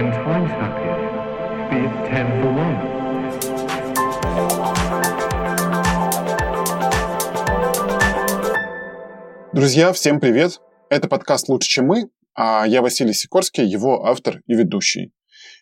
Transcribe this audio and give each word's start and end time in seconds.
ten 0.00 0.10
times 0.12 0.50
happier. 0.52 0.96
Be 1.68 1.76
it 1.86 1.94
ten 2.08 2.26
for 2.40 2.50
one. 2.66 2.76
Друзья, 9.52 9.92
всем 9.92 10.20
привет! 10.20 10.60
Это 10.88 11.06
подкаст 11.06 11.50
«Лучше, 11.50 11.68
чем 11.68 11.86
мы», 11.88 12.08
а 12.34 12.66
я 12.66 12.80
Василий 12.80 13.12
Сикорский, 13.12 13.66
его 13.66 14.06
автор 14.06 14.40
и 14.46 14.54
ведущий. 14.54 15.12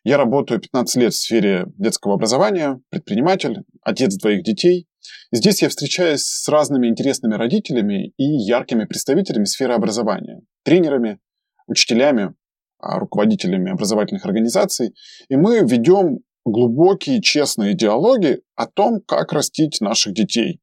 Я 0.04 0.19
работаю 0.19 0.61
15 0.61 0.97
лет 1.03 1.13
в 1.13 1.17
сфере 1.17 1.67
детского 1.77 2.15
образования, 2.15 2.81
предприниматель, 2.91 3.65
отец 3.83 4.15
двоих 4.15 4.45
детей. 4.45 4.87
Здесь 5.33 5.63
я 5.63 5.69
встречаюсь 5.69 6.23
с 6.23 6.49
разными 6.49 6.87
интересными 6.87 7.35
родителями 7.35 8.13
и 8.17 8.25
яркими 8.25 8.85
представителями 8.85 9.47
сферы 9.47 9.75
образования, 9.75 10.43
тренерами, 10.63 11.19
учителями, 11.67 12.35
руководителями 12.81 13.71
образовательных 13.71 14.24
организаций. 14.24 14.95
И 15.28 15.37
мы 15.37 15.60
ведем 15.60 16.20
глубокие, 16.45 17.20
честные 17.20 17.74
диалоги 17.74 18.41
о 18.54 18.66
том, 18.66 19.01
как 19.01 19.32
растить 19.32 19.80
наших 19.80 20.14
детей. 20.14 20.60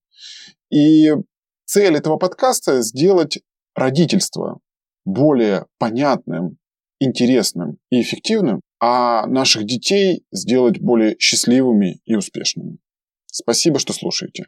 И 0.72 1.12
цель 1.66 1.96
этого 1.96 2.18
подкаста– 2.18 2.82
сделать 2.84 3.40
родительство 3.76 4.60
более 5.06 5.66
понятным, 5.78 6.58
интересным 7.00 7.78
и 7.92 8.02
эффективным, 8.02 8.62
а 8.80 9.28
наших 9.28 9.66
детей 9.66 10.24
сделать 10.32 10.80
более 10.80 11.16
счастливыми 11.20 12.00
и 12.06 12.16
успешными. 12.16 12.78
Спасибо, 13.28 13.80
что 13.80 13.94
слушаете. 13.94 14.46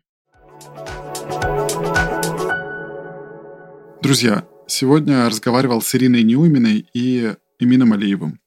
Друзья, 4.02 4.46
сегодня 4.68 5.26
разговаривал 5.26 5.82
с 5.82 5.94
Ириной 5.94 6.24
Неуминой 6.24 6.88
и 6.94 7.34
Эмином 7.60 7.94
Алиевым. 7.94 8.40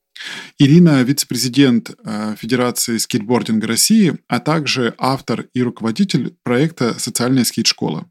Ирина– 0.58 1.02
вице-президент 1.04 1.90
э, 2.04 2.34
Федерации 2.38 2.98
скейтбординга 2.98 3.66
России, 3.66 4.18
а 4.28 4.40
также 4.40 4.94
автор 4.98 5.46
и 5.54 5.62
руководитель 5.62 6.36
проекта 6.42 6.98
«Социальная 6.98 7.44
скейт-школа». 7.44 8.10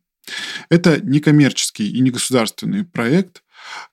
Это 0.70 1.00
некоммерческий 1.02 1.90
и 1.90 2.00
негосударственный 2.02 2.84
проект, 2.84 3.44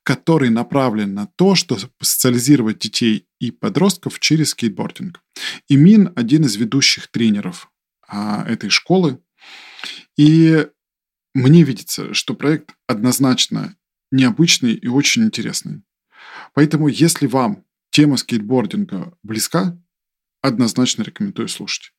который 0.03 0.51
направлен 0.51 1.15
на 1.15 1.27
то, 1.37 1.55
чтобы 1.55 1.83
социализировать 2.01 2.79
детей 2.79 3.27
и 3.41 3.51
подростков 3.51 4.21
через 4.21 4.51
скейтбординг. 4.51 5.21
Имин– 5.69 6.13
один 6.17 6.45
из 6.45 6.57
ведущих 6.57 7.09
тренеров 7.09 7.71
а, 8.09 8.45
этой 8.47 8.71
школы. 8.71 9.21
И 10.17 10.67
мне 11.35 11.63
видится, 11.63 12.15
что 12.15 12.35
проект 12.35 12.75
однозначно 12.87 13.77
необычный 14.11 14.75
и 14.75 14.87
очень 14.87 15.25
интересный. 15.25 15.83
Поэтому, 16.57 16.89
если 16.89 17.27
вам 17.27 17.65
тема 17.91 18.17
скейтбординга 18.17 19.13
близка, 19.23 19.79
однозначно 20.41 21.03
рекомендую 21.03 21.49
слушать. 21.49 21.93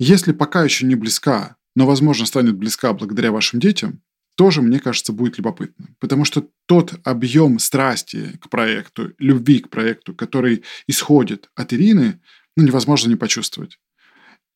Если 0.00 0.32
пока 0.32 0.64
еще 0.64 0.84
не 0.84 0.96
близка, 0.96 1.56
но, 1.76 1.86
возможно, 1.86 2.26
станет 2.26 2.56
близка 2.56 2.92
благодаря 2.92 3.30
вашим 3.30 3.60
детям, 3.60 4.02
тоже, 4.34 4.62
мне 4.62 4.80
кажется, 4.80 5.12
будет 5.12 5.38
любопытно. 5.38 5.94
Потому 6.00 6.24
что 6.24 6.48
тот 6.66 6.94
объем 7.04 7.60
страсти 7.60 8.36
к 8.40 8.48
проекту, 8.50 9.12
любви 9.18 9.60
к 9.60 9.68
проекту, 9.70 10.12
который 10.12 10.64
исходит 10.88 11.48
от 11.54 11.72
Ирины, 11.72 12.20
ну, 12.56 12.64
невозможно 12.64 13.10
не 13.10 13.16
почувствовать. 13.16 13.78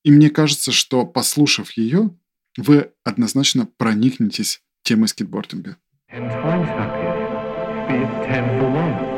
И 0.02 0.10
мне 0.10 0.30
кажется, 0.30 0.72
что, 0.72 1.06
послушав 1.06 1.70
ее, 1.72 2.10
вы 2.56 2.90
однозначно 3.04 3.68
проникнетесь 3.76 4.62
темой 4.82 5.06
скейтбординга. 5.06 5.76
Ten 8.26 9.13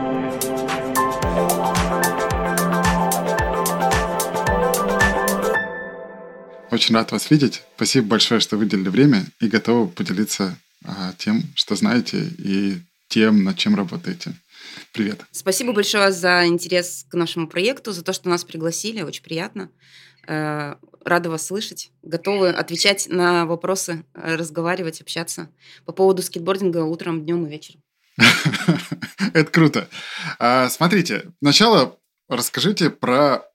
Очень 6.77 6.95
рад 6.95 7.11
вас 7.11 7.31
видеть. 7.31 7.63
Спасибо 7.77 8.07
большое, 8.07 8.39
что 8.39 8.59
выделили 8.59 8.91
время 8.91 9.25
и 9.41 9.49
готовы 9.49 9.89
поделиться 9.89 10.59
а, 10.85 11.15
тем, 11.17 11.43
что 11.55 11.75
знаете, 11.75 12.19
и 12.37 12.77
тем, 13.09 13.45
над 13.45 13.57
чем 13.57 13.75
работаете. 13.75 14.35
Привет. 14.93 15.25
Спасибо 15.31 15.73
большое 15.73 16.13
за 16.13 16.47
интерес 16.47 17.07
к 17.09 17.15
нашему 17.15 17.49
проекту, 17.49 17.93
за 17.93 18.05
то, 18.05 18.13
что 18.13 18.29
нас 18.29 18.45
пригласили. 18.45 19.01
Очень 19.01 19.23
приятно. 19.23 19.71
Э, 20.29 20.75
Рада 21.03 21.31
вас 21.31 21.47
слышать. 21.47 21.93
Готовы 22.03 22.51
отвечать 22.51 23.09
на 23.09 23.47
вопросы, 23.47 24.05
э, 24.13 24.35
разговаривать, 24.35 25.01
общаться 25.01 25.49
по 25.87 25.93
поводу 25.93 26.21
скейтбординга 26.21 26.85
утром, 26.85 27.25
днем 27.25 27.47
и 27.47 27.49
вечером. 27.49 27.81
Это 29.33 29.51
круто. 29.51 29.89
А, 30.39 30.69
Смотрите, 30.69 31.33
сначала 31.41 31.99
расскажите 32.29 32.91
про 32.91 33.47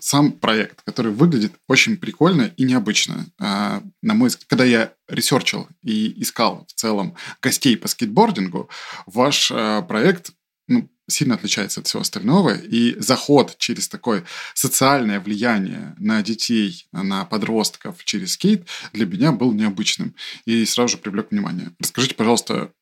сам 0.00 0.32
проект, 0.32 0.82
который 0.82 1.12
выглядит 1.12 1.52
очень 1.66 1.96
прикольно 1.96 2.52
и 2.56 2.64
необычно. 2.64 3.26
А, 3.38 3.82
На 4.02 4.14
мой 4.14 4.28
взгляд, 4.28 4.46
когда 4.48 4.64
я 4.64 4.92
ресерчил 5.08 5.68
и 5.82 6.20
искал 6.22 6.66
в 6.68 6.72
целом 6.74 7.14
гостей 7.42 7.76
по 7.76 7.88
скейтбордингу, 7.88 8.68
ваш 9.06 9.50
а, 9.52 9.82
проект 9.82 10.32
ну, 10.68 10.88
сильно 11.08 11.34
отличается 11.34 11.80
от 11.80 11.86
всего 11.86 12.02
остального, 12.02 12.54
и 12.54 12.94
заход 13.00 13.56
через 13.58 13.88
такое 13.88 14.24
социальное 14.54 15.20
влияние 15.20 15.94
на 15.98 16.22
детей, 16.22 16.86
на 16.92 17.24
подростков 17.24 18.04
через 18.04 18.32
скейт 18.34 18.66
для 18.92 19.06
меня 19.06 19.32
был 19.32 19.52
необычным 19.52 20.14
и 20.44 20.64
сразу 20.66 20.92
же 20.92 20.98
привлек 20.98 21.30
внимание. 21.30 21.72
Расскажите, 21.78 22.14
пожалуйста, 22.14 22.72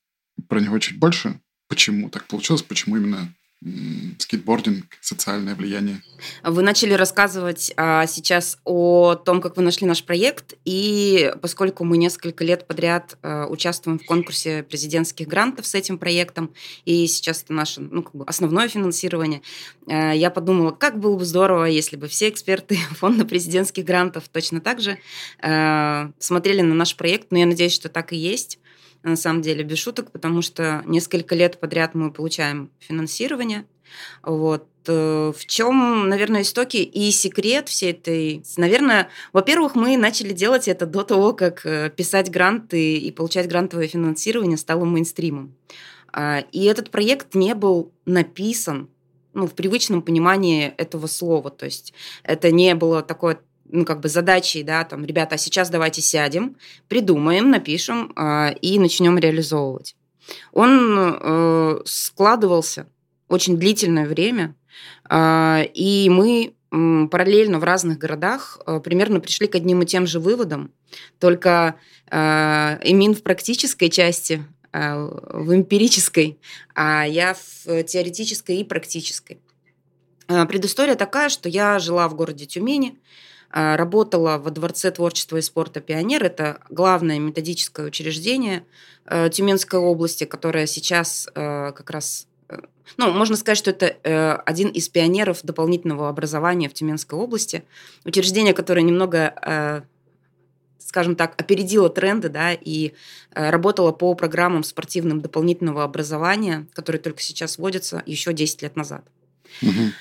про 0.48 0.60
него 0.60 0.78
чуть 0.78 0.98
больше. 0.98 1.40
Почему 1.68 2.10
так 2.10 2.26
получилось? 2.26 2.62
Почему 2.62 2.96
именно 2.96 3.32
скейтбординг, 4.18 4.84
социальное 5.00 5.54
влияние? 5.54 6.00
Вы 6.42 6.62
начали 6.62 6.94
рассказывать 6.94 7.72
а, 7.76 8.06
сейчас 8.06 8.58
о 8.64 9.14
том, 9.14 9.40
как 9.40 9.56
вы 9.56 9.62
нашли 9.62 9.86
наш 9.86 10.04
проект, 10.04 10.54
и 10.64 11.32
поскольку 11.42 11.84
мы 11.84 11.96
несколько 11.96 12.44
лет 12.44 12.66
подряд 12.66 13.18
а, 13.22 13.46
участвуем 13.46 13.98
в 13.98 14.06
конкурсе 14.06 14.62
президентских 14.62 15.28
грантов 15.28 15.66
с 15.66 15.74
этим 15.74 15.98
проектом, 15.98 16.52
и 16.84 17.06
сейчас 17.06 17.42
это 17.42 17.52
наше 17.52 17.80
ну, 17.80 18.02
как 18.02 18.14
бы 18.14 18.24
основное 18.24 18.68
финансирование, 18.68 19.42
а, 19.88 20.12
я 20.12 20.30
подумала, 20.30 20.70
как 20.70 20.98
было 20.98 21.16
бы 21.16 21.24
здорово, 21.24 21.64
если 21.64 21.96
бы 21.96 22.08
все 22.08 22.28
эксперты 22.28 22.76
фонда 22.92 23.24
президентских 23.24 23.84
грантов 23.84 24.28
точно 24.28 24.60
так 24.60 24.80
же 24.80 24.98
а, 25.40 26.10
смотрели 26.18 26.62
на 26.62 26.74
наш 26.74 26.96
проект, 26.96 27.30
но 27.30 27.38
я 27.38 27.46
надеюсь, 27.46 27.74
что 27.74 27.88
так 27.88 28.12
и 28.12 28.16
есть 28.16 28.58
на 29.10 29.16
самом 29.16 29.42
деле, 29.42 29.62
без 29.64 29.78
шуток, 29.78 30.10
потому 30.10 30.42
что 30.42 30.82
несколько 30.86 31.34
лет 31.34 31.58
подряд 31.60 31.94
мы 31.94 32.10
получаем 32.10 32.70
финансирование. 32.78 33.66
Вот. 34.22 34.66
Э, 34.88 35.32
В 35.36 35.46
чем, 35.46 36.08
наверное, 36.08 36.42
истоки 36.42 36.78
и 36.78 37.10
секрет 37.10 37.68
всей 37.68 37.92
этой... 37.92 38.42
Наверное, 38.56 39.08
во-первых, 39.32 39.74
мы 39.74 39.96
начали 39.96 40.32
делать 40.32 40.68
это 40.68 40.86
до 40.86 41.02
того, 41.02 41.32
как 41.32 41.64
э, 41.64 41.90
писать 41.90 42.30
гранты 42.30 42.96
и 42.96 43.10
получать 43.12 43.48
грантовое 43.48 43.88
финансирование 43.88 44.56
стало 44.56 44.84
мейнстримом. 44.84 45.54
А, 46.12 46.40
И 46.52 46.64
этот 46.64 46.90
проект 46.90 47.34
не 47.34 47.54
был 47.54 47.92
написан 48.06 48.88
ну, 49.34 49.46
в 49.46 49.54
привычном 49.54 50.02
понимании 50.02 50.72
этого 50.78 51.06
слова. 51.06 51.50
То 51.50 51.66
есть 51.66 51.92
это 52.22 52.50
не 52.50 52.74
было 52.74 53.02
такое 53.02 53.38
ну, 53.70 53.84
как 53.84 54.00
бы 54.00 54.08
задачей, 54.08 54.62
да, 54.62 54.84
там, 54.84 55.04
ребята, 55.04 55.34
а 55.36 55.38
сейчас 55.38 55.70
давайте 55.70 56.02
сядем, 56.02 56.56
придумаем, 56.88 57.50
напишем 57.50 58.12
а, 58.16 58.50
и 58.60 58.78
начнем 58.78 59.18
реализовывать. 59.18 59.96
Он 60.52 60.98
э, 60.98 61.80
складывался 61.84 62.88
очень 63.28 63.56
длительное 63.58 64.06
время, 64.06 64.54
а, 65.08 65.62
и 65.74 66.08
мы 66.10 66.54
параллельно 66.70 67.58
в 67.58 67.64
разных 67.64 67.98
городах 67.98 68.58
э, 68.66 68.80
примерно 68.80 69.20
пришли 69.20 69.46
к 69.46 69.54
одним 69.54 69.82
и 69.82 69.86
тем 69.86 70.06
же 70.06 70.18
выводам, 70.18 70.72
только 71.18 71.76
э, 72.10 72.16
Эмин 72.82 73.14
в 73.14 73.22
практической 73.22 73.88
части, 73.88 74.44
а, 74.72 74.96
в 74.98 75.54
эмпирической, 75.54 76.38
а 76.74 77.04
я 77.04 77.34
в 77.34 77.82
теоретической 77.84 78.58
и 78.58 78.64
практической. 78.64 79.38
А, 80.28 80.44
Предыстория 80.44 80.96
такая, 80.96 81.28
что 81.28 81.48
я 81.48 81.78
жила 81.78 82.08
в 82.08 82.14
городе 82.14 82.44
Тюмени, 82.46 82.98
работала 83.56 84.38
во 84.38 84.50
Дворце 84.50 84.90
творчества 84.90 85.38
и 85.38 85.42
спорта 85.42 85.80
«Пионер». 85.80 86.24
Это 86.24 86.60
главное 86.68 87.18
методическое 87.18 87.86
учреждение 87.86 88.64
э, 89.06 89.30
Тюменской 89.30 89.80
области, 89.80 90.24
которое 90.24 90.66
сейчас 90.66 91.26
э, 91.34 91.72
как 91.72 91.90
раз... 91.90 92.26
э, 92.50 92.58
Ну, 92.98 93.10
можно 93.12 93.36
сказать, 93.36 93.58
что 93.58 93.70
это 93.70 94.42
один 94.44 94.68
из 94.68 94.88
пионеров 94.88 95.40
дополнительного 95.42 96.08
образования 96.08 96.68
в 96.68 96.74
Тюменской 96.74 97.18
области. 97.18 97.64
Учреждение, 98.04 98.52
которое 98.52 98.82
немного 98.82 99.84
скажем 100.78 101.16
так, 101.16 101.38
опередила 101.38 101.90
тренды, 101.90 102.28
да, 102.28 102.52
и 102.52 102.92
э, 103.34 103.50
работала 103.50 103.90
по 103.90 104.14
программам 104.14 104.62
спортивным 104.62 105.20
дополнительного 105.20 105.82
образования, 105.82 106.68
которые 106.72 107.02
только 107.02 107.20
сейчас 107.20 107.58
вводятся, 107.58 108.02
еще 108.06 108.32
10 108.32 108.62
лет 108.62 108.76
назад. 108.76 109.04
Мгм. 109.62 109.92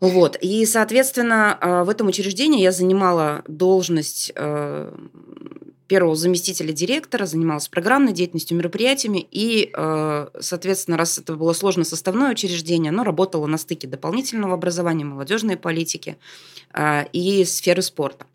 Вот. 0.00 0.36
И, 0.40 0.64
соответственно, 0.64 1.58
э, 1.60 1.82
в 1.82 1.88
этом 1.88 2.06
учреждении 2.08 2.62
я 2.62 2.72
занимала 2.72 3.42
должность 3.48 4.32
э, 4.34 4.92
первого 5.88 6.14
заместителя 6.14 6.72
директора, 6.72 7.26
занималась 7.26 7.68
программной 7.68 8.12
деятельностью, 8.12 8.56
мероприятиями, 8.58 9.26
и, 9.30 9.72
соответственно, 10.38 10.98
раз 10.98 11.16
это 11.16 11.34
было 11.34 11.54
сложно 11.54 11.82
составное 11.82 12.30
учреждение, 12.30 12.90
оно 12.90 13.04
работало 13.04 13.46
на 13.46 13.56
стыке 13.56 13.88
дополнительного 13.88 14.52
образования, 14.52 15.06
молодежной 15.06 15.56
политики 15.56 16.18
и 17.14 17.42
сферы 17.46 17.80
спорта. 17.80 18.26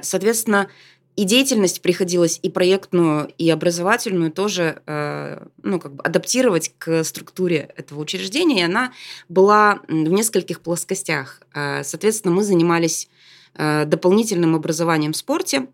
Соответственно, 0.00 0.68
и 1.16 1.24
деятельность 1.24 1.82
приходилось 1.82 2.38
и 2.42 2.48
проектную, 2.48 3.32
и 3.36 3.50
образовательную 3.50 4.30
тоже 4.30 4.80
э, 4.86 5.44
ну, 5.62 5.80
как 5.80 5.94
бы 5.94 6.02
адаптировать 6.02 6.72
к 6.78 7.04
структуре 7.04 7.70
этого 7.76 8.00
учреждения. 8.00 8.60
И 8.60 8.64
она 8.64 8.92
была 9.28 9.80
в 9.88 9.92
нескольких 9.92 10.60
плоскостях. 10.60 11.42
Э, 11.52 11.82
соответственно, 11.84 12.34
мы 12.34 12.44
занимались 12.44 13.08
э, 13.54 13.84
дополнительным 13.84 14.54
образованием 14.54 15.12
в 15.12 15.16
спорте. 15.16 15.66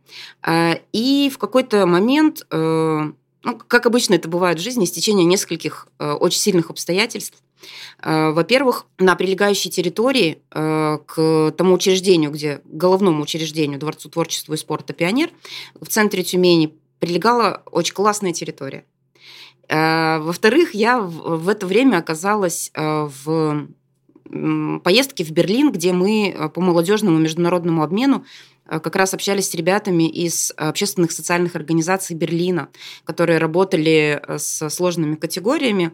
И 0.92 1.30
в 1.32 1.38
какой-то 1.38 1.86
момент, 1.86 2.46
ну, 2.50 3.14
как 3.68 3.86
обычно 3.86 4.14
это 4.14 4.28
бывает 4.28 4.58
в 4.58 4.62
жизни, 4.62 4.84
стечение 4.86 5.24
нескольких 5.24 5.86
очень 5.98 6.40
сильных 6.40 6.70
обстоятельств, 6.70 7.42
во-первых, 8.02 8.86
на 8.98 9.16
прилегающей 9.16 9.70
территории 9.70 10.42
э, 10.50 10.98
к 11.06 11.54
тому 11.56 11.74
учреждению, 11.74 12.30
где 12.30 12.60
головному 12.64 13.22
учреждению 13.22 13.78
Дворцу 13.78 14.08
творчества 14.08 14.54
и 14.54 14.56
спорта 14.56 14.92
«Пионер» 14.92 15.30
в 15.80 15.86
центре 15.88 16.22
Тюмени 16.22 16.74
прилегала 16.98 17.62
очень 17.70 17.94
классная 17.94 18.32
территория. 18.32 18.84
Э, 19.68 20.18
во-вторых, 20.18 20.74
я 20.74 21.00
в 21.00 21.48
это 21.48 21.66
время 21.66 21.98
оказалась 21.98 22.70
в 22.74 23.68
поездке 24.82 25.22
в 25.22 25.30
Берлин, 25.30 25.70
где 25.70 25.92
мы 25.92 26.50
по 26.52 26.60
молодежному 26.60 27.18
международному 27.18 27.84
обмену 27.84 28.24
Э, 28.24 28.55
как 28.66 28.96
раз 28.96 29.14
общались 29.14 29.50
с 29.50 29.54
ребятами 29.54 30.08
из 30.08 30.52
общественных 30.56 31.12
социальных 31.12 31.56
организаций 31.56 32.16
Берлина, 32.16 32.68
которые 33.04 33.38
работали 33.38 34.20
э, 34.26 34.38
с 34.38 34.68
сложными 34.70 35.14
категориями. 35.14 35.92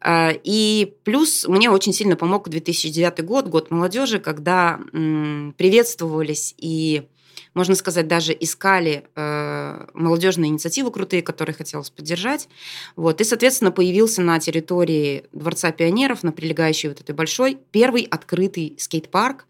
Э, 0.00 0.30
и 0.42 0.94
плюс 1.04 1.46
мне 1.46 1.70
очень 1.70 1.92
сильно 1.92 2.16
помог 2.16 2.48
2009 2.48 3.24
год, 3.24 3.46
год 3.48 3.70
молодежи, 3.70 4.18
когда 4.18 4.80
приветствовались 4.92 6.54
и 6.58 7.08
можно 7.54 7.74
сказать, 7.74 8.06
даже 8.06 8.36
искали 8.38 9.04
э, 9.16 9.86
молодежные 9.94 10.48
инициативы 10.50 10.92
крутые, 10.92 11.22
которые 11.22 11.54
хотелось 11.54 11.90
поддержать. 11.90 12.48
Вот. 12.94 13.20
И, 13.20 13.24
соответственно, 13.24 13.72
появился 13.72 14.22
на 14.22 14.38
территории 14.38 15.24
Дворца 15.32 15.72
пионеров, 15.72 16.22
на 16.22 16.30
прилегающей 16.30 16.88
вот 16.88 17.00
этой 17.00 17.16
большой, 17.16 17.58
первый 17.72 18.02
открытый 18.02 18.76
скейт-парк, 18.78 19.46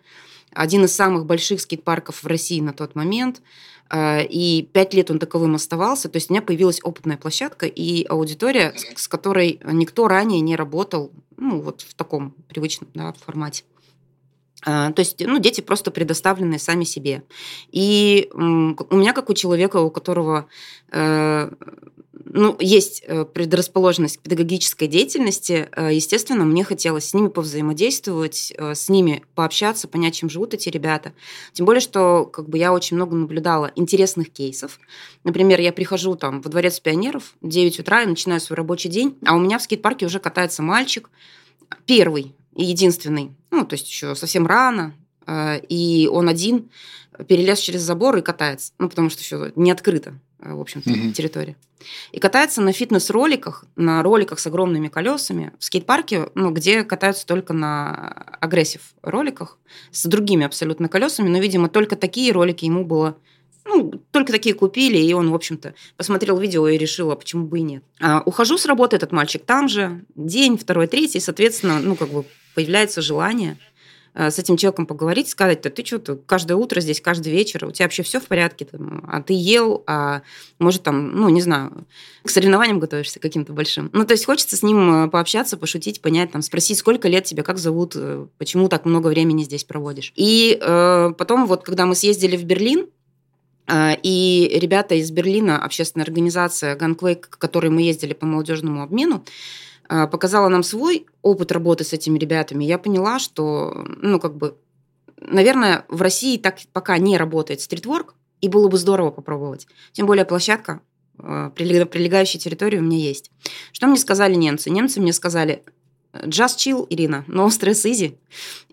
один 0.52 0.84
из 0.84 0.94
самых 0.94 1.26
больших 1.26 1.60
скейт-парков 1.60 2.22
в 2.22 2.26
России 2.26 2.60
на 2.60 2.72
тот 2.72 2.94
момент. 2.94 3.42
Э, 3.90 4.24
и 4.24 4.68
пять 4.72 4.94
лет 4.94 5.10
он 5.10 5.18
таковым 5.18 5.54
оставался. 5.54 6.08
То 6.08 6.16
есть 6.16 6.30
у 6.30 6.32
меня 6.32 6.42
появилась 6.42 6.80
опытная 6.82 7.16
площадка 7.16 7.66
и 7.66 8.04
аудитория, 8.04 8.74
с 8.96 9.08
которой 9.08 9.60
никто 9.64 10.08
ранее 10.08 10.40
не 10.40 10.56
работал 10.56 11.12
ну, 11.36 11.60
вот 11.60 11.82
в 11.82 11.94
таком 11.94 12.34
привычном 12.48 12.90
да, 12.94 13.12
формате. 13.12 13.64
Э, 14.66 14.92
то 14.94 15.00
есть, 15.00 15.16
ну, 15.24 15.38
дети 15.38 15.60
просто 15.60 15.90
предоставлены 15.90 16.58
сами 16.58 16.84
себе. 16.84 17.22
И 17.70 18.28
у 18.32 18.96
меня, 18.96 19.12
как 19.12 19.30
у 19.30 19.34
человека, 19.34 19.78
у 19.78 19.90
которого 19.90 20.46
э, 20.90 21.50
ну, 22.12 22.56
есть 22.58 23.02
э, 23.06 23.24
предрасположенность 23.24 24.18
к 24.18 24.20
педагогической 24.20 24.88
деятельности, 24.88 25.68
э, 25.74 25.94
естественно, 25.94 26.44
мне 26.44 26.64
хотелось 26.64 27.08
с 27.08 27.14
ними 27.14 27.28
повзаимодействовать, 27.28 28.52
с 28.58 28.88
ними 28.88 29.24
пообщаться, 29.34 29.88
понять, 29.88 30.14
чем 30.14 30.28
живут 30.28 30.54
эти 30.54 30.68
ребята. 30.68 31.12
Тем 31.52 31.66
более, 31.66 31.80
что 31.80 32.24
как 32.26 32.48
бы 32.48 32.58
я 32.58 32.72
очень 32.72 32.96
много 32.96 33.16
наблюдала 33.16 33.70
интересных 33.76 34.30
кейсов. 34.30 34.78
Например, 35.24 35.60
я 35.60 35.72
прихожу 35.72 36.16
там 36.16 36.40
во 36.40 36.50
дворец 36.50 36.80
пионеров 36.80 37.34
в 37.40 37.48
9 37.48 37.80
утра 37.80 38.02
и 38.02 38.06
начинаю 38.06 38.40
свой 38.40 38.56
рабочий 38.56 38.88
день, 38.88 39.16
а 39.24 39.34
у 39.34 39.38
меня 39.38 39.58
в 39.58 39.62
скейт-парке 39.62 40.06
уже 40.06 40.20
катается 40.20 40.62
мальчик, 40.62 41.10
первый 41.86 42.34
и 42.58 42.64
единственный, 42.64 43.32
ну, 43.50 43.64
то 43.64 43.74
есть 43.74 43.88
еще 43.88 44.14
совсем 44.14 44.46
рано, 44.46 44.94
и 45.26 46.08
он 46.12 46.28
один 46.28 46.70
перелез 47.26 47.58
через 47.58 47.80
забор 47.80 48.16
и 48.16 48.22
катается, 48.22 48.72
ну, 48.78 48.88
потому 48.88 49.10
что 49.10 49.22
еще 49.22 49.52
не 49.56 49.70
открыто. 49.70 50.18
Э, 50.40 50.54
в 50.54 50.60
общем-то, 50.60 50.90
mm-hmm. 50.90 51.12
территории. 51.12 51.56
И 52.12 52.18
катается 52.18 52.60
на 52.60 52.72
фитнес-роликах, 52.72 53.64
на 53.76 54.02
роликах 54.02 54.38
с 54.38 54.46
огромными 54.46 54.88
колесами 54.88 55.52
в 55.58 55.64
скейт-парке, 55.64 56.28
ну, 56.34 56.50
где 56.50 56.84
катаются 56.84 57.26
только 57.26 57.52
на 57.52 58.08
агрессив 58.40 58.80
роликах 59.02 59.58
с 59.90 60.04
другими 60.06 60.44
абсолютно 60.44 60.88
колесами, 60.88 61.28
но, 61.28 61.38
видимо, 61.38 61.68
только 61.68 61.96
такие 61.96 62.32
ролики 62.32 62.64
ему 62.64 62.84
было 62.84 63.16
ну, 63.64 63.92
только 64.12 64.32
такие 64.32 64.54
купили, 64.54 64.96
и 64.96 65.12
он, 65.12 65.30
в 65.30 65.34
общем-то, 65.34 65.74
посмотрел 65.98 66.38
видео 66.38 66.66
и 66.68 66.78
решил, 66.78 67.10
а 67.10 67.16
почему 67.16 67.46
бы 67.46 67.58
и 67.58 67.62
нет. 67.62 67.84
А, 68.00 68.22
ухожу 68.24 68.56
с 68.56 68.64
работы, 68.64 68.96
этот 68.96 69.12
мальчик 69.12 69.44
там 69.44 69.68
же, 69.68 70.06
день, 70.14 70.56
второй, 70.56 70.86
третий, 70.86 71.20
соответственно, 71.20 71.78
ну, 71.78 71.94
как 71.94 72.08
бы 72.08 72.24
появляется 72.58 73.02
желание 73.02 73.56
Э, 74.18 74.30
с 74.32 74.38
этим 74.38 74.56
человеком 74.56 74.86
поговорить, 74.86 75.28
сказать, 75.28 75.60
то 75.60 75.70
ты 75.70 75.84
что-то 75.84 76.16
каждое 76.16 76.56
утро 76.56 76.80
здесь, 76.80 77.00
каждый 77.00 77.32
вечер, 77.32 77.64
у 77.64 77.70
тебя 77.70 77.84
вообще 77.86 78.02
все 78.02 78.18
в 78.18 78.26
порядке, 78.26 78.64
там, 78.64 79.04
а 79.06 79.22
ты 79.22 79.32
ел, 79.32 79.84
а 79.86 80.22
может 80.58 80.82
там, 80.82 81.12
ну, 81.12 81.28
не 81.28 81.40
знаю, 81.40 81.86
к 82.24 82.30
соревнованиям 82.30 82.80
готовишься 82.80 83.20
каким-то 83.20 83.52
большим. 83.52 83.90
Ну, 83.92 84.04
то 84.04 84.14
есть 84.14 84.24
хочется 84.24 84.56
с 84.56 84.64
ним 84.64 85.04
э, 85.04 85.08
пообщаться, 85.08 85.56
пошутить, 85.56 86.00
понять, 86.00 86.32
там, 86.32 86.42
спросить, 86.42 86.78
сколько 86.78 87.06
лет 87.06 87.24
тебе, 87.24 87.44
как 87.44 87.58
зовут, 87.58 87.92
э, 87.94 88.26
почему 88.38 88.68
так 88.68 88.84
много 88.84 89.06
времени 89.06 89.44
здесь 89.44 89.62
проводишь. 89.62 90.12
И 90.16 90.58
э, 90.60 91.12
потом 91.16 91.46
вот, 91.46 91.62
когда 91.62 91.86
мы 91.86 91.94
съездили 91.94 92.36
в 92.36 92.44
Берлин, 92.44 92.86
и 93.70 94.58
ребята 94.62 94.94
из 94.94 95.10
Берлина, 95.10 95.62
общественная 95.62 96.06
организация 96.06 96.74
Ганквейк, 96.74 97.28
к 97.28 97.36
которой 97.36 97.68
мы 97.68 97.82
ездили 97.82 98.14
по 98.14 98.24
молодежному 98.24 98.82
обмену, 98.82 99.26
показала 99.88 100.48
нам 100.48 100.62
свой 100.62 101.06
опыт 101.22 101.50
работы 101.52 101.84
с 101.84 101.92
этими 101.92 102.18
ребятами, 102.18 102.64
я 102.64 102.78
поняла, 102.78 103.18
что, 103.18 103.86
ну, 104.00 104.20
как 104.20 104.36
бы, 104.36 104.56
наверное, 105.20 105.84
в 105.88 106.02
России 106.02 106.36
так 106.36 106.58
пока 106.72 106.98
не 106.98 107.16
работает 107.16 107.60
стритворк, 107.60 108.14
и 108.40 108.48
было 108.48 108.68
бы 108.68 108.78
здорово 108.78 109.10
попробовать. 109.10 109.66
Тем 109.92 110.06
более 110.06 110.24
площадка, 110.24 110.80
а, 111.18 111.50
прилегающая 111.50 112.40
территория 112.40 112.78
у 112.78 112.82
меня 112.82 112.98
есть. 112.98 113.30
Что 113.72 113.86
мне 113.86 113.98
сказали 113.98 114.34
немцы? 114.34 114.70
Немцы 114.70 115.00
мне 115.00 115.12
сказали, 115.12 115.64
Just 116.12 116.56
chill, 116.56 116.86
Ирина, 116.88 117.24
no 117.28 117.48
stress 117.48 117.84
easy. 117.84 118.16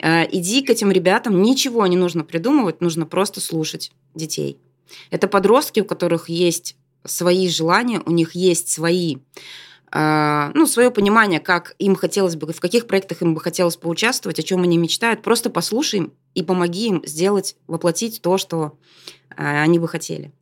А, 0.01 0.23
иди 0.23 0.63
к 0.63 0.69
этим 0.69 0.91
ребятам, 0.91 1.41
ничего 1.41 1.85
не 1.85 1.97
нужно 1.97 2.23
придумывать, 2.23 2.81
нужно 2.81 3.05
просто 3.05 3.41
слушать 3.41 3.91
детей. 4.13 4.57
Это 5.11 5.27
подростки, 5.27 5.81
у 5.81 5.85
которых 5.85 6.29
есть 6.29 6.77
свои 7.03 7.49
желания, 7.49 8.01
у 8.05 8.11
них 8.11 8.35
есть 8.35 8.69
свои 8.69 9.17
а, 9.17 9.19
ну, 10.53 10.67
свое 10.67 10.91
понимание, 10.91 11.39
как 11.39 11.73
им 11.79 11.95
хотелось 11.95 12.35
бы, 12.35 12.51
в 12.51 12.59
каких 12.59 12.85
проектах 12.85 13.21
им 13.21 13.33
бы 13.33 13.39
хотелось 13.39 13.77
поучаствовать, 13.77 14.39
о 14.39 14.43
чем 14.43 14.63
они 14.63 14.77
мечтают, 14.77 15.21
просто 15.21 15.49
послушаем 15.49 16.11
и 16.33 16.43
помоги 16.43 16.87
им 16.87 17.01
сделать, 17.05 17.55
воплотить 17.67 18.21
то, 18.21 18.37
что 18.37 18.77
а, 19.37 19.61
они 19.61 19.79
бы 19.79 19.87
хотели. 19.87 20.33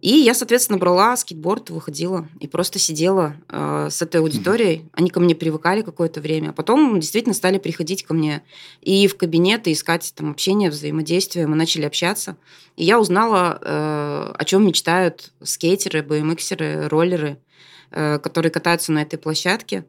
И 0.00 0.16
я, 0.16 0.32
соответственно, 0.32 0.78
брала 0.78 1.14
скейтборд, 1.16 1.68
выходила 1.68 2.26
и 2.40 2.48
просто 2.48 2.78
сидела 2.78 3.36
э, 3.50 3.88
с 3.90 4.00
этой 4.00 4.22
аудиторией. 4.22 4.88
Они 4.94 5.10
ко 5.10 5.20
мне 5.20 5.34
привыкали 5.34 5.82
какое-то 5.82 6.22
время, 6.22 6.50
а 6.50 6.52
потом 6.54 6.98
действительно 6.98 7.34
стали 7.34 7.58
приходить 7.58 8.04
ко 8.04 8.14
мне 8.14 8.42
и 8.80 9.06
в 9.08 9.18
кабинет, 9.18 9.68
и 9.68 9.72
искать 9.72 10.10
там 10.16 10.30
общение, 10.30 10.70
взаимодействие. 10.70 11.46
Мы 11.46 11.54
начали 11.54 11.84
общаться. 11.84 12.38
И 12.76 12.84
я 12.84 12.98
узнала, 12.98 13.58
э, 13.60 14.32
о 14.38 14.44
чем 14.46 14.66
мечтают 14.66 15.32
скейтеры, 15.42 16.00
BMXеры, 16.00 16.88
роллеры. 16.88 17.38
Э, 17.92 18.20
которые 18.20 18.52
катаются 18.52 18.92
на 18.92 19.02
этой 19.02 19.18
площадке. 19.18 19.84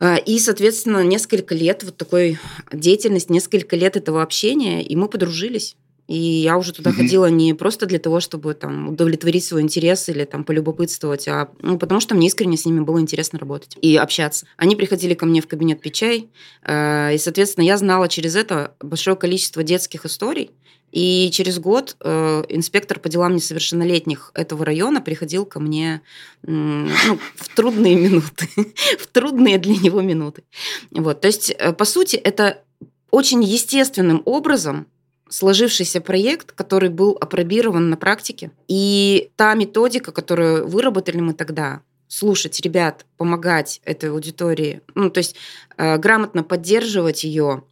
Э, 0.00 0.18
и, 0.18 0.38
соответственно, 0.38 1.04
несколько 1.04 1.54
лет 1.54 1.82
вот 1.82 1.98
такой 1.98 2.38
деятельности, 2.72 3.30
несколько 3.30 3.76
лет 3.76 3.98
этого 3.98 4.22
общения, 4.22 4.82
и 4.82 4.96
мы 4.96 5.08
подружились. 5.08 5.76
И 6.08 6.16
я 6.16 6.56
уже 6.56 6.72
туда 6.72 6.90
угу. 6.90 6.98
ходила 6.98 7.26
не 7.26 7.52
просто 7.52 7.84
для 7.84 7.98
того, 7.98 8.20
чтобы 8.20 8.54
там 8.54 8.88
удовлетворить 8.88 9.44
свой 9.44 9.60
интерес 9.60 10.08
или 10.08 10.24
там 10.24 10.44
полюбопытствовать, 10.44 11.28
а 11.28 11.50
ну, 11.60 11.78
потому 11.78 12.00
что 12.00 12.14
мне 12.14 12.28
искренне 12.28 12.56
с 12.56 12.64
ними 12.64 12.80
было 12.80 12.98
интересно 12.98 13.38
работать 13.38 13.76
и 13.82 13.96
общаться. 13.96 14.46
Они 14.56 14.74
приходили 14.74 15.12
ко 15.12 15.26
мне 15.26 15.42
в 15.42 15.48
кабинет 15.48 15.82
пить 15.82 15.94
чай, 15.94 16.30
э, 16.62 17.14
и, 17.14 17.18
соответственно, 17.18 17.64
я 17.64 17.76
знала 17.76 18.08
через 18.08 18.36
это 18.36 18.74
большое 18.80 19.16
количество 19.16 19.62
детских 19.62 20.06
историй, 20.06 20.52
и 20.92 21.30
через 21.32 21.58
год 21.58 21.96
э, 22.00 22.44
инспектор 22.48 22.98
по 22.98 23.08
делам 23.08 23.34
несовершеннолетних 23.34 24.30
этого 24.34 24.64
района 24.64 25.00
приходил 25.00 25.44
ко 25.44 25.60
мне 25.60 26.00
ну, 26.42 26.88
в 27.34 27.54
трудные 27.54 27.96
минуты, 27.96 28.48
в 28.98 29.06
трудные 29.06 29.58
для 29.58 29.76
него 29.76 30.00
минуты. 30.00 30.44
Вот, 30.90 31.20
то 31.20 31.26
есть, 31.26 31.50
э, 31.50 31.72
по 31.72 31.84
сути, 31.84 32.16
это 32.16 32.62
очень 33.10 33.42
естественным 33.42 34.22
образом 34.24 34.86
сложившийся 35.28 36.00
проект, 36.00 36.52
который 36.52 36.88
был 36.88 37.16
опробирован 37.20 37.90
на 37.90 37.96
практике. 37.96 38.50
И 38.68 39.30
та 39.36 39.54
методика, 39.54 40.12
которую 40.12 40.68
выработали 40.68 41.20
мы 41.20 41.34
тогда, 41.34 41.82
слушать 42.08 42.60
ребят, 42.60 43.04
помогать 43.16 43.80
этой 43.84 44.10
аудитории, 44.10 44.80
ну, 44.94 45.10
то 45.10 45.18
есть 45.18 45.34
э, 45.76 45.98
грамотно 45.98 46.44
поддерживать 46.44 47.24
ее, 47.24 47.64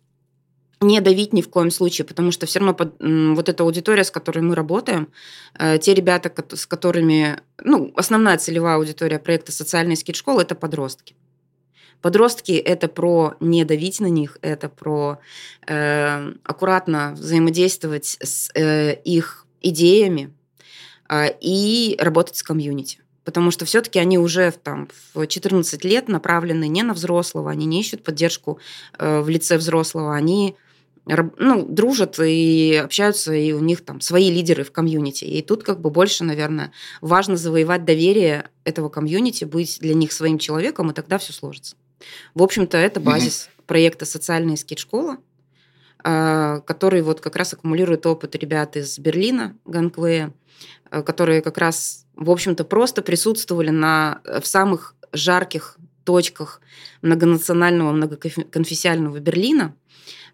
не 0.80 1.00
давить 1.00 1.32
ни 1.32 1.42
в 1.42 1.48
коем 1.48 1.70
случае, 1.70 2.04
потому 2.04 2.30
что 2.30 2.46
все 2.46 2.58
равно 2.58 2.74
под, 2.74 2.94
вот 3.00 3.48
эта 3.48 3.62
аудитория, 3.62 4.04
с 4.04 4.10
которой 4.10 4.40
мы 4.40 4.54
работаем, 4.54 5.08
э, 5.58 5.78
те 5.78 5.94
ребята, 5.94 6.32
с 6.54 6.66
которыми, 6.66 7.40
ну, 7.62 7.92
основная 7.96 8.38
целевая 8.38 8.76
аудитория 8.76 9.18
проекта 9.18 9.52
«Социальная 9.52 9.96
скид-школа»– 9.96 10.40
это 10.42 10.54
подростки. 10.54 11.14
Подростки– 12.00 12.52
это 12.52 12.88
про 12.88 13.34
не 13.40 13.64
давить 13.64 14.00
на 14.00 14.10
них, 14.10 14.36
это 14.42 14.68
про 14.68 15.20
э, 15.66 16.32
аккуратно 16.44 17.14
взаимодействовать 17.16 18.18
с 18.20 18.50
э, 18.54 18.94
их 19.04 19.46
идеями 19.62 20.34
э, 21.08 21.28
и 21.40 21.96
работать 21.98 22.36
с 22.36 22.42
комьюнити. 22.42 22.98
Потому 23.24 23.50
что 23.50 23.64
все-таки 23.64 23.98
они 23.98 24.18
уже 24.18 24.50
там, 24.50 24.88
в 25.14 25.26
14 25.26 25.82
лет 25.84 26.08
направлены 26.08 26.68
не 26.68 26.82
на 26.82 26.92
взрослого, 26.92 27.50
они 27.50 27.64
не 27.64 27.80
ищут 27.80 28.04
поддержку 28.04 28.58
э, 28.98 29.20
в 29.20 29.28
лице 29.30 29.56
взрослого, 29.56 30.14
они 30.14 30.56
ну, 31.06 31.66
дружат 31.66 32.18
и 32.18 32.80
общаются, 32.82 33.34
и 33.34 33.52
у 33.52 33.60
них 33.60 33.84
там 33.84 34.00
свои 34.00 34.30
лидеры 34.30 34.64
в 34.64 34.72
комьюнити. 34.72 35.24
И 35.24 35.42
тут 35.42 35.62
как 35.62 35.80
бы 35.80 35.90
больше, 35.90 36.24
наверное, 36.24 36.72
важно 37.00 37.36
завоевать 37.36 37.84
доверие 37.84 38.48
этого 38.64 38.88
комьюнити, 38.88 39.44
быть 39.44 39.78
для 39.80 39.94
них 39.94 40.12
своим 40.12 40.38
человеком, 40.38 40.90
и 40.90 40.94
тогда 40.94 41.18
все 41.18 41.32
сложится. 41.32 41.76
В 42.34 42.42
общем-то, 42.42 42.76
это 42.76 43.00
базис 43.00 43.48
mm-hmm. 43.48 43.62
проекта 43.66 44.06
«Социальная 44.06 44.56
скид-школа», 44.56 45.18
а, 46.02 46.60
который 46.60 47.02
вот 47.02 47.20
как 47.20 47.36
раз 47.36 47.52
аккумулирует 47.52 48.06
опыт 48.06 48.34
ребят 48.36 48.76
из 48.76 48.98
Берлина, 48.98 49.56
Ганквея, 49.64 50.32
а, 50.90 51.02
которые 51.02 51.42
как 51.42 51.58
раз, 51.58 52.06
в 52.14 52.30
общем-то, 52.30 52.64
просто 52.64 53.02
присутствовали 53.02 53.70
на, 53.70 54.20
в 54.24 54.46
самых 54.46 54.94
жарких 55.12 55.76
точках 56.04 56.60
многонационального, 57.02 57.92
многоконфессионального 57.92 59.18
Берлина, 59.18 59.74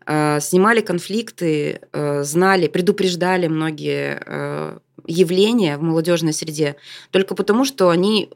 снимали 0.07 0.81
конфликты, 0.81 1.81
знали, 1.93 2.69
предупреждали 2.69 3.47
многие 3.47 4.81
явления 5.07 5.77
в 5.77 5.83
молодежной 5.83 6.33
среде 6.33 6.77
только 7.11 7.35
потому, 7.35 7.65
что 7.65 7.91
они 7.91 8.31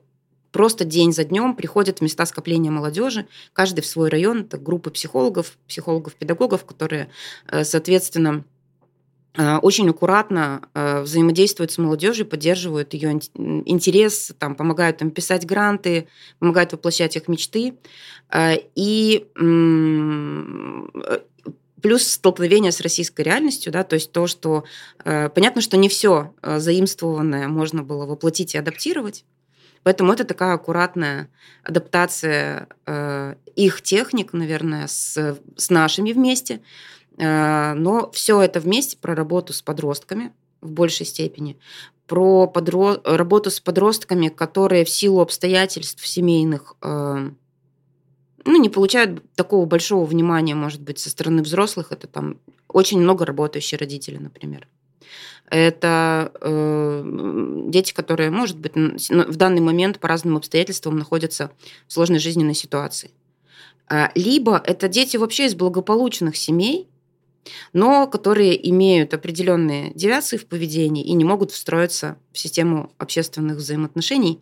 просто 0.55 0.85
день 0.85 1.13
за 1.13 1.25
днем 1.25 1.57
приходят 1.57 1.99
в 1.99 2.03
места 2.03 2.25
скопления 2.27 2.71
молодежи, 2.71 3.27
каждый 3.53 3.81
в 3.81 3.87
свой 3.87 4.09
район, 4.09 4.43
это 4.43 4.57
группы 4.57 4.91
психологов, 4.91 5.59
психологов-педагогов, 5.67 6.65
которые, 6.65 7.11
э, 7.49 7.65
соответственно, 7.65 8.45
э, 9.37 9.57
очень 9.57 9.89
аккуратно 9.91 10.69
э, 10.75 11.03
взаимодействуют 11.03 11.73
с 11.73 11.79
молодежью, 11.79 12.25
поддерживают 12.25 12.95
ее 12.95 13.11
интерес, 13.35 14.33
там, 14.39 14.55
помогают 14.55 15.03
им 15.03 15.11
писать 15.11 15.45
гранты, 15.45 16.07
помогают 16.39 16.71
воплощать 16.73 17.17
их 17.17 17.27
мечты. 17.27 17.75
И 18.77 19.27
плюс 21.85 22.07
столкновение 22.07 22.73
с 22.73 22.81
российской 22.81 23.21
реальностью, 23.21 23.71
да, 23.71 23.85
то 23.85 23.93
есть 23.93 24.11
то, 24.11 24.27
что 24.27 24.65
понятно, 25.05 25.61
что 25.61 25.77
не 25.77 25.91
все 25.91 26.33
заимствованное 26.43 27.47
можно 27.47 27.83
было 27.83 28.07
воплотить 28.07 28.55
и 28.55 28.59
адаптировать, 28.59 29.27
Поэтому 29.85 30.15
это 30.15 30.25
такая 30.25 30.55
аккуратная 30.55 31.29
адаптация 31.63 32.69
э, 32.87 33.35
их 33.55 33.83
техник, 33.83 34.33
наверное, 34.33 34.87
с, 34.87 35.39
с 35.57 35.71
нашими 35.71 36.13
вместе. 36.13 36.63
Э, 37.19 37.75
но 37.75 38.11
все 38.11 38.41
это 38.41 38.61
вместе 38.61 38.97
про 38.97 39.15
работу 39.15 39.53
с 39.53 39.61
подростками 39.61 40.33
в 40.63 40.71
большей 40.71 41.05
степени, 41.05 41.59
про 42.07 42.47
подро... 42.47 42.97
работу 43.05 43.51
с 43.51 43.61
подростками, 43.61 44.29
которые 44.29 44.87
в 44.87 44.89
силу 44.89 45.21
обстоятельств 45.21 46.05
семейных 46.07 46.77
э, 46.81 47.31
ну, 48.45 48.61
не 48.61 48.69
получают 48.69 49.23
такого 49.35 49.67
большого 49.67 50.05
внимания, 50.05 50.55
может 50.55 50.81
быть, 50.81 50.99
со 50.99 51.11
стороны 51.11 51.43
взрослых. 51.43 51.93
Это 51.93 52.07
там 52.07 52.39
очень 52.69 53.01
много 53.01 53.25
работающие 53.25 53.79
родители, 53.79 54.19
например. 54.19 54.69
Это 55.51 56.33
э, 56.41 57.65
дети, 57.69 57.93
которые, 57.93 58.31
может 58.31 58.59
быть, 58.59 58.73
в 58.75 59.37
данный 59.37 59.61
момент 59.61 60.01
по 60.01 60.09
разным 60.09 60.37
обстоятельствам 60.37 60.97
находятся 60.97 61.51
в 61.87 61.93
сложной 61.93 62.19
жизненной 62.19 62.55
ситуации. 62.55 63.11
А, 63.87 64.11
либо 64.15 64.63
это 64.65 64.89
дети 64.89 65.17
вообще 65.17 65.47
из 65.47 65.55
благополучных 65.55 66.37
семей, 66.37 66.89
но 67.75 68.07
которые 68.07 68.71
имеют 68.71 69.13
определенные 69.13 69.93
девиации 69.95 70.39
в 70.39 70.47
поведении 70.47 71.05
и 71.05 71.13
не 71.13 71.25
могут 71.25 71.51
встроиться 71.53 72.17
в 72.33 72.39
систему 72.39 72.93
общественных 72.97 73.59
взаимоотношений. 73.59 74.41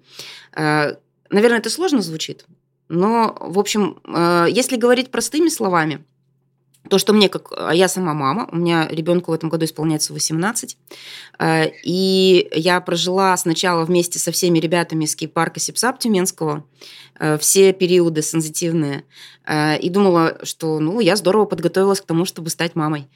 А, 0.55 0.97
наверное, 1.31 1.59
это 1.59 1.71
сложно 1.71 2.01
звучит, 2.01 2.45
но, 2.93 3.35
в 3.41 3.59
общем, 3.59 3.99
э, 4.05 4.49
если 4.51 4.77
говорить 4.77 5.11
простыми 5.11 5.49
словами, 5.49 6.05
то, 6.91 6.99
что 6.99 7.15
мне, 7.15 7.31
как 7.31 7.51
а 7.57 7.75
я 7.75 7.89
сама 7.89 8.13
мама, 8.13 8.47
у 8.53 8.57
меня 8.57 8.87
ребенку 8.87 9.31
в 9.31 9.35
этом 9.35 9.49
году 9.49 9.65
исполняется 9.65 10.13
18, 10.13 10.77
э, 11.39 11.71
и 11.85 12.51
я 12.55 12.79
прожила 12.83 13.35
сначала 13.39 13.87
вместе 13.87 14.19
со 14.19 14.31
всеми 14.31 14.59
ребятами 14.59 15.05
из 15.05 15.13
скейт-парка 15.13 15.59
Сипсап 15.59 16.01
Тюменского 16.01 16.67
все 17.39 17.73
периоды 17.73 18.23
сензитивные, 18.23 19.05
э, 19.47 19.79
и 19.79 19.89
думала, 19.89 20.39
что 20.43 20.79
ну, 20.79 21.01
я 21.01 21.17
здорово 21.17 21.45
подготовилась 21.47 22.01
к 22.01 22.07
тому, 22.07 22.25
чтобы 22.25 22.51
стать 22.51 22.75
мамой, 22.75 23.09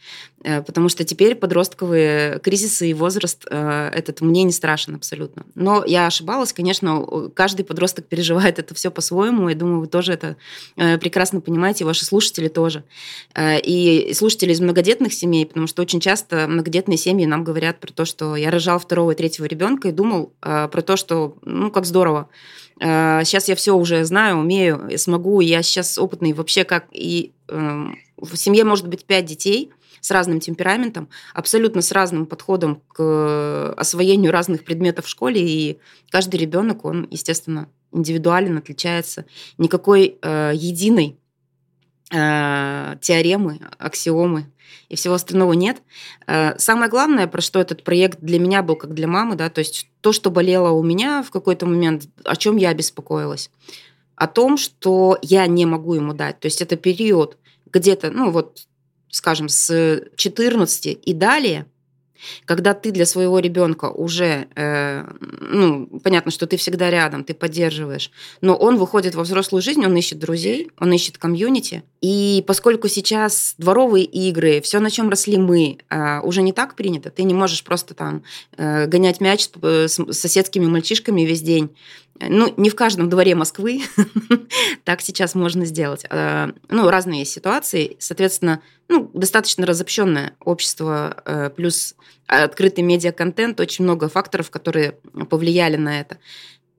потому 0.43 0.89
что 0.89 1.05
теперь 1.05 1.35
подростковые 1.35 2.39
кризисы 2.41 2.91
и 2.91 2.95
возраст 2.95 3.45
этот 3.47 4.21
мне 4.21 4.45
не 4.45 4.53
страшен 4.53 4.95
абсолютно. 4.95 5.45
Но 5.55 5.85
я 5.85 6.07
ошибалась, 6.07 6.53
конечно, 6.53 7.05
каждый 7.35 7.65
подросток 7.65 8.07
переживает 8.07 8.59
это 8.59 8.75
все 8.75 8.91
по-своему, 8.91 9.49
я 9.49 9.55
думаю, 9.55 9.81
вы 9.81 9.87
тоже 9.87 10.13
это 10.13 10.37
прекрасно 10.77 11.41
понимаете, 11.41 11.85
ваши 11.85 12.05
слушатели 12.05 12.49
тоже 12.49 12.85
и 13.37 14.13
слушатели 14.15 14.53
из 14.53 14.61
многодетных 14.61 15.13
семей, 15.13 15.47
потому 15.47 15.67
что 15.67 15.83
очень 15.83 16.01
часто 16.01 16.47
многодетные 16.49 16.99
семьи 16.99 17.27
нам 17.27 17.45
говорят 17.45 17.81
про 17.81 17.93
то, 17.93 18.05
что 18.05 18.37
я 18.37 18.51
рожал 18.51 18.79
второго 18.79 19.13
и 19.13 19.15
третьего 19.15 19.47
ребенка 19.47 19.89
и 19.89 19.93
думал 19.93 20.33
э, 20.43 20.69
про 20.69 20.83
то, 20.83 20.97
что 20.97 21.37
ну 21.43 21.71
как 21.71 21.87
здорово. 21.87 22.29
Э, 22.81 23.23
сейчас 23.25 23.49
я 23.49 23.55
все 23.55 23.77
уже 23.77 24.05
знаю, 24.05 24.39
умею, 24.39 24.89
смогу, 24.99 25.41
я 25.41 25.63
сейчас 25.63 25.99
опытный 25.99 26.33
вообще 26.33 26.65
как 26.65 26.87
и 26.93 27.33
э, 27.49 27.85
в 28.17 28.37
семье 28.37 28.65
может 28.65 28.89
быть 28.89 29.05
пять 29.05 29.27
детей 29.27 29.71
с 30.01 30.11
разным 30.11 30.41
темпераментом, 30.41 31.09
абсолютно 31.35 31.83
с 31.83 31.91
разным 31.91 32.27
подходом 32.27 32.83
к 32.89 33.73
освоению 33.77 34.31
разных 34.31 34.65
предметов 34.65 35.07
в 35.07 35.09
школе, 35.09 35.41
и 35.41 35.79
каждый 36.11 36.37
ребенок, 36.37 36.85
он, 36.85 37.09
естественно, 37.11 37.69
индивидуален, 37.93 38.59
отличается. 38.59 39.25
Никакой 39.59 40.19
э, 40.21 40.53
единой 40.55 41.19
Э, 41.19 41.26
теоремы, 42.11 43.61
аксиомы 43.79 44.47
и 44.89 44.97
всего 44.97 45.15
остального 45.15 45.53
нет. 45.55 45.83
Э, 46.27 46.57
самое 46.59 46.91
главное, 46.91 47.27
про 47.27 47.41
что 47.41 47.61
этот 47.61 47.83
проект 47.83 48.21
для 48.21 48.39
меня 48.39 48.63
был, 48.63 48.77
как 48.77 48.95
для 48.95 49.09
мамы, 49.09 49.35
да, 49.35 49.51
то 49.51 49.59
есть 49.59 49.89
то, 50.01 50.13
что 50.13 50.31
болело 50.31 50.71
у 50.71 50.83
меня 50.83 51.23
в 51.23 51.31
какой-то 51.31 51.67
момент, 51.67 52.09
о 52.25 52.37
чем 52.37 52.57
я 52.57 52.73
беспокоилась, 52.75 53.51
о 54.15 54.29
том, 54.29 54.57
что 54.57 55.19
я 55.23 55.47
не 55.47 55.67
могу 55.67 55.95
ему 55.95 56.15
дать. 56.15 56.39
То 56.39 56.47
есть 56.47 56.63
это 56.63 56.77
период 56.77 57.37
где-то, 57.73 58.11
ну 58.11 58.31
вот, 58.31 58.67
скажем, 59.11 59.49
с 59.49 60.03
14 60.17 60.87
и 61.03 61.13
далее– 61.13 61.67
когда 62.45 62.75
ты 62.75 62.91
для 62.91 63.07
своего 63.07 63.39
ребенка 63.39 63.87
уже, 63.87 64.49
э, 64.55 65.05
ну, 65.21 65.87
понятно, 66.03 66.31
что 66.31 66.47
ты 66.47 66.57
всегда 66.57 66.91
рядом, 66.91 67.25
ты 67.25 67.35
поддерживаешь, 67.35 68.11
но 68.41 68.55
он 68.55 68.77
выходит 68.77 69.15
во 69.15 69.23
взрослую 69.23 69.63
жизнь, 69.63 69.85
он 69.85 69.97
ищет 69.97 70.19
друзей, 70.19 70.71
он 70.79 70.93
ищет 70.93 71.19
комьюнити. 71.19 71.83
И 72.01 72.45
поскольку 72.47 72.89
сейчас 72.89 73.55
дворовые 73.59 74.05
игры, 74.05 74.61
все, 74.61 74.81
на 74.81 74.91
чем 74.91 75.09
росли 75.09 75.39
мы, 75.39 75.79
э, 75.89 76.21
уже 76.21 76.43
не 76.43 76.53
так 76.53 76.77
принято, 76.77 77.11
ты 77.11 77.23
не 77.23 77.35
можешь 77.35 77.65
просто 77.65 77.95
там 77.95 78.23
э, 78.57 78.87
гонять 78.87 79.21
мяч 79.21 79.43
с, 79.43 79.89
с 79.89 80.13
соседскими 80.13 80.67
мальчишками 80.67 81.23
весь 81.23 81.43
день. 81.43 81.71
Ну, 82.21 82.53
не 82.57 82.71
в 82.71 82.75
каждом 82.75 83.09
дворе 83.09 83.35
Москвы 83.35 83.83
так 84.85 85.01
сейчас 85.01 85.35
можно 85.35 85.65
сделать. 85.65 86.05
Э, 86.11 86.53
ну, 86.69 86.89
разные 86.89 87.25
ситуации. 87.25 87.97
Соответственно, 87.99 88.63
ну, 88.89 89.11
достаточно 89.13 89.67
разобщенное 89.67 90.35
общество, 90.41 91.23
э, 91.25 91.51
плюс 91.51 91.95
открытый 92.27 92.85
медиа-контент, 92.85 93.61
очень 93.61 93.85
много 93.85 94.09
факторов, 94.09 94.51
которые 94.51 94.99
повлияли 95.29 95.77
на 95.77 96.01
это. 96.01 96.19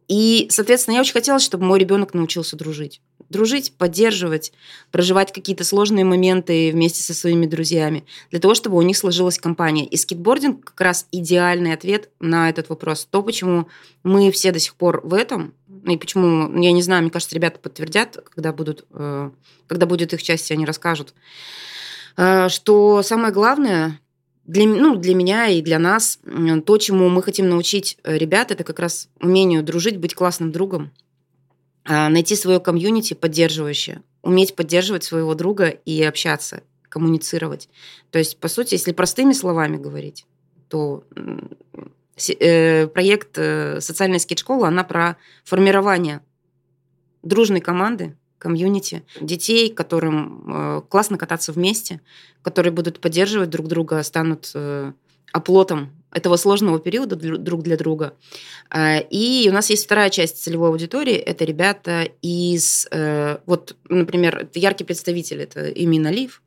И, 0.07 0.47
соответственно, 0.49 0.95
я 0.95 1.01
очень 1.01 1.13
хотела, 1.13 1.39
чтобы 1.39 1.65
мой 1.65 1.79
ребенок 1.79 2.13
научился 2.13 2.55
дружить. 2.55 3.01
Дружить, 3.29 3.73
поддерживать, 3.77 4.53
проживать 4.89 5.33
какие-то 5.33 5.65
сложные 5.65 6.05
моменты 6.05 6.71
вместе 6.71 7.03
со 7.03 7.13
своими 7.13 7.45
друзьями, 7.45 8.05
для 8.31 8.39
того, 8.39 8.55
чтобы 8.55 8.77
у 8.77 8.81
них 8.81 8.95
сложилась 8.95 9.37
компания. 9.37 9.85
И 9.85 9.97
скейтбординг 9.97 10.63
как 10.63 10.79
раз 10.79 11.07
идеальный 11.11 11.73
ответ 11.73 12.09
на 12.21 12.49
этот 12.49 12.69
вопрос. 12.69 13.05
То, 13.05 13.21
почему 13.21 13.67
мы 14.03 14.31
все 14.31 14.53
до 14.53 14.59
сих 14.59 14.75
пор 14.75 15.01
в 15.03 15.13
этом, 15.13 15.53
и 15.85 15.97
почему, 15.97 16.57
я 16.61 16.71
не 16.71 16.81
знаю, 16.81 17.01
мне 17.01 17.11
кажется, 17.11 17.35
ребята 17.35 17.59
подтвердят, 17.59 18.17
когда, 18.33 18.53
будут, 18.53 18.85
э, 18.91 19.29
когда 19.67 19.85
будет 19.85 20.13
их 20.13 20.23
часть, 20.23 20.49
они 20.51 20.65
расскажут, 20.65 21.13
э, 22.15 22.47
что 22.47 23.03
самое 23.03 23.33
главное 23.33 23.99
для, 24.47 24.65
ну, 24.65 24.95
для 24.95 25.13
меня 25.13 25.47
и 25.47 25.61
для 25.61 25.77
нас 25.77 26.19
то, 26.65 26.77
чему 26.77 27.09
мы 27.09 27.21
хотим 27.21 27.49
научить 27.49 27.97
э, 28.03 28.17
ребят, 28.17 28.51
это 28.51 28.63
как 28.63 28.79
раз 28.79 29.09
умению 29.19 29.61
дружить, 29.61 29.97
быть 29.97 30.15
классным 30.15 30.51
другом, 30.51 30.91
а, 31.83 32.09
найти 32.09 32.35
свое 32.35 32.59
комьюнити 32.59 33.13
поддерживающее, 33.13 34.01
уметь 34.21 34.55
поддерживать 34.55 35.03
своего 35.03 35.35
друга 35.35 35.67
и 35.67 36.01
общаться. 36.03 36.61
коммуницировать. 36.89 37.69
То 38.11 38.19
есть, 38.19 38.37
по 38.37 38.47
сути, 38.47 38.75
если 38.75 38.93
простыми 38.93 39.33
словами 39.33 39.75
говорить, 39.75 40.25
то 40.69 41.03
э, 42.39 42.87
проект 42.87 43.37
э, 43.37 43.81
«Социальная 43.81 44.19
скейт-школа», 44.19 44.69
она 44.69 44.83
про 44.83 45.17
формирование 45.43 46.21
дружной 47.23 47.59
команды, 47.59 48.15
комьюнити, 48.37 49.03
детей, 49.21 49.69
которым 49.69 50.43
э, 50.47 50.81
классно 50.89 51.17
кататься 51.17 51.51
вместе, 51.51 52.01
которые 52.41 52.71
будут 52.71 52.99
поддерживать 52.99 53.49
друг 53.49 53.67
друга, 53.67 54.01
станут 54.03 54.53
оплотом 55.33 55.91
этого 56.13 56.37
сложного 56.37 56.79
периода 56.79 57.15
друг 57.17 57.61
для 57.61 57.75
друга. 57.75 58.13
И 58.77 59.47
у 59.49 59.53
нас 59.53 59.69
есть 59.69 59.83
вторая 59.83 60.09
часть 60.09 60.41
целевой 60.41 60.69
аудитории. 60.69 61.15
Это 61.15 61.43
ребята 61.43 62.07
из... 62.21 62.87
Вот, 63.45 63.75
например, 63.89 64.49
яркий 64.53 64.85
представитель– 64.85 65.41
это 65.43 65.69
Имин 65.69 66.07
Алиев. 66.07 66.41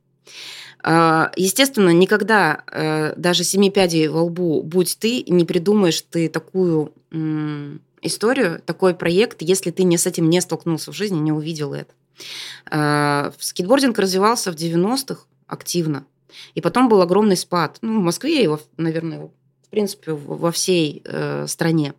А, 0.83 1.31
естественно, 1.35 1.89
никогда 1.89 2.63
э, 2.71 3.13
даже 3.15 3.43
семи 3.43 3.69
пядей 3.69 4.07
во 4.07 4.23
лбу, 4.23 4.63
будь 4.63 4.97
ты, 4.97 5.23
не 5.27 5.45
придумаешь 5.45 6.01
ты 6.01 6.27
такую 6.27 6.93
историю, 8.01 8.61
такой 8.65 8.93
проект, 8.93 9.41
если 9.41 9.71
ты 9.71 9.83
не 9.83 9.97
с 9.97 10.05
этим 10.05 10.29
не 10.29 10.41
столкнулся 10.41 10.91
в 10.91 10.95
жизни, 10.95 11.19
не 11.19 11.31
увидел 11.31 11.73
это. 11.73 11.93
А, 12.69 13.33
скейтбординг 13.39 13.97
развивался 13.97 14.51
в 14.51 14.55
90-х 14.55 15.25
активно, 15.47 16.05
и 16.55 16.61
потом 16.61 16.89
был 16.89 17.01
огромный 17.01 17.37
спад. 17.37 17.77
Ну, 17.81 17.99
в 17.99 18.03
Москве 18.03 18.41
его, 18.41 18.59
наверное, 18.77 19.29
в 19.63 19.69
принципе, 19.69 20.13
во 20.13 20.51
всей 20.51 21.01
э, 21.05 21.45
стране. 21.47 21.93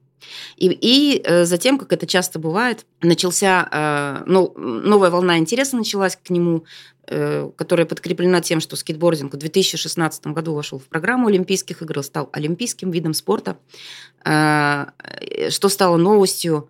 И, 0.56 0.68
и 0.68 1.22
э, 1.24 1.44
затем, 1.44 1.78
как 1.78 1.92
это 1.92 2.06
часто 2.06 2.38
бывает, 2.38 2.86
начался, 3.00 3.68
э, 3.70 4.24
ну, 4.26 4.52
новая 4.56 5.10
волна 5.10 5.38
интереса 5.38 5.76
началась 5.76 6.16
к 6.16 6.30
нему, 6.30 6.64
э, 7.06 7.50
которая 7.56 7.86
подкреплена 7.86 8.40
тем, 8.40 8.60
что 8.60 8.76
скейтбординг 8.76 9.34
в 9.34 9.36
2016 9.36 10.26
году 10.28 10.54
вошел 10.54 10.78
в 10.78 10.84
программу 10.84 11.28
Олимпийских 11.28 11.82
игр, 11.82 12.02
стал 12.02 12.28
олимпийским 12.32 12.90
видом 12.90 13.14
спорта, 13.14 13.58
что 14.24 15.68
стало 15.68 15.96
новостью 15.96 16.68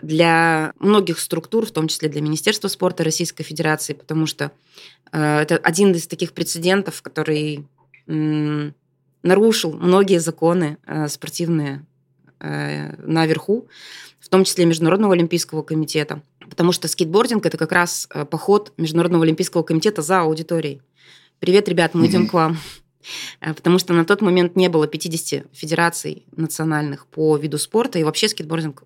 для 0.00 0.72
многих 0.78 1.18
структур, 1.18 1.66
в 1.66 1.72
том 1.72 1.88
числе 1.88 2.08
для 2.08 2.20
Министерства 2.20 2.68
спорта 2.68 3.02
Российской 3.02 3.42
Федерации, 3.42 3.94
потому 3.94 4.26
что 4.26 4.52
это 5.10 5.56
один 5.56 5.92
из 5.92 6.06
таких 6.06 6.32
прецедентов, 6.32 7.02
который 7.02 7.66
нарушил 8.06 9.72
многие 9.72 10.18
законы 10.18 10.78
спортивные 11.08 11.84
наверху, 12.40 13.66
в 14.26 14.28
том 14.28 14.44
числе 14.44 14.66
Международного 14.66 15.14
олимпийского 15.14 15.62
комитета. 15.62 16.20
Потому 16.48 16.72
что 16.72 16.88
скейтбординг– 16.88 17.46
это 17.46 17.56
как 17.56 17.70
раз 17.70 18.08
э, 18.12 18.24
поход 18.24 18.72
Международного 18.76 19.24
олимпийского 19.24 19.62
комитета 19.62 20.02
за 20.02 20.22
аудиторией. 20.22 20.82
«Привет, 21.38 21.68
ребят, 21.68 21.94
мы 21.94 22.06
идем 22.06 22.26
к 22.26 22.32
вам». 22.32 22.58
Э, 23.40 23.54
потому 23.54 23.78
что 23.78 23.92
на 23.94 24.04
тот 24.04 24.20
момент 24.22 24.56
не 24.56 24.68
было 24.68 24.88
50 24.88 25.46
федераций 25.52 26.24
национальных 26.36 27.06
по 27.06 27.36
виду 27.36 27.56
спорта, 27.58 28.00
и 28.00 28.04
вообще 28.04 28.28
скейтбординг 28.28 28.82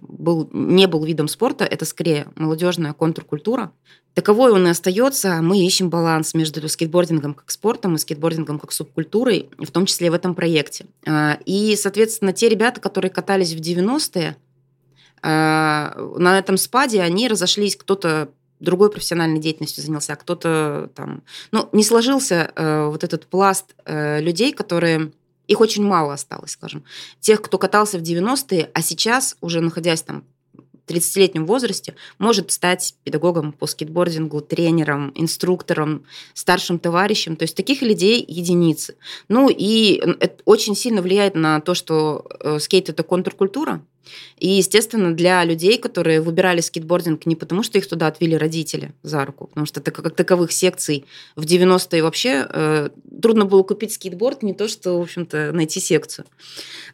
был, 0.00 0.48
не 0.52 0.86
был 0.86 1.04
видом 1.04 1.28
спорта, 1.28 1.64
это 1.64 1.84
скорее 1.84 2.26
молодежная 2.34 2.92
контркультура. 2.92 3.72
Таковой 4.14 4.52
он 4.52 4.66
и 4.66 4.70
остается. 4.70 5.40
Мы 5.42 5.64
ищем 5.64 5.90
баланс 5.90 6.34
между 6.34 6.68
скейтбордингом 6.68 7.34
как 7.34 7.50
спортом 7.50 7.94
и 7.94 7.98
скейтбордингом 7.98 8.58
как 8.58 8.72
субкультурой, 8.72 9.48
в 9.58 9.70
том 9.70 9.86
числе 9.86 10.10
в 10.10 10.14
этом 10.14 10.34
проекте. 10.34 10.86
А, 11.06 11.38
и, 11.44 11.76
соответственно, 11.76 12.32
те 12.32 12.48
ребята, 12.48 12.80
которые 12.80 13.10
катались 13.10 13.54
в 13.54 13.60
90-е, 13.60 14.36
а, 15.22 15.94
на 16.16 16.38
этом 16.38 16.56
спаде 16.56 17.00
они 17.02 17.28
разошлись, 17.28 17.76
кто-то 17.76 18.30
другой 18.60 18.90
профессиональной 18.90 19.38
деятельностью 19.38 19.84
занялся, 19.84 20.14
а 20.14 20.16
кто-то 20.16 20.90
там... 20.94 21.22
Ну, 21.52 21.68
не 21.72 21.84
сложился 21.84 22.50
э, 22.56 22.86
вот 22.86 23.04
этот 23.04 23.26
пласт 23.26 23.76
э, 23.84 24.20
людей, 24.20 24.52
которые 24.52 25.12
их 25.48 25.60
очень 25.60 25.82
мало 25.82 26.12
осталось, 26.12 26.52
скажем. 26.52 26.84
Тех, 27.20 27.42
кто 27.42 27.58
катался 27.58 27.98
в 27.98 28.02
90-е, 28.02 28.70
а 28.72 28.82
сейчас, 28.82 29.36
уже 29.40 29.60
находясь 29.60 30.02
там 30.02 30.24
в 30.52 30.90
30-летнем 30.90 31.46
возрасте, 31.46 31.96
может 32.18 32.50
стать 32.52 32.94
педагогом 33.02 33.52
по 33.52 33.66
скейтбордингу, 33.66 34.42
тренером, 34.42 35.10
инструктором, 35.14 36.04
старшим 36.34 36.78
товарищем. 36.78 37.36
То 37.36 37.44
есть 37.44 37.56
таких 37.56 37.82
людей 37.82 38.24
единицы. 38.26 38.96
Ну 39.28 39.48
и 39.50 40.00
это 40.20 40.42
очень 40.44 40.76
сильно 40.76 41.02
влияет 41.02 41.34
на 41.34 41.60
то, 41.60 41.74
что 41.74 42.26
э, 42.40 42.58
скейт– 42.58 42.88
это 42.90 43.02
контркультура, 43.02 43.82
и, 44.38 44.48
естественно, 44.48 45.14
для 45.14 45.44
людей, 45.44 45.78
которые 45.78 46.20
выбирали 46.20 46.60
скейтбординг 46.60 47.26
не 47.26 47.36
потому, 47.36 47.62
что 47.62 47.78
их 47.78 47.88
туда 47.88 48.06
отвели 48.06 48.36
родители 48.36 48.92
за 49.02 49.24
руку, 49.24 49.48
потому 49.48 49.66
что 49.66 49.80
как 49.80 50.14
таковых 50.14 50.52
секций 50.52 51.04
в 51.36 51.44
90-е 51.44 52.02
вообще 52.02 52.46
э, 52.48 52.88
трудно 53.20 53.44
было 53.44 53.62
купить 53.62 53.92
скейтборд, 53.92 54.42
не 54.42 54.54
то 54.54 54.68
что, 54.68 54.98
в 54.98 55.02
общем-то, 55.02 55.52
найти 55.52 55.80
секцию. 55.80 56.26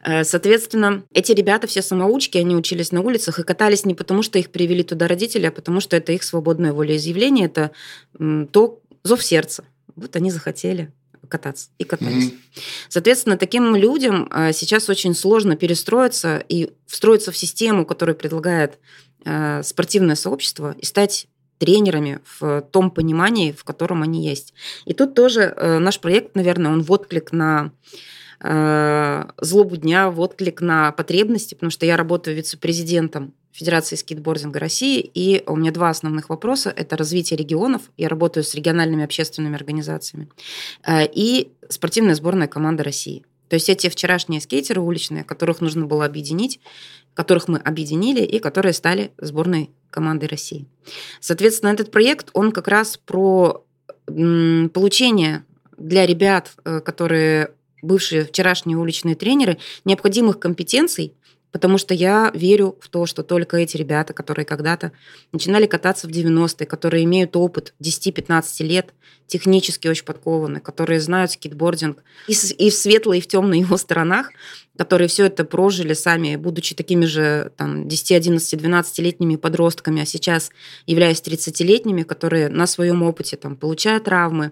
Э, 0.03 0.23
соответственно, 0.23 1.03
эти 1.13 1.31
ребята 1.31 1.67
все 1.67 1.81
самоучки, 1.81 2.37
они 2.37 2.55
учились 2.55 2.91
на 2.91 3.01
улицах 3.01 3.39
и 3.39 3.43
катались 3.43 3.85
не 3.85 3.93
потому, 3.93 4.21
что 4.21 4.39
их 4.39 4.49
привели 4.49 4.83
туда 4.83 5.07
родители, 5.07 5.45
а 5.45 5.51
потому 5.51 5.79
что 5.79 5.95
это 5.95 6.11
их 6.11 6.23
свободное 6.23 6.73
волеизъявление, 6.73 7.45
это 7.45 7.71
э, 8.19 8.47
то 8.51 8.79
зов 9.03 9.23
сердца. 9.23 9.63
Вот 9.95 10.15
они 10.15 10.31
захотели 10.31 10.91
кататься 11.25 11.69
и 11.77 11.83
катались. 11.83 12.29
Mm-hmm. 12.29 12.59
Соответственно, 12.89 13.37
таким 13.37 13.75
людям 13.75 14.27
а, 14.31 14.53
сейчас 14.53 14.89
очень 14.89 15.13
сложно 15.13 15.55
перестроиться 15.55 16.43
и 16.47 16.71
встроиться 16.87 17.31
в 17.31 17.37
систему, 17.37 17.85
которую 17.85 18.15
предлагает 18.15 18.79
а, 19.25 19.63
спортивное 19.63 20.15
сообщество, 20.15 20.75
и 20.79 20.85
стать 20.85 21.27
тренерами 21.57 22.19
в 22.39 22.61
том 22.71 22.91
понимании, 22.91 23.51
в 23.51 23.63
котором 23.63 24.03
они 24.03 24.27
есть. 24.27 24.53
И 24.85 24.93
тут 24.93 25.15
тоже 25.15 25.41
э, 25.41 25.79
наш 25.79 25.99
проект, 25.99 26.35
наверное, 26.35 26.71
он 26.71 26.83
в 26.83 26.91
отклик 26.91 27.31
на 27.31 27.71
э, 28.41 29.25
злобу 29.39 29.77
дня, 29.77 30.09
в 30.09 30.19
отклик 30.19 30.61
на 30.61 30.91
потребности, 30.91 31.53
потому 31.55 31.71
что 31.71 31.85
я 31.85 31.95
работаю 31.95 32.35
вице-президентом 32.35 33.33
Федерации 33.55 33.95
скейтбординга 33.95 34.59
России, 34.59 34.99
и 34.99 35.41
у 35.45 35.55
меня 35.55 35.71
два 35.71 35.89
основных 35.89 36.27
вопроса. 36.27 36.73
Это 36.75 36.97
развитие 36.97 37.37
регионов, 37.37 37.83
я 37.95 38.09
работаю 38.09 38.43
с 38.43 38.53
региональными 38.53 39.05
общественными 39.05 39.55
организациями, 39.55 40.27
э, 40.85 41.07
и 41.07 41.53
спортивная 41.69 42.15
сборная 42.15 42.47
команда 42.47 42.83
России. 42.83 43.23
То 43.47 43.53
есть 43.53 43.69
эти 43.69 43.87
вчерашние 43.87 44.41
скейтеры 44.41 44.81
уличные, 44.81 45.23
которых 45.23 45.61
нужно 45.61 45.85
было 45.85 46.03
объединить, 46.03 46.59
которых 47.13 47.47
мы 47.47 47.59
объединили 47.59 48.25
и 48.25 48.39
которые 48.39 48.73
стали 48.73 49.11
сборной 49.19 49.69
командой 49.89 50.25
России. 50.25 50.65
Соответственно, 51.21 51.69
этот 51.69 51.91
проект, 51.91 52.31
он 52.33 52.51
как 52.51 52.67
раз 52.67 52.97
про 52.97 53.63
получение 54.05 55.45
для 55.77 56.05
ребят, 56.05 56.55
э, 56.65 56.81
которые 56.81 57.51
бывшие 57.81 58.25
вчерашние 58.25 58.77
уличные 58.77 59.15
тренеры, 59.15 59.59
необходимых 59.85 60.39
компетенций 60.39 61.13
Потому 61.55 61.77
что 61.77 61.93
я 61.93 62.31
верю 62.33 62.75
в 62.81 62.89
то, 62.89 63.05
что 63.05 63.23
только 63.23 63.55
эти 63.55 63.77
ребята, 63.77 64.11
которые 64.11 64.43
когда-то 64.43 64.91
начинали 65.31 65.67
кататься 65.67 66.05
в 66.05 66.11
90-е, 66.11 66.65
которые 66.65 67.05
имеют 67.05 67.37
опыт 67.37 67.73
10-15 67.81 68.43
лет, 68.65 68.93
технически 69.25 69.87
очень 69.87 70.03
подкованы, 70.03 70.59
которые 70.59 70.99
знают 70.99 71.31
скейтбординг 71.31 72.03
и, 72.27 72.33
и 72.33 72.69
в 72.69 72.73
светлой, 72.73 73.19
и 73.19 73.21
в 73.21 73.27
темной 73.27 73.59
его 73.59 73.77
сторонах, 73.77 74.31
которые 74.77 75.07
все 75.07 75.27
это 75.27 75.45
прожили 75.45 75.93
сами, 75.93 76.35
будучи 76.35 76.75
такими 76.75 77.05
же 77.05 77.53
там, 77.55 77.87
10, 77.87 78.11
11, 78.11 78.53
12-летними 78.53 79.37
подростками, 79.37 80.01
а 80.01 80.05
сейчас 80.05 80.51
являясь 80.87 81.21
30-летними, 81.21 82.03
которые 82.03 82.49
на 82.49 82.67
своем 82.67 83.01
опыте 83.01 83.37
там, 83.37 83.55
получают 83.55 84.03
травмы, 84.03 84.51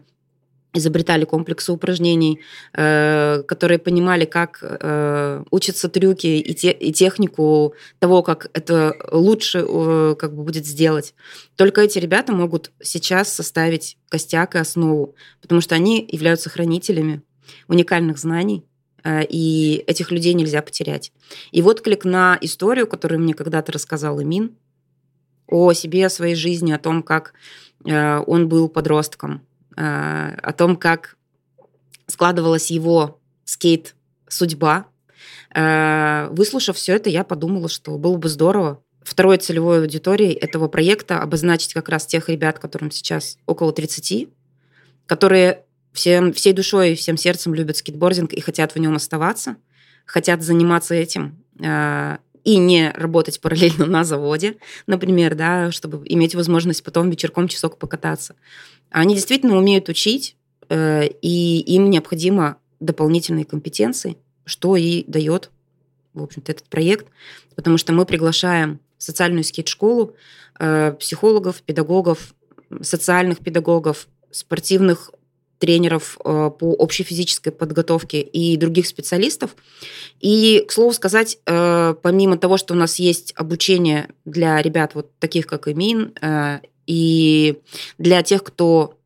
изобретали 0.73 1.25
комплексы 1.25 1.71
упражнений, 1.71 2.39
э, 2.73 3.43
которые 3.47 3.77
понимали, 3.77 4.25
как 4.25 4.59
э, 4.62 5.43
учатся 5.51 5.88
трюки 5.88 6.27
и, 6.27 6.53
те, 6.53 6.71
и 6.71 6.91
технику 6.91 7.75
того, 7.99 8.23
как 8.23 8.49
это 8.53 8.95
лучше 9.12 9.65
э, 9.67 10.15
как 10.17 10.36
бы 10.36 10.43
будет 10.43 10.65
сделать. 10.65 11.13
Только 11.55 11.81
эти 11.81 11.99
ребята 11.99 12.33
могут 12.33 12.71
сейчас 12.81 13.31
составить 13.31 13.97
костяк 14.09 14.55
и 14.55 14.59
основу, 14.59 15.15
потому 15.41 15.62
что 15.62 15.75
они 15.75 16.05
являются 16.12 16.49
хранителями 16.49 17.21
уникальных 17.67 18.17
знаний, 18.17 18.65
и 19.05 19.83
этих 19.86 20.12
людей 20.12 20.33
нельзя 20.33 20.62
потерять. 20.62 21.12
И 21.51 21.62
вот 21.62 21.81
клик 21.81 22.05
на 22.05 22.38
историю, 22.39 22.88
которую 22.88 23.19
мне 23.19 23.33
когда-то 23.33 23.73
рассказал 23.73 24.21
Имин, 24.21 24.55
о 25.45 25.73
себе, 25.73 26.05
о 26.05 26.09
своей 26.09 26.36
жизни, 26.36 26.71
о 26.71 26.79
том, 26.79 27.03
как 27.03 27.33
он 27.83 28.47
был 28.47 28.69
подростком, 28.69 29.41
Э, 29.43 29.53
о 29.75 30.53
том, 30.55 30.75
как 30.75 31.17
складывалась 32.07 32.71
его 32.71 33.19
скейт-судьба. 33.45 34.86
Э, 35.55 36.27
выслушав 36.31 36.77
все 36.77 36.95
это, 36.95 37.09
я 37.09 37.23
подумала, 37.23 37.69
что 37.69 37.97
было 37.97 38.17
бы 38.17 38.29
здорово 38.29 38.81
второй 39.03 39.38
целевой 39.38 39.81
аудиторией 39.81 40.33
этого 40.33 40.67
проекта 40.67 41.21
обозначить 41.21 41.73
как 41.73 41.89
раз 41.89 42.05
тех 42.05 42.29
ребят, 42.29 42.59
которым 42.59 42.91
сейчас 42.91 43.38
около 43.45 43.73
30, 43.73 44.29
которые 45.05 45.63
всем, 45.91 46.33
всей 46.33 46.53
душой 46.53 46.93
и 46.93 46.95
всем 46.95 47.17
сердцем 47.17 47.53
любят 47.53 47.77
скейтбординг 47.77 48.33
и 48.33 48.41
хотят 48.41 48.73
в 48.73 48.79
нем 48.79 48.95
оставаться, 48.95 49.57
хотят 50.05 50.41
заниматься 50.41 50.95
этим 50.95 51.43
э, 51.59 52.17
и 52.43 52.57
не 52.57 52.91
работать 52.91 53.39
параллельно 53.41 53.86
на 53.88 54.03
заводе, 54.03 54.57
например, 54.88 55.36
да, 55.36 55.71
чтобы 55.71 56.01
иметь 56.05 56.36
возможность 56.36 56.83
потом 56.83 57.09
вечерком 57.09 57.47
часок 57.47 57.77
покататься. 57.77 58.36
Они 58.93 59.15
действительно 59.15 59.58
умеют 59.58 59.89
учить, 59.89 60.38
э, 60.69 61.08
и 61.08 61.60
им 61.62 61.89
необходимо 61.89 62.58
дополнительные 62.79 63.43
компетенции, 63.43 64.17
что 64.45 64.75
и 64.75 65.03
дает, 65.08 65.49
в 66.13 66.21
общем-то, 66.21 66.51
этот 66.51 66.65
проект, 66.65 67.08
потому 67.56 67.77
что 67.79 67.91
мы 67.91 68.06
приглашаем 68.06 68.79
в 68.99 69.03
социальную 69.03 69.43
скейт-школу 69.43 70.15
э, 70.60 70.93
психологов, 70.99 71.63
педагогов, 71.63 72.36
социальных 72.82 73.39
педагогов, 73.39 74.08
спортивных 74.29 75.10
тренеров 75.58 76.19
э, 76.23 76.51
по 76.60 76.73
общей 76.73 77.03
физической 77.03 77.49
подготовке 77.49 78.21
и 78.21 78.56
других 78.58 78.86
специалистов. 78.86 79.56
И, 80.19 80.63
к 80.67 80.71
слову 80.71 80.93
сказать, 80.93 81.39
помимо 81.45 82.38
того, 82.38 82.58
что 82.58 82.75
у 82.75 82.77
нас 82.77 82.99
есть 82.99 83.34
обучение 83.36 84.10
для 84.23 84.62
ребят 84.62 84.93
вот 84.93 85.17
таких, 85.17 85.47
как 85.47 85.67
Эмин, 85.67 86.13
и 86.88 87.60
для 87.98 88.24
тех, 88.24 88.43
кто 88.43 88.98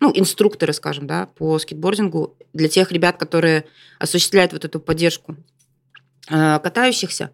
ну, 0.00 0.10
инструкторы, 0.14 0.72
скажем, 0.72 1.06
да, 1.06 1.26
по 1.26 1.58
скейтбордингу, 1.58 2.36
для 2.52 2.68
тех 2.68 2.90
ребят, 2.90 3.16
которые 3.18 3.64
осуществляют 3.98 4.52
вот 4.52 4.64
эту 4.64 4.80
поддержку 4.80 5.36
катающихся, 6.26 7.30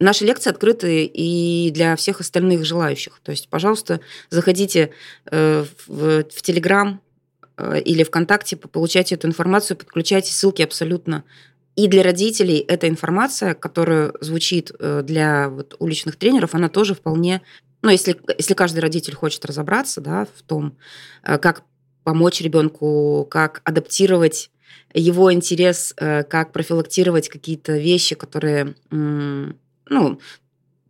Наши 0.00 0.24
лекции 0.24 0.50
открыты 0.50 1.06
и 1.06 1.72
для 1.72 1.96
всех 1.96 2.20
остальных 2.20 2.64
желающих. 2.64 3.18
То 3.24 3.32
есть, 3.32 3.48
пожалуйста, 3.48 3.98
заходите 4.30 4.92
в, 5.28 5.66
в 5.88 6.42
Телеграм, 6.42 7.00
Э, 7.58 7.80
или 7.80 8.04
ВКонтакте, 8.04 8.56
получайте 8.56 9.16
эту 9.16 9.26
информацию, 9.26 9.76
подключайте 9.76 10.32
ссылки 10.32 10.62
абсолютно. 10.62 11.24
И 11.76 11.86
для 11.88 12.02
родителей 12.02 12.58
эта 12.58 12.88
информация, 12.88 13.54
которая 13.54 14.12
звучит 14.20 14.72
э, 14.78 15.02
для 15.04 15.48
вот 15.48 15.76
уличных 15.78 16.16
тренеров, 16.16 16.54
она 16.54 16.68
тоже 16.68 16.94
вполне... 16.94 17.42
Ну, 17.88 17.92
если, 17.92 18.20
если 18.36 18.52
каждый 18.52 18.80
родитель 18.80 19.14
хочет 19.14 19.46
разобраться 19.46 20.02
да, 20.02 20.26
в 20.36 20.42
том, 20.42 20.76
э, 21.22 21.38
как 21.38 21.62
помочь 22.04 22.42
ребенку, 22.42 23.26
как 23.30 23.62
адаптировать 23.64 24.50
его 24.92 25.32
интерес, 25.32 25.94
как 25.96 26.52
профилактировать 26.52 27.30
какие-то 27.30 27.78
вещи, 27.78 28.14
которые 28.14 28.74
ну, 28.90 30.20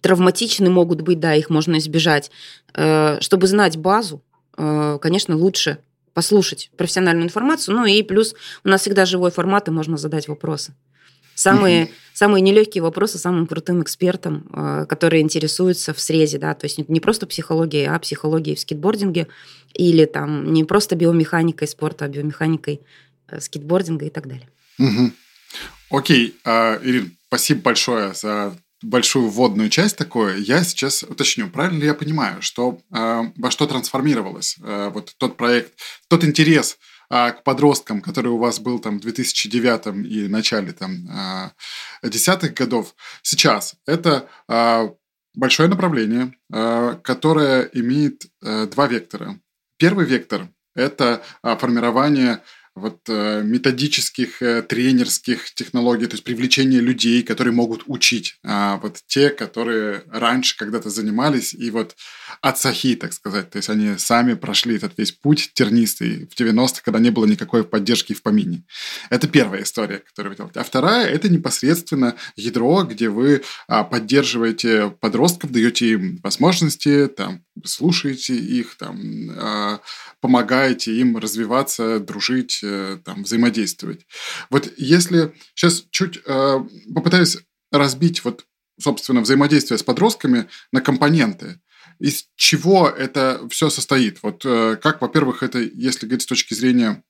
травматичны 0.00 0.70
могут 0.70 1.02
быть, 1.02 1.20
да, 1.20 1.34
их 1.34 1.50
можно 1.50 1.78
избежать. 1.78 2.32
Чтобы 2.72 3.46
знать 3.46 3.76
базу, 3.76 4.22
конечно, 4.56 5.36
лучше 5.36 5.78
послушать 6.14 6.70
профессиональную 6.76 7.26
информацию. 7.26 7.76
Ну 7.76 7.84
и 7.84 8.02
плюс 8.02 8.34
у 8.64 8.68
нас 8.68 8.80
всегда 8.80 9.04
живой 9.04 9.30
формат, 9.30 9.68
и 9.68 9.72
можно 9.72 9.96
задать 9.96 10.26
вопросы. 10.26 10.74
Самые, 11.38 11.84
угу. 11.84 11.92
самые 12.14 12.42
нелегкие 12.42 12.82
вопросы 12.82 13.16
самым 13.16 13.46
крутым 13.46 13.80
экспертам, 13.80 14.48
э, 14.52 14.86
которые 14.88 15.22
интересуются 15.22 15.94
в 15.94 16.00
срезе, 16.00 16.38
да, 16.38 16.52
то 16.54 16.64
есть 16.64 16.78
не 16.88 16.98
просто 16.98 17.28
психологией, 17.28 17.86
а 17.86 17.96
психологией 18.00 18.56
в 18.56 18.60
скейтбординге, 18.60 19.28
или 19.72 20.04
там 20.04 20.52
не 20.52 20.64
просто 20.64 20.96
биомеханикой 20.96 21.68
спорта, 21.68 22.06
а 22.06 22.08
биомеханикой 22.08 22.80
э, 23.28 23.40
скейтбординга 23.40 24.06
и 24.06 24.10
так 24.10 24.26
далее. 24.26 24.48
Угу. 24.80 25.12
Окей, 25.90 26.34
uh, 26.44 26.78
Ирин, 26.82 27.16
спасибо 27.28 27.62
большое 27.62 28.12
за 28.14 28.58
большую 28.82 29.28
вводную 29.28 29.70
часть 29.70 29.96
такую, 29.96 30.42
я 30.42 30.64
сейчас 30.64 31.04
уточню, 31.04 31.48
правильно 31.48 31.78
ли 31.78 31.86
я 31.86 31.94
понимаю, 31.94 32.42
что 32.42 32.80
э, 32.92 33.22
во 33.36 33.50
что 33.50 33.66
трансформировалось 33.66 34.56
э, 34.62 34.90
вот 34.92 35.14
тот 35.18 35.36
проект, 35.36 35.72
тот 36.08 36.24
интерес 36.24 36.78
э, 37.10 37.32
к 37.32 37.42
подросткам, 37.42 38.00
который 38.00 38.28
у 38.28 38.38
вас 38.38 38.60
был 38.60 38.78
там 38.78 38.98
в 38.98 39.02
2009 39.02 40.06
и 40.06 40.28
начале 40.28 40.72
там 40.72 41.08
э, 41.08 42.08
десятых 42.08 42.54
годов, 42.54 42.94
сейчас 43.22 43.74
это 43.86 44.28
э, 44.48 44.88
большое 45.34 45.68
направление, 45.68 46.34
э, 46.52 46.96
которое 47.02 47.62
имеет 47.72 48.26
э, 48.42 48.66
два 48.66 48.86
вектора. 48.86 49.40
Первый 49.78 50.06
вектор– 50.06 50.48
это 50.74 51.22
э, 51.42 51.56
формирование 51.56 52.42
вот 52.78 53.00
э, 53.08 53.42
методических, 53.44 54.42
э, 54.42 54.62
тренерских 54.62 55.52
технологий, 55.54 56.06
то 56.06 56.14
есть 56.14 56.24
привлечение 56.24 56.80
людей, 56.80 57.22
которые 57.22 57.52
могут 57.52 57.82
учить, 57.86 58.38
а 58.44 58.78
вот 58.78 59.00
те, 59.06 59.30
которые 59.30 60.04
раньше 60.10 60.56
когда-то 60.56 60.90
занимались, 60.90 61.54
и 61.54 61.70
вот 61.70 61.96
от 62.40 62.58
сахи, 62.58 62.94
так 62.94 63.12
сказать, 63.12 63.50
то 63.50 63.56
есть 63.58 63.68
они 63.68 63.98
сами 63.98 64.34
прошли 64.34 64.76
этот 64.76 64.92
весь 64.96 65.12
путь 65.12 65.50
тернистый 65.54 66.26
в 66.26 66.40
90-х, 66.40 66.82
когда 66.84 66.98
не 66.98 67.10
было 67.10 67.26
никакой 67.26 67.64
поддержки 67.64 68.12
в 68.12 68.22
помине. 68.22 68.64
Это 69.10 69.28
первая 69.28 69.62
история, 69.62 69.98
которую 69.98 70.32
вы 70.32 70.36
делаете. 70.36 70.60
А 70.60 70.64
вторая– 70.64 71.06
это 71.08 71.28
непосредственно 71.28 72.14
ядро, 72.36 72.84
где 72.84 73.08
вы 73.08 73.42
а, 73.66 73.84
поддерживаете 73.84 74.90
подростков, 75.00 75.50
даете 75.50 75.90
им 75.90 76.20
возможности, 76.22 77.08
там, 77.08 77.42
слушаете 77.64 78.34
их, 78.34 78.76
там, 78.76 79.30
а, 79.36 79.80
помогаете 80.20 80.94
им 80.94 81.16
развиваться, 81.16 82.00
дружить, 82.00 82.60
э, 82.62 82.98
там, 83.04 83.22
взаимодействовать. 83.22 84.06
Вот 84.50 84.72
если 84.76 85.34
сейчас 85.54 85.84
чуть 85.90 86.20
э, 86.24 86.58
попытаюсь 86.94 87.38
разбить 87.70 88.24
вот, 88.24 88.44
собственно, 88.80 89.20
взаимодействие 89.20 89.78
с 89.78 89.82
подростками 89.82 90.48
на 90.72 90.80
компоненты, 90.80 91.60
из 91.98 92.28
чего 92.36 92.88
это 92.88 93.46
все 93.50 93.70
состоит? 93.70 94.22
Вот 94.22 94.44
э, 94.44 94.76
как, 94.76 95.00
во-первых, 95.00 95.42
это, 95.42 95.58
если 95.58 96.06
говорить 96.06 96.22
с 96.22 96.26
точки 96.26 96.54
зрения 96.54 97.02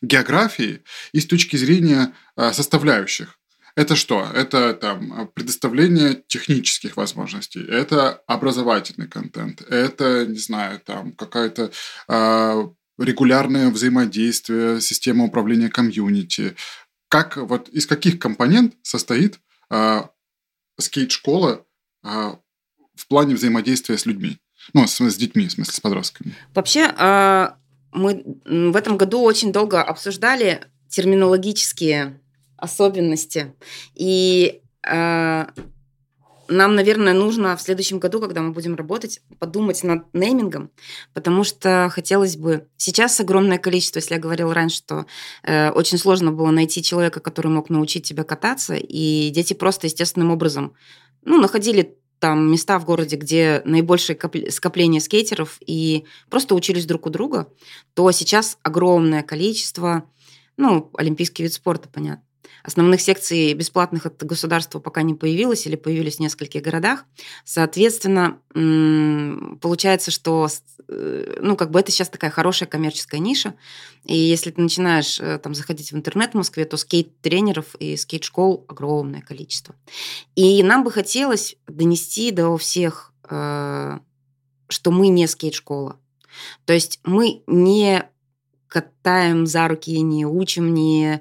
географии 0.00 0.82
и 1.12 1.20
с 1.20 1.26
точки 1.26 1.56
зрения 1.56 2.14
составляющих. 2.38 3.39
Это 3.76 3.96
что? 3.96 4.26
Это 4.34 4.74
там 4.74 5.28
предоставление 5.34 6.22
технических 6.26 6.96
возможностей, 6.96 7.64
это 7.64 8.22
образовательный 8.26 9.08
контент, 9.08 9.62
это, 9.62 10.26
не 10.26 10.38
знаю, 10.38 10.80
там 10.80 11.12
какая-то 11.12 11.70
э, 12.08 12.68
регулярное 12.98 13.70
взаимодействие, 13.70 14.80
система 14.80 15.24
управления 15.24 15.68
комьюнити. 15.68 16.56
Как, 17.08 17.36
вот 17.36 17.68
из 17.68 17.86
каких 17.86 18.18
компонент 18.18 18.74
состоит 18.82 19.40
э, 19.70 20.02
скейт-школа 20.78 21.64
э, 22.04 22.08
в 22.94 23.08
плане 23.08 23.34
взаимодействия 23.34 23.96
с 23.98 24.06
людьми? 24.06 24.38
Ну, 24.74 24.86
с, 24.86 25.00
с 25.00 25.16
детьми, 25.16 25.48
в 25.48 25.52
смысле, 25.52 25.72
с 25.72 25.80
подростками. 25.80 26.34
Вообще, 26.54 26.92
э, 26.96 27.48
мы 27.92 28.22
в 28.44 28.76
этом 28.76 28.96
году 28.96 29.22
очень 29.22 29.52
долго 29.52 29.82
обсуждали 29.82 30.66
терминологические 30.88 32.20
особенности. 32.60 33.54
И 33.94 34.60
э, 34.86 35.46
нам, 36.50 36.74
наверное, 36.74 37.12
нужно 37.12 37.56
в 37.56 37.62
следующем 37.62 37.98
году, 38.00 38.20
когда 38.20 38.42
мы 38.42 38.52
будем 38.52 38.74
работать, 38.74 39.20
подумать 39.38 39.84
над 39.84 40.12
неймингом, 40.12 40.70
потому 41.14 41.44
что 41.44 41.88
хотелось 41.92 42.36
бы... 42.36 42.66
Сейчас 42.76 43.20
огромное 43.20 43.58
количество, 43.58 44.00
если 44.00 44.14
я 44.14 44.20
говорила 44.20 44.52
раньше, 44.52 44.78
что 44.78 45.06
э, 45.44 45.70
очень 45.70 45.96
сложно 45.96 46.32
было 46.32 46.50
найти 46.50 46.82
человека, 46.82 47.20
который 47.20 47.52
мог 47.52 47.70
научить 47.70 48.04
тебя 48.04 48.24
кататься, 48.24 48.74
и 48.74 49.30
дети 49.30 49.54
просто 49.54 49.86
естественным 49.86 50.32
образом 50.32 50.74
ну, 51.24 51.40
находили 51.40 51.96
там 52.18 52.50
места 52.50 52.78
в 52.78 52.84
городе, 52.84 53.16
где 53.16 53.62
наибольшее 53.64 54.18
скопление 54.50 55.00
скейтеров, 55.00 55.58
и 55.64 56.04
просто 56.28 56.54
учились 56.54 56.84
друг 56.84 57.06
у 57.06 57.10
друга, 57.10 57.48
то 57.94 58.10
сейчас 58.10 58.58
огромное 58.62 59.22
количество, 59.22 60.04
ну, 60.56 60.90
олимпийский 60.98 61.44
вид 61.44 61.52
спорта, 61.52 61.88
понятно, 61.88 62.24
Основных 62.62 63.00
секций 63.00 63.52
бесплатных 63.54 64.06
от 64.06 64.22
государства 64.22 64.80
пока 64.80 65.02
не 65.02 65.14
появилось 65.14 65.66
или 65.66 65.76
появились 65.76 66.16
в 66.16 66.20
нескольких 66.20 66.62
городах. 66.62 67.04
Соответственно, 67.44 68.38
получается, 69.60 70.10
что 70.10 70.48
э, 70.88 71.38
ну, 71.40 71.56
как 71.56 71.70
бы 71.70 71.80
это 71.80 71.90
сейчас 71.90 72.08
такая 72.08 72.30
хорошая 72.30 72.68
коммерческая 72.68 73.20
ниша. 73.20 73.54
И 74.04 74.16
если 74.16 74.50
ты 74.50 74.60
начинаешь 74.60 75.20
э, 75.20 75.38
там 75.38 75.54
заходить 75.54 75.92
в 75.92 75.96
интернет 75.96 76.32
в 76.32 76.36
Москве, 76.36 76.64
то 76.64 76.76
скейт-тренеров 76.76 77.74
и 77.78 77.96
скейт-школ 77.96 78.66
огромное 78.68 79.22
количество. 79.22 79.74
И 80.34 80.62
нам 80.62 80.84
бы 80.84 80.90
хотелось 80.90 81.56
донести 81.66 82.30
до 82.30 82.56
всех, 82.56 83.12
э, 83.28 83.98
что 84.68 84.90
мы 84.90 85.08
не 85.08 85.26
скейт-школа. 85.26 85.98
То 86.64 86.72
есть 86.72 87.00
мы 87.04 87.42
не 87.46 88.09
катаем 88.70 89.46
за 89.46 89.68
руки, 89.68 90.00
не 90.00 90.24
учим, 90.24 90.72
не... 90.72 91.20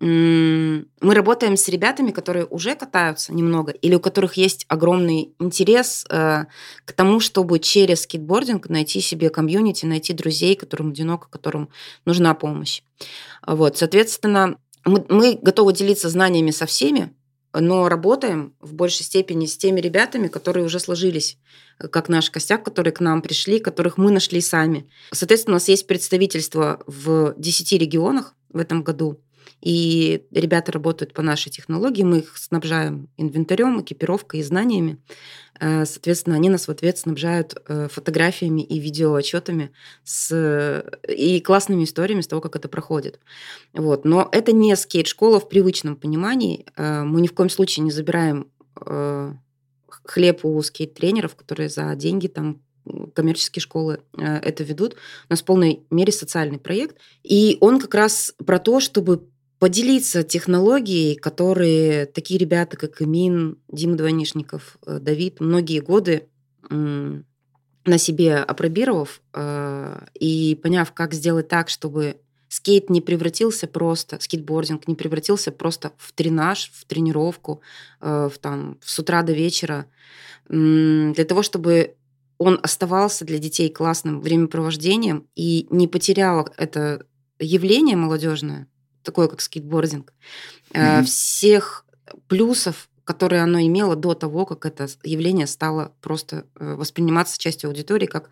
Мы 0.00 0.84
работаем 1.00 1.56
с 1.56 1.68
ребятами, 1.68 2.10
которые 2.10 2.46
уже 2.46 2.74
катаются 2.74 3.32
немного, 3.32 3.72
или 3.72 3.94
у 3.94 4.00
которых 4.00 4.34
есть 4.34 4.64
огромный 4.68 5.34
интерес 5.38 6.04
э, 6.10 6.44
к 6.84 6.92
тому, 6.92 7.20
чтобы 7.20 7.58
через 7.58 8.02
скейтбординг 8.02 8.68
найти 8.68 9.00
себе 9.00 9.30
комьюнити, 9.30 9.86
найти 9.86 10.12
друзей, 10.12 10.56
которым 10.56 10.90
одиноко, 10.90 11.28
которым 11.30 11.68
нужна 12.04 12.34
помощь. 12.34 12.82
Вот, 13.46 13.78
соответственно, 13.78 14.58
мы, 14.84 15.06
мы 15.08 15.38
готовы 15.40 15.72
делиться 15.72 16.08
знаниями 16.08 16.50
со 16.50 16.66
всеми, 16.66 17.14
но 17.54 17.88
работаем 17.88 18.54
в 18.60 18.74
большей 18.74 19.04
степени 19.04 19.46
с 19.46 19.56
теми 19.56 19.80
ребятами, 19.80 20.28
которые 20.28 20.64
уже 20.64 20.80
сложились, 20.80 21.38
как 21.78 22.08
наш 22.08 22.30
костяк, 22.30 22.64
которые 22.64 22.92
к 22.92 23.00
нам 23.00 23.22
пришли, 23.22 23.60
которых 23.60 23.96
мы 23.96 24.10
нашли 24.10 24.40
сами. 24.40 24.88
Соответственно, 25.12 25.54
у 25.54 25.56
нас 25.56 25.68
есть 25.68 25.86
представительство 25.86 26.82
в 26.86 27.34
10 27.36 27.72
регионах 27.80 28.34
в 28.52 28.58
этом 28.58 28.82
году. 28.82 29.20
И 29.64 30.26
ребята 30.30 30.72
работают 30.72 31.14
по 31.14 31.22
нашей 31.22 31.48
технологии, 31.48 32.02
мы 32.02 32.18
их 32.18 32.36
снабжаем 32.36 33.08
инвентарем, 33.16 33.80
экипировкой 33.80 34.40
и 34.40 34.42
знаниями. 34.42 34.98
Э, 35.58 35.86
соответственно, 35.86 36.36
они 36.36 36.50
нас 36.50 36.68
в 36.68 36.70
ответ 36.70 36.98
снабжают 36.98 37.54
э, 37.66 37.88
фотографиями 37.90 38.60
и 38.60 38.78
видеоотчетами 38.78 39.72
с, 40.04 40.84
и 41.08 41.40
классными 41.40 41.84
историями 41.84 42.20
с 42.20 42.26
того, 42.26 42.42
как 42.42 42.56
это 42.56 42.68
проходит. 42.68 43.20
Вот. 43.72 44.04
Но 44.04 44.28
это 44.32 44.52
не 44.52 44.76
скейт-школа 44.76 45.40
в 45.40 45.48
привычном 45.48 45.96
понимании. 45.96 46.66
Э, 46.76 47.02
мы 47.02 47.22
ни 47.22 47.26
в 47.26 47.32
коем 47.32 47.48
случае 47.48 47.84
не 47.84 47.90
забираем 47.90 48.48
хлеб 50.04 50.44
у 50.44 50.60
скейт-тренеров, 50.60 51.36
которые 51.36 51.70
за 51.70 51.94
деньги 51.94 52.26
там 52.26 52.60
коммерческие 53.14 53.62
школы 53.62 54.00
это 54.12 54.64
ведут. 54.64 54.94
У 54.94 55.32
нас 55.32 55.40
в 55.40 55.44
полной 55.44 55.84
мере 55.90 56.12
социальный 56.12 56.58
проект. 56.58 56.96
И 57.22 57.56
он 57.60 57.80
как 57.80 57.94
раз 57.94 58.34
про 58.44 58.58
то, 58.58 58.80
чтобы 58.80 59.28
поделиться 59.64 60.22
технологией, 60.24 61.16
которые 61.16 62.04
такие 62.04 62.38
ребята, 62.38 62.76
как 62.76 63.00
Имин, 63.00 63.56
Дима 63.72 63.96
Двойнишников, 63.96 64.76
э, 64.86 64.98
Давид, 64.98 65.40
многие 65.40 65.80
годы 65.80 66.28
на 66.68 67.96
себе 67.96 68.36
опробировав 68.36 69.22
э, 69.32 70.06
и 70.20 70.60
поняв, 70.62 70.92
как 70.92 71.14
сделать 71.14 71.48
так, 71.48 71.70
чтобы 71.70 72.18
скейт 72.48 72.90
не 72.90 73.00
превратился 73.00 73.66
просто, 73.66 74.20
скейтбординг 74.20 74.86
не 74.86 74.96
превратился 74.96 75.50
просто 75.50 75.92
в 75.96 76.12
тренаж, 76.12 76.70
в 76.74 76.84
тренировку, 76.84 77.62
э, 78.02 78.28
в, 78.30 78.36
там, 78.38 78.76
с 78.82 78.98
утра 78.98 79.22
до 79.22 79.32
вечера, 79.32 79.86
для 80.46 81.24
того, 81.26 81.42
чтобы 81.42 81.94
он 82.36 82.60
оставался 82.62 83.24
для 83.24 83.38
детей 83.38 83.70
классным 83.70 84.20
времяпровождением 84.20 85.26
и 85.34 85.66
не 85.70 85.88
потерял 85.88 86.50
это 86.58 87.06
явление 87.38 87.96
молодежное, 87.96 88.68
такое 89.04 89.28
как 89.28 89.40
скейтбординг, 89.40 90.12
mm-hmm. 90.70 91.04
всех 91.04 91.86
плюсов, 92.28 92.88
которые 93.04 93.42
оно 93.42 93.60
имело 93.60 93.96
до 93.96 94.14
того, 94.14 94.46
как 94.46 94.66
это 94.66 94.88
явление 95.02 95.46
стало 95.46 95.92
просто 96.00 96.46
э, 96.56 96.74
восприниматься 96.74 97.38
частью 97.38 97.68
аудитории 97.68 98.06
как 98.06 98.30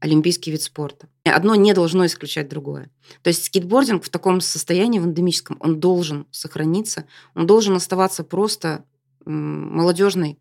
олимпийский 0.00 0.50
вид 0.50 0.62
спорта. 0.62 1.08
Одно 1.24 1.54
не 1.54 1.72
должно 1.72 2.04
исключать 2.06 2.48
другое. 2.48 2.90
То 3.22 3.28
есть 3.28 3.44
скейтбординг 3.44 4.04
в 4.04 4.10
таком 4.10 4.40
состоянии, 4.40 4.98
в 4.98 5.06
эндемическом, 5.06 5.56
он 5.60 5.80
должен 5.80 6.26
сохраниться, 6.30 7.06
он 7.34 7.46
должен 7.46 7.74
оставаться 7.74 8.24
просто 8.24 8.84
молодежной 9.24 10.38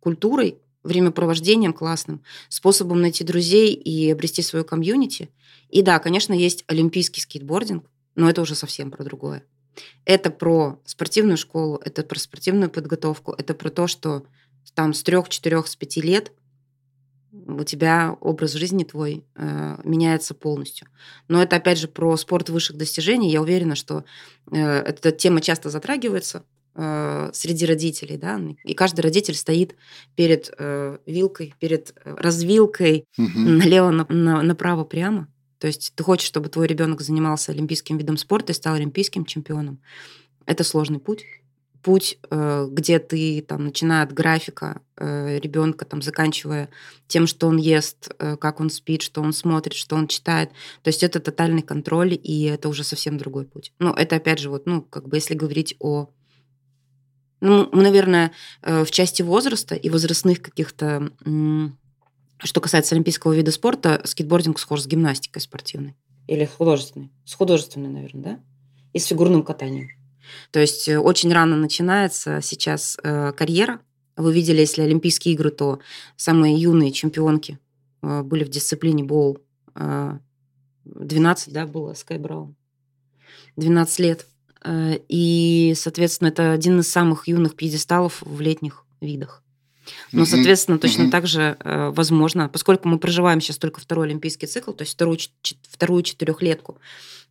культурой, 0.00 0.58
времяпровождением 0.82 1.72
классным, 1.72 2.22
способом 2.48 3.00
найти 3.00 3.24
друзей 3.24 3.72
и 3.72 4.10
обрести 4.10 4.42
свою 4.42 4.64
комьюнити. 4.64 5.30
И 5.68 5.82
да, 5.82 5.98
конечно, 5.98 6.32
есть 6.32 6.64
олимпийский 6.66 7.20
скейтбординг, 7.20 7.84
но 8.14 8.28
это 8.28 8.40
уже 8.42 8.54
совсем 8.54 8.90
про 8.90 9.04
другое. 9.04 9.44
Это 10.04 10.30
про 10.30 10.80
спортивную 10.84 11.36
школу, 11.36 11.80
это 11.84 12.02
про 12.02 12.18
спортивную 12.18 12.70
подготовку, 12.70 13.32
это 13.32 13.54
про 13.54 13.70
то, 13.70 13.86
что 13.86 14.24
там 14.74 14.94
с 14.94 15.02
трех, 15.02 15.28
четырех, 15.28 15.66
с 15.66 15.76
пяти 15.76 16.00
лет 16.00 16.32
у 17.32 17.64
тебя 17.64 18.16
образ 18.20 18.52
жизни 18.52 18.84
твой 18.84 19.24
э, 19.36 19.76
меняется 19.84 20.34
полностью. 20.34 20.86
Но 21.28 21.42
это 21.42 21.56
опять 21.56 21.78
же 21.78 21.88
про 21.88 22.16
спорт 22.16 22.50
высших 22.50 22.76
достижений. 22.76 23.30
Я 23.30 23.40
уверена, 23.40 23.74
что 23.74 24.04
э, 24.50 24.58
эта 24.58 25.12
тема 25.12 25.40
часто 25.40 25.70
затрагивается 25.70 26.44
э, 26.74 27.30
среди 27.32 27.64
родителей, 27.64 28.18
да, 28.18 28.38
и 28.64 28.74
каждый 28.74 29.00
родитель 29.00 29.34
стоит 29.34 29.76
перед 30.14 30.52
э, 30.58 30.98
вилкой, 31.06 31.54
перед 31.58 31.94
развилкой 32.04 33.06
угу. 33.16 33.30
налево, 33.34 33.90
на, 33.90 34.06
на, 34.10 34.42
направо, 34.42 34.84
прямо. 34.84 35.28
То 35.62 35.68
есть 35.68 35.92
ты 35.94 36.02
хочешь, 36.02 36.26
чтобы 36.26 36.48
твой 36.48 36.66
ребенок 36.66 37.02
занимался 37.02 37.52
олимпийским 37.52 37.96
видом 37.96 38.16
спорта 38.16 38.50
и 38.50 38.54
стал 38.54 38.74
олимпийским 38.74 39.24
чемпионом. 39.24 39.80
Это 40.44 40.64
сложный 40.64 40.98
путь. 40.98 41.24
Путь, 41.84 42.18
э, 42.32 42.66
где 42.68 42.98
ты, 42.98 43.40
там, 43.46 43.66
начиная 43.66 44.02
от 44.02 44.12
графика 44.12 44.80
э, 44.96 45.38
ребенка, 45.38 45.84
там, 45.84 46.02
заканчивая 46.02 46.68
тем, 47.06 47.28
что 47.28 47.46
он 47.46 47.58
ест, 47.58 48.10
э, 48.18 48.36
как 48.36 48.58
он 48.58 48.70
спит, 48.70 49.02
что 49.02 49.22
он 49.22 49.32
смотрит, 49.32 49.74
что 49.74 49.94
он 49.94 50.08
читает. 50.08 50.50
То 50.82 50.88
есть 50.88 51.04
это 51.04 51.20
тотальный 51.20 51.62
контроль, 51.62 52.18
и 52.20 52.42
это 52.46 52.68
уже 52.68 52.82
совсем 52.82 53.16
другой 53.16 53.44
путь. 53.44 53.72
Ну, 53.78 53.92
это 53.92 54.16
опять 54.16 54.40
же, 54.40 54.50
вот, 54.50 54.66
ну, 54.66 54.82
как 54.82 55.06
бы 55.06 55.16
если 55.16 55.34
говорить 55.34 55.76
о 55.78 56.10
ну, 57.40 57.68
наверное, 57.72 58.30
в 58.62 58.88
части 58.92 59.22
возраста 59.22 59.74
и 59.74 59.90
возрастных 59.90 60.42
каких-то 60.42 61.10
что 62.44 62.60
касается 62.60 62.94
олимпийского 62.94 63.32
вида 63.32 63.52
спорта, 63.52 64.00
скейтбординг 64.04 64.58
схож 64.58 64.82
с 64.82 64.86
гимнастикой 64.86 65.42
спортивной. 65.42 65.94
Или 66.26 66.44
художественной. 66.44 67.10
С 67.24 67.34
художественной, 67.34 67.88
наверное, 67.88 68.22
да? 68.22 68.40
И 68.92 68.98
с 68.98 69.06
фигурным 69.06 69.42
катанием. 69.42 69.88
То 70.50 70.60
есть 70.60 70.88
э, 70.88 70.98
очень 70.98 71.32
рано 71.32 71.56
начинается 71.56 72.40
сейчас 72.42 72.96
э, 73.02 73.32
карьера. 73.32 73.80
Вы 74.16 74.32
видели, 74.32 74.60
если 74.60 74.82
Олимпийские 74.82 75.34
игры, 75.34 75.50
то 75.50 75.80
самые 76.16 76.54
юные 76.56 76.92
чемпионки 76.92 77.58
э, 78.02 78.22
были 78.22 78.44
в 78.44 78.48
дисциплине 78.48 79.04
боул. 79.04 79.38
Э, 79.74 80.18
12, 80.84 81.52
да, 81.52 81.66
было 81.66 81.94
Скай 81.94 82.18
Браун. 82.18 82.56
12 83.56 83.98
лет. 84.00 84.26
И, 85.08 85.74
соответственно, 85.76 86.28
это 86.28 86.52
один 86.52 86.80
из 86.80 86.90
самых 86.90 87.28
юных 87.28 87.56
пьедесталов 87.56 88.22
в 88.22 88.40
летних 88.40 88.84
видах. 89.00 89.41
Ну, 90.12 90.24
соответственно, 90.24 90.78
точно 90.78 91.10
так 91.10 91.26
же 91.26 91.56
э, 91.58 91.90
возможно, 91.90 92.48
поскольку 92.48 92.88
мы 92.88 92.98
проживаем 92.98 93.40
сейчас 93.40 93.58
только 93.58 93.80
второй 93.80 94.06
олимпийский 94.06 94.46
цикл, 94.46 94.72
то 94.72 94.82
есть 94.82 94.94
вторую, 94.94 95.18
вторую 95.62 96.02
четырехлетку, 96.02 96.78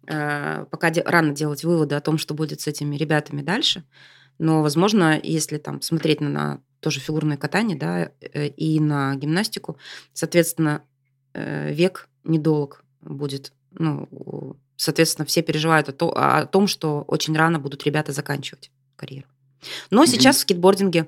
э, 0.07 0.65
пока 0.69 0.91
рано 1.05 1.33
делать 1.33 1.63
выводы 1.63 1.95
о 1.95 2.01
том, 2.01 2.17
что 2.17 2.33
будет 2.33 2.61
с 2.61 2.67
этими 2.67 2.95
ребятами 2.95 3.41
дальше. 3.41 3.83
Но, 4.39 4.61
возможно, 4.61 5.19
если 5.21 5.57
там 5.57 5.81
смотреть 5.81 6.21
на, 6.21 6.29
на 6.29 6.61
тоже 6.79 6.99
фигурное 6.99 7.37
катание, 7.37 7.77
да, 7.77 8.11
э, 8.19 8.47
и 8.47 8.79
на 8.79 9.15
гимнастику, 9.15 9.77
соответственно, 10.13 10.83
век 11.33 12.09
недолг 12.25 12.83
будет. 13.01 13.53
Ну, 13.71 14.57
соответственно, 14.75 15.25
все 15.25 15.41
переживают 15.41 15.87
о, 15.87 15.93
то, 15.93 16.09
о 16.09 16.45
том, 16.45 16.67
что 16.67 17.03
очень 17.07 17.37
рано 17.37 17.57
будут 17.57 17.85
ребята 17.85 18.11
заканчивать 18.11 18.69
карьеру. 18.97 19.27
Но 19.91 20.03
mm-hmm. 20.03 20.07
сейчас 20.07 20.37
в 20.37 20.39
скейтбординге 20.39 21.07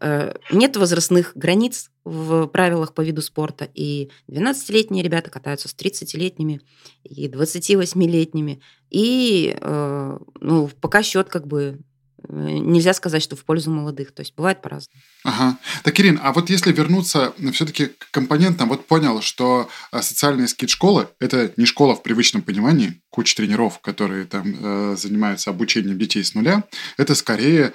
нет 0.00 0.76
возрастных 0.76 1.32
границ 1.34 1.90
в 2.04 2.46
правилах 2.46 2.94
по 2.94 3.02
виду 3.02 3.20
спорта, 3.22 3.68
и 3.74 4.10
12-летние 4.28 5.02
ребята 5.02 5.30
катаются 5.30 5.68
с 5.68 5.74
30-летними, 5.74 6.60
и 7.04 7.28
28-летними, 7.28 8.60
и 8.90 9.56
э, 9.60 10.18
ну, 10.40 10.70
пока 10.80 11.02
счет 11.02 11.28
как 11.28 11.46
бы 11.46 11.80
э, 12.26 12.32
нельзя 12.32 12.94
сказать, 12.94 13.22
что 13.22 13.36
в 13.36 13.44
пользу 13.44 13.70
молодых. 13.70 14.12
То 14.12 14.20
есть 14.20 14.34
бывает 14.34 14.62
по-разному. 14.62 15.02
Ага. 15.24 15.58
Так, 15.82 16.00
Ирин, 16.00 16.18
а 16.22 16.32
вот 16.32 16.48
если 16.48 16.72
вернуться 16.72 17.34
все-таки 17.52 17.86
к 17.86 18.10
компонентам, 18.10 18.68
вот 18.68 18.86
понял, 18.86 19.20
что 19.20 19.68
социальные 19.92 20.48
скид-школы– 20.48 21.08
это 21.20 21.52
не 21.56 21.66
школа 21.66 21.94
в 21.94 22.02
привычном 22.02 22.42
понимании, 22.42 23.02
куча 23.10 23.36
тренеров, 23.36 23.80
которые 23.80 24.24
там 24.24 24.44
э, 24.46 24.96
занимаются 24.96 25.50
обучением 25.50 25.98
детей 25.98 26.24
с 26.24 26.34
нуля, 26.34 26.64
это 26.96 27.14
скорее 27.14 27.74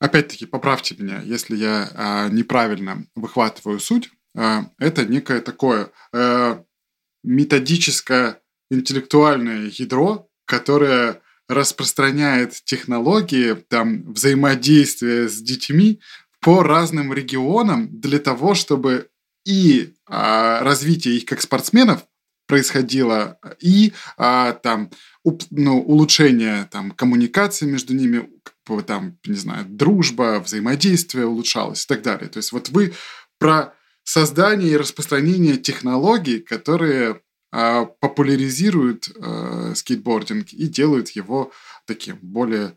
опять-таки, 0.00 0.46
поправьте 0.46 0.96
меня, 0.98 1.20
если 1.22 1.54
я 1.56 1.90
а, 1.94 2.28
неправильно 2.28 3.06
выхватываю 3.14 3.78
суть, 3.78 4.10
а, 4.36 4.70
это 4.78 5.04
некое 5.04 5.40
такое 5.40 5.90
а, 6.12 6.64
методическое 7.22 8.40
интеллектуальное 8.70 9.70
ядро, 9.72 10.28
которое 10.46 11.20
распространяет 11.48 12.62
технологии 12.64 13.54
там, 13.54 14.12
взаимодействия 14.12 15.28
с 15.28 15.40
детьми 15.40 16.00
по 16.40 16.62
разным 16.62 17.12
регионам 17.12 18.00
для 18.00 18.18
того, 18.18 18.54
чтобы 18.54 19.10
и 19.44 19.94
а, 20.06 20.62
развитие 20.62 21.16
их 21.16 21.24
как 21.24 21.40
спортсменов 21.40 22.06
происходило, 22.46 23.38
и 23.60 23.92
а, 24.16 24.52
там 24.52 24.90
ну, 25.50 25.80
улучшение 25.80 26.68
там, 26.70 26.90
коммуникации 26.92 27.66
между 27.66 27.94
ними, 27.94 28.28
там, 28.86 29.18
не 29.26 29.36
знаю, 29.36 29.66
дружба, 29.68 30.40
взаимодействие 30.40 31.26
улучшалось 31.26 31.84
и 31.84 31.86
так 31.86 32.02
далее. 32.02 32.28
То 32.28 32.38
есть 32.38 32.52
вот 32.52 32.68
вы 32.70 32.94
про 33.38 33.74
создание 34.04 34.70
и 34.70 34.76
распространение 34.76 35.56
технологий, 35.56 36.40
которые 36.40 37.20
э, 37.52 37.86
популяризируют 38.00 39.08
э, 39.14 39.72
скейтбординг 39.74 40.52
и 40.52 40.66
делают 40.66 41.10
его 41.10 41.52
таким 41.86 42.18
более 42.22 42.76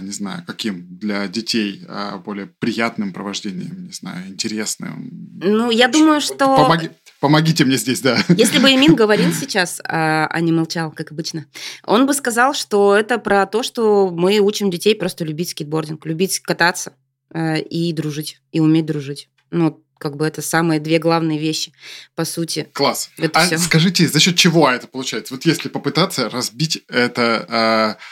не 0.00 0.10
знаю, 0.12 0.44
каким 0.46 0.98
для 0.98 1.28
детей 1.28 1.84
а, 1.88 2.16
более 2.18 2.46
приятным 2.46 3.12
провождением, 3.12 3.86
не 3.86 3.92
знаю, 3.92 4.28
интересным. 4.28 5.10
Ну, 5.42 5.70
я 5.70 5.88
думаю, 5.88 6.20
что... 6.20 6.56
Помоги... 6.56 6.90
Помогите 7.20 7.64
мне 7.64 7.76
здесь, 7.76 8.00
да. 8.00 8.18
Если 8.28 8.58
бы 8.58 8.70
Эмин 8.70 8.94
говорил 8.96 9.32
сейчас, 9.32 9.80
а 9.84 10.40
не 10.40 10.52
молчал, 10.52 10.92
как 10.92 11.10
обычно, 11.10 11.46
он 11.84 12.06
бы 12.06 12.14
сказал, 12.14 12.54
что 12.54 12.96
это 12.96 13.18
про 13.18 13.44
то, 13.46 13.62
что 13.62 14.10
мы 14.10 14.38
учим 14.38 14.70
детей 14.70 14.94
просто 14.94 15.24
любить 15.24 15.50
скейтбординг, 15.50 16.06
любить 16.06 16.38
кататься 16.38 16.92
и 17.34 17.92
дружить, 17.92 18.40
и 18.52 18.60
уметь 18.60 18.86
дружить. 18.86 19.28
Ну, 19.50 19.84
как 19.98 20.16
бы 20.16 20.26
это 20.26 20.42
самые 20.42 20.80
две 20.80 20.98
главные 20.98 21.38
вещи, 21.38 21.72
по 22.14 22.24
сути. 22.24 22.68
Класс. 22.72 23.10
Это 23.18 23.40
а 23.40 23.46
все. 23.46 23.58
скажите, 23.58 24.08
за 24.08 24.20
счет 24.20 24.36
чего 24.36 24.70
это 24.70 24.86
получается? 24.86 25.34
Вот 25.34 25.44
если 25.44 25.68
попытаться 25.68 26.30
разбить 26.30 26.84
это 26.88 27.98
э, 27.98 28.02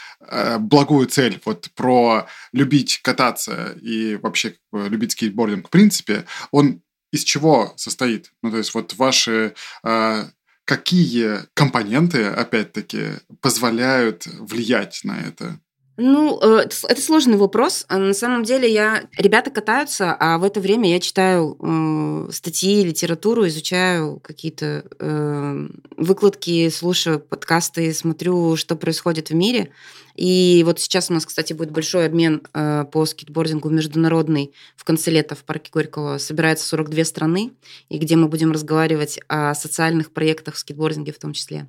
благую 0.59 1.07
цель, 1.07 1.39
вот 1.45 1.69
про 1.75 2.27
любить 2.51 2.99
кататься 3.03 3.75
и 3.81 4.15
вообще 4.15 4.55
любить 4.71 5.11
скейтбординг 5.11 5.67
в 5.67 5.71
принципе, 5.71 6.25
он 6.51 6.81
из 7.11 7.23
чего 7.23 7.73
состоит? 7.75 8.31
Ну, 8.41 8.51
то 8.51 8.57
есть 8.57 8.73
вот 8.73 8.93
ваши 8.95 9.53
э, 9.83 10.25
какие 10.65 11.39
компоненты, 11.53 12.25
опять-таки, 12.25 13.13
позволяют 13.41 14.25
влиять 14.25 15.01
на 15.03 15.19
это? 15.19 15.59
Ну, 15.97 16.39
э, 16.41 16.67
это 16.87 17.01
сложный 17.01 17.37
вопрос. 17.37 17.83
А 17.89 17.97
на 17.97 18.13
самом 18.13 18.43
деле 18.43 18.71
я... 18.71 19.03
Ребята 19.17 19.49
катаются, 19.49 20.15
а 20.19 20.37
в 20.37 20.43
это 20.43 20.59
время 20.59 20.91
я 20.91 20.99
читаю 20.99 21.57
э, 21.59 22.31
статьи, 22.31 22.83
литературу, 22.83 23.47
изучаю 23.47 24.19
какие-то 24.19 24.85
э, 24.99 25.67
выкладки, 25.97 26.69
слушаю 26.69 27.19
подкасты, 27.19 27.91
смотрю, 27.93 28.55
что 28.57 28.75
происходит 28.75 29.31
в 29.31 29.33
мире. 29.33 29.71
И 30.17 30.63
вот 30.65 30.79
сейчас 30.79 31.09
у 31.09 31.13
нас, 31.13 31.25
кстати, 31.25 31.53
будет 31.53 31.71
большой 31.71 32.05
обмен 32.05 32.43
э, 32.53 32.85
по 32.91 33.05
скейтбордингу 33.05 33.69
международный 33.69 34.53
в 34.75 34.83
конце 34.83 35.09
лета 35.09 35.33
в 35.33 35.43
парке 35.43 35.71
Горького. 35.73 36.19
Собирается 36.19 36.67
42 36.67 37.05
страны, 37.05 37.53
и 37.89 37.97
где 37.97 38.15
мы 38.15 38.27
будем 38.27 38.51
разговаривать 38.51 39.19
о 39.27 39.55
социальных 39.55 40.11
проектах 40.11 40.55
в 40.55 40.59
скейтбординге 40.59 41.11
в 41.11 41.19
том 41.19 41.33
числе. 41.33 41.67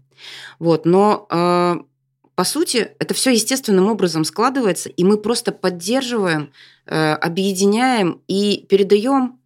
Вот, 0.58 0.84
но 0.84 1.26
э, 1.30 1.76
по 2.38 2.44
сути, 2.44 2.92
это 3.00 3.14
все 3.14 3.32
естественным 3.32 3.88
образом 3.88 4.22
складывается, 4.22 4.88
и 4.90 5.02
мы 5.02 5.18
просто 5.18 5.50
поддерживаем, 5.50 6.52
э, 6.86 7.14
объединяем 7.14 8.22
и 8.28 8.64
передаем 8.68 9.40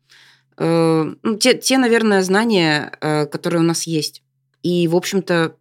э, 0.59 1.15
ну, 1.23 1.37
те, 1.39 1.55
те, 1.55 1.79
наверное, 1.79 2.23
знания, 2.23 2.93
э, 3.01 3.25
которые 3.25 3.61
у 3.61 3.65
нас 3.65 3.85
есть. 3.85 4.23
И, 4.63 4.89
в 4.89 4.95
общем-то, 4.95 5.57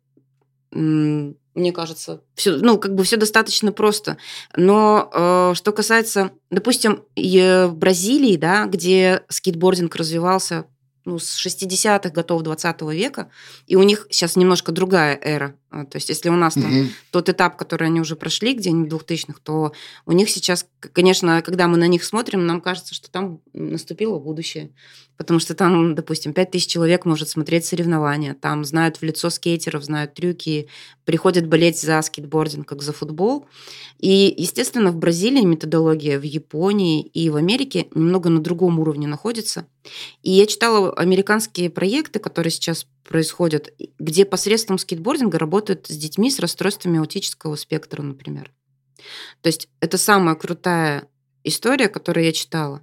мне 0.72 1.72
кажется, 1.74 2.22
все, 2.36 2.58
ну, 2.58 2.78
как 2.78 2.96
бы 2.96 3.06
все 3.06 3.16
достаточно 3.16 3.72
просто. 3.72 4.18
Но 4.58 5.54
что 5.56 5.72
касается, 5.72 6.32
допустим, 6.50 7.06
в 7.16 7.72
Бразилии, 7.74 8.36
да, 8.36 8.66
где 8.66 9.24
скейтбординг 9.30 9.96
развивался 9.96 10.66
ну, 11.12 11.20
с 11.20 11.46
60-х 11.46 12.10
годов 12.10 12.42
20 12.42 12.82
века, 12.94 13.30
и 13.68 13.76
у 13.76 13.84
них 13.84 14.08
сейчас 14.10 14.38
немножко 14.38 14.72
другая 14.72 15.20
эра. 15.22 15.56
А, 15.70 15.86
то 15.86 15.98
есть, 15.98 16.08
если 16.08 16.30
у 16.30 16.36
нас 16.36 16.54
там 16.54 16.66
угу. 16.66 16.90
тот 17.12 17.28
этап, 17.28 17.58
который 17.58 17.88
они 17.88 18.00
уже 18.00 18.16
прошли 18.16 18.54
где-нибудь 18.54 18.94
в 18.94 19.06
2000-х, 19.06 19.40
то 19.44 19.74
у 20.06 20.12
них 20.14 20.30
сейчас, 20.30 20.66
конечно, 20.82 21.42
когда 21.42 21.68
мы 21.68 21.78
на 21.78 21.88
них 21.88 22.04
смотрим, 22.04 22.46
нам 22.46 22.62
кажется, 22.62 22.94
что 22.94 23.12
там 23.12 23.42
наступило 23.54 24.20
будущее. 24.20 24.72
Потому 25.18 25.40
что 25.40 25.54
там, 25.54 25.94
допустим, 25.94 26.34
5000 26.34 26.68
человек 26.68 27.06
может 27.06 27.30
смотреть 27.30 27.66
соревнования, 27.66 28.34
там 28.34 28.66
знают 28.66 28.98
в 28.98 29.04
лицо 29.04 29.30
скейтеров, 29.30 29.84
знают 29.84 30.16
трюки, 30.16 30.68
приходят 31.06 31.48
болеть 31.48 31.80
за 31.80 32.02
скейтбординг, 32.02 32.68
как 32.68 32.82
за 32.82 32.92
футбол. 32.92 33.46
И, 34.00 34.34
естественно, 34.36 34.92
в 34.92 34.96
Бразилии 34.96 35.44
методология, 35.44 36.18
в 36.18 36.24
Японии 36.24 37.04
и 37.04 37.30
в 37.30 37.36
Америке 37.36 37.88
немного 37.94 38.30
на 38.30 38.42
другом 38.42 38.80
уровне 38.80 39.08
находится. 39.08 39.68
И 40.24 40.32
я 40.32 40.48
читала 40.48 40.92
американские 40.94 41.70
проекты, 41.70 42.20
которые 42.20 42.50
сейчас 42.50 42.88
происходят, 43.04 43.74
где 44.00 44.26
посредством 44.26 44.80
скейтбординга 44.80 45.38
работают 45.38 45.86
с 45.88 45.96
детьми 45.96 46.32
с 46.32 46.40
расстройствами 46.40 47.00
аутического 47.00 47.56
спектра, 47.56 48.02
например. 48.02 48.52
То 49.42 49.48
есть 49.48 49.70
это 49.80 49.98
самая 49.98 50.36
крутая 50.36 51.08
история, 51.44 51.90
которую 51.90 52.26
я 52.26 52.32
читала. 52.32 52.80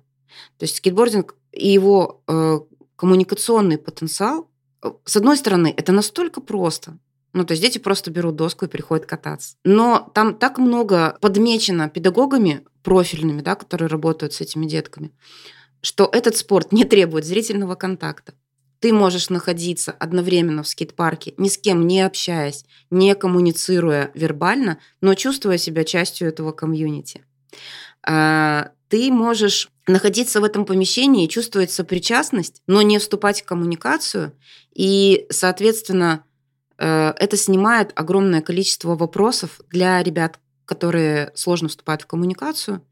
То 0.59 0.65
есть 0.65 0.77
скейтбординг 0.77 1.35
и 1.53 1.69
его 1.69 2.23
э, 2.27 2.61
коммуникационный 2.97 3.79
потенциал, 3.79 4.51
э, 4.83 4.91
с 5.05 5.17
одной 5.17 5.37
стороны, 5.37 5.73
это 5.77 5.93
настолько 5.93 6.41
просто. 6.41 6.99
Ну, 7.33 7.45
то 7.45 7.53
есть 7.53 7.63
дети 7.63 7.79
просто 7.79 8.11
берут 8.11 8.37
доску 8.37 8.65
и 8.65 8.69
приходят 8.69 9.07
кататься. 9.07 9.57
Но 9.65 10.11
там 10.15 10.35
так 10.35 10.59
много 10.59 11.17
подмечено 11.21 11.89
педагогами 11.89 12.65
профильными, 12.83 13.43
да, 13.43 13.55
которые 13.55 13.89
работают 13.89 14.33
с 14.33 14.41
этими 14.41 14.67
детками, 14.67 15.13
что 15.83 16.09
этот 16.11 16.37
спорт 16.37 16.73
не 16.73 16.85
требует 16.85 17.25
зрительного 17.25 17.75
контакта. 17.75 18.35
Ты 18.81 18.93
можешь 18.93 19.29
находиться 19.29 19.93
одновременно 19.93 20.63
в 20.63 20.69
скейт-парке, 20.69 21.35
ни 21.37 21.49
с 21.49 21.59
кем 21.59 21.87
не 21.87 22.01
общаясь, 22.01 22.65
не 22.91 23.15
коммуницируя 23.15 24.11
вербально, 24.15 24.79
но 25.01 25.15
чувствуя 25.15 25.59
себя 25.59 25.85
частью 25.85 26.29
этого 26.29 26.53
комьюнити. 26.53 27.25
А, 28.03 28.71
ты 28.89 29.11
можешь 29.11 29.69
находиться 29.87 30.41
в 30.41 30.45
этом 30.45 30.65
помещении 30.65 31.25
и 31.25 31.29
чувствовать 31.29 31.71
сопричастность, 31.71 32.63
но 32.67 32.83
не 32.83 32.99
вступать 32.99 33.43
в 33.43 33.45
коммуникацию. 33.45 34.33
И, 34.75 35.27
соответственно, 35.31 36.25
э, 36.79 37.13
это 37.17 37.37
снимает 37.37 37.93
огромное 37.95 38.43
количество 38.43 38.97
вопросов 38.97 39.61
для 39.71 40.03
ребят, 40.03 40.39
которые 40.65 41.33
сложно 41.35 41.69
вступают 41.69 42.03
в 42.03 42.07
коммуникацию, 42.07 42.83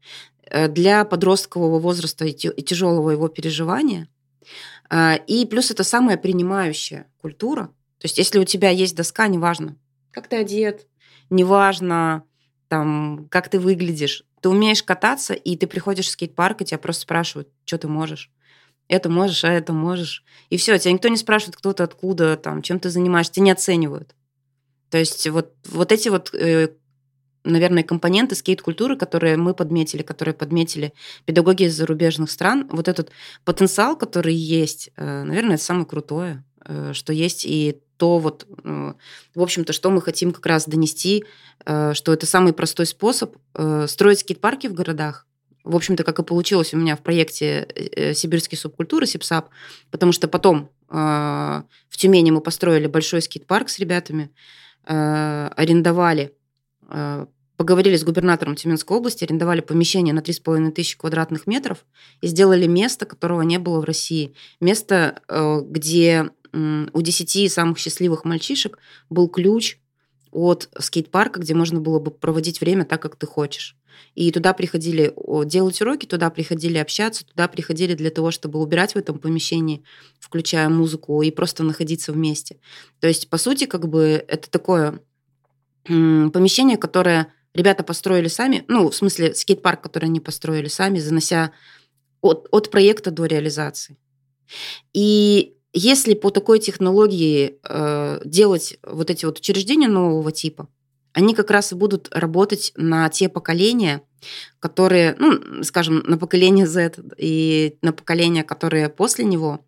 э, 0.43 0.67
для 0.67 1.03
подросткового 1.05 1.79
возраста 1.79 2.25
и 2.25 2.33
тяжелого 2.33 3.11
его 3.11 3.27
переживания. 3.27 4.07
Э, 4.89 5.17
и 5.27 5.45
плюс 5.45 5.71
это 5.71 5.83
самая 5.83 6.17
принимающая 6.17 7.07
культура. 7.21 7.67
То 7.99 8.05
есть 8.05 8.17
если 8.17 8.39
у 8.39 8.45
тебя 8.45 8.69
есть 8.69 8.95
доска, 8.95 9.27
неважно, 9.27 9.75
как 10.11 10.27
ты 10.27 10.37
одет, 10.37 10.87
неважно, 11.29 12.23
там, 12.67 13.27
как 13.29 13.49
ты 13.49 13.59
выглядишь, 13.59 14.23
ты 14.41 14.49
умеешь 14.49 14.83
кататься, 14.83 15.33
и 15.33 15.55
ты 15.55 15.67
приходишь 15.67 16.07
в 16.07 16.11
скейт-парк, 16.11 16.61
и 16.61 16.65
тебя 16.65 16.77
просто 16.77 17.03
спрашивают, 17.03 17.49
что 17.65 17.77
ты 17.77 17.87
можешь. 17.87 18.31
Это 18.87 19.09
можешь, 19.09 19.43
а 19.43 19.51
это 19.51 19.73
можешь. 19.73 20.23
И 20.49 20.57
все, 20.57 20.77
тебя 20.77 20.93
никто 20.93 21.09
не 21.09 21.17
спрашивает, 21.17 21.57
кто 21.57 21.73
ты, 21.73 21.83
откуда, 21.83 22.37
там, 22.37 22.61
чем 22.61 22.79
ты 22.79 22.89
занимаешься, 22.89 23.33
тебя 23.33 23.45
не 23.45 23.51
оценивают. 23.51 24.15
То 24.89 24.97
есть 24.97 25.27
вот, 25.27 25.53
вот 25.65 25.91
эти 25.91 26.07
вот, 26.09 26.33
э, 26.33 26.69
наверное, 27.43 27.83
компоненты 27.83 28.35
скейт-культуры, 28.35 28.97
которые 28.97 29.37
мы 29.37 29.53
подметили, 29.53 30.01
которые 30.01 30.33
подметили 30.33 30.93
педагоги 31.25 31.63
из 31.63 31.75
зарубежных 31.75 32.31
стран, 32.31 32.67
вот 32.71 32.87
этот 32.87 33.11
потенциал, 33.45 33.95
который 33.95 34.35
есть, 34.35 34.91
э, 34.97 35.23
наверное, 35.23 35.55
это 35.55 35.63
самое 35.63 35.85
крутое, 35.85 36.43
э, 36.65 36.91
что 36.93 37.13
есть, 37.13 37.45
и 37.45 37.79
то 37.97 38.19
вот, 38.19 38.45
в 38.63 39.41
общем-то, 39.41 39.73
что 39.73 39.89
мы 39.89 40.03
хотим 40.03 40.31
как 40.31 40.45
раз 40.45 40.67
донести 40.67 41.25
Э, 41.65 41.93
что 41.93 42.13
это 42.13 42.25
самый 42.25 42.53
простой 42.53 42.85
способ 42.85 43.35
э, 43.53 43.87
строить 43.87 44.19
скейт-парки 44.19 44.67
в 44.67 44.73
городах. 44.73 45.25
В 45.65 45.75
общем-то, 45.75 46.05
как 46.05 46.19
и 46.19 46.23
получилось 46.23 46.73
у 46.73 46.77
меня 46.77 46.95
в 46.95 47.01
проекте 47.01 47.67
э, 47.75 48.13
«Сибирские 48.13 48.57
субкультуры» 48.57 49.05
СИПСАП, 49.05 49.49
потому 49.91 50.11
что 50.11 50.27
потом 50.27 50.69
в 50.89 51.97
Тюмени 51.97 52.31
мы 52.31 52.39
построили 52.39 52.87
большой 52.87 53.21
скейт-парк 53.21 53.67
с 53.67 53.77
ребятами, 53.77 54.31
арендовали, 54.85 56.33
поговорили 57.57 57.95
с 57.95 58.03
губернатором 58.03 58.55
Тюменской 58.55 58.95
области, 58.95 59.23
арендовали 59.23 59.61
помещение 59.61 60.13
на 60.13 60.19
3,5 60.19 60.71
тысячи 60.71 60.97
квадратных 60.97 61.47
метров 61.47 61.85
и 62.21 62.27
сделали 62.27 62.67
место, 62.67 63.05
которого 63.05 63.41
не 63.41 63.57
было 63.57 63.81
в 63.81 63.83
России. 63.83 64.33
Место, 64.59 65.21
где 65.67 66.29
у 66.53 67.01
10 67.01 67.51
самых 67.51 67.77
счастливых 67.79 68.25
мальчишек 68.25 68.77
был 69.09 69.27
ключ 69.27 69.79
от 70.31 70.69
скейт-парка, 70.77 71.39
где 71.39 71.55
можно 71.55 71.79
было 71.79 71.99
бы 71.99 72.11
проводить 72.11 72.61
время 72.61 72.85
так, 72.85 73.01
как 73.01 73.15
ты 73.15 73.25
хочешь. 73.25 73.75
И 74.13 74.31
туда 74.31 74.53
приходили 74.53 75.11
делать 75.45 75.81
уроки, 75.81 76.05
туда 76.05 76.29
приходили 76.29 76.77
общаться, 76.77 77.25
туда 77.25 77.47
приходили 77.47 77.95
для 77.95 78.11
того, 78.11 78.29
чтобы 78.29 78.59
убирать 78.59 78.93
в 78.93 78.97
этом 78.97 79.17
помещении, 79.17 79.83
включая 80.19 80.69
музыку, 80.69 81.23
и 81.23 81.31
просто 81.31 81.63
находиться 81.63 82.11
вместе. 82.11 82.59
То 82.99 83.07
есть, 83.07 83.29
по 83.29 83.37
сути, 83.37 83.65
как 83.65 83.87
бы 83.87 84.23
это 84.27 84.51
такое 84.51 84.99
помещение, 85.87 86.77
которое 86.77 87.33
ребята 87.53 87.83
построили 87.83 88.27
сами, 88.27 88.63
ну, 88.67 88.89
в 88.89 88.95
смысле, 88.95 89.33
скейт-парк, 89.33 89.81
который 89.81 90.05
они 90.05 90.19
построили 90.19 90.67
сами, 90.67 90.99
занося 90.99 91.51
от, 92.21 92.47
от 92.51 92.69
проекта 92.71 93.11
до 93.11 93.25
реализации. 93.25 93.97
И 94.93 95.55
если 95.73 96.13
по 96.13 96.29
такой 96.29 96.59
технологии 96.59 97.59
э, 97.63 98.21
делать 98.25 98.79
вот 98.83 99.09
эти 99.09 99.25
вот 99.25 99.39
учреждения 99.39 99.87
нового 99.87 100.31
типа, 100.31 100.67
они 101.13 101.33
как 101.33 101.51
раз 101.51 101.71
и 101.71 101.75
будут 101.75 102.09
работать 102.11 102.73
на 102.75 103.09
те 103.09 103.27
поколения, 103.27 104.01
которые, 104.59 105.15
ну, 105.19 105.63
скажем, 105.63 106.03
на 106.05 106.17
поколение 106.17 106.67
Z 106.67 106.95
и 107.17 107.77
на 107.81 107.93
поколения, 107.93 108.43
которые 108.43 108.89
после 108.89 109.25
него, 109.25 109.61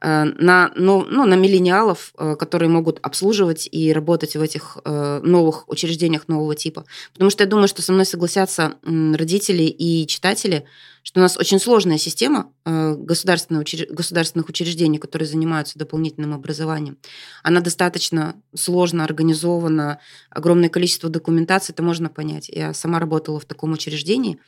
Э, 0.00 0.24
на, 0.24 0.72
ну, 0.76 1.06
ну, 1.08 1.24
на 1.24 1.34
миллениалов, 1.34 2.12
э, 2.18 2.36
которые 2.36 2.68
могут 2.68 2.98
обслуживать 3.02 3.68
и 3.70 3.92
работать 3.92 4.36
в 4.36 4.42
этих 4.42 4.78
э, 4.84 5.20
новых 5.22 5.68
учреждениях 5.68 6.28
нового 6.28 6.54
типа. 6.54 6.84
Потому 7.12 7.30
что 7.30 7.44
я 7.44 7.48
думаю, 7.50 7.68
что 7.68 7.82
со 7.82 7.92
мной 7.92 8.04
согласятся 8.04 8.74
родители 8.82 9.62
и 9.62 10.06
читатели, 10.06 10.64
что 11.04 11.20
у 11.20 11.22
нас 11.22 11.36
очень 11.36 11.60
сложная 11.60 11.98
система 11.98 12.50
государственных, 12.64 13.64
государственных 13.90 14.48
учреждений, 14.48 14.98
которые 14.98 15.28
занимаются 15.28 15.78
дополнительным 15.78 16.34
образованием. 16.34 16.98
Она 17.42 17.60
достаточно 17.60 18.34
сложно 18.54 19.04
организована, 19.04 20.00
огромное 20.30 20.70
количество 20.70 21.08
документации, 21.10 21.72
это 21.72 21.82
можно 21.82 22.08
понять. 22.08 22.48
Я 22.48 22.74
сама 22.74 22.98
работала 22.98 23.38
в 23.38 23.44
таком 23.44 23.72
учреждении, 23.72 24.40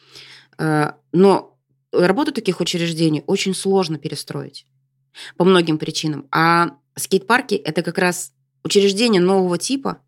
но 0.59 1.59
работу 1.93 2.33
таких 2.33 2.61
учреждений 2.61 3.23
очень 3.27 3.55
сложно 3.55 3.99
перестроить 3.99 4.67
по 5.37 5.45
многим 5.45 5.79
причинам. 5.79 6.27
А 6.31 6.71
скейт-парки– 6.97 7.55
это 7.65 7.83
как 7.83 7.99
раз 7.99 8.33
учреждения 8.65 9.21
нового 9.21 9.59
типа, 9.59 9.99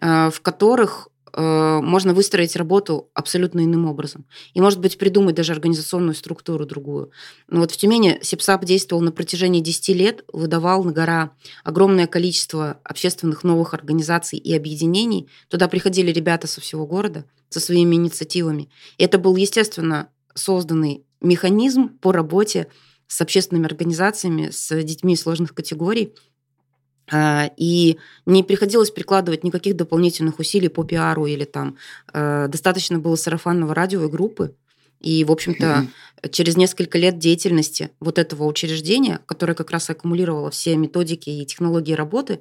э, 0.00 0.30
в 0.30 0.40
которых 0.40 1.08
э, 1.32 1.80
можно 1.82 2.14
выстроить 2.14 2.56
работу 2.56 3.10
абсолютно 3.14 3.64
иным 3.64 3.86
образом. 3.86 4.24
И, 4.54 4.60
может 4.60 4.80
быть, 4.80 4.98
придумать 4.98 5.34
даже 5.34 5.52
организационную 5.52 6.14
структуру 6.14 6.66
другую. 6.66 7.10
Но 7.48 7.60
вот 7.60 7.70
в 7.70 7.76
Тюмени 7.76 8.18
СИПСАП 8.22 8.64
действовал 8.64 9.02
на 9.02 9.12
протяжении 9.12 9.60
10 9.60 9.88
лет, 9.90 10.24
выдавал 10.32 10.84
на 10.84 10.92
гора 10.92 11.32
огромное 11.64 12.06
количество 12.06 12.80
общественных 12.84 13.44
новых 13.44 13.74
организаций 13.74 14.38
и 14.38 14.54
объединений. 14.54 15.28
Туда 15.48 15.68
приходили 15.68 16.10
ребята 16.12 16.46
со 16.46 16.60
всего 16.60 16.86
города 16.86 17.24
со 17.48 17.60
своими 17.60 17.96
инициативами. 17.96 18.70
И 18.96 19.04
это 19.04 19.18
был, 19.18 19.36
естественно, 19.36 20.08
созданный 20.34 21.04
механизм 21.20 21.90
по 21.98 22.12
работе 22.12 22.68
с 23.06 23.20
общественными 23.20 23.66
организациями, 23.66 24.48
с 24.50 24.82
детьми 24.82 25.16
сложных 25.16 25.54
категорий– 25.54 26.14
и 27.56 27.98
не 28.26 28.42
приходилось 28.42 28.90
прикладывать 28.90 29.44
никаких 29.44 29.76
дополнительных 29.76 30.38
усилий 30.38 30.68
по 30.68 30.84
пиару 30.84 31.26
или 31.26 31.44
там 31.44 31.76
э, 32.12 32.48
достаточно 32.48 32.98
было 32.98 33.16
сарафанного 33.16 33.74
радио 33.74 34.04
и 34.04 34.08
группы. 34.08 34.54
И, 35.00 35.24
в 35.24 35.32
общем-то, 35.32 35.86
через 36.30 36.56
несколько 36.56 36.96
лет 36.96 37.18
деятельности 37.18 37.90
вот 37.98 38.18
этого 38.18 38.44
учреждения, 38.44 39.18
которое 39.26 39.54
как 39.54 39.72
раз 39.72 39.90
аккумулировало 39.90 40.50
все 40.50 40.76
методики 40.76 41.28
и 41.28 41.44
технологии 41.44 41.92
работы, 41.92 42.34
э, 42.34 42.40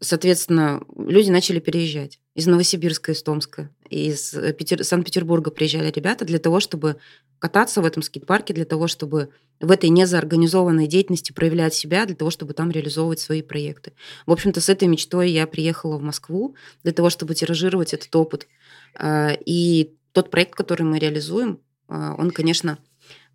соответственно, 0.00 0.82
люди 0.96 1.30
начали 1.30 1.60
переезжать 1.60 2.18
из 2.34 2.46
Новосибирска, 2.46 3.12
из 3.12 3.22
Томска, 3.22 3.70
из 3.90 4.30
Петер... 4.56 4.82
Санкт-Петербурга 4.84 5.50
приезжали 5.50 5.90
ребята 5.90 6.24
для 6.24 6.38
того, 6.38 6.60
чтобы 6.60 6.96
кататься 7.38 7.82
в 7.82 7.84
этом 7.84 8.02
скейт-парке, 8.02 8.54
для 8.54 8.64
того, 8.64 8.86
чтобы 8.86 9.30
в 9.60 9.70
этой 9.70 9.90
незаорганизованной 9.90 10.86
деятельности 10.86 11.32
проявлять 11.32 11.74
себя, 11.74 12.06
для 12.06 12.14
того, 12.14 12.30
чтобы 12.30 12.54
там 12.54 12.70
реализовывать 12.70 13.20
свои 13.20 13.42
проекты. 13.42 13.92
В 14.26 14.32
общем-то, 14.32 14.60
с 14.60 14.68
этой 14.68 14.88
мечтой 14.88 15.30
я 15.30 15.46
приехала 15.46 15.98
в 15.98 16.02
Москву 16.02 16.54
для 16.84 16.92
того, 16.92 17.10
чтобы 17.10 17.34
тиражировать 17.34 17.92
этот 17.92 18.14
опыт. 18.14 18.46
А, 18.94 19.32
и 19.44 19.94
тот 20.12 20.30
проект, 20.30 20.54
который 20.54 20.84
мы 20.84 20.98
реализуем, 20.98 21.60
а, 21.88 22.14
он, 22.16 22.30
конечно, 22.30 22.78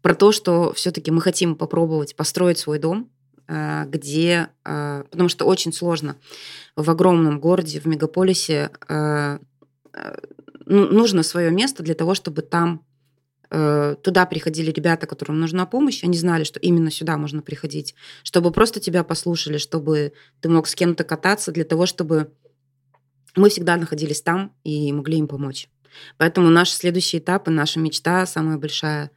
про 0.01 0.15
то, 0.15 0.31
что 0.31 0.73
все-таки 0.73 1.11
мы 1.11 1.21
хотим 1.21 1.55
попробовать 1.55 2.15
построить 2.15 2.57
свой 2.57 2.79
дом, 2.79 3.09
а, 3.09 3.12
где, 3.47 4.49
потому 4.63 5.29
что 5.29 5.45
очень 5.45 5.73
сложно 5.73 6.15
в 6.75 6.89
огромном 6.89 7.39
городе, 7.39 7.79
в 7.79 7.85
мегаполисе 7.85 8.71
ну, 10.65 10.87
нужно 10.87 11.23
свое 11.23 11.51
место 11.51 11.83
для 11.83 11.95
того, 11.95 12.13
чтобы 12.15 12.41
там 12.41 12.85
э, 13.49 13.95
туда 14.01 14.25
приходили 14.25 14.71
ребята, 14.71 15.07
которым 15.07 15.39
нужна 15.39 15.65
помощь, 15.65 16.03
они 16.03 16.17
знали, 16.17 16.43
что 16.43 16.59
именно 16.59 16.91
сюда 16.91 17.17
можно 17.17 17.41
приходить, 17.41 17.95
чтобы 18.23 18.51
просто 18.51 18.79
тебя 18.79 19.03
послушали, 19.03 19.57
чтобы 19.57 20.13
ты 20.41 20.49
мог 20.49 20.67
с 20.67 20.75
кем-то 20.75 21.03
кататься, 21.03 21.51
для 21.51 21.63
того, 21.63 21.85
чтобы 21.85 22.31
мы 23.35 23.49
всегда 23.49 23.77
находились 23.77 24.21
там 24.21 24.53
и 24.63 24.91
могли 24.91 25.17
им 25.17 25.27
помочь. 25.27 25.67
Поэтому 26.17 26.49
наш 26.49 26.69
следующий 26.71 27.19
этап 27.19 27.47
и 27.47 27.51
наша 27.51 27.79
мечта 27.79 28.25
самая 28.25 28.57
большая, 28.57 29.11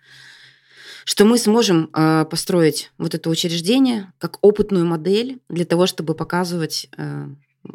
что 1.07 1.25
мы 1.25 1.39
сможем 1.39 1.89
э, 1.95 2.25
построить 2.29 2.91
вот 2.99 3.15
это 3.15 3.31
учреждение 3.31 4.13
как 4.19 4.45
опытную 4.45 4.85
модель 4.85 5.41
для 5.49 5.65
того, 5.65 5.87
чтобы 5.87 6.15
показывать 6.15 6.89
э, 6.99 7.29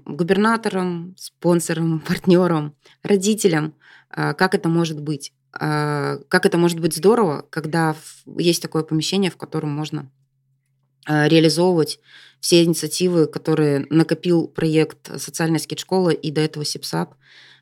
губернаторам, 0.05 1.15
спонсорам, 1.17 1.99
партнерам, 2.07 2.75
родителям, 3.03 3.73
а, 4.09 4.33
как 4.33 4.53
это 4.53 4.67
может 4.67 5.01
быть. 5.01 5.31
А, 5.53 6.17
как 6.27 6.45
это 6.45 6.57
может 6.57 6.81
быть 6.81 6.93
здорово, 6.93 7.45
когда 7.49 7.95
есть 8.37 8.61
такое 8.61 8.83
помещение, 8.83 9.31
в 9.31 9.37
котором 9.37 9.69
можно 9.69 10.11
а, 11.05 11.29
реализовывать 11.29 11.99
все 12.41 12.65
инициативы, 12.65 13.27
которые 13.27 13.87
накопил 13.89 14.49
проект 14.49 15.09
«Социальная 15.21 15.59
скейт-школа» 15.59 16.09
и 16.09 16.31
до 16.31 16.41
этого 16.41 16.65
СИПСАП 16.65 17.15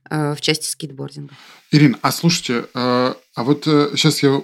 в 0.10 0.38
части 0.40 0.66
скейтбординга. 0.66 1.36
Ирина, 1.72 2.00
а 2.02 2.12
слушайте, 2.12 2.66
а 2.74 3.16
вот 3.36 3.66
сейчас 3.66 4.24
э, 4.24 4.28
я 4.28 4.42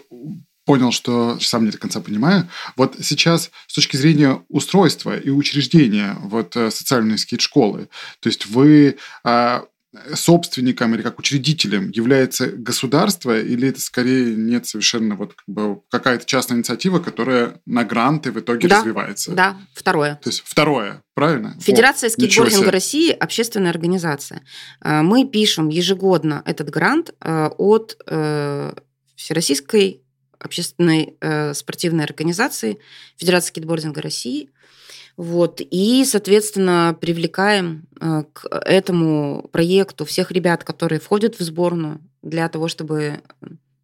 понял, 0.65 0.91
что 0.91 1.39
сам 1.39 1.65
не 1.65 1.71
до 1.71 1.77
конца 1.77 2.01
понимаю. 2.01 2.49
Вот 2.75 2.95
сейчас 3.01 3.51
с 3.67 3.73
точки 3.73 3.97
зрения 3.97 4.43
устройства 4.49 5.17
и 5.17 5.29
учреждения 5.29 6.17
вот 6.21 6.55
э, 6.55 6.71
социальной 6.71 7.17
скейт-школы, 7.17 7.87
то 8.19 8.27
есть 8.27 8.47
вы 8.47 8.97
а, 9.23 9.65
собственником 10.13 10.93
или 10.95 11.01
как 11.01 11.19
учредителем 11.19 11.89
является 11.91 12.47
государство 12.47 13.39
или 13.39 13.69
это 13.69 13.79
скорее 13.79 14.35
нет 14.35 14.67
совершенно 14.67 15.15
вот 15.15 15.33
как 15.33 15.47
бы 15.47 15.81
какая-то 15.89 16.25
частная 16.25 16.57
инициатива, 16.57 16.99
которая 16.99 17.59
на 17.65 17.83
гранты 17.83 18.31
в 18.31 18.39
итоге 18.39 18.67
да, 18.67 18.79
развивается? 18.79 19.31
Да, 19.31 19.57
второе. 19.73 20.19
То 20.21 20.29
есть 20.29 20.43
второе, 20.45 21.01
правильно? 21.13 21.55
Федерация 21.61 22.07
О, 22.07 22.11
скейтбординга 22.11 22.71
России– 22.71 23.11
общественная 23.19 23.71
организация. 23.71 24.43
А, 24.81 25.03
мы 25.03 25.25
пишем 25.25 25.69
ежегодно 25.69 26.41
этот 26.45 26.69
грант 26.69 27.11
а, 27.19 27.49
от 27.57 27.97
э, 28.07 28.73
Всероссийской 29.15 30.04
общественной 30.45 31.15
э, 31.19 31.53
спортивной 31.53 32.05
организации 32.05 32.79
Федерации 33.17 33.49
скейтбординга 33.49 34.01
России. 34.01 34.49
Вот. 35.17 35.61
И, 35.61 36.03
соответственно, 36.05 36.97
привлекаем 36.99 37.87
э, 37.99 38.23
к 38.33 38.47
этому 38.47 39.49
проекту 39.51 40.05
всех 40.05 40.31
ребят, 40.31 40.63
которые 40.63 40.99
входят 40.99 41.39
в 41.39 41.43
сборную, 41.43 42.01
для 42.21 42.49
того, 42.49 42.67
чтобы 42.67 43.21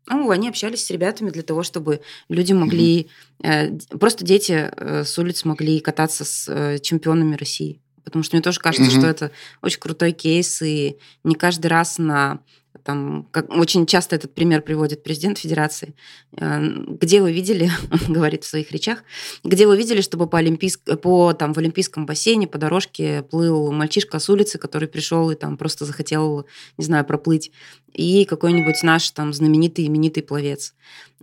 ну, 0.07 0.29
они 0.29 0.49
общались 0.49 0.85
с 0.85 0.89
ребятами 0.89 1.29
для 1.29 1.43
того, 1.43 1.63
чтобы 1.63 2.01
люди 2.27 2.53
могли, 2.53 3.07
э, 3.43 3.77
просто 3.99 4.25
дети 4.25 4.69
э, 4.75 5.03
с 5.05 5.17
улиц 5.17 5.45
могли 5.45 5.79
кататься 5.79 6.25
с 6.25 6.47
э, 6.49 6.79
чемпионами 6.79 7.35
России. 7.35 7.81
Потому 8.03 8.23
что 8.23 8.35
мне 8.35 8.41
тоже 8.41 8.59
кажется, 8.59 8.91
mm-hmm. 8.91 8.99
что 8.99 9.07
это 9.07 9.31
очень 9.61 9.79
крутой 9.79 10.11
кейс, 10.11 10.61
и 10.61 10.97
не 11.23 11.35
каждый 11.35 11.67
раз 11.67 11.97
на 11.97 12.39
там, 12.83 13.27
как, 13.31 13.49
очень 13.49 13.85
часто 13.85 14.15
этот 14.15 14.33
пример 14.33 14.61
приводит 14.61 15.03
президент 15.03 15.37
Федерации. 15.37 15.93
Э, 16.37 16.59
где 16.87 17.21
вы 17.21 17.31
видели, 17.31 17.69
он 17.91 17.99
говорит 18.13 18.43
в 18.43 18.47
своих 18.47 18.71
речах, 18.71 19.03
где 19.43 19.67
вы 19.67 19.77
видели, 19.77 20.01
чтобы 20.01 20.27
по, 20.27 20.37
олимпийск, 20.37 20.81
по 21.01 21.33
там, 21.33 21.53
в 21.53 21.57
олимпийском 21.57 22.05
бассейне 22.05 22.47
по 22.47 22.57
дорожке 22.57 23.23
плыл 23.23 23.71
мальчишка 23.71 24.19
с 24.19 24.29
улицы, 24.29 24.57
который 24.57 24.87
пришел 24.87 25.29
и 25.31 25.35
там 25.35 25.57
просто 25.57 25.85
захотел, 25.85 26.45
не 26.77 26.85
знаю, 26.85 27.05
проплыть, 27.05 27.51
и 27.93 28.25
какой-нибудь 28.25 28.83
наш 28.83 29.09
там 29.11 29.33
знаменитый 29.33 29.87
именитый 29.87 30.23
пловец. 30.23 30.73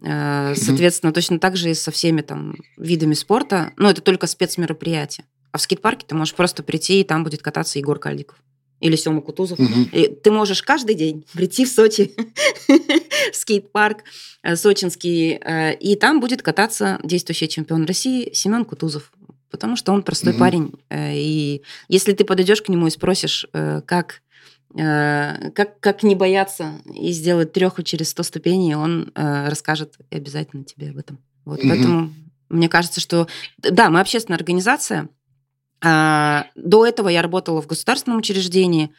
Э, 0.03 0.55
соответственно, 0.57 1.13
точно 1.13 1.39
так 1.39 1.57
же 1.57 1.71
и 1.71 1.75
со 1.75 1.91
всеми 1.91 2.23
там 2.23 2.57
видами 2.77 3.15
спорта, 3.15 3.73
но 3.77 3.91
это 3.91 4.01
только 4.01 4.27
спецмероприятие. 4.27 5.27
А 5.53 5.59
в 5.59 5.63
скейт-парке 5.63 6.07
ты 6.07 6.15
можешь 6.15 6.35
просто 6.35 6.63
прийти, 6.63 7.01
и 7.01 7.05
там 7.05 7.25
будет 7.25 7.43
кататься 7.43 7.79
Егор 7.79 7.99
Кальдиков 7.99 8.37
или 8.81 8.97
Сема 8.97 9.21
Кутузов. 9.21 9.59
Угу. 9.59 9.89
И 9.93 10.09
ты 10.09 10.31
можешь 10.31 10.63
каждый 10.63 10.95
день 10.95 11.25
прийти 11.33 11.65
в 11.65 11.69
Сочи, 11.69 12.15
в 13.33 13.37
скейт-парк 13.37 14.05
э, 14.43 14.57
сочинский, 14.57 15.39
э, 15.41 15.75
и 15.75 15.97
там 15.97 16.21
будет 16.21 16.43
кататься 16.43 16.99
действующий 17.03 17.49
чемпион 17.49 17.85
России 17.85 18.33
Семен 18.33 18.65
Кутузов. 18.65 19.13
Потому 19.51 19.77
что 19.77 19.93
он 19.93 20.03
простой 20.03 20.33
угу. 20.33 20.41
парень. 20.41 20.73
Э, 20.91 21.15
и 21.15 21.63
если 21.89 22.13
ты 22.13 22.25
подойдешь 22.25 22.63
к 22.63 22.69
нему 22.69 22.87
и 22.87 22.91
спросишь, 22.91 23.47
как 23.87 24.23
как, 24.75 25.81
как 25.81 26.03
не 26.03 26.15
бояться 26.15 26.75
и 26.95 27.11
сделать 27.13 27.55
треху 27.55 27.83
через 27.83 28.11
100 28.11 28.23
ступеней, 28.23 28.75
он 28.75 29.11
расскажет 29.15 29.95
обязательно 30.11 30.63
тебе 30.63 30.91
об 30.91 30.99
этом. 30.99 31.19
Вот, 31.47 31.61
угу. 31.61 31.69
Поэтому 31.71 32.13
мне 32.51 32.69
кажется, 32.69 33.01
что 33.01 33.29
да, 33.57 33.89
мы 33.89 34.01
общественная 34.01 34.37
организация, 34.37 35.09
до 35.81 36.87
этого 36.87 37.09
я 37.09 37.23
работала 37.23 37.63
в 37.63 37.67
государственном 37.67 38.19
учреждении, 38.19 38.93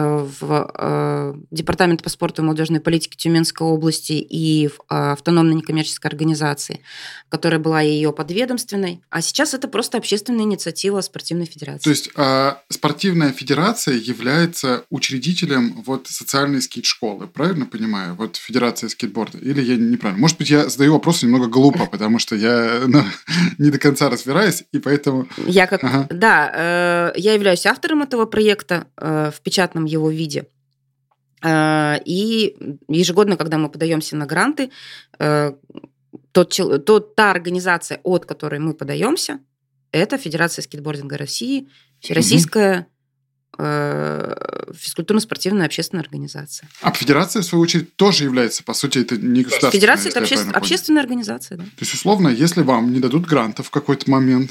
в 0.00 0.70
э, 0.74 1.34
Департамент 1.50 2.02
по 2.02 2.08
спорту 2.08 2.42
и 2.42 2.44
молодежной 2.44 2.80
политике 2.80 3.16
Тюменской 3.16 3.66
области 3.66 4.12
и 4.12 4.68
в 4.68 4.80
э, 4.90 5.12
автономной 5.12 5.54
некоммерческой 5.54 6.10
организации, 6.10 6.80
которая 7.28 7.60
была 7.60 7.80
ее 7.80 8.12
подведомственной. 8.12 9.02
А 9.10 9.22
сейчас 9.22 9.54
это 9.54 9.68
просто 9.68 9.98
общественная 9.98 10.44
инициатива 10.44 11.00
спортивной 11.00 11.46
федерации. 11.46 11.84
То 11.84 11.90
есть 11.90 12.10
а, 12.16 12.62
спортивная 12.68 13.32
федерация 13.32 13.94
является 13.94 14.84
учредителем 14.90 15.82
вот 15.86 16.08
социальной 16.08 16.60
скейт-школы, 16.60 17.26
правильно 17.26 17.66
понимаю? 17.66 18.14
Вот 18.14 18.36
федерация 18.36 18.88
скейтборда. 18.88 19.38
Или 19.38 19.62
я 19.62 19.76
неправильно? 19.76 20.20
Может 20.20 20.38
быть, 20.38 20.50
я 20.50 20.68
задаю 20.68 20.94
вопрос 20.94 21.22
немного 21.22 21.46
глупо, 21.46 21.86
потому 21.90 22.18
что 22.18 22.34
я 22.34 22.82
ну, 22.86 23.04
не 23.58 23.70
до 23.70 23.78
конца 23.78 24.10
разбираюсь, 24.10 24.64
и 24.72 24.78
поэтому... 24.78 25.28
Я 25.46 25.66
как... 25.66 25.84
Ага. 25.84 26.06
Да, 26.10 27.12
я 27.16 27.34
являюсь 27.34 27.66
автором 27.66 28.02
этого 28.02 28.26
проекта 28.26 28.86
в 28.96 29.34
печатном 29.42 29.83
бесплатном 29.84 29.86
его 29.86 30.10
виде. 30.10 30.46
А, 31.42 32.00
и 32.04 32.56
ежегодно, 32.88 33.36
когда 33.36 33.58
мы 33.58 33.68
подаемся 33.68 34.16
на 34.16 34.26
гранты, 34.26 34.70
э, 35.18 35.52
тот, 36.32 36.60
тот, 36.86 37.14
та 37.14 37.30
организация, 37.30 38.00
от 38.02 38.26
которой 38.26 38.60
мы 38.60 38.74
подаемся, 38.74 39.38
это 39.92 40.18
Федерация 40.18 40.62
скейтбординга 40.62 41.16
России, 41.16 41.68
Всероссийская 42.00 42.86
угу. 43.56 43.64
физкультурно-спортивная 44.74 45.66
общественная 45.66 46.02
организация. 46.02 46.68
А 46.82 46.90
федерация, 46.90 47.42
в 47.42 47.44
свою 47.44 47.62
очередь, 47.62 47.96
тоже 47.96 48.24
является, 48.24 48.64
по 48.64 48.74
сути, 48.74 48.98
это 48.98 49.16
не 49.16 49.42
государственная. 49.42 49.72
Федерация– 49.72 50.10
это 50.10 50.20
обще... 50.20 50.36
общественная 50.52 51.02
организация, 51.02 51.58
да. 51.58 51.64
То 51.64 51.80
есть, 51.80 51.94
условно, 51.94 52.28
если 52.28 52.62
вам 52.62 52.92
не 52.92 53.00
дадут 53.00 53.26
грантов 53.26 53.66
в 53.66 53.70
какой-то 53.70 54.10
момент, 54.10 54.50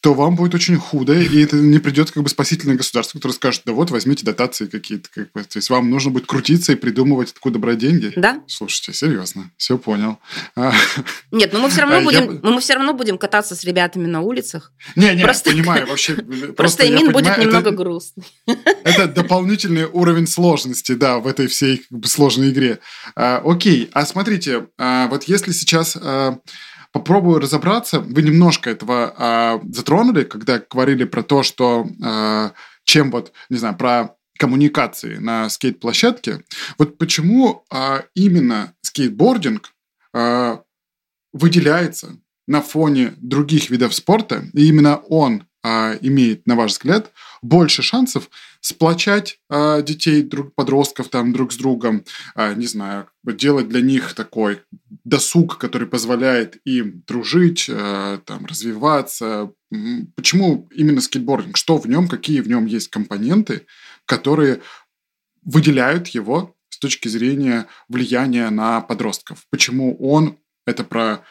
то 0.00 0.14
вам 0.14 0.36
будет 0.36 0.54
очень 0.54 0.76
худо, 0.76 1.12
и 1.18 1.42
это 1.42 1.56
не 1.56 1.80
придет 1.80 2.12
как 2.12 2.22
бы 2.22 2.28
спасительное 2.28 2.76
государство, 2.76 3.18
которое 3.18 3.34
скажет, 3.34 3.62
да 3.66 3.72
вот, 3.72 3.90
возьмите 3.90 4.24
дотации 4.24 4.66
какие-то. 4.66 5.08
Как 5.12 5.32
бы. 5.32 5.42
То 5.42 5.56
есть 5.58 5.70
вам 5.70 5.90
нужно 5.90 6.12
будет 6.12 6.26
крутиться 6.26 6.70
и 6.72 6.76
придумывать, 6.76 7.32
откуда 7.32 7.58
брать 7.58 7.78
деньги. 7.78 8.12
Да. 8.14 8.40
Слушайте, 8.46 8.92
серьезно, 8.92 9.50
все 9.56 9.76
понял. 9.76 10.18
А, 10.54 10.72
Нет, 11.32 11.52
но 11.52 11.58
мы 11.58 11.68
все 11.68 11.80
равно, 11.80 11.96
А, 11.96 11.98
я 11.98 12.04
будем, 12.04 12.26
бы- 12.28 12.40
ну, 12.44 12.52
мы 12.54 12.60
все 12.60 12.74
равно 12.74 12.94
будем 12.94 13.18
кататься 13.18 13.56
с 13.56 13.64
ребятами 13.64 14.06
на 14.06 14.20
улицах. 14.20 14.72
Не, 14.94 15.14
не, 15.16 15.22
Просто- 15.24 15.50
понимаю, 15.50 15.86
вообще. 15.88 16.14
Просто 16.14 16.84
я 16.84 16.92
Эмин 16.92 17.10
будет 17.12 17.26
это- 17.32 17.40
немного 17.40 17.72
грустный. 17.72 18.24
Это 18.84 19.08
дополнительный 19.08 19.86
уровень 19.86 20.28
сложности, 20.28 20.92
да, 20.92 21.18
в 21.18 21.26
этой 21.26 21.48
всей 21.48 21.78
как 21.90 21.98
бы, 21.98 22.06
сложной 22.08 22.50
игре. 22.50 22.78
А, 23.16 23.42
окей, 23.44 23.90
а 23.92 24.06
смотрите, 24.06 24.68
а, 24.78 25.08
вот 25.08 25.24
если 25.24 25.50
сейчас 25.50 25.96
а, 26.00 26.38
попробую 26.92 27.40
разобраться, 27.40 28.00
вы 28.00 28.22
немножко 28.22 28.70
этого 28.70 29.14
а, 29.16 29.60
затронули, 29.70 30.24
когда 30.24 30.62
говорили 30.70 31.04
про 31.04 31.22
то, 31.22 31.42
что 31.42 31.86
а, 32.02 32.52
чем 32.84 33.10
вот, 33.10 33.32
не 33.50 33.58
знаю, 33.58 33.76
про 33.76 34.16
коммуникации 34.38 35.16
на 35.16 35.50
скейт-площадке. 35.50 36.44
Вот 36.78 36.96
почему 36.96 37.64
а, 37.70 38.04
именно 38.14 38.74
скейтбординг 38.82 39.74
а, 40.14 40.62
выделяется 41.32 42.18
на 42.46 42.62
фоне 42.62 43.12
других 43.18 43.68
видов 43.68 43.94
спорта, 43.94 44.44
и 44.54 44.68
именно 44.68 44.96
он 44.96 45.47
имеет, 46.00 46.46
на 46.46 46.56
ваш 46.56 46.72
взгляд, 46.72 47.12
больше 47.42 47.82
шансов 47.82 48.30
сплочать 48.60 49.38
а, 49.48 49.82
детей, 49.82 50.22
друг, 50.22 50.54
подростков 50.54 51.08
там 51.08 51.32
друг 51.32 51.52
с 51.52 51.56
другом, 51.56 52.04
а, 52.34 52.54
не 52.54 52.66
знаю, 52.66 53.08
делать 53.24 53.68
для 53.68 53.80
них 53.80 54.14
такой 54.14 54.62
досуг, 55.04 55.58
который 55.58 55.86
позволяет 55.86 56.56
им 56.64 57.02
дружить, 57.06 57.70
а, 57.70 58.18
там, 58.24 58.46
развиваться. 58.46 59.52
Почему 60.16 60.68
именно 60.74 61.00
скейтбординг? 61.00 61.56
Что 61.56 61.78
в 61.78 61.86
нем, 61.86 62.08
какие 62.08 62.40
в 62.40 62.48
нем 62.48 62.66
есть 62.66 62.88
компоненты, 62.88 63.66
которые 64.04 64.60
выделяют 65.42 66.08
его 66.08 66.56
с 66.68 66.78
точки 66.78 67.08
зрения 67.08 67.66
влияния 67.88 68.50
на 68.50 68.80
подростков? 68.80 69.46
Почему 69.50 69.96
он 69.98 70.38
это 70.66 70.84
про 70.84 71.02
а, 71.12 71.22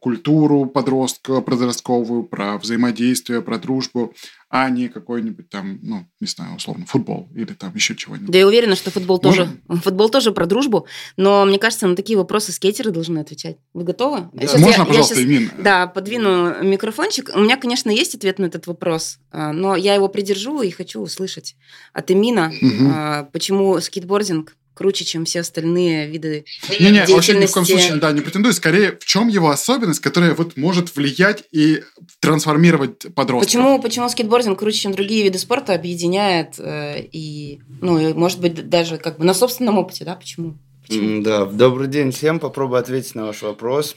культуру 0.00 0.66
подростка, 0.66 1.40
подростковую, 1.40 2.22
про 2.24 2.58
взаимодействие, 2.58 3.42
про 3.42 3.58
дружбу, 3.58 4.14
а 4.50 4.70
не 4.70 4.88
какой-нибудь 4.88 5.50
там, 5.50 5.78
ну, 5.82 6.06
не 6.20 6.26
знаю, 6.26 6.56
условно, 6.56 6.86
футбол 6.86 7.28
или 7.34 7.52
там 7.52 7.74
еще 7.74 7.94
чего-нибудь. 7.96 8.30
Да 8.30 8.38
я 8.38 8.46
уверена, 8.46 8.76
что 8.76 8.90
футбол 8.90 9.18
тоже, 9.18 9.50
Можно? 9.66 9.80
футбол 9.82 10.08
тоже 10.10 10.32
про 10.32 10.46
дружбу, 10.46 10.86
но 11.16 11.44
мне 11.44 11.58
кажется, 11.58 11.86
на 11.86 11.96
такие 11.96 12.16
вопросы 12.16 12.52
скейтеры 12.52 12.90
должны 12.90 13.18
отвечать. 13.18 13.58
Вы 13.74 13.84
готовы? 13.84 14.28
Да. 14.32 14.46
Сейчас 14.46 14.60
я- 14.60 14.66
Можно, 14.66 14.80
я 14.82 14.86
пожалуйста, 14.86 15.22
Имин? 15.24 15.50
Да, 15.58 15.86
подвину 15.86 16.62
микрофончик. 16.62 17.30
У 17.34 17.40
меня, 17.40 17.56
конечно, 17.56 17.90
есть 17.90 18.14
ответ 18.14 18.38
на 18.38 18.46
этот 18.46 18.66
вопрос, 18.66 19.18
а, 19.32 19.52
но 19.52 19.76
я 19.76 19.94
его 19.94 20.08
придержу 20.08 20.62
и 20.62 20.70
хочу 20.70 21.00
услышать 21.00 21.56
от 21.92 22.10
Эмина, 22.10 22.50
Мгм. 22.60 22.92
а, 22.94 23.24
почему 23.32 23.80
скейтбординг 23.80 24.56
круче, 24.78 25.04
чем 25.04 25.24
все 25.24 25.40
остальные 25.40 26.06
виды 26.06 26.44
Не-не, 26.78 27.04
вообще 27.06 27.36
ни 27.36 27.46
в 27.46 27.52
коем 27.52 27.66
случае, 27.66 27.96
да, 27.96 28.12
не 28.12 28.20
претендую. 28.20 28.54
Скорее, 28.54 28.96
в 28.98 29.04
чем 29.04 29.26
его 29.26 29.50
особенность, 29.50 30.00
которая 30.00 30.34
вот 30.34 30.56
может 30.56 30.94
влиять 30.94 31.42
и 31.50 31.82
трансформировать 32.20 33.12
подростков? 33.14 33.52
Почему, 33.52 33.82
почему 33.82 34.08
скейтбординг 34.08 34.58
круче, 34.58 34.78
чем 34.78 34.92
другие 34.92 35.24
виды 35.24 35.38
спорта, 35.38 35.74
объединяет 35.74 36.54
э, 36.58 37.02
и, 37.12 37.60
ну, 37.80 37.98
и, 37.98 38.14
может 38.14 38.40
быть, 38.40 38.68
даже 38.68 38.98
как 38.98 39.18
бы 39.18 39.24
на 39.24 39.34
собственном 39.34 39.78
опыте, 39.78 40.04
да? 40.04 40.14
Почему? 40.14 40.56
Почему? 40.86 41.22
Да, 41.22 41.44
добрый 41.44 41.88
день 41.88 42.12
всем. 42.12 42.38
Попробую 42.38 42.78
ответить 42.78 43.16
на 43.16 43.26
ваш 43.26 43.42
вопрос. 43.42 43.96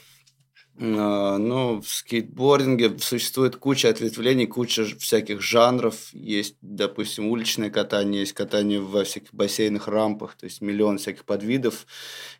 А, 0.84 1.38
Ну, 1.38 1.80
в 1.82 1.88
скейтбординге 1.88 2.98
существует 2.98 3.56
куча 3.56 3.90
ответвлений, 3.90 4.48
куча 4.48 4.84
всяких 4.98 5.40
жанров. 5.42 6.10
Есть, 6.12 6.56
допустим, 6.62 7.28
уличное 7.28 7.70
катание, 7.70 8.22
есть 8.22 8.34
катание 8.34 8.80
во 8.80 9.04
всяких 9.04 9.32
бассейнах, 9.32 9.88
рампах, 9.88 10.36
то 10.36 10.46
есть 10.46 10.60
миллион 10.62 10.98
всяких 10.98 11.26
подвидов. 11.26 11.86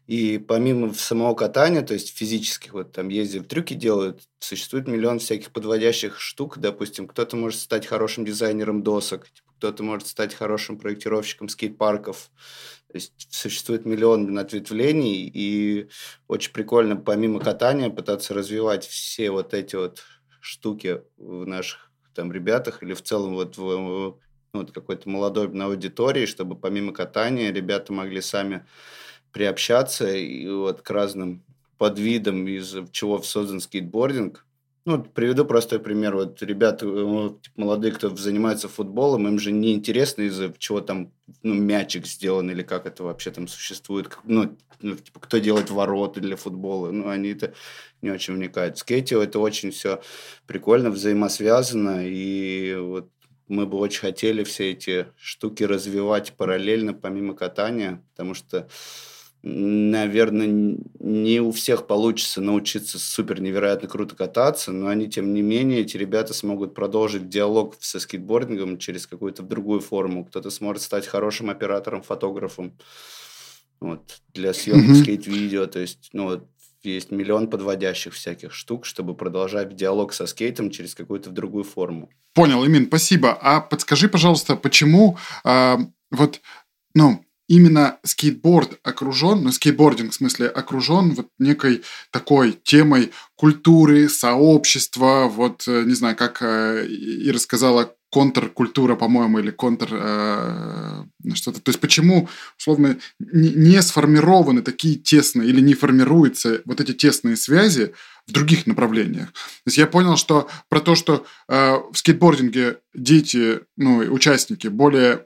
И 0.08 0.40
помимо 0.40 0.92
самого 0.96 1.36
катания, 1.36 1.84
то 1.84 1.94
есть 1.94 2.18
физических, 2.18 2.74
вот 2.74 2.92
там 2.94 3.10
ездят, 3.10 3.48
трюки 3.48 3.76
делают, 3.76 4.24
существует 4.40 4.88
миллион 4.88 5.20
всяких 5.20 5.52
подводящих 5.52 6.20
штук. 6.20 6.58
Допустим, 6.58 7.08
кто-то 7.08 7.38
может 7.38 7.60
стать 7.60 7.86
хорошим 7.86 8.26
дизайнером 8.26 8.82
досок, 8.82 9.30
типа, 9.30 9.52
кто-то 9.60 9.84
может 9.84 10.08
стать 10.08 10.34
хорошим 10.34 10.80
проектировщиком 10.80 11.48
скейт-парков. 11.48 12.32
То 12.92 12.98
есть 12.98 13.14
существует 13.30 13.86
миллион 13.86 14.38
ответвлений, 14.38 15.32
и 15.34 15.88
очень 16.28 16.52
прикольно 16.52 16.98
помимо 16.98 17.40
катания 17.40 17.90
пытаться 17.90 18.34
развивать 18.34 18.86
все 18.86 19.32
вот 19.32 19.54
эти 19.54 19.78
вот 19.78 20.04
штуки 20.42 21.02
в 21.16 21.46
наших 21.46 21.90
там 22.14 22.34
ребятах 22.34 22.84
или 22.84 22.94
в 22.94 23.02
целом 23.02 23.36
вот 23.36 23.58
в 23.58 23.62
в, 23.62 24.20
ну, 24.54 24.60
вот 24.60 24.74
какой-то 24.74 25.08
молодой 25.08 25.48
на 25.48 25.68
аудитории, 25.68 26.26
чтобы 26.26 26.58
помимо 26.58 26.92
катания 26.92 27.54
ребята 27.54 27.94
могли 27.94 28.20
сами 28.20 28.66
приобщаться 29.32 30.14
и 30.14 30.46
вот 30.50 30.82
к 30.82 30.90
разным 30.90 31.46
подвидам, 31.78 32.46
из 32.46 32.76
чего 32.92 33.22
создан 33.22 33.62
скейтбординг. 33.62 34.46
Ну, 34.84 35.04
приведу 35.04 35.46
простой 35.46 35.80
пример. 35.80 36.16
Вот 36.16 36.42
ребята, 36.42 36.88
э, 36.88 37.30
типа, 37.42 37.62
молодые, 37.62 37.94
кто 37.94 38.16
занимается 38.16 38.68
футболом, 38.68 39.28
им 39.28 39.38
же 39.38 39.52
не 39.52 39.74
интересно, 39.74 40.24
из-за 40.24 40.52
чего 40.58 40.82
там 40.82 41.12
ну, 41.44 41.54
мячик 41.54 42.08
сделан, 42.08 42.50
или 42.50 42.64
как 42.64 42.88
это 42.88 43.04
вообще 43.04 43.30
там 43.30 43.48
существует. 43.48 44.18
Ну, 44.24 44.58
ну, 44.82 44.96
типа, 44.96 45.20
кто 45.20 45.38
делает 45.38 45.70
ворота 45.70 46.20
для 46.20 46.36
футбола. 46.36 46.90
Ну, 46.92 47.10
они 47.10 47.30
это 47.30 47.54
не 48.02 48.10
очень 48.10 48.34
вникают. 48.34 48.80
В 48.80 48.92
это 48.92 49.40
очень 49.40 49.70
все 49.70 50.02
прикольно, 50.48 50.90
взаимосвязано, 50.90 52.08
и 52.08 52.76
вот 52.76 53.10
мы 53.48 53.68
бы 53.68 53.78
очень 53.78 54.00
хотели 54.00 54.44
все 54.44 54.72
эти 54.72 55.08
штуки 55.18 55.64
развивать 55.64 56.34
параллельно, 56.34 56.94
помимо 56.94 57.36
катания, 57.36 58.02
потому 58.12 58.34
что 58.34 58.68
наверное, 59.44 60.78
не 61.00 61.40
у 61.40 61.52
всех 61.52 61.88
получится 61.88 62.42
научиться 62.42 63.00
супер 63.00 63.42
невероятно 63.42 63.90
круто 63.90 64.16
кататься, 64.16 64.72
но 64.72 64.88
они, 64.88 65.10
тем 65.10 65.34
не 65.34 65.42
менее, 65.42 65.82
эти 65.82 65.98
ребята 65.98 66.34
смогут 66.34 66.76
продолжить 66.76 67.30
диалог 67.30 67.76
со 67.80 68.00
скейтбордингом 68.00 68.78
через 68.78 69.08
какую-то 69.08 69.42
другую 69.44 69.82
форму. 69.82 70.26
Кто-то 70.26 70.50
сможет 70.50 70.84
стать 70.84 71.08
хорошим 71.08 71.50
оператором, 71.50 72.04
фотографом 72.04 72.78
вот, 73.80 74.22
для 74.34 74.54
съемок 74.54 74.86
Мгм. 74.86 74.96
скейт-видео. 74.96 75.66
То 75.66 75.80
есть, 75.80 76.10
ну, 76.14 76.26
вот, 76.26 76.48
есть 76.84 77.12
миллион 77.12 77.50
подводящих 77.50 78.14
всяких 78.14 78.54
штук, 78.54 78.86
чтобы 78.86 79.16
продолжать 79.16 79.76
диалог 79.76 80.14
со 80.14 80.26
скейтом 80.28 80.70
через 80.70 80.96
какую-то 80.96 81.30
другую 81.30 81.64
форму. 81.64 82.10
Понял, 82.34 82.66
Имин, 82.66 82.88
спасибо. 82.88 83.38
А 83.42 83.60
подскажи, 83.60 84.08
пожалуйста, 84.08 84.56
почему 84.56 85.18
а, 85.44 85.80
вот, 86.12 86.42
ну, 86.94 87.26
именно 87.52 87.98
скейтборд 88.04 88.80
окружен, 88.82 89.44
ну, 89.44 89.52
скейтбординг, 89.52 90.12
в 90.12 90.16
смысле, 90.16 90.48
окружен 90.48 91.12
вот 91.12 91.28
некой 91.38 91.84
такой 92.10 92.58
темой 92.64 93.12
культуры, 93.36 94.08
сообщества, 94.08 95.28
вот, 95.28 95.68
э, 95.68 95.84
не 95.84 95.94
знаю, 95.94 96.16
как 96.16 96.42
э, 96.42 96.86
и 96.88 97.30
рассказала 97.30 97.94
контркультура, 98.10 98.96
по-моему, 98.96 99.40
или 99.40 99.52
контр 99.52 99.90
э, 99.92 101.04
что-то. 101.34 101.60
То 101.60 101.72
есть 101.72 101.82
почему, 101.82 102.30
условно, 102.58 102.98
не, 103.20 103.50
не 103.50 103.82
сформированы 103.82 104.62
такие 104.62 104.96
тесные 104.96 105.50
или 105.50 105.60
не 105.60 105.74
формируются 105.74 106.62
вот 106.64 106.80
эти 106.80 106.94
тесные 106.94 107.36
связи 107.36 107.94
в 108.28 108.32
других 108.32 108.66
направлениях? 108.66 109.28
То 109.34 109.68
есть 109.68 109.78
я 109.78 109.88
понял, 109.88 110.16
что 110.16 110.48
про 110.70 110.80
то, 110.80 110.96
что 110.96 111.26
э, 111.50 111.76
в 111.92 111.98
скейтбординге 111.98 112.78
дети, 112.94 113.60
ну, 113.76 113.98
участники 113.98 114.68
более 114.68 115.26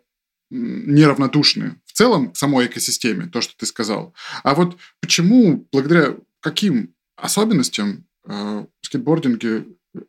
неравнодушны 0.49 1.76
в 1.95 1.97
целом 1.97 2.31
к 2.31 2.37
самой 2.37 2.65
экосистеме, 2.65 3.27
то, 3.27 3.39
что 3.39 3.55
ты 3.55 3.65
сказал. 3.65 4.13
А 4.43 4.53
вот 4.53 4.77
почему, 4.99 5.65
благодаря 5.71 6.17
каким 6.41 6.93
особенностям 7.15 8.05
э, 8.27 8.65
в 8.81 8.85
скейтбординге 8.85 9.63
э, 9.93 9.99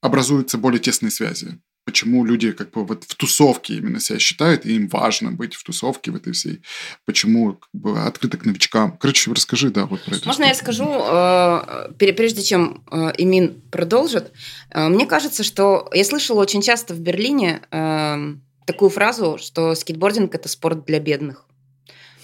образуются 0.00 0.58
более 0.58 0.80
тесные 0.80 1.12
связи? 1.12 1.60
Почему 1.84 2.24
люди 2.24 2.50
как 2.50 2.72
бы 2.72 2.84
вот 2.84 3.04
в 3.04 3.14
тусовке 3.14 3.76
именно 3.76 4.00
себя 4.00 4.18
считают, 4.18 4.66
и 4.66 4.74
им 4.74 4.88
важно 4.88 5.30
быть 5.30 5.54
в 5.54 5.62
тусовке 5.62 6.10
в 6.10 6.16
этой 6.16 6.32
всей? 6.32 6.62
Почему 7.04 7.52
как 7.52 7.70
бы 7.72 8.00
открыто 8.00 8.36
к 8.36 8.44
новичкам? 8.44 8.98
Короче, 8.98 9.30
расскажи, 9.30 9.70
да, 9.70 9.86
вот 9.86 10.02
про 10.02 10.16
это. 10.16 10.26
Можно 10.26 10.46
я 10.46 10.54
скажу, 10.54 10.88
э, 10.88 11.92
прежде 11.96 12.42
чем 12.42 12.82
э, 12.90 13.12
Эмин 13.18 13.62
продолжит? 13.70 14.32
Мне 14.74 15.06
кажется, 15.06 15.44
что 15.44 15.88
я 15.94 16.04
слышала 16.04 16.40
очень 16.40 16.60
часто 16.60 16.92
в 16.92 16.98
Берлине 16.98 17.62
э, 17.70 18.34
такую 18.64 18.90
фразу, 18.90 19.38
что 19.38 19.74
скейтбординг– 19.74 20.34
это 20.36 20.48
спорт 20.48 20.84
для 20.84 20.98
бедных. 21.00 21.46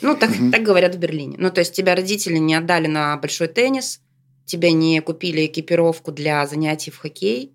Ну, 0.01 0.17
так, 0.17 0.31
Мгм. 0.31 0.51
так 0.51 0.63
говорят 0.63 0.95
в 0.95 0.99
Берлине. 0.99 1.37
Ну, 1.39 1.51
то 1.51 1.61
есть 1.61 1.75
тебя 1.75 1.95
родители 1.95 2.39
не 2.39 2.55
отдали 2.55 2.87
на 2.87 3.17
большой 3.19 3.49
теннис, 3.49 4.01
тебе 4.47 4.73
не 4.73 5.01
купили 5.01 5.45
экипировку 5.47 6.11
для 6.11 6.47
занятий 6.47 6.91
в 6.91 6.99
хоккей, 6.99 7.53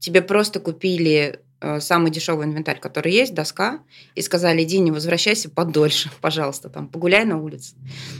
тебе 0.00 0.20
просто 0.20 0.58
купили 0.60 1.40
э, 1.60 1.80
самый 1.80 2.10
дешевый 2.10 2.46
инвентарь, 2.46 2.78
который 2.78 3.12
есть, 3.12 3.32
доска, 3.32 3.80
и 4.14 4.20
сказали, 4.22 4.64
иди, 4.64 4.80
не 4.80 4.90
возвращайся 4.90 5.48
подольше, 5.48 6.10
пожалуйста, 6.20 6.68
там, 6.68 6.88
погуляй 6.88 7.24
на 7.24 7.40
улице. 7.40 7.74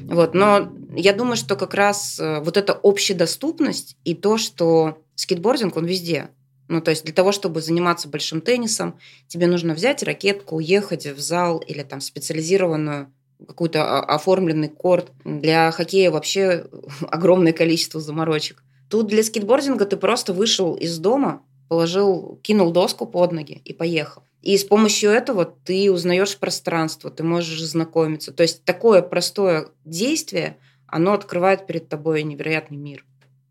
Вот, 0.05 0.35
но 0.35 0.73
я 0.97 1.13
думаю, 1.13 1.37
что 1.37 1.57
как 1.57 1.75
раз 1.75 2.19
э, 2.21 2.41
вот 2.41 2.57
эта 2.57 2.73
общедоступность 2.83 3.97
и 4.05 4.15
то, 4.15 4.39
что 4.39 4.99
скейтбординг, 5.17 5.77
он 5.77 5.85
везде. 5.85 6.29
Ну, 6.69 6.81
то 6.81 6.91
есть 6.91 7.05
для 7.05 7.15
того, 7.15 7.33
чтобы 7.33 7.61
заниматься 7.61 8.09
большим 8.09 8.41
теннисом, 8.41 8.99
тебе 9.29 9.47
нужно 9.47 9.75
взять 9.75 10.03
ракетку, 10.03 10.57
уехать 10.57 11.07
в 11.07 11.21
зал 11.21 11.59
или 11.59 11.83
там 11.83 12.01
специализированную 12.01 13.13
какой-то 13.47 14.01
оформленный 14.01 14.69
корт. 14.69 15.13
Для 15.25 15.71
хоккея 15.71 16.11
вообще 16.11 16.67
огромное 17.09 17.53
количество 17.53 18.01
заморочек. 18.01 18.63
Тут 18.89 19.09
для 19.09 19.23
скейтбординга 19.23 19.85
ты 19.87 19.97
просто 19.97 20.33
вышел 20.33 20.75
из 20.75 20.99
дома, 20.99 21.43
положил, 21.69 22.39
кинул 22.43 22.73
доску 22.73 23.07
под 23.07 23.33
ноги 23.33 23.61
и 23.65 23.73
поехал. 23.73 24.23
И 24.41 24.57
с 24.59 24.65
помощью 24.65 25.11
этого 25.11 25.47
ты 25.47 25.91
узнаешь 25.91 26.37
пространство, 26.37 27.11
ты 27.11 27.23
можешь 27.23 27.63
знакомиться. 27.63 28.31
То 28.31 28.43
есть 28.43 28.65
такое 28.65 29.01
простое 29.01 29.69
действие, 29.85 30.59
оно 30.87 31.15
открывает 31.15 31.67
перед 31.67 31.89
тобой 31.89 32.23
невероятный 32.23 32.77
мир. 32.77 33.07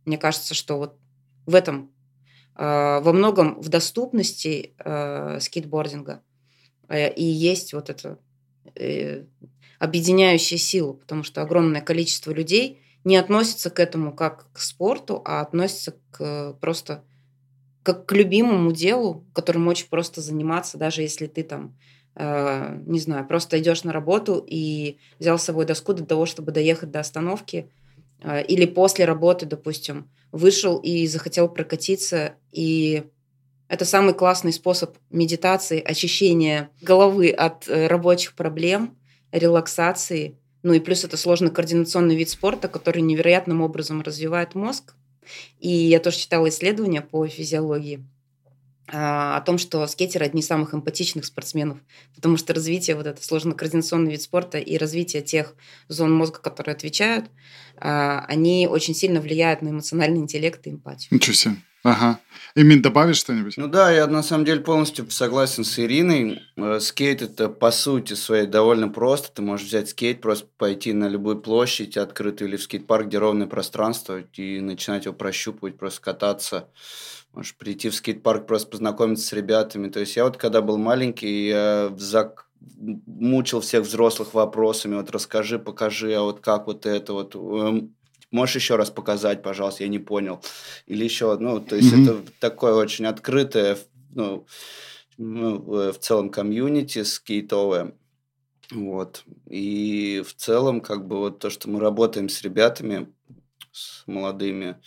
Мне 0.06 0.18
кажется, 0.18 0.54
что 0.54 0.78
вот 0.78 0.96
в 1.48 1.56
этом 1.56 1.90
во 2.56 3.14
многом 3.14 3.60
в 3.60 3.70
доступности 3.70 4.74
э, 4.78 5.40
скейтбординга. 5.40 6.22
Э, 6.88 7.12
и 7.12 7.24
есть 7.24 7.74
вот 7.74 7.90
эта 7.90 8.20
э, 8.76 9.24
объединяющая 9.80 10.58
сила, 10.58 10.94
потому 10.94 11.24
что 11.24 11.42
огромное 11.42 11.82
количество 11.82 12.32
людей 12.32 12.80
не 13.04 13.18
относится 13.18 13.70
к 13.70 13.80
этому 13.80 14.14
как 14.14 14.52
к 14.54 14.60
спорту, 14.60 15.22
а 15.26 15.42
относится 15.42 15.96
к 16.12 16.54
просто 16.62 17.04
как 17.82 18.06
к 18.06 18.14
любимому 18.14 18.72
делу, 18.72 19.26
которым 19.34 19.68
очень 19.68 19.90
просто 19.90 20.22
заниматься, 20.22 20.78
даже 20.78 21.02
если 21.02 21.28
ты 21.28 21.44
там, 21.44 21.76
э, 22.16 22.78
не 22.86 23.00
знаю, 23.00 23.28
просто 23.28 23.60
идешь 23.60 23.84
на 23.84 23.92
работу 23.92 24.44
и 24.48 24.98
взял 25.20 25.38
с 25.38 25.44
собой 25.44 25.66
доску 25.66 25.94
для 25.94 26.06
того, 26.06 26.26
чтобы 26.26 26.52
доехать 26.54 26.92
до 26.92 27.02
остановки, 27.02 27.58
э, 27.58 27.83
или 28.48 28.66
после 28.66 29.06
работы, 29.06 29.46
допустим, 29.46 30.10
вышел 30.32 30.78
и 30.78 31.08
захотел 31.08 31.48
прокатиться, 31.48 32.34
и 32.52 33.04
это 33.68 33.86
самый 33.86 34.14
классный 34.14 34.54
способ 34.54 34.98
медитации, 35.10 35.82
очищения 35.82 36.70
головы 36.82 37.30
от 37.30 37.68
э, 37.68 37.88
рабочих 37.88 38.36
проблем, 38.36 38.98
релаксации. 39.32 40.38
Ну 40.62 40.74
и 40.74 40.80
плюс 40.80 41.04
это 41.04 41.18
сложный 41.18 41.50
координационный 41.50 42.16
вид 42.16 42.30
спорта, 42.30 42.68
который 42.68 43.02
невероятным 43.02 43.62
образом 43.62 44.02
развивает 44.02 44.56
мозг, 44.56 44.96
и 45.60 45.70
я 45.70 46.00
тоже 46.00 46.18
читала 46.18 46.50
исследования 46.50 47.02
по 47.02 47.28
физиологии 47.28 47.98
а, 47.98 48.13
о 48.88 49.40
том, 49.42 49.58
что 49.58 49.88
скейтеры 49.88 50.26
одни 50.26 50.42
из 50.42 50.48
самых 50.48 50.74
эмпатичных 50.74 51.26
спортсменов, 51.26 51.78
потому 52.16 52.38
что 52.38 52.54
развитие 52.54 52.96
вот 52.96 53.08
это 53.08 53.24
сложно-координационный 53.24 54.12
вид 54.12 54.22
спорта 54.22 54.58
и 54.58 54.78
развитие 54.78 55.22
тех 55.22 55.56
зон 55.88 56.14
мозга, 56.14 56.40
которые 56.40 56.74
отвечают, 56.74 57.26
а, 57.78 58.26
они 58.28 58.68
очень 58.70 58.94
сильно 58.94 59.22
влияют 59.22 59.62
на 59.62 59.70
эмоциональный 59.70 60.20
интеллект 60.20 60.66
и 60.68 60.72
эмпатию. 60.72 61.08
Ничего 61.12 61.34
себе. 61.34 61.56
Ага. 61.84 62.22
Имин, 62.56 62.82
добавишь 62.82 63.18
что-нибудь? 63.18 63.58
Ну 63.58 63.68
да, 63.68 63.92
я 63.92 64.08
на 64.08 64.24
самом 64.24 64.46
деле 64.46 64.62
полностью 64.62 65.10
согласен 65.12 65.66
с 65.66 65.78
Ириной. 65.80 66.42
Э, 66.56 66.80
скейт 66.80 67.22
это 67.22 67.50
по 67.50 67.72
сути 67.72 68.14
своей 68.14 68.48
довольно 68.48 68.88
просто. 68.88 69.34
Ты 69.34 69.42
можешь 69.42 69.68
взять 69.68 69.90
скейт, 69.90 70.22
просто 70.22 70.48
пойти 70.58 70.94
на 70.94 71.10
любую 71.10 71.42
площадь, 71.42 71.98
открытую 71.98 72.48
или 72.48 72.56
в 72.56 72.64
скейт-парк, 72.64 73.08
где 73.08 73.18
ровное 73.18 73.48
пространство, 73.48 74.22
и 74.22 74.62
начинать 74.62 75.06
его 75.06 75.14
прощупывать, 75.14 75.78
просто 75.78 76.02
кататься. 76.02 76.70
Можешь 77.34 77.56
прийти 77.56 77.90
в 77.90 77.96
скейт-парк, 77.96 78.46
просто 78.46 78.70
познакомиться 78.70 79.26
с 79.26 79.34
ребятами. 79.34 79.90
То 79.90 80.00
есть 80.00 80.16
я 80.16 80.24
вот 80.24 80.38
когда 80.38 80.62
был 80.62 80.78
маленький, 80.78 81.48
я 81.48 81.94
зак 81.98 82.48
мучил 83.06 83.60
всех 83.62 83.84
взрослых 83.84 84.34
вопросами, 84.34 84.96
вот 84.96 85.12
расскажи, 85.12 85.60
покажи, 85.60 86.14
а 86.14 86.22
вот 86.22 86.40
как 86.40 86.68
вот 86.68 86.86
это 86.86 87.14
вот 87.14 87.36
эм, 87.36 87.96
можешь 88.32 88.56
еще 88.56 88.76
раз 88.76 88.90
показать, 88.90 89.42
пожалуйста, 89.42 89.84
я 89.84 89.90
не 89.90 90.00
понял. 90.00 90.42
Или 90.88 91.04
еще, 91.04 91.38
ну, 91.38 91.60
то 91.60 91.76
есть 91.76 91.94
mm-hmm. 91.94 92.04
это 92.04 92.32
такое 92.40 92.74
очень 92.74 93.06
открытое, 93.06 93.78
ну, 94.12 94.46
ну, 95.18 95.92
в 95.92 95.98
целом 96.00 96.30
комьюнити 96.30 97.04
скейтовое. 97.04 97.96
Вот. 98.72 99.24
И 99.48 100.24
в 100.26 100.34
целом, 100.36 100.82
как 100.82 101.08
бы 101.08 101.18
вот 101.18 101.40
то, 101.40 101.50
что 101.50 101.70
мы 101.70 101.80
работаем 101.80 102.30
с 102.30 102.42
ребятами, 102.42 103.14
с 103.72 104.04
молодыми, 104.08 104.78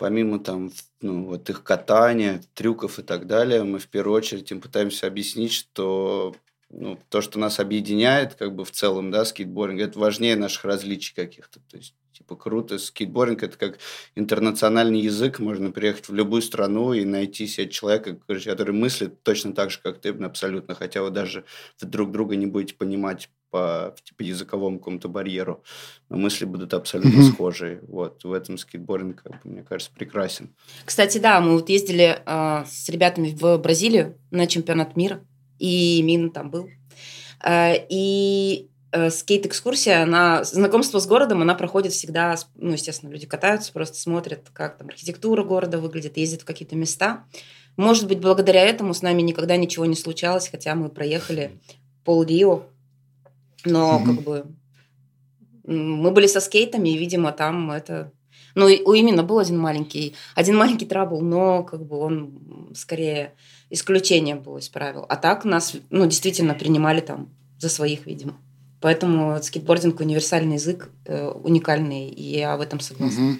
помимо 0.00 0.38
там, 0.38 0.72
ну, 1.02 1.26
вот 1.26 1.50
их 1.50 1.62
катания, 1.62 2.42
трюков 2.54 2.98
и 2.98 3.02
так 3.02 3.26
далее, 3.26 3.64
мы 3.64 3.78
в 3.78 3.86
первую 3.86 4.16
очередь 4.16 4.50
им 4.50 4.62
пытаемся 4.62 5.06
объяснить, 5.06 5.52
что 5.52 6.34
ну, 6.70 6.98
то, 7.10 7.20
что 7.20 7.38
нас 7.38 7.60
объединяет, 7.60 8.34
как 8.34 8.54
бы 8.54 8.64
в 8.64 8.70
целом, 8.70 9.10
да, 9.10 9.26
скейтбординг, 9.26 9.82
это 9.82 9.98
важнее 9.98 10.36
наших 10.36 10.64
различий 10.64 11.14
каких-то. 11.14 11.60
То 11.68 11.76
есть 11.76 11.94
типа 12.14 12.34
круто. 12.34 12.78
Скейтбординг 12.78 13.42
это 13.42 13.58
как 13.58 13.78
интернациональный 14.14 15.00
язык. 15.00 15.38
Можно 15.38 15.70
приехать 15.70 16.08
в 16.08 16.14
любую 16.14 16.40
страну 16.40 16.94
и 16.94 17.04
найти 17.04 17.46
себе 17.46 17.68
человека, 17.68 18.16
который 18.26 18.72
мыслит 18.72 19.22
точно 19.22 19.52
так 19.52 19.70
же, 19.70 19.80
как 19.82 20.00
ты, 20.00 20.08
абсолютно. 20.08 20.74
Хотя 20.74 21.02
вы 21.02 21.10
даже 21.10 21.44
друг 21.82 22.10
друга 22.10 22.36
не 22.36 22.46
будете 22.46 22.74
понимать 22.74 23.28
по 23.50 23.94
типа, 24.02 24.22
языковому 24.22 24.78
какому-то 24.78 25.08
барьеру. 25.08 25.62
Но 26.08 26.16
мысли 26.16 26.44
будут 26.44 26.74
абсолютно 26.74 27.20
mm-hmm. 27.20 27.32
схожие. 27.32 27.80
Вот 27.88 28.24
в 28.24 28.32
этом 28.32 28.58
скейтбординг, 28.58 29.22
как 29.22 29.42
бы, 29.42 29.50
мне 29.50 29.62
кажется, 29.62 29.92
прекрасен. 29.94 30.54
Кстати, 30.84 31.18
да, 31.18 31.40
мы 31.40 31.52
вот 31.52 31.68
ездили 31.68 32.22
э, 32.24 32.64
с 32.68 32.88
ребятами 32.88 33.30
в 33.30 33.58
Бразилию 33.58 34.16
на 34.30 34.46
чемпионат 34.46 34.96
мира, 34.96 35.20
и 35.58 36.02
Мин 36.02 36.30
там 36.30 36.50
был. 36.50 36.68
Э, 37.44 37.74
и 37.88 38.70
Э, 38.92 39.08
скейт-экскурсия, 39.10 40.02
она, 40.02 40.42
знакомство 40.42 40.98
с 40.98 41.06
городом, 41.06 41.42
она 41.42 41.54
проходит 41.54 41.92
всегда, 41.92 42.34
ну, 42.56 42.72
естественно, 42.72 43.10
люди 43.10 43.26
катаются, 43.26 43.72
просто 43.72 43.96
смотрят, 43.96 44.50
как 44.52 44.78
там 44.78 44.88
архитектура 44.88 45.44
города 45.44 45.78
выглядит, 45.78 46.16
ездят 46.16 46.42
в 46.42 46.44
какие-то 46.44 46.74
места. 46.74 47.24
Может 47.76 48.08
быть, 48.08 48.18
благодаря 48.18 48.62
этому 48.62 48.92
с 48.92 49.02
нами 49.02 49.22
никогда 49.22 49.56
ничего 49.56 49.86
не 49.86 49.94
случалось, 49.94 50.48
хотя 50.48 50.74
мы 50.74 50.88
проехали 50.88 51.52
пол 52.04 52.24
Рио, 52.24 52.64
но 53.64 53.98
mm-hmm. 53.98 54.06
как 54.06 54.24
бы 54.24 54.46
мы 55.64 56.10
были 56.10 56.26
со 56.26 56.40
скейтами, 56.40 56.90
и, 56.90 56.98
видимо, 56.98 57.32
там 57.32 57.70
это... 57.70 58.12
Ну, 58.56 58.66
у 58.66 58.94
именно 58.94 59.22
был 59.22 59.38
один 59.38 59.58
маленький, 59.58 60.16
один 60.34 60.56
маленький 60.56 60.86
трабл, 60.86 61.20
но 61.20 61.62
как 61.62 61.86
бы 61.86 61.98
он 61.98 62.72
скорее 62.74 63.34
исключение 63.70 64.34
было 64.34 64.58
из 64.58 64.68
правил. 64.68 65.06
А 65.08 65.16
так 65.16 65.44
нас, 65.44 65.76
ну, 65.90 66.06
действительно 66.06 66.54
принимали 66.54 67.00
там 67.00 67.32
за 67.58 67.68
своих, 67.68 68.06
видимо. 68.06 68.36
Поэтому 68.80 69.40
скейтбординг 69.40 70.00
универсальный 70.00 70.54
язык, 70.54 70.90
э, 71.04 71.28
уникальный, 71.28 72.08
и 72.08 72.38
я 72.38 72.56
в 72.56 72.60
этом 72.60 72.80
согласна. 72.80 73.30
Угу. 73.30 73.38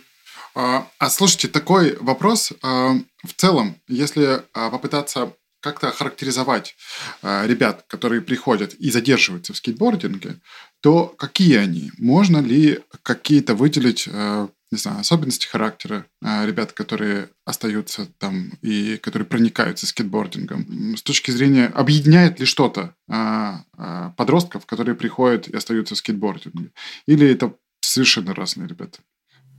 А, 0.54 0.86
а 0.98 1.10
слушайте, 1.10 1.48
такой 1.48 1.96
вопрос. 2.00 2.52
А, 2.62 2.94
в 3.24 3.32
целом, 3.36 3.76
если 3.88 4.42
а, 4.52 4.70
попытаться 4.70 5.32
как-то 5.60 5.90
характеризовать 5.90 6.76
а, 7.22 7.46
ребят, 7.46 7.84
которые 7.86 8.20
приходят 8.20 8.74
и 8.74 8.90
задерживаются 8.90 9.52
в 9.52 9.56
скейтбординге, 9.56 10.36
то 10.80 11.06
какие 11.06 11.56
они? 11.56 11.92
Можно 11.98 12.38
ли 12.38 12.80
какие-то 13.02 13.54
выделить 13.54 14.08
а, 14.12 14.48
не 14.72 14.78
знаю, 14.78 15.00
особенности 15.00 15.46
характера 15.46 16.06
а, 16.22 16.46
ребят, 16.46 16.72
которые 16.72 17.30
остаются 17.44 18.06
там 18.18 18.52
и 18.62 18.98
которые 18.98 19.26
проникаются 19.26 19.86
скейтбордингом. 19.86 20.96
С 20.96 21.02
точки 21.02 21.32
зрения, 21.32 21.66
объединяет 21.66 22.38
ли 22.38 22.46
что-то 22.46 22.94
а, 23.08 23.64
а, 23.76 24.10
подростков, 24.10 24.66
которые 24.66 24.94
приходят 24.94 25.48
и 25.48 25.56
остаются 25.56 25.94
в 25.94 25.98
скейтбординге? 25.98 26.70
Или 27.06 27.28
это 27.28 27.54
совершенно 27.80 28.32
разные 28.32 28.68
ребята? 28.68 29.00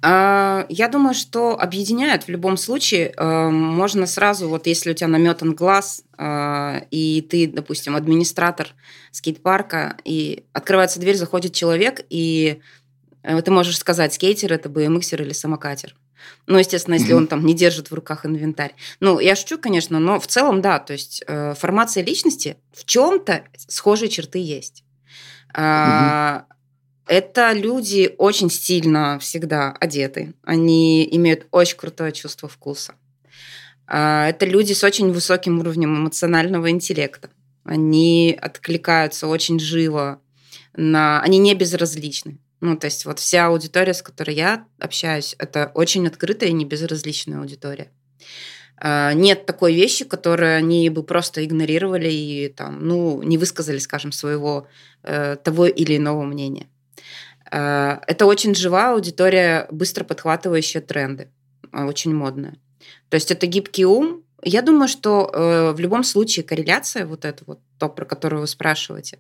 Я 0.03 0.89
думаю, 0.91 1.13
что 1.13 1.59
объединяет 1.59 2.23
в 2.23 2.29
любом 2.29 2.57
случае. 2.57 3.13
Можно 3.19 4.07
сразу, 4.07 4.49
вот 4.49 4.65
если 4.65 4.91
у 4.91 4.93
тебя 4.95 5.07
наметан 5.07 5.53
глаз, 5.53 6.03
и 6.19 7.27
ты, 7.29 7.47
допустим, 7.47 7.95
администратор 7.95 8.69
скейт-парка, 9.11 9.97
и 10.03 10.43
открывается 10.53 10.99
дверь, 10.99 11.17
заходит 11.17 11.53
человек, 11.53 12.03
и 12.09 12.61
Э, 13.23 13.41
ты 13.41 13.51
можешь 13.51 13.77
сказать, 13.77 14.13
скейтер 14.13 14.53
это 14.53 14.69
BMXер 14.69 15.21
или 15.21 15.33
самокатер. 15.33 15.95
Ну, 16.45 16.57
естественно, 16.57 16.95
если 16.95 17.13
mm-hmm. 17.13 17.17
он 17.17 17.27
там 17.27 17.45
не 17.45 17.55
держит 17.55 17.89
в 17.89 17.95
руках 17.95 18.25
инвентарь. 18.25 18.75
Ну, 18.99 19.19
я 19.19 19.35
шучу, 19.35 19.57
конечно, 19.57 19.99
но 19.99 20.19
в 20.19 20.27
целом, 20.27 20.61
да, 20.61 20.79
то 20.79 20.93
есть 20.93 21.23
э, 21.25 21.55
формация 21.55 22.03
личности 22.03 22.57
в 22.73 22.85
чем-то 22.85 23.43
схожие 23.57 24.09
черты 24.09 24.39
есть. 24.39 24.83
Mm-hmm. 25.53 26.43
Это 27.07 27.51
люди 27.53 28.13
очень 28.17 28.49
стильно 28.49 29.19
всегда 29.19 29.71
одеты. 29.71 30.33
Они 30.43 31.07
имеют 31.15 31.47
очень 31.51 31.77
крутое 31.77 32.11
чувство 32.11 32.47
вкуса. 32.47 32.95
А, 33.87 34.29
это 34.29 34.45
люди 34.45 34.73
с 34.73 34.83
очень 34.83 35.11
высоким 35.11 35.59
уровнем 35.59 35.95
эмоционального 35.97 36.69
интеллекта. 36.69 37.29
Они 37.63 38.37
откликаются 38.39 39.27
очень 39.27 39.59
живо 39.59 40.21
на... 40.75 41.21
Они 41.21 41.37
не 41.37 41.53
безразличны. 41.55 42.39
Ну, 42.61 42.77
то 42.77 42.85
есть 42.85 43.05
вот 43.05 43.19
вся 43.19 43.47
аудитория, 43.47 43.93
с 43.93 44.01
которой 44.01 44.35
я 44.35 44.65
общаюсь, 44.79 45.35
это 45.39 45.71
очень 45.73 46.07
открытая 46.07 46.49
и 46.49 46.53
не 46.53 46.63
безразличная 46.63 47.39
аудитория. 47.39 47.91
А, 48.77 49.13
нет 49.13 49.45
такой 49.45 49.73
вещи, 49.73 50.05
которую 50.05 50.55
они 50.57 50.89
бы 50.89 51.03
просто 51.03 51.43
игнорировали 51.43 52.11
и 52.11 52.47
там, 52.49 52.87
ну, 52.87 53.21
не 53.23 53.37
высказали, 53.37 53.79
скажем, 53.79 54.11
своего 54.11 54.67
э, 55.03 55.35
того 55.43 55.65
или 55.65 55.97
иного 55.97 56.23
мнения. 56.23 56.67
А, 57.51 58.01
это 58.07 58.25
очень 58.25 58.55
живая 58.55 58.93
аудитория, 58.93 59.67
быстро 59.71 60.03
подхватывающая 60.03 60.81
тренды, 60.81 61.29
а, 61.71 61.85
очень 61.85 62.13
модная. 62.15 62.55
То 63.09 63.15
есть 63.15 63.29
это 63.29 63.45
гибкий 63.45 63.85
ум, 63.85 64.23
я 64.43 64.61
думаю, 64.61 64.87
что 64.87 65.29
э, 65.31 65.71
в 65.71 65.79
любом 65.79 66.03
случае 66.03 66.43
корреляция, 66.43 67.05
вот 67.05 67.25
это 67.25 67.43
вот, 67.45 67.59
то, 67.77 67.89
про 67.89 68.05
которое 68.05 68.37
вы 68.37 68.47
спрашиваете, 68.47 69.17
э, 69.17 69.19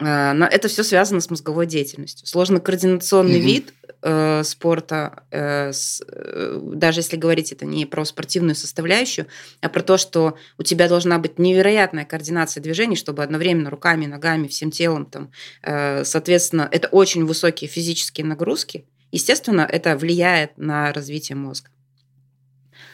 это 0.00 0.68
все 0.68 0.82
связано 0.82 1.20
с 1.20 1.30
мозговой 1.30 1.66
деятельностью. 1.66 2.26
Сложно-координационный 2.26 3.38
угу. 3.38 3.46
вид 3.46 3.74
э, 4.02 4.42
спорта, 4.44 5.22
э, 5.30 5.72
с, 5.72 6.02
э, 6.06 6.60
даже 6.74 7.00
если 7.00 7.16
говорить 7.16 7.52
это 7.52 7.64
не 7.64 7.86
про 7.86 8.04
спортивную 8.04 8.56
составляющую, 8.56 9.26
а 9.60 9.68
про 9.68 9.82
то, 9.82 9.96
что 9.96 10.36
у 10.58 10.62
тебя 10.62 10.88
должна 10.88 11.18
быть 11.18 11.38
невероятная 11.38 12.04
координация 12.04 12.60
движений, 12.60 12.96
чтобы 12.96 13.22
одновременно 13.22 13.70
руками, 13.70 14.06
ногами, 14.06 14.48
всем 14.48 14.70
телом, 14.70 15.06
там, 15.06 15.30
э, 15.62 16.04
соответственно, 16.04 16.68
это 16.70 16.88
очень 16.88 17.24
высокие 17.24 17.68
физические 17.68 18.26
нагрузки. 18.26 18.86
Естественно, 19.12 19.60
это 19.60 19.96
влияет 19.96 20.58
на 20.58 20.92
развитие 20.92 21.36
мозга. 21.36 21.70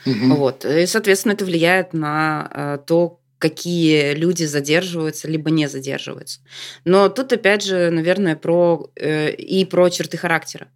Угу. 0.06 0.34
Вот. 0.34 0.64
И, 0.64 0.86
соответственно, 0.86 1.32
это 1.32 1.44
влияет 1.44 1.92
на 1.92 2.50
э, 2.52 2.78
то, 2.86 3.19
какие 3.40 4.12
люди 4.12 4.44
задерживаются, 4.44 5.26
либо 5.26 5.50
не 5.50 5.66
задерживаются. 5.66 6.40
Но 6.84 7.08
тут, 7.08 7.32
опять 7.32 7.64
же, 7.64 7.90
наверное, 7.90 8.36
про 8.36 8.90
э, 8.94 9.32
и 9.32 9.64
про 9.64 9.88
черты 9.88 10.18
характера. 10.18 10.68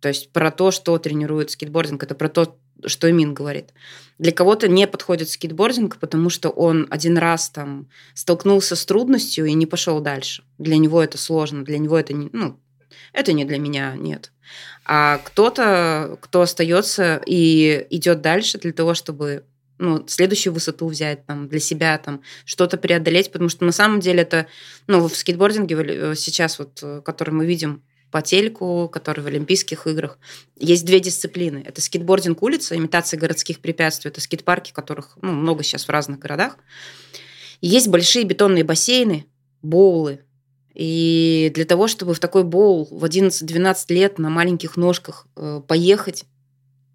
То 0.00 0.08
есть 0.08 0.32
про 0.32 0.50
то, 0.50 0.70
что 0.70 0.96
тренирует 0.98 1.50
скейтбординг, 1.50 2.04
это 2.04 2.14
про 2.14 2.28
то, 2.28 2.56
что 2.86 3.10
Эмин 3.10 3.34
говорит. 3.34 3.74
Для 4.18 4.30
кого-то 4.30 4.68
не 4.68 4.86
подходит 4.86 5.28
скейтбординг, 5.28 5.98
потому 5.98 6.30
что 6.30 6.50
он 6.50 6.86
один 6.88 7.18
раз 7.18 7.50
там 7.50 7.88
столкнулся 8.14 8.76
с 8.76 8.86
трудностью 8.86 9.46
и 9.46 9.52
не 9.54 9.66
пошел 9.66 10.00
дальше. 10.00 10.44
Для 10.58 10.76
него 10.76 11.02
это 11.02 11.18
сложно, 11.18 11.64
для 11.64 11.78
него 11.78 11.98
это 11.98 12.12
не, 12.12 12.30
ну, 12.32 12.60
это 13.12 13.32
не 13.32 13.44
для 13.44 13.58
меня, 13.58 13.96
нет. 13.96 14.30
А 14.84 15.18
кто-то, 15.18 16.16
кто 16.20 16.42
остается 16.42 17.20
и 17.26 17.86
идет 17.90 18.20
дальше 18.20 18.58
для 18.58 18.72
того, 18.72 18.94
чтобы 18.94 19.44
ну, 19.78 20.04
следующую 20.06 20.52
высоту 20.52 20.86
взять 20.88 21.26
там, 21.26 21.48
для 21.48 21.60
себя, 21.60 21.98
там, 21.98 22.22
что-то 22.44 22.76
преодолеть, 22.76 23.32
потому 23.32 23.48
что 23.48 23.64
на 23.64 23.72
самом 23.72 24.00
деле 24.00 24.22
это, 24.22 24.46
ну, 24.86 25.06
в 25.08 25.16
скейтбординге 25.16 25.76
э, 25.76 26.14
сейчас, 26.16 26.58
вот, 26.58 26.78
э, 26.82 27.02
который 27.04 27.30
мы 27.30 27.46
видим 27.46 27.82
по 28.10 28.22
телеку, 28.22 28.88
который 28.92 29.24
в 29.24 29.26
Олимпийских 29.26 29.88
играх, 29.88 30.18
есть 30.56 30.84
две 30.84 31.00
дисциплины. 31.00 31.64
Это 31.66 31.80
скейтбординг 31.80 32.42
улица, 32.42 32.76
имитация 32.76 33.18
городских 33.18 33.58
препятствий, 33.58 34.10
это 34.10 34.20
скейт-парки, 34.20 34.72
которых 34.72 35.18
ну, 35.20 35.32
много 35.32 35.64
сейчас 35.64 35.86
в 35.86 35.90
разных 35.90 36.20
городах. 36.20 36.56
Есть 37.60 37.88
большие 37.88 38.24
бетонные 38.24 38.62
бассейны, 38.62 39.26
боулы, 39.62 40.20
и 40.74 41.52
для 41.54 41.64
того, 41.64 41.86
чтобы 41.86 42.14
в 42.14 42.20
такой 42.20 42.42
боул 42.42 42.88
в 42.90 43.04
11-12 43.04 43.76
лет 43.88 44.18
на 44.18 44.28
маленьких 44.28 44.76
ножках 44.76 45.26
э, 45.36 45.60
поехать, 45.66 46.24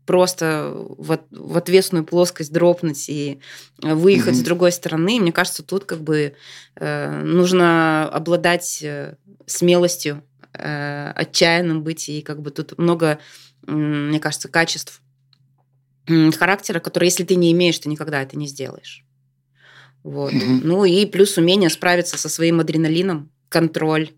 просто 0.09 0.73
в, 0.73 1.19
в 1.29 1.55
отвесную 1.55 2.03
плоскость 2.03 2.51
дропнуть 2.51 3.07
и 3.09 3.41
выехать 3.77 4.33
mm-hmm. 4.33 4.39
с 4.39 4.43
другой 4.43 4.71
стороны, 4.71 5.19
мне 5.19 5.31
кажется, 5.31 5.61
тут 5.61 5.85
как 5.85 6.01
бы 6.01 6.33
э, 6.77 7.21
нужно 7.21 8.09
обладать 8.09 8.79
э, 8.81 9.17
смелостью, 9.45 10.23
э, 10.53 11.11
отчаянным 11.11 11.83
быть, 11.83 12.09
и 12.09 12.23
как 12.23 12.41
бы 12.41 12.49
тут 12.49 12.75
много, 12.79 13.19
э, 13.67 13.71
мне 13.71 14.19
кажется, 14.19 14.47
качеств 14.47 14.99
характера, 16.39 16.79
которые, 16.79 17.09
если 17.09 17.23
ты 17.23 17.35
не 17.35 17.51
имеешь, 17.51 17.77
ты 17.77 17.87
никогда 17.87 18.23
это 18.23 18.35
не 18.35 18.47
сделаешь. 18.47 19.05
Вот. 20.01 20.33
Mm-hmm. 20.33 20.61
Ну 20.63 20.85
и 20.85 21.05
плюс 21.05 21.37
умение 21.37 21.69
справиться 21.69 22.17
со 22.17 22.29
своим 22.29 22.59
адреналином, 22.59 23.31
контроль. 23.47 24.09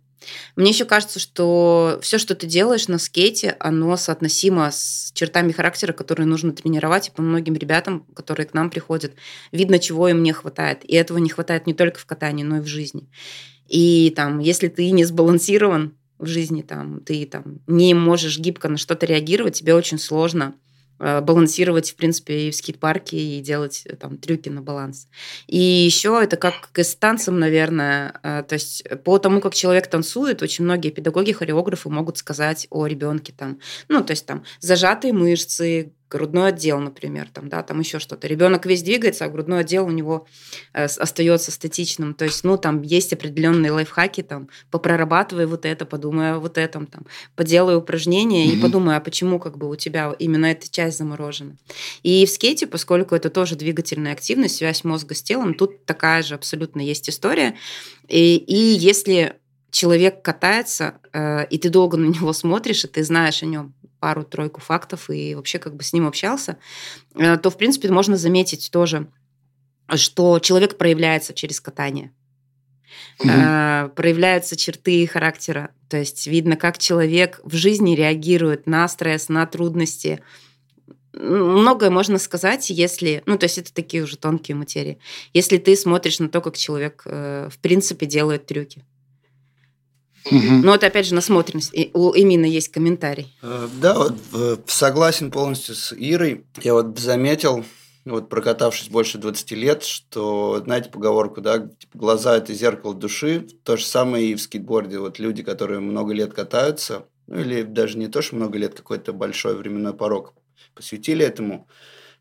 Мне 0.56 0.70
еще 0.70 0.86
кажется, 0.86 1.20
что 1.20 2.00
все, 2.02 2.18
что 2.18 2.36
ты 2.36 2.48
делаешь 2.48 2.88
на 2.88 3.00
скейте, 3.00 3.56
оно 3.60 3.98
соотносимо 3.98 4.70
с 4.72 5.12
чертами 5.14 5.52
характера, 5.52 5.94
которые 5.94 6.28
нужно 6.28 6.52
тренировать. 6.52 7.08
И 7.08 7.12
по 7.12 7.22
многим 7.22 7.56
ребятам, 7.56 8.06
которые 8.16 8.46
к 8.46 8.54
нам 8.54 8.70
приходят, 8.70 9.14
видно, 9.52 9.80
чего 9.80 10.08
им 10.08 10.24
не 10.24 10.32
хватает. 10.32 10.84
И 10.84 10.94
этого 10.96 11.18
не 11.18 11.30
хватает 11.30 11.68
не 11.68 11.74
только 11.74 12.00
в 12.00 12.06
катании, 12.06 12.44
но 12.44 12.58
и 12.58 12.62
в 12.62 12.68
жизни. 12.68 13.10
И 13.68 14.14
там, 14.16 14.40
если 14.40 14.68
ты 14.68 14.92
не 14.92 15.06
сбалансирован 15.06 15.96
в 16.20 16.28
жизни, 16.28 16.62
там, 16.62 17.00
ты 17.00 17.26
там, 17.26 17.60
не 17.68 17.94
можешь 17.94 18.38
гибко 18.38 18.70
на 18.70 18.78
что-то 18.78 19.06
реагировать, 19.06 19.56
тебе 19.56 19.74
очень 19.74 19.98
сложно 19.98 20.54
балансировать, 21.02 21.92
в 21.92 21.96
принципе, 21.96 22.48
и 22.48 22.52
в 22.52 22.56
скейт-парке, 22.56 23.18
и 23.18 23.42
делать 23.42 23.84
э, 23.86 23.96
там 23.96 24.18
трюки 24.18 24.50
на 24.50 24.62
баланс. 24.62 25.08
И 25.48 25.58
еще 25.60 26.20
это 26.22 26.38
как 26.38 26.70
с 26.78 26.96
танцем, 26.96 27.40
наверное. 27.40 28.20
Э, 28.24 28.44
то 28.48 28.54
есть 28.54 28.84
по 29.04 29.18
тому, 29.18 29.42
как 29.42 29.56
человек 29.56 29.88
танцует, 29.88 30.44
очень 30.44 30.64
многие 30.64 30.92
педагоги, 30.92 31.32
хореографы 31.32 31.90
могут 31.90 32.18
сказать 32.18 32.68
о 32.70 32.86
ребенке 32.86 33.34
там, 33.36 33.60
ну, 33.88 34.04
то 34.04 34.12
есть 34.12 34.26
там 34.26 34.44
зажатые 34.60 35.14
мышцы, 35.14 35.94
грудной 36.12 36.50
отдел, 36.50 36.80
например, 36.80 37.30
там, 37.32 37.48
да, 37.48 37.64
там 37.64 37.80
еще 37.80 38.00
что-то. 38.00 38.28
Ребенок 38.28 38.66
весь 38.66 38.84
двигается, 38.84 39.26
а 39.26 39.30
грудной 39.30 39.62
отдел 39.62 39.86
у 39.86 39.92
него 39.92 40.28
э, 40.74 40.86
остается 40.86 41.52
статичным. 41.52 42.14
То 42.14 42.26
есть, 42.26 42.44
ну, 42.44 42.58
там 42.58 42.82
есть 42.82 43.14
определенные 43.14 43.72
лайфхаки, 43.72 44.22
там, 44.22 44.50
попрорабатывай 44.70 45.46
вот 45.46 45.66
это, 45.66 45.86
подумай 45.86 46.34
о 46.34 46.40
вот 46.40 46.58
этом, 46.58 46.86
там, 46.86 47.06
поделай 47.36 47.78
упражнения 47.78 48.48
mm-hmm. 48.48 48.58
и 48.58 48.62
подумай, 48.62 48.98
а 48.98 49.00
почему 49.00 49.40
как 49.40 49.58
бы 49.58 49.70
у 49.70 49.76
тебя 49.76 50.14
именно 50.20 50.48
эта 50.48 50.70
часть 50.70 50.98
заморожена. 50.98 51.56
И 52.04 52.26
в 52.26 52.30
скейте, 52.30 52.68
поскольку 52.68 53.16
это 53.16 53.30
тоже 53.30 53.56
двигательная 53.56 54.12
активность, 54.12 54.58
связь 54.58 54.84
мозга 54.84 55.16
с 55.16 55.24
телом, 55.24 55.54
тут 55.54 55.86
такая 55.86 56.22
же 56.24 56.36
абсолютно 56.36 56.82
есть 56.82 57.10
история. 57.10 57.56
И, 58.10 58.36
и 58.36 58.56
если 58.56 59.36
человек 59.72 60.22
катается, 60.22 61.00
э, 61.14 61.46
и 61.48 61.58
ты 61.58 61.70
долго 61.70 61.98
на 61.98 62.08
него 62.08 62.34
смотришь, 62.34 62.84
и 62.84 62.88
ты 62.88 63.04
знаешь 63.04 63.42
о 63.42 63.46
нем 63.46 63.74
пару-тройку 64.02 64.60
фактов 64.60 65.10
и 65.10 65.36
вообще 65.36 65.60
как 65.60 65.76
бы 65.76 65.84
с 65.84 65.94
ним 65.94 66.08
общался, 66.08 66.58
э, 67.16 67.38
то, 67.38 67.50
в 67.50 67.58
принципе, 67.58 67.90
можно 67.90 68.18
заметить 68.18 68.70
тоже, 68.72 69.08
что 69.94 70.40
человек 70.40 70.78
проявляется 70.78 71.34
через 71.34 71.62
катание. 71.62 72.12
Угу. 73.20 73.94
проявляются 73.96 74.58
черты 74.58 75.08
характера. 75.08 75.70
То 75.90 75.98
есть 75.98 76.28
видно, 76.28 76.58
как 76.58 76.78
человек 76.78 77.40
в 77.44 77.56
жизни 77.56 77.96
реагирует 77.96 78.68
на 78.68 78.86
стресс, 78.90 79.30
на 79.30 79.46
трудности. 79.46 80.22
Многое 81.14 81.90
можно 81.90 82.18
сказать, 82.18 82.70
если... 82.70 83.24
Ну, 83.26 83.38
то 83.38 83.46
есть 83.46 83.60
это 83.60 83.74
такие 83.74 84.04
уже 84.04 84.18
тонкие 84.18 84.56
материи. 84.56 84.98
Если 85.34 85.58
ты 85.58 85.78
смотришь 85.78 86.20
на 86.20 86.28
то, 86.28 86.42
как 86.42 86.58
человек, 86.58 87.04
э, 87.06 87.48
в 87.50 87.60
принципе, 87.60 88.06
делает 88.06 88.46
трюки. 88.46 88.84
Угу. 90.26 90.62
Но 90.64 90.76
это 90.76 90.88
опять 90.88 91.08
же 91.08 91.16
насмотренность. 91.16 91.74
И 91.74 91.92
у 91.94 92.14
Эмина 92.14 92.46
есть 92.46 92.70
комментарий. 92.70 93.36
Э, 93.42 93.68
да, 93.82 93.96
вот 94.32 94.70
согласен 94.70 95.32
полностью 95.32 95.76
с 95.76 95.94
Ирой. 95.98 96.46
Я 96.62 96.74
вот 96.74 97.00
заметил, 97.00 97.66
вот 98.06 98.30
прокатавшись 98.30 98.90
больше 98.90 99.18
20 99.18 99.52
лет, 99.52 99.84
что, 99.84 100.62
знаете, 100.64 100.90
поговорку, 100.90 101.42
да, 101.42 101.60
типа, 101.60 101.98
глаза– 101.98 102.38
это 102.38 102.54
зеркало 102.54 102.94
души. 102.94 103.48
То 103.64 103.78
же 103.78 103.86
самое 103.86 104.28
и 104.28 104.36
в 104.36 104.42
скейтборде. 104.42 105.00
Вот 105.00 105.20
люди, 105.20 105.44
которые 105.44 105.80
много 105.80 106.14
лет 106.14 106.34
катаются, 106.34 107.06
ну 107.28 107.40
или 107.40 107.64
даже 107.64 107.98
не 107.98 108.08
то, 108.08 108.22
что 108.22 108.36
много 108.36 108.58
лет, 108.58 108.76
какой-то 108.76 109.14
большой 109.14 109.56
временной 109.56 109.94
порог 109.94 110.34
посвятили 110.76 111.26
этому, 111.26 111.68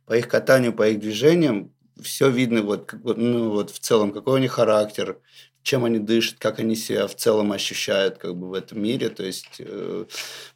по 0.07 0.17
их 0.17 0.29
катанию, 0.29 0.73
по 0.73 0.89
их 0.89 1.01
движениям, 1.01 1.73
все 2.03 2.31
видно 2.31 2.63
вот, 2.63 2.93
ну, 3.03 3.51
вот 3.51 3.71
в 3.71 3.79
целом, 3.79 4.13
какой 4.13 4.35
у 4.35 4.43
них 4.43 4.53
характер, 4.53 5.19
чем 5.63 5.85
они 5.85 5.99
дышат, 5.99 6.37
как 6.39 6.59
они 6.59 6.75
себя 6.75 7.07
в 7.07 7.15
целом 7.15 7.53
ощущают 7.53 8.19
как 8.19 8.35
бы 8.37 8.49
в 8.49 8.55
этом 8.55 8.83
мире. 8.83 9.09
То 9.11 9.23
есть 9.23 9.57
э, 9.59 10.05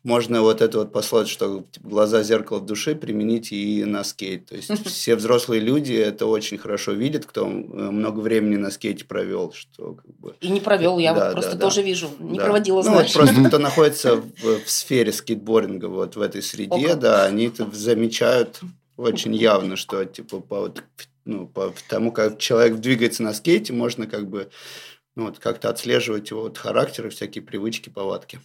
можно 0.02 0.42
вот 0.42 0.62
это 0.62 0.78
вот 0.78 0.92
послать, 0.92 1.28
что 1.28 1.64
типа, 1.70 1.88
глаза 1.88 2.22
зеркало 2.22 2.60
души 2.60 2.94
применить 2.94 3.52
и 3.52 3.84
на 3.84 4.02
скейт. 4.02 4.46
То 4.46 4.56
есть 4.56 4.70
все 4.86 5.14
взрослые 5.16 5.60
люди 5.60 5.92
это 5.92 6.26
очень 6.26 6.58
хорошо 6.58 6.92
видят, 6.92 7.26
кто 7.26 7.46
э, 7.46 7.50
много 7.50 8.20
времени 8.20 8.56
на 8.56 8.70
скейте 8.70 9.04
провел. 9.04 9.52
Что, 9.52 9.94
как 9.94 10.16
бы... 10.16 10.34
И 10.40 10.48
не 10.48 10.60
провел, 10.60 10.98
я 10.98 11.12
да, 11.12 11.26
вот 11.26 11.32
просто 11.32 11.56
да, 11.56 11.60
тоже 11.60 11.82
да. 11.82 11.86
вижу, 11.86 12.10
не 12.18 12.38
да. 12.38 12.44
проводила, 12.44 12.82
ну, 12.82 12.94
Вот 12.94 13.12
просто 13.12 13.44
кто 13.44 13.58
находится 13.58 14.16
в, 14.16 14.64
в 14.64 14.70
сфере 14.70 15.12
скейтбординга, 15.12 15.86
вот 15.86 16.16
в 16.16 16.20
этой 16.20 16.42
среде, 16.42 16.86
Ока. 16.86 16.94
да, 16.94 17.24
они 17.26 17.48
это 17.48 17.70
замечают 17.70 18.60
очень 18.96 19.34
явно, 19.34 19.76
что 19.76 20.04
типа 20.04 20.40
по 20.40 20.60
вот 20.60 20.82
ну, 21.24 21.46
по 21.46 21.74
тому, 21.88 22.12
как 22.12 22.38
человек 22.38 22.76
двигается 22.76 23.22
на 23.22 23.32
скейте, 23.32 23.72
можно 23.72 24.06
как 24.06 24.28
бы 24.28 24.50
ну, 25.16 25.24
вот 25.24 25.38
как-то 25.38 25.68
отслеживать 25.68 26.30
его 26.30 26.42
вот 26.42 26.58
характер 26.58 27.06
и 27.06 27.10
всякие 27.10 27.42
привычки, 27.42 27.88
повадки. 27.88 28.40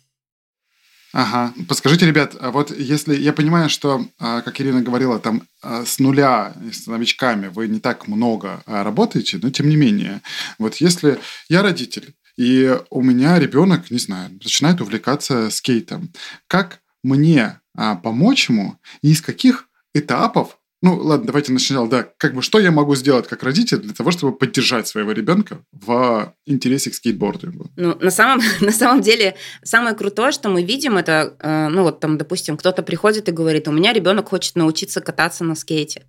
Ага. 1.12 1.54
Подскажите, 1.68 2.06
ребят, 2.06 2.36
а 2.40 2.52
вот 2.52 2.70
если 2.70 3.16
я 3.16 3.34
понимаю, 3.34 3.70
что, 3.70 4.06
а, 4.20 4.42
как 4.42 4.62
Ирина 4.62 4.82
говорила, 4.82 5.20
там 5.20 5.42
а, 5.64 5.84
с 5.84 5.98
нуля 5.98 6.54
с 6.72 6.86
новичками 6.86 7.48
вы 7.48 7.68
не 7.68 7.80
так 7.80 8.08
много 8.08 8.62
работаете, 8.68 9.40
но 9.42 9.50
тем 9.50 9.70
не 9.70 9.76
менее, 9.76 10.22
вот 10.60 10.76
если 10.76 11.20
я 11.48 11.64
родитель, 11.64 12.14
и 12.38 12.78
у 12.92 13.02
меня 13.02 13.40
ребенок, 13.40 13.90
не 13.90 13.98
знаю, 13.98 14.32
начинает 14.34 14.82
увлекаться 14.82 15.50
скейтом, 15.50 16.14
как 16.48 16.80
мне 17.04 17.60
помочь 17.74 18.50
ему 18.50 18.78
и 19.02 19.12
из 19.12 19.22
каких 19.22 19.66
этапов 19.94 20.59
ну, 20.82 20.96
ладно, 20.96 21.28
давайте 21.28 21.52
начнем. 21.52 21.90
Да, 21.90 22.08
как 22.18 22.34
бы 22.34 22.42
что 22.42 22.58
я 22.58 22.72
могу 22.72 22.96
сделать 22.96 23.28
как 23.28 23.44
родитель 23.44 23.80
для 23.80 23.94
того, 23.94 24.12
чтобы 24.12 24.38
поддержать 24.38 24.88
своего 24.88 25.12
ребенка 25.12 25.60
в 25.74 26.34
интересе 26.46 26.90
к 26.90 26.94
скейтбордингу? 26.94 27.70
Ну, 27.76 27.98
на 28.00 28.12
самом, 28.12 28.42
на 28.62 28.72
самом 28.72 29.02
деле, 29.02 29.36
самое 29.62 29.94
крутое, 29.94 30.32
что 30.32 30.48
мы 30.48 30.64
видим, 30.64 30.96
это, 30.96 31.36
э, 31.40 31.68
ну, 31.68 31.84
вот 31.84 32.00
там, 32.00 32.18
допустим, 32.18 32.56
кто-то 32.56 32.82
приходит 32.82 33.28
и 33.28 33.34
говорит, 33.34 33.68
у 33.68 33.72
меня 33.74 33.92
ребенок 33.92 34.30
хочет 34.30 34.56
научиться 34.56 35.02
кататься 35.02 35.44
на 35.44 35.56
скейте. 35.56 36.04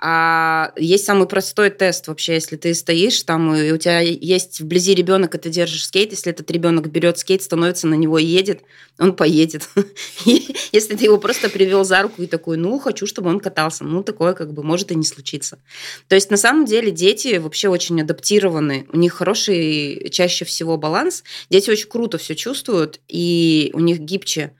А 0.00 0.72
есть 0.76 1.04
самый 1.04 1.28
простой 1.28 1.68
тест 1.68 2.08
вообще, 2.08 2.34
если 2.34 2.56
ты 2.56 2.72
стоишь 2.72 3.22
там, 3.24 3.54
и 3.54 3.72
у 3.72 3.76
тебя 3.76 4.00
есть 4.00 4.60
вблизи 4.60 4.94
ребенок, 4.94 5.34
и 5.34 5.38
ты 5.38 5.50
держишь 5.50 5.84
скейт, 5.84 6.12
если 6.12 6.32
этот 6.32 6.50
ребенок 6.50 6.90
берет 6.90 7.18
скейт, 7.18 7.42
становится 7.42 7.86
на 7.86 7.94
него 7.94 8.18
и 8.18 8.24
едет, 8.24 8.62
он 8.98 9.14
поедет. 9.14 9.68
Если 10.72 10.94
ты 10.94 11.04
его 11.04 11.18
просто 11.18 11.48
привел 11.48 11.84
за 11.84 12.02
руку 12.02 12.22
и 12.22 12.26
такой, 12.26 12.56
ну, 12.56 12.78
хочу, 12.78 13.06
чтобы 13.06 13.30
он 13.30 13.40
катался, 13.40 13.84
ну, 13.84 14.02
такое 14.14 14.32
как 14.32 14.52
бы 14.52 14.62
может 14.62 14.92
и 14.92 14.94
не 14.94 15.04
случиться. 15.04 15.58
То 16.08 16.14
есть, 16.14 16.30
на 16.30 16.36
самом 16.36 16.64
деле, 16.64 16.90
дети 16.90 17.36
вообще 17.38 17.68
очень 17.68 18.00
адаптированы, 18.00 18.86
у 18.92 18.96
них 18.96 19.12
хороший 19.12 20.08
чаще 20.10 20.44
всего 20.44 20.76
баланс, 20.76 21.24
дети 21.50 21.70
очень 21.70 21.88
круто 21.88 22.16
все 22.16 22.36
чувствуют, 22.36 23.00
и 23.08 23.70
у 23.74 23.80
них 23.80 23.98
гибче 23.98 24.52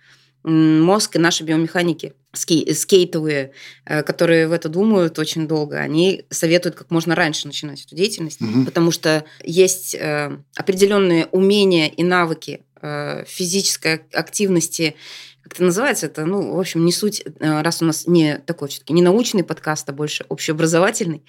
мозг 0.43 1.17
и 1.17 1.19
наши 1.19 1.45
биомеханики 1.45 2.13
скейтовые, 2.35 3.53
э, 3.87 4.03
которые 4.03 4.49
в 4.49 4.53
это 4.53 4.69
думают 4.69 5.19
очень 5.19 5.47
долго, 5.47 5.79
они 5.79 6.25
советуют 6.31 6.75
как 6.75 6.91
можно 6.91 7.15
раньше 7.15 7.47
начинать 7.47 7.85
эту 7.87 7.95
деятельность, 7.95 8.43
угу. 8.43 8.65
потому 8.65 8.91
что 8.91 9.25
есть 9.45 9.95
э, 9.95 10.37
определенные 10.57 11.27
умения 11.27 11.87
и 11.87 12.03
навыки 12.03 12.65
э, 12.83 13.25
физической 13.27 14.03
активности, 14.13 14.97
как 15.45 15.53
это 15.53 15.63
называется, 15.63 16.07
это, 16.07 16.25
ну, 16.25 16.57
в 16.57 16.59
общем, 16.59 16.85
не 16.85 16.91
суть, 16.91 17.23
раз 17.39 17.83
у 17.83 17.85
нас 17.85 18.07
не 18.07 18.39
такой 18.39 18.69
все-таки 18.69 18.95
не 18.95 19.03
научный 19.03 19.45
подкаст, 19.45 19.89
а 19.89 19.93
больше 19.93 20.25
общеобразовательный. 20.29 21.23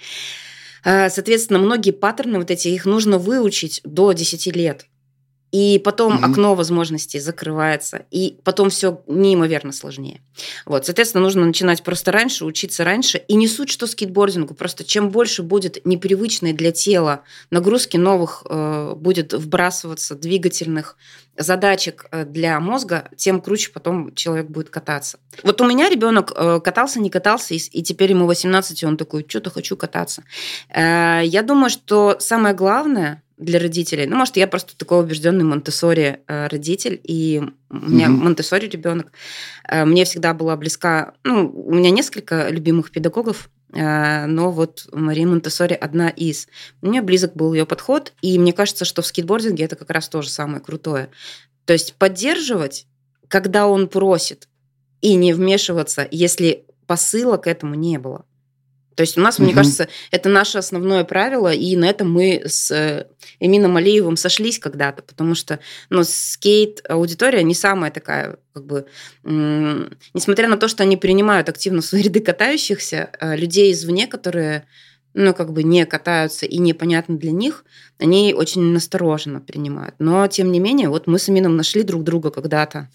Соответственно, 0.84 1.60
многие 1.60 1.92
паттерны 1.92 2.40
вот 2.40 2.50
эти, 2.50 2.70
их 2.70 2.86
нужно 2.86 3.18
выучить 3.18 3.82
до 3.84 4.14
10 4.14 4.56
лет. 4.56 4.88
И 5.56 5.80
потом 5.80 6.18
угу. 6.18 6.26
окно 6.26 6.54
возможностей 6.54 7.18
закрывается, 7.18 8.04
и 8.12 8.40
потом 8.44 8.70
все 8.70 9.02
неимоверно 9.08 9.72
сложнее. 9.72 10.20
Вот, 10.66 10.86
соответственно, 10.86 11.24
нужно 11.24 11.46
начинать 11.46 11.82
просто 11.82 12.12
раньше, 12.12 12.44
учиться 12.44 12.84
раньше. 12.84 13.20
И 13.30 13.36
не 13.36 13.48
суть, 13.48 13.70
что 13.70 13.88
скейтбордингу, 13.88 14.54
просто 14.54 14.84
чем 14.84 15.12
больше 15.12 15.44
будет 15.44 15.86
непривычной 15.86 16.52
для 16.52 16.74
тела 16.74 17.22
нагрузки 17.52 17.96
новых 17.96 18.44
э, 18.50 18.96
будет 18.98 19.32
вбрасываться 19.32 20.16
двигательных 20.16 20.98
задачек 21.38 22.08
э, 22.12 22.26
для 22.26 22.60
мозга, 22.60 23.10
тем 23.16 23.40
круче 23.40 23.72
потом 23.72 24.14
человек 24.14 24.48
будет 24.48 24.70
кататься. 24.70 25.20
Вот 25.42 25.62
у 25.62 25.66
меня 25.66 25.88
ребенок 25.88 26.34
э, 26.36 26.60
катался, 26.60 27.00
не 27.00 27.10
катался, 27.10 27.54
и, 27.54 27.58
и 27.58 27.82
теперь 27.82 28.12
ему 28.12 28.26
18, 28.26 28.84
и 28.84 28.86
он 28.86 28.98
такой, 28.98 29.26
что-то 29.26 29.52
хочу 29.52 29.78
кататься. 29.78 30.26
Э, 30.68 31.22
я 31.24 31.44
думаю, 31.44 31.70
что 31.70 32.18
самое 32.20 32.54
главное 32.54 33.22
для 33.38 33.60
родителей. 33.60 34.06
Ну, 34.06 34.16
может, 34.16 34.38
я 34.38 34.48
просто 34.48 34.78
такой 34.78 35.02
убежденный 35.02 35.44
Монтессори 35.44 36.20
э, 36.28 36.48
родитель, 36.48 37.00
и 37.04 37.42
у 37.70 37.76
меня 37.76 38.08
mm-hmm. 38.08 38.10
Монтессори 38.10 38.68
ребенок. 38.68 39.12
Э, 39.68 39.84
мне 39.86 40.06
всегда 40.06 40.34
была 40.34 40.56
близка, 40.56 41.14
ну, 41.24 41.50
у 41.50 41.74
меня 41.74 41.90
несколько 41.90 42.50
любимых 42.50 42.92
педагогов, 42.92 43.50
э, 43.74 44.26
но 44.26 44.52
вот 44.52 44.88
Мария 44.94 45.28
Монтессори 45.28 45.74
одна 45.74 46.10
из. 46.10 46.48
Мне 46.82 47.02
близок 47.02 47.36
был 47.36 47.54
ее 47.54 47.66
подход, 47.66 48.14
и 48.22 48.40
мне 48.40 48.54
кажется, 48.54 48.86
что 48.86 49.02
в 49.02 49.08
скейтбординге 49.08 49.66
это 49.66 49.76
как 49.76 49.90
раз 49.90 50.08
тоже 50.08 50.30
самое 50.30 50.62
крутое. 50.62 51.10
То 51.66 51.74
есть 51.74 51.96
поддерживать, 51.96 52.88
когда 53.28 53.68
он 53.68 53.90
просит, 53.90 54.48
и 55.02 55.16
не 55.16 55.34
вмешиваться, 55.34 56.08
если 56.10 56.66
посыла 56.88 57.38
к 57.38 57.48
этому 57.48 57.76
не 57.76 58.00
было. 58.00 58.26
То 58.96 59.02
есть 59.02 59.18
у 59.18 59.22
нас, 59.22 59.38
угу. 59.38 59.46
мне 59.46 59.54
кажется, 59.54 59.88
это 60.12 60.30
наше 60.30 60.58
основное 60.58 61.04
правило, 61.04 61.54
и 61.54 61.76
на 61.76 61.86
этом 61.86 62.12
мы 62.12 62.44
с 62.46 62.72
э, 62.72 63.08
Эмином 63.40 63.76
Алиевым 63.78 64.18
сошлись 64.18 64.58
когда-то, 64.58 65.04
потому 65.04 65.36
что 65.36 65.60
ну, 65.90 66.04
скейт-аудитория 66.04 67.44
не 67.44 67.54
самая 67.54 67.92
такая, 67.92 68.38
как 68.54 68.66
бы, 68.66 68.86
несмотря 69.24 70.48
на 70.48 70.58
то, 70.58 70.68
что 70.68 70.84
они 70.84 70.98
принимают 70.98 71.50
активно 71.50 71.82
в 71.82 71.86
свои 71.86 72.02
ряды 72.02 72.22
катающихся, 72.22 73.10
э, 73.20 73.36
людей 73.36 73.72
извне, 73.74 74.08
которые 74.08 74.66
ну, 75.18 75.34
как 75.34 75.54
бы 75.54 75.64
не 75.64 75.86
катаются 75.86 76.46
и 76.46 76.58
непонятно 76.58 77.18
для 77.18 77.32
них, 77.32 77.64
они 78.00 78.34
очень 78.34 78.62
настороженно 78.62 79.40
принимают. 79.40 79.96
Но, 79.98 80.28
тем 80.28 80.52
не 80.52 80.60
менее, 80.60 80.90
вот 80.90 81.08
мы 81.08 81.20
с 81.20 81.30
Амином 81.30 81.56
нашли 81.56 81.84
друг 81.84 82.04
друга 82.04 82.32
когда-то. 82.32 82.90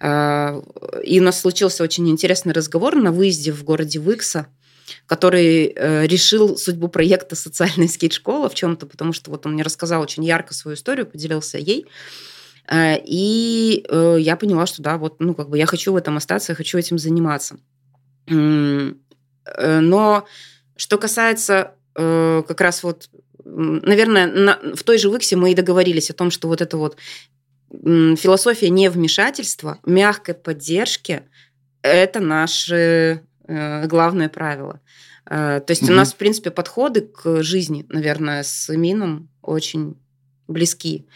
Э, 0.00 0.60
и 1.02 1.18
у 1.20 1.22
нас 1.22 1.40
случился 1.40 1.82
очень 1.82 2.08
интересный 2.10 2.52
разговор 2.52 2.96
на 2.96 3.10
выезде 3.10 3.52
в 3.52 3.64
городе 3.64 3.98
Выкса 3.98 4.48
который 5.06 5.72
э, 5.74 6.06
решил 6.06 6.56
судьбу 6.56 6.88
проекта 6.88 7.36
«Социальная 7.36 7.88
скейт-школа» 7.88 8.48
в 8.48 8.54
чем-то, 8.54 8.86
потому 8.86 9.12
что 9.12 9.30
вот 9.30 9.46
он 9.46 9.54
мне 9.54 9.62
рассказал 9.62 10.02
очень 10.02 10.24
ярко 10.24 10.54
свою 10.54 10.76
историю, 10.76 11.06
поделился 11.06 11.58
ей. 11.58 11.86
Э, 12.68 12.96
и 13.04 13.84
э, 13.88 14.16
я 14.20 14.36
поняла, 14.36 14.66
что 14.66 14.82
да, 14.82 14.98
вот, 14.98 15.20
ну, 15.20 15.34
как 15.34 15.48
бы 15.50 15.58
я 15.58 15.66
хочу 15.66 15.92
в 15.92 15.96
этом 15.96 16.16
остаться, 16.16 16.52
я 16.52 16.56
хочу 16.56 16.78
этим 16.78 16.98
заниматься. 16.98 17.56
Но 18.26 20.24
что 20.76 20.98
касается 20.98 21.74
как 21.94 22.60
раз 22.60 22.82
вот, 22.84 23.10
наверное, 23.44 24.26
на, 24.26 24.58
в 24.74 24.84
той 24.84 24.96
же 24.96 25.10
Виксе 25.10 25.36
мы 25.36 25.50
и 25.50 25.56
договорились 25.56 26.10
о 26.10 26.14
том, 26.14 26.30
что 26.30 26.46
вот 26.48 26.60
это 26.60 26.76
вот 26.76 26.96
философия 27.70 28.70
невмешательства, 28.70 29.78
мягкой 29.84 30.34
поддержки– 30.34 31.22
это 31.82 32.20
наши 32.20 33.22
главное 33.86 34.28
правило. 34.28 34.80
Э, 35.26 35.60
то 35.64 35.70
есть 35.70 35.82
mm-hmm. 35.82 35.92
у 35.92 35.96
нас, 35.96 36.12
в 36.12 36.16
принципе, 36.16 36.50
подходы 36.50 37.02
к 37.02 37.42
жизни, 37.42 37.86
наверное, 37.88 38.42
с 38.42 38.68
Мином 38.74 39.28
очень 39.40 39.96
близки. 40.48 41.06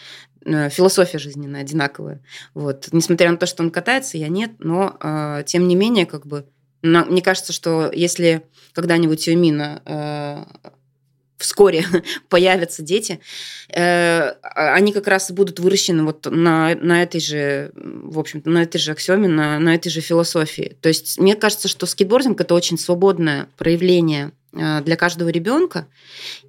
Э, 0.45 0.69
философия 0.71 1.19
жизненная 1.19 1.63
одинаковая. 1.63 2.23
Вот. 2.55 2.89
Несмотря 2.93 3.31
на 3.31 3.37
то, 3.37 3.47
что 3.47 3.63
он 3.63 3.71
катается, 3.71 4.19
я 4.19 4.29
нет, 4.29 4.53
но 4.59 5.43
тем 5.47 5.69
не 5.69 5.75
менее, 5.75 6.07
как 6.07 6.27
бы, 6.27 6.47
мне 6.83 7.23
кажется, 7.23 7.53
что 7.53 7.91
если 7.93 8.43
когда-нибудь 8.73 9.27
у 9.29 9.37
Мина 9.37 10.47
вскоре 11.39 11.85
появятся 12.29 12.83
дети, 12.83 13.21
э, 13.69 14.31
они 14.55 14.93
как 14.93 15.07
раз 15.07 15.31
будут 15.31 15.59
выращены 15.59 16.05
вот 16.05 16.27
на, 16.31 16.75
на 16.75 17.03
этой 17.03 17.21
же, 17.21 17.73
в 17.75 18.19
общем-то, 18.19 18.51
на 18.51 18.63
этой 18.63 18.79
же 18.79 18.93
аксиоме, 18.93 19.29
на, 19.29 19.59
на 19.59 19.75
этой 19.75 19.91
же 19.91 20.01
философии. 20.01 20.77
То 20.81 20.89
есть 20.89 21.19
мне 21.19 21.35
кажется, 21.35 21.69
что 21.69 21.87
скейтбординг– 21.87 22.41
это 22.43 22.55
очень 22.55 22.79
свободное 22.79 23.49
проявление 23.57 24.33
э, 24.53 24.81
для 24.83 24.97
каждого 24.97 25.29
ребенка. 25.29 25.87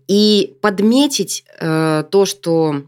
И 0.08 0.58
подметить 0.62 1.44
э, 1.60 2.04
то, 2.10 2.26
что 2.26 2.84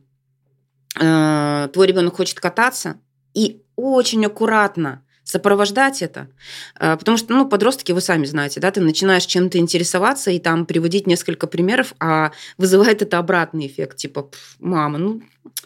твой 0.92 1.88
ребенок 1.88 2.18
хочет 2.18 2.42
кататься, 2.42 3.00
и 3.34 3.62
очень 3.78 4.26
аккуратно 4.26 5.02
сопровождать 5.30 6.02
это. 6.02 6.28
А, 6.76 6.98
потому 6.98 7.18
что, 7.18 7.34
ну, 7.34 7.48
подростки, 7.48 7.92
вы 7.92 8.02
сами 8.02 8.26
знаете, 8.26 8.60
да, 8.60 8.72
ты 8.72 8.82
начинаешь 8.82 9.26
чем-то 9.26 9.60
интересоваться 9.60 10.32
и 10.32 10.40
там 10.40 10.66
приводить 10.66 11.06
несколько 11.06 11.46
примеров, 11.46 11.94
а 12.00 12.32
вызывает 12.58 13.04
это 13.04 13.20
обратный 13.20 13.68
эффект, 13.68 13.98
типа, 13.98 14.32
мама, 14.60 14.98
ну, 14.98 15.22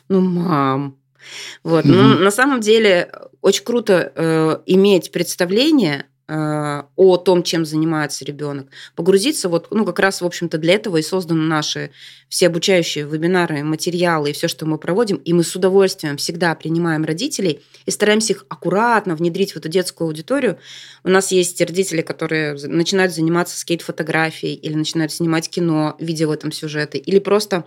ну, 0.10 0.20
мам. 0.20 0.98
Вот. 1.64 1.86
Mm-hmm. 1.86 1.92
Но 1.92 2.20
на 2.20 2.32
самом 2.32 2.60
деле 2.60 3.10
очень 3.40 3.64
круто 3.64 4.12
э, 4.14 4.58
иметь 4.66 5.12
представление 5.14 6.04
Э, 6.04 6.13
о 6.28 7.18
том, 7.18 7.44
чем 7.44 7.66
занимается 7.66 8.24
ребенок, 8.24 8.68
погрузиться 8.96 9.50
вот, 9.50 9.68
ну, 9.72 9.86
как 9.86 10.00
раз, 10.00 10.22
в 10.22 10.26
общем-то, 10.26 10.58
для 10.58 10.76
этого 10.76 10.98
и 10.98 11.02
созданы 11.02 11.44
наши 11.44 11.92
все 12.30 12.48
обучающие 12.48 13.06
вебинары, 13.06 13.64
материалы 13.64 14.30
и 14.30 14.34
все, 14.34 14.48
что 14.48 14.66
мы 14.66 14.78
проводим, 14.78 15.18
и 15.18 15.34
мы 15.34 15.44
с 15.44 15.56
удовольствием 15.56 16.18
всегда 16.18 16.56
принимаем 16.56 17.04
родителей 17.04 17.62
и 17.86 17.92
стараемся 17.92 18.34
их 18.34 18.46
аккуратно 18.48 19.16
внедрить 19.16 19.52
в 19.52 19.58
эту 19.58 19.68
детскую 19.68 20.08
аудиторию. 20.08 20.58
У 21.04 21.10
нас 21.10 21.32
есть 21.32 21.60
родители, 21.60 22.02
которые 22.02 22.54
начинают 22.54 23.14
заниматься 23.14 23.58
скейт-фотографией 23.60 24.56
или 24.56 24.76
начинают 24.76 25.12
снимать 25.12 25.50
кино, 25.50 25.96
видя 26.00 26.28
в 26.28 26.32
этом 26.32 26.52
сюжеты, 26.52 26.98
или 26.98 27.20
просто 27.20 27.66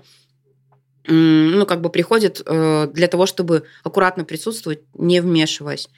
ну, 1.09 1.67
как 1.67 1.83
бы 1.83 1.91
приходят 1.91 2.43
э, 2.45 2.89
для 2.93 3.07
того, 3.07 3.27
чтобы 3.27 3.65
аккуратно 3.85 4.25
присутствовать, 4.25 4.81
не 4.95 5.21
вмешиваясь. 5.21 5.89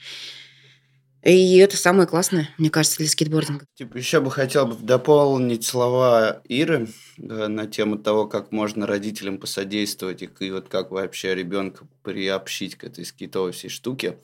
И 1.23 1.57
это 1.57 1.77
самое 1.77 2.07
классное, 2.07 2.49
мне 2.59 2.71
кажется, 2.71 2.99
для 2.99 3.09
скейтбординга. 3.09 3.67
Типа, 3.75 3.97
еще 3.97 4.21
бы 4.21 4.31
хотел 4.31 4.67
бы 4.67 4.77
дополнить 4.81 5.65
слова 5.65 6.43
Иры 6.45 6.89
на 7.17 7.67
тему 7.67 7.99
того, 7.99 8.27
как 8.27 8.53
можно 8.53 8.87
родителям 8.87 9.39
посодействовать 9.39 10.23
и, 10.23 10.31
и 10.41 10.51
вот 10.51 10.69
как 10.69 10.91
вообще 10.91 11.35
ребенка 11.35 11.87
приобщить 12.03 12.77
к 12.77 12.85
этой 12.85 13.05
скейтовой 13.05 13.53
всей 13.53 13.69
штуке. 13.69 14.19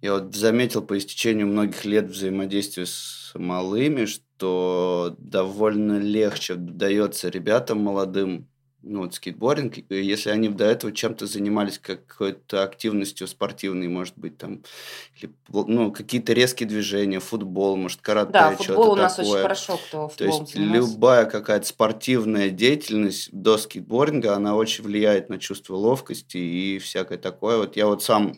Я 0.00 0.12
вот 0.14 0.34
заметил 0.34 0.82
по 0.82 0.96
истечению 0.96 1.48
многих 1.48 1.84
лет 1.84 2.08
взаимодействия 2.08 2.86
с 2.86 3.32
малыми, 3.34 4.04
что 4.04 5.16
довольно 5.18 5.98
легче 5.98 6.54
дается 6.54 7.28
ребятам 7.28 7.78
молодым 7.80 8.48
ну, 8.88 9.00
вот 9.00 9.14
скейтбординг, 9.14 9.90
если 9.90 10.30
они 10.30 10.48
до 10.48 10.64
этого 10.64 10.92
чем-то 10.92 11.26
занимались, 11.26 11.78
какой-то 11.78 12.62
активностью 12.62 13.26
спортивной, 13.26 13.88
может 13.88 14.16
быть, 14.16 14.38
там, 14.38 14.62
или, 15.20 15.32
ну, 15.52 15.90
какие-то 15.90 16.32
резкие 16.32 16.68
движения, 16.68 17.18
футбол, 17.18 17.76
может, 17.76 18.00
карате, 18.00 18.32
Да, 18.32 18.52
футбол 18.52 18.92
у 18.92 18.96
нас 18.96 19.16
такое. 19.16 19.32
очень 19.32 19.42
хорошо, 19.42 19.76
кто 19.76 20.10
То 20.16 20.24
есть 20.24 20.54
любая 20.54 21.26
какая-то 21.26 21.66
спортивная 21.66 22.50
деятельность 22.50 23.28
до 23.32 23.58
скейтбординга, 23.58 24.34
она 24.34 24.54
очень 24.54 24.84
влияет 24.84 25.28
на 25.28 25.38
чувство 25.38 25.74
ловкости 25.74 26.36
и 26.36 26.78
всякое 26.78 27.18
такое. 27.18 27.58
Вот 27.58 27.76
я 27.76 27.86
вот 27.86 28.02
сам, 28.02 28.36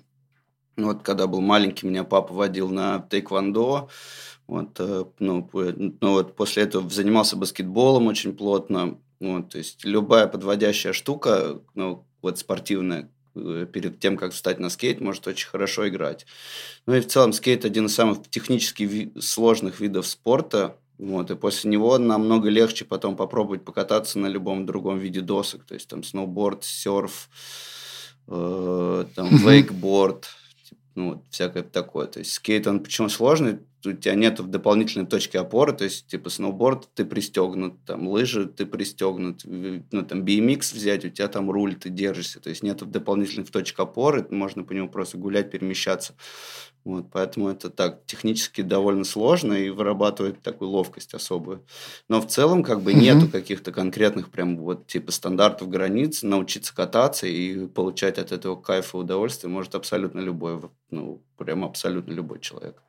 ну, 0.76 0.88
вот 0.88 1.03
когда 1.03 1.26
был 1.26 1.42
маленький, 1.42 1.86
меня 1.86 2.05
папа 2.05 2.32
водил 2.32 2.70
на 2.70 3.07
тейквондо, 3.11 3.88
вот, 4.46 4.80
э, 4.80 5.05
ну, 5.18 5.51
ну, 5.53 6.12
вот 6.12 6.34
после 6.34 6.62
этого 6.62 6.88
занимался 6.88 7.36
баскетболом 7.36 8.07
очень 8.07 8.34
плотно, 8.34 8.99
вот, 9.21 9.51
то 9.51 9.59
есть 9.59 9.85
любая 9.85 10.27
подводящая 10.27 10.93
штука, 10.93 11.61
ну, 11.75 12.07
вот 12.23 12.39
спортивная, 12.39 13.11
э, 13.35 13.66
перед 13.73 14.01
тем, 14.01 14.16
как 14.16 14.33
встать 14.33 14.61
на 14.61 14.71
скейт, 14.71 15.01
может 15.01 15.27
очень 15.27 15.49
хорошо 15.49 15.89
играть. 15.89 16.27
Ну 16.87 16.95
и 16.95 17.01
в 17.01 17.07
целом 17.07 17.33
скейт 17.33 17.64
один 17.64 17.87
из 17.87 17.95
самых 17.95 18.29
технически 18.29 18.85
ви- 18.85 19.12
сложных 19.21 19.81
видов 19.81 20.07
спорта. 20.07 20.77
Вот, 20.99 21.31
и 21.31 21.37
после 21.37 21.71
него 21.71 21.97
намного 21.99 22.49
легче 22.49 22.85
потом 22.85 23.16
попробовать 23.16 23.64
покататься 23.64 24.19
на 24.19 24.27
любом 24.27 24.66
другом 24.66 24.99
виде 24.99 25.21
досок. 25.21 25.64
То 25.64 25.75
есть 25.75 25.89
там 25.89 26.03
сноуборд, 26.03 26.64
серф, 26.64 27.29
э, 28.27 29.05
там 29.14 29.29
вейкборд, 29.37 30.27
ну, 30.97 31.14
вот, 31.14 31.25
всякое 31.31 31.62
такое. 31.62 32.07
То 32.09 32.19
есть 32.19 32.33
скейт, 32.33 32.66
он 32.66 32.83
почему 32.83 33.09
сложный? 33.09 33.61
У 33.85 33.93
тебя 33.93 34.14
нет 34.14 34.41
дополнительной 34.51 35.07
точки 35.07 35.37
опоры, 35.37 35.72
то 35.72 35.85
есть, 35.85 36.07
типа, 36.07 36.31
сноуборд 36.31 36.89
ты 36.95 37.05
пристегнут, 37.05 37.85
там, 37.85 38.09
лыжи 38.09 38.47
ты 38.47 38.66
пристегнут, 38.66 39.43
ну, 39.45 40.03
там, 40.05 40.24
BMX 40.24 40.74
взять, 40.74 41.05
у 41.05 41.09
тебя 41.11 41.29
там 41.29 41.51
руль, 41.51 41.76
ты 41.76 41.89
держишься, 41.89 42.41
то 42.41 42.51
есть, 42.51 42.62
нет 42.62 42.79
дополнительных 42.79 43.51
точек 43.51 43.79
опоры, 43.81 44.26
можно 44.31 44.64
по 44.64 44.72
нему 44.72 44.89
просто 44.89 45.18
гулять, 45.18 45.51
перемещаться. 45.51 46.14
Вот, 46.89 47.11
поэтому 47.12 47.49
это 47.51 47.68
так 47.68 48.07
технически 48.07 48.62
довольно 48.62 49.05
сложно 49.05 49.53
и 49.53 49.68
вырабатывает 49.68 50.41
такую 50.41 50.70
ловкость 50.70 51.12
особую. 51.12 51.66
Но 52.09 52.20
в 52.20 52.26
целом 52.29 52.62
как 52.62 52.81
бы 52.81 52.93
mm-hmm. 52.93 53.01
нету 53.01 53.29
каких-то 53.29 53.72
конкретных 53.72 54.31
прям 54.31 54.57
вот 54.57 54.87
типа 54.87 55.12
стандартов 55.12 55.68
границ. 55.68 56.22
Научиться 56.22 56.74
кататься 56.74 57.26
и 57.26 57.66
получать 57.66 58.18
от 58.18 58.33
этого 58.33 58.57
кайфа 58.57 58.97
и 58.97 59.01
удовольствие 59.01 59.51
может 59.51 59.74
абсолютно 59.74 60.20
любой, 60.20 60.62
ну 60.91 61.22
прям 61.37 61.62
абсолютно 61.62 62.12
любой 62.12 62.41
человек. 62.41 62.83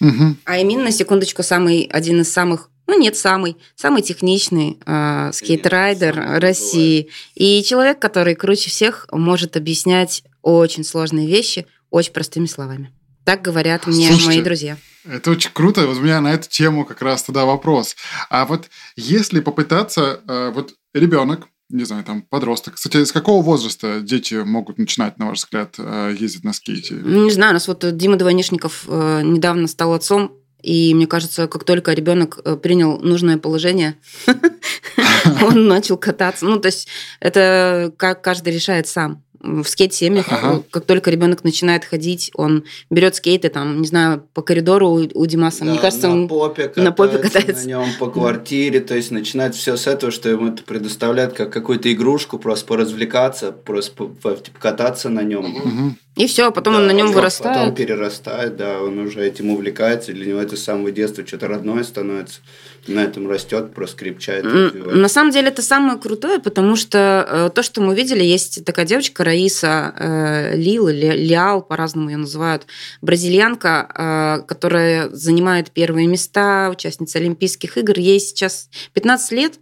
Угу. 0.00 0.36
А 0.44 0.60
Эмин, 0.60 0.84
на 0.84 0.90
секундочку, 0.90 1.42
самый, 1.42 1.84
один 1.92 2.20
из 2.20 2.32
самых 2.32 2.70
ну 2.88 2.96
нет, 2.96 3.16
самый, 3.16 3.56
самый 3.74 4.00
техничный 4.02 4.78
э, 4.86 5.30
скейтрайдер 5.32 6.40
России. 6.40 7.10
И 7.34 7.64
человек, 7.64 7.98
который 7.98 8.36
круче 8.36 8.70
всех 8.70 9.08
может 9.10 9.56
объяснять 9.56 10.22
очень 10.42 10.84
сложные 10.84 11.26
вещи 11.26 11.66
очень 11.90 12.12
простыми 12.12 12.46
словами. 12.46 12.92
Так 13.24 13.42
говорят 13.42 13.86
мне 13.86 14.06
Слушайте, 14.06 14.26
мои 14.26 14.42
друзья. 14.42 14.76
Это 15.04 15.32
очень 15.32 15.50
круто. 15.52 15.86
Вот 15.86 15.98
у 15.98 16.00
меня 16.00 16.20
на 16.20 16.32
эту 16.32 16.48
тему 16.48 16.84
как 16.84 17.02
раз 17.02 17.24
тогда 17.24 17.44
вопрос. 17.44 17.96
А 18.30 18.44
вот 18.44 18.68
если 18.96 19.40
попытаться, 19.40 20.20
э, 20.28 20.52
вот 20.54 20.74
ребенок, 20.94 21.48
не 21.68 21.84
знаю, 21.84 22.04
там, 22.04 22.22
подросток. 22.22 22.74
Кстати, 22.74 23.04
с 23.04 23.12
какого 23.12 23.42
возраста 23.42 24.00
дети 24.00 24.34
могут 24.34 24.78
начинать, 24.78 25.18
на 25.18 25.26
ваш 25.26 25.38
взгляд, 25.38 25.74
э, 25.78 26.14
ездить 26.18 26.44
на 26.44 26.52
скейте? 26.52 26.94
Не 26.94 27.30
знаю, 27.30 27.52
у 27.52 27.54
нас 27.54 27.66
вот 27.66 27.84
Дима 27.96 28.16
Двойнишников 28.16 28.84
э, 28.86 29.22
недавно 29.22 29.66
стал 29.66 29.92
отцом, 29.94 30.32
и 30.62 30.94
мне 30.94 31.06
кажется, 31.06 31.48
как 31.48 31.64
только 31.64 31.92
ребенок 31.92 32.38
э, 32.44 32.56
принял 32.56 32.98
нужное 32.98 33.38
положение, 33.38 33.96
он 35.42 35.66
начал 35.66 35.96
кататься. 35.96 36.44
Ну, 36.44 36.58
то 36.58 36.66
есть 36.66 36.88
это 37.20 37.92
как 37.96 38.22
каждый 38.22 38.54
решает 38.54 38.86
сам 38.86 39.24
в 39.40 39.64
скейт-семьях, 39.64 40.26
ага. 40.30 40.62
как 40.70 40.84
только 40.84 41.10
ребенок 41.10 41.44
начинает 41.44 41.84
ходить, 41.84 42.30
он 42.34 42.64
берет 42.90 43.14
скейты, 43.14 43.48
там, 43.48 43.80
не 43.80 43.86
знаю, 43.86 44.22
по 44.34 44.42
коридору 44.42 44.88
у, 44.88 45.08
у 45.14 45.26
Димаса, 45.26 45.64
да, 45.64 45.70
мне 45.70 45.78
кажется, 45.78 46.08
на 46.08 46.14
он 46.14 46.28
попе 46.28 46.68
катается, 46.68 46.82
на 46.82 46.92
попе 46.92 47.18
катается. 47.18 47.64
На 47.64 47.68
нем 47.68 47.86
по 47.98 48.10
квартире, 48.10 48.80
то 48.80 48.94
есть 48.94 49.10
начинать 49.10 49.54
все 49.54 49.76
с 49.76 49.86
этого, 49.86 50.12
что 50.12 50.28
ему 50.28 50.48
это 50.48 50.62
предоставляет 50.62 51.32
как 51.32 51.52
какую-то 51.52 51.92
игрушку, 51.92 52.38
просто 52.38 52.66
поразвлекаться, 52.66 53.52
просто 53.52 54.08
типа, 54.22 54.58
кататься 54.58 55.08
на 55.08 55.22
нем. 55.22 55.54
Угу. 55.54 55.96
И 56.16 56.26
все, 56.26 56.50
потом 56.50 56.74
да, 56.74 56.80
он 56.80 56.86
на 56.86 56.92
нем 56.92 57.12
вырастает. 57.12 57.58
Потом 57.58 57.74
перерастает, 57.74 58.56
да, 58.56 58.80
он 58.80 58.98
уже 58.98 59.22
этим 59.22 59.50
увлекается, 59.50 60.12
для 60.12 60.24
него 60.24 60.40
это 60.40 60.56
с 60.56 60.64
самого 60.64 60.90
детства 60.90 61.26
что-то 61.26 61.46
родное 61.46 61.84
становится 61.84 62.40
на 62.88 63.00
этом 63.00 63.28
растет, 63.28 63.74
просто 63.74 63.98
крепчает. 63.98 64.44
На 64.44 65.08
самом 65.08 65.30
деле 65.30 65.48
это 65.48 65.60
самое 65.60 65.98
крутое, 65.98 66.38
потому 66.38 66.76
что 66.76 67.26
э, 67.28 67.50
то, 67.54 67.62
что 67.62 67.82
мы 67.82 67.94
видели, 67.94 68.24
есть 68.24 68.64
такая 68.64 68.86
девочка 68.86 69.24
Раиса 69.24 69.92
э, 69.98 70.56
Лил 70.56 70.88
или 70.88 71.12
Лиал, 71.12 71.60
по-разному 71.60 72.08
ее 72.08 72.16
называют, 72.16 72.66
бразильянка, 73.02 74.40
э, 74.42 74.46
которая 74.46 75.10
занимает 75.10 75.70
первые 75.70 76.06
места, 76.06 76.70
участница 76.70 77.18
Олимпийских 77.18 77.76
игр. 77.76 77.98
Ей 77.98 78.20
сейчас 78.20 78.70
15 78.94 79.32
лет. 79.32 79.54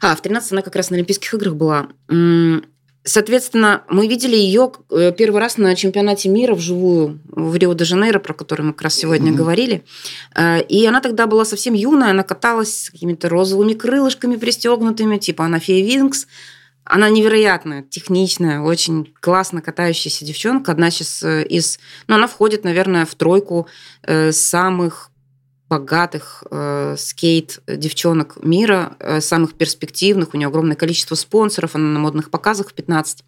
А, 0.00 0.14
в 0.14 0.22
13 0.22 0.52
она 0.52 0.62
как 0.62 0.76
раз 0.76 0.90
на 0.90 0.96
Олимпийских 0.96 1.34
играх 1.34 1.54
была. 1.54 1.88
Соответственно, 3.02 3.82
мы 3.88 4.06
видели 4.08 4.36
ее 4.36 4.72
э, 4.90 5.12
первый 5.16 5.40
раз 5.40 5.56
на 5.56 5.74
чемпионате 5.74 6.28
мира 6.28 6.54
вживую 6.54 7.20
в 7.30 7.56
Рио-де-Жанейро, 7.56 8.18
про 8.18 8.34
который 8.34 8.60
мы 8.60 8.72
как 8.74 8.82
раз 8.82 8.94
сегодня 8.94 9.32
mm-hmm. 9.32 9.36
говорили. 9.36 9.84
Э, 10.36 10.62
и 10.62 10.84
она 10.84 11.00
тогда 11.00 11.26
была 11.26 11.46
совсем 11.46 11.72
юная, 11.72 12.10
она 12.10 12.24
каталась 12.24 12.84
с 12.84 12.90
какими-то 12.90 13.30
розовыми 13.30 13.72
крылышками 13.72 14.36
пристегнутыми, 14.36 15.16
типа 15.16 15.46
она 15.46 15.58
фея 15.58 15.84
Винкс. 15.84 16.26
Она 16.84 17.08
невероятная, 17.08 17.84
техничная, 17.84 18.60
очень 18.60 19.14
классно 19.20 19.62
катающаяся 19.62 20.24
девчонка. 20.26 20.72
Одна 20.72 20.90
сейчас 20.90 21.22
э, 21.22 21.44
из... 21.44 21.78
Ну, 22.06 22.16
она 22.16 22.26
входит, 22.26 22.64
наверное, 22.64 23.06
в 23.06 23.14
тройку 23.14 23.66
самых 24.30 25.09
богатых 25.70 26.42
э, 26.50 26.96
скейт-девчонок 26.98 28.42
мира, 28.42 28.96
э, 28.98 29.20
самых 29.20 29.54
перспективных. 29.54 30.34
У 30.34 30.36
нее 30.36 30.48
огромное 30.48 30.74
количество 30.74 31.14
спонсоров, 31.14 31.76
она 31.76 31.86
на 31.86 32.00
модных 32.00 32.30
показах 32.30 32.70
в 32.70 32.74
15. 32.74 33.24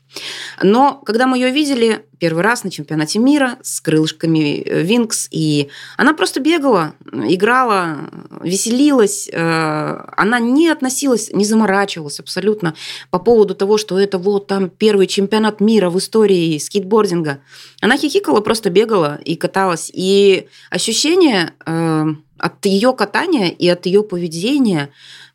Но 0.63 1.01
когда 1.05 1.27
мы 1.27 1.39
ее 1.39 1.51
видели 1.51 2.05
первый 2.19 2.43
раз 2.43 2.65
на 2.65 2.71
чемпионате 2.71 3.19
мира 3.19 3.59
с 3.63 3.81
крылышками 3.81 4.63
Винкс, 4.65 5.29
и 5.31 5.69
она 5.97 6.15
просто 6.15 6.41
бегала, 6.41 6.95
играла, 7.11 8.11
веселилась, 8.43 9.29
э, 9.33 10.05
она 10.17 10.39
не 10.39 10.69
относилась, 10.69 11.31
не 11.33 11.45
заморачивалась 11.45 12.21
абсолютно 12.21 12.75
по 13.11 13.19
поводу 13.19 13.55
того, 13.55 13.79
что 13.79 13.99
это 13.99 14.19
вот 14.19 14.47
там 14.47 14.71
первый 14.71 15.07
чемпионат 15.07 15.61
мира 15.61 15.91
в 15.91 15.99
истории 15.99 16.59
скейтбординга. 16.59 17.41
Она 17.81 17.97
хихикала, 17.97 18.41
просто 18.41 18.71
бегала 18.71 19.19
и 19.25 19.35
каталась. 19.35 19.91
И 19.93 20.47
ощущение 20.71 21.55
э, 21.65 22.07
от 22.39 22.67
ее 22.67 22.93
катания 22.93 23.49
и 23.49 23.69
от 23.69 23.87
ее 23.87 24.03
поведения 24.03 24.91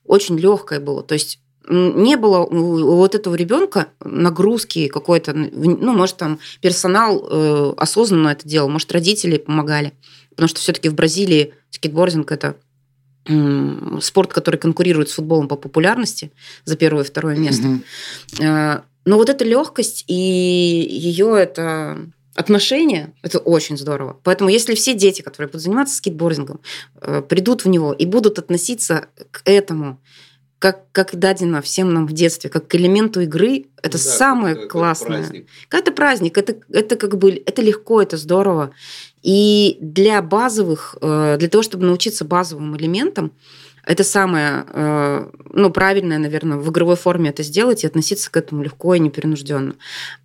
очень 0.05 0.37
легкое 0.37 0.79
было. 0.79 1.03
То 1.03 1.13
есть 1.15 1.39
не 1.69 2.15
было 2.15 2.39
у 2.39 2.95
вот 2.95 3.15
этого 3.15 3.35
ребенка 3.35 3.87
нагрузки 4.03 4.87
какой-то, 4.87 5.33
ну, 5.33 5.93
может, 5.93 6.17
там 6.17 6.39
персонал 6.61 7.27
э, 7.29 7.73
осознанно 7.77 8.29
это 8.29 8.47
делал, 8.47 8.69
может, 8.69 8.91
родители 8.91 9.37
помогали. 9.37 9.93
Потому 10.29 10.47
что 10.47 10.59
все-таки 10.59 10.89
в 10.89 10.95
Бразилии 10.95 11.53
скейтбординг 11.71 12.31
это 12.31 12.55
спорт, 13.99 14.31
который 14.31 14.55
конкурирует 14.55 15.09
с 15.09 15.13
футболом 15.13 15.49
по 15.49 15.57
популярности 15.57 16.31
за 16.63 16.77
первое 16.77 17.03
и 17.03 17.05
второе 17.05 17.35
место. 17.35 17.81
Mm-hmm. 18.39 18.81
Но 19.05 19.17
вот 19.17 19.29
эта 19.29 19.43
легкость 19.43 20.05
и 20.07 20.13
ее 20.13 21.37
это 21.37 21.97
отношения, 22.35 23.13
это 23.23 23.39
очень 23.39 23.77
здорово. 23.77 24.19
Поэтому 24.23 24.49
если 24.49 24.75
все 24.75 24.93
дети, 24.93 25.21
которые 25.21 25.49
будут 25.49 25.63
заниматься 25.63 25.95
скейтбордингом, 25.95 26.61
э, 27.01 27.21
придут 27.21 27.65
в 27.65 27.67
него 27.67 27.93
и 27.93 28.05
будут 28.05 28.37
относиться 28.37 29.07
к 29.31 29.41
этому 29.45 29.99
как, 30.59 30.91
как 30.91 31.15
дадено 31.15 31.61
всем 31.61 31.93
нам 31.93 32.07
в 32.07 32.13
детстве, 32.13 32.49
как 32.49 32.67
к 32.67 32.75
элементу 32.75 33.21
игры, 33.21 33.65
это 33.81 33.93
да, 33.93 33.97
самое 33.97 34.55
как, 34.55 34.71
классное. 34.71 35.21
Как 35.21 35.27
праздник. 35.27 35.47
это 35.69 35.91
праздник, 35.91 36.37
это, 36.37 36.55
это 36.69 36.95
как 36.95 37.17
бы 37.17 37.43
это 37.45 37.61
легко, 37.61 38.01
это 38.01 38.17
здорово. 38.17 38.71
И 39.21 39.77
для 39.81 40.21
базовых, 40.21 40.97
э, 41.01 41.37
для 41.37 41.49
того, 41.49 41.61
чтобы 41.61 41.85
научиться 41.85 42.25
базовым 42.25 42.75
элементам, 42.75 43.33
это 43.87 44.03
самое, 44.03 44.65
э, 44.73 45.29
ну, 45.53 45.69
правильное, 45.69 46.17
наверное, 46.17 46.57
в 46.57 46.69
игровой 46.69 46.97
форме 46.97 47.29
это 47.29 47.41
сделать 47.41 47.83
и 47.83 47.87
относиться 47.87 48.29
к 48.29 48.35
этому 48.35 48.61
легко 48.61 48.93
и 48.95 48.99
непринужденно. 48.99 49.75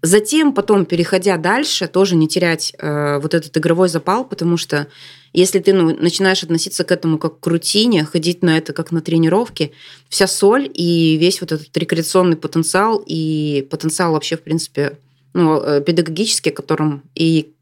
Затем, 0.03 0.53
потом, 0.53 0.85
переходя 0.85 1.37
дальше, 1.37 1.87
тоже 1.87 2.17
не 2.17 2.27
терять 2.27 2.75
э, 2.77 3.21
вот 3.21 3.35
этот 3.35 3.57
игровой 3.57 3.89
запал, 3.89 4.25
потому 4.25 4.57
что 4.57 4.89
если 5.33 5.61
ты 5.61 5.73
ну, 5.73 5.95
начинаешь 5.95 6.43
относиться 6.43 6.83
к 6.83 6.91
этому 6.91 7.19
как 7.19 7.39
к 7.39 7.47
рутине, 7.47 8.05
ходить 8.05 8.43
на 8.43 8.59
это 8.59 8.73
как 8.73 8.91
на 8.91 9.01
тренировки, 9.01 9.71
вся 10.09 10.27
соль 10.27 10.69
и 10.75 11.17
весь 11.17 11.41
вот 11.41 11.53
этот 11.53 11.75
рекреационный 11.77 12.37
потенциал 12.37 13.01
и 13.07 13.65
потенциал 13.71 14.15
вообще, 14.15 14.37
в 14.37 14.43
принципе, 14.43 14.99
ну, 15.35 15.63
э, 15.63 15.81
педагогический, 15.83 16.51
о 16.51 16.55
котором 16.55 17.05
и 17.15 17.53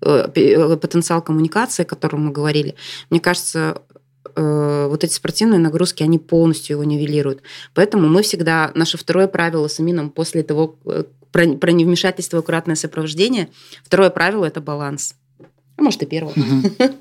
потенциал 0.00 1.22
коммуникации, 1.22 1.82
о 1.82 1.84
котором 1.86 2.26
мы 2.26 2.30
говорили, 2.30 2.76
мне 3.10 3.18
кажется, 3.18 3.82
э, 4.34 4.86
вот 4.88 5.04
эти 5.04 5.12
спортивные 5.12 5.58
нагрузки, 5.58 6.02
они 6.02 6.18
полностью 6.18 6.74
его 6.74 6.84
нивелируют. 6.84 7.42
Поэтому 7.74 8.08
мы 8.08 8.22
всегда, 8.22 8.70
наше 8.74 8.98
второе 8.98 9.28
правило 9.28 9.68
с 9.68 9.80
Амином 9.80 10.10
после 10.10 10.42
того, 10.42 10.78
э, 10.84 11.04
про, 11.32 11.46
про 11.54 11.72
невмешательство 11.72 12.38
и 12.38 12.40
аккуратное 12.40 12.76
сопровождение, 12.76 13.48
второе 13.84 14.10
правило– 14.10 14.44
это 14.46 14.60
баланс. 14.60 15.14
А 15.76 15.82
может, 15.82 16.02
и 16.02 16.06
первое. 16.06 16.34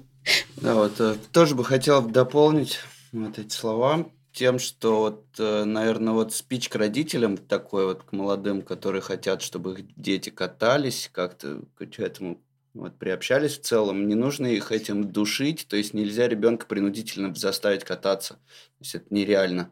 Да, 0.58 0.76
вот 0.76 1.00
э, 1.00 1.16
тоже 1.32 1.56
бы 1.56 1.64
хотел 1.64 2.02
дополнить 2.02 2.80
вот 3.14 3.40
эти 3.40 3.54
слова 3.54 4.06
тем, 4.38 4.60
что 4.60 5.00
вот, 5.00 5.26
э, 5.40 5.64
наверное, 5.64 6.14
вот 6.14 6.32
спич 6.32 6.70
к 6.70 6.76
родителям 6.76 7.38
такой 7.38 7.86
вот 7.86 8.04
к 8.04 8.12
молодым, 8.12 8.62
которые 8.62 9.02
хотят, 9.02 9.42
чтобы 9.42 9.74
их 9.74 9.86
дети 9.96 10.30
катались, 10.30 11.10
как-то 11.12 11.62
к 11.76 12.00
этому 12.00 12.40
вот, 12.78 12.98
приобщались 12.98 13.58
в 13.58 13.62
целом, 13.62 14.08
не 14.08 14.16
нужно 14.16 14.48
их 14.48 14.72
этим 14.72 15.12
душить, 15.12 15.68
то 15.68 15.78
есть 15.78 15.94
нельзя 15.94 16.28
ребенка 16.28 16.66
принудительно 16.68 17.34
заставить 17.36 17.84
кататься, 17.84 18.36
то 18.36 18.82
есть 18.82 18.96
это 18.96 19.06
нереально 19.10 19.72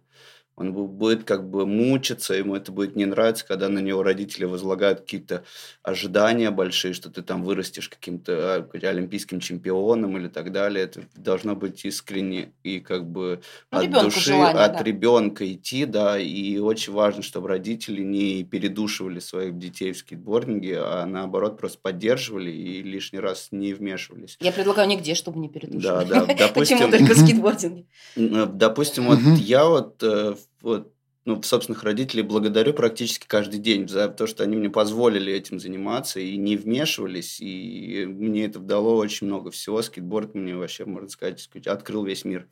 он 0.57 0.71
будет 0.73 1.25
как 1.25 1.49
бы 1.49 1.65
мучиться, 1.65 2.33
ему 2.33 2.55
это 2.55 2.71
будет 2.71 2.95
не 2.95 3.05
нравиться, 3.05 3.45
когда 3.45 3.67
на 3.67 3.79
него 3.79 4.03
родители 4.03 4.45
возлагают 4.45 5.01
какие-то 5.01 5.43
ожидания 5.83 6.49
большие, 6.49 6.93
что 6.93 7.09
ты 7.09 7.21
там 7.21 7.43
вырастешь 7.43 7.89
каким-то 7.89 8.67
а, 8.73 8.87
олимпийским 8.87 9.41
чемпионом 9.41 10.17
или 10.17 10.29
так 10.29 10.53
далее. 10.53 10.85
Это 10.85 11.01
должно 11.15 11.55
быть 11.55 11.83
искренне 11.83 12.53
и 12.63 12.79
как 12.79 13.05
бы 13.05 13.41
ну, 13.71 13.79
от 13.79 13.91
души, 13.91 14.19
желание, 14.31 14.63
от 14.63 14.73
да. 14.73 14.83
ребенка 14.83 15.51
идти, 15.51 15.85
да, 15.85 16.17
и 16.17 16.57
очень 16.57 16.93
важно, 16.93 17.21
чтобы 17.21 17.49
родители 17.49 18.01
не 18.01 18.43
передушивали 18.45 19.19
своих 19.19 19.57
детей 19.57 19.91
в 19.91 19.97
скейтбординге, 19.97 20.79
а 20.79 21.05
наоборот 21.05 21.57
просто 21.57 21.79
поддерживали 21.81 22.51
и 22.51 22.81
лишний 22.81 23.19
раз 23.19 23.49
не 23.51 23.73
вмешивались. 23.73 24.37
Я 24.39 24.53
предлагаю 24.53 24.87
нигде, 24.87 25.15
чтобы 25.15 25.39
не 25.39 25.49
передушивали. 25.49 26.07
Да, 26.07 26.25
да, 26.25 26.35
допустим... 26.39 26.77
Почему 26.77 26.91
только 26.91 27.13
в 27.13 27.17
скейтбординге? 27.25 27.85
Допустим, 28.15 29.07
вот 29.07 29.19
я 29.37 29.65
вот 29.65 30.01
э, 30.01 30.35
вот, 30.61 30.91
ну, 31.25 31.41
собственных 31.41 31.83
родителей 31.83 32.21
благодарю 32.21 32.73
практически 32.73 33.25
каждый 33.27 33.59
день 33.59 33.87
за 33.87 34.07
то, 34.09 34.27
что 34.27 34.43
они 34.43 34.55
мне 34.55 34.69
позволили 34.69 35.33
этим 35.33 35.59
заниматься 35.59 36.19
и 36.19 36.37
не 36.37 36.55
вмешивались. 36.55 37.39
И 37.41 38.05
мне 38.07 38.45
это 38.45 38.59
дало 38.59 38.95
очень 38.97 39.27
много 39.27 39.49
всего. 39.49 39.81
Скейтборд 39.81 40.35
мне 40.35 40.55
вообще, 40.55 40.85
можно 40.85 41.09
сказать, 41.09 41.49
открыл 41.65 42.05
весь 42.05 42.25
мир, 42.25 42.47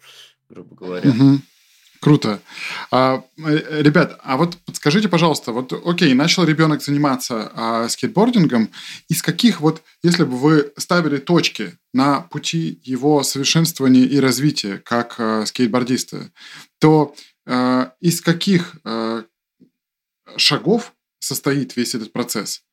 грубо 0.49 0.75
говоря. 0.75 1.09
Угу. 1.09 1.41
Круто. 2.03 2.41
А, 2.91 3.23
э, 3.37 3.81
ребят, 3.81 4.19
а 4.23 4.35
вот 4.35 4.57
подскажите, 4.65 5.07
пожалуйста, 5.07 5.53
вот 5.53 5.71
окей, 5.71 6.13
начал 6.13 6.43
ребенок 6.43 6.83
заниматься 6.83 7.49
а, 7.55 7.87
скейтбордингом, 7.87 8.71
из 9.07 9.21
каких 9.21 9.61
вот, 9.61 9.81
если 10.03 10.25
бы 10.25 10.35
вы 10.35 10.73
ставили 10.75 11.17
точки 11.17 11.77
на 11.93 12.19
пути 12.19 12.81
его 12.83 13.23
совершенствования 13.23 14.03
и 14.03 14.19
развития 14.19 14.81
как 14.83 15.15
а, 15.17 15.45
скейтбордиста, 15.45 16.31
то 16.79 17.15
из 17.45 18.21
каких 18.21 18.77
э, 18.85 19.23
шагов 20.37 20.93
состоит 21.19 21.75
весь 21.75 21.95
этот 21.95 22.13
процесс? 22.13 22.63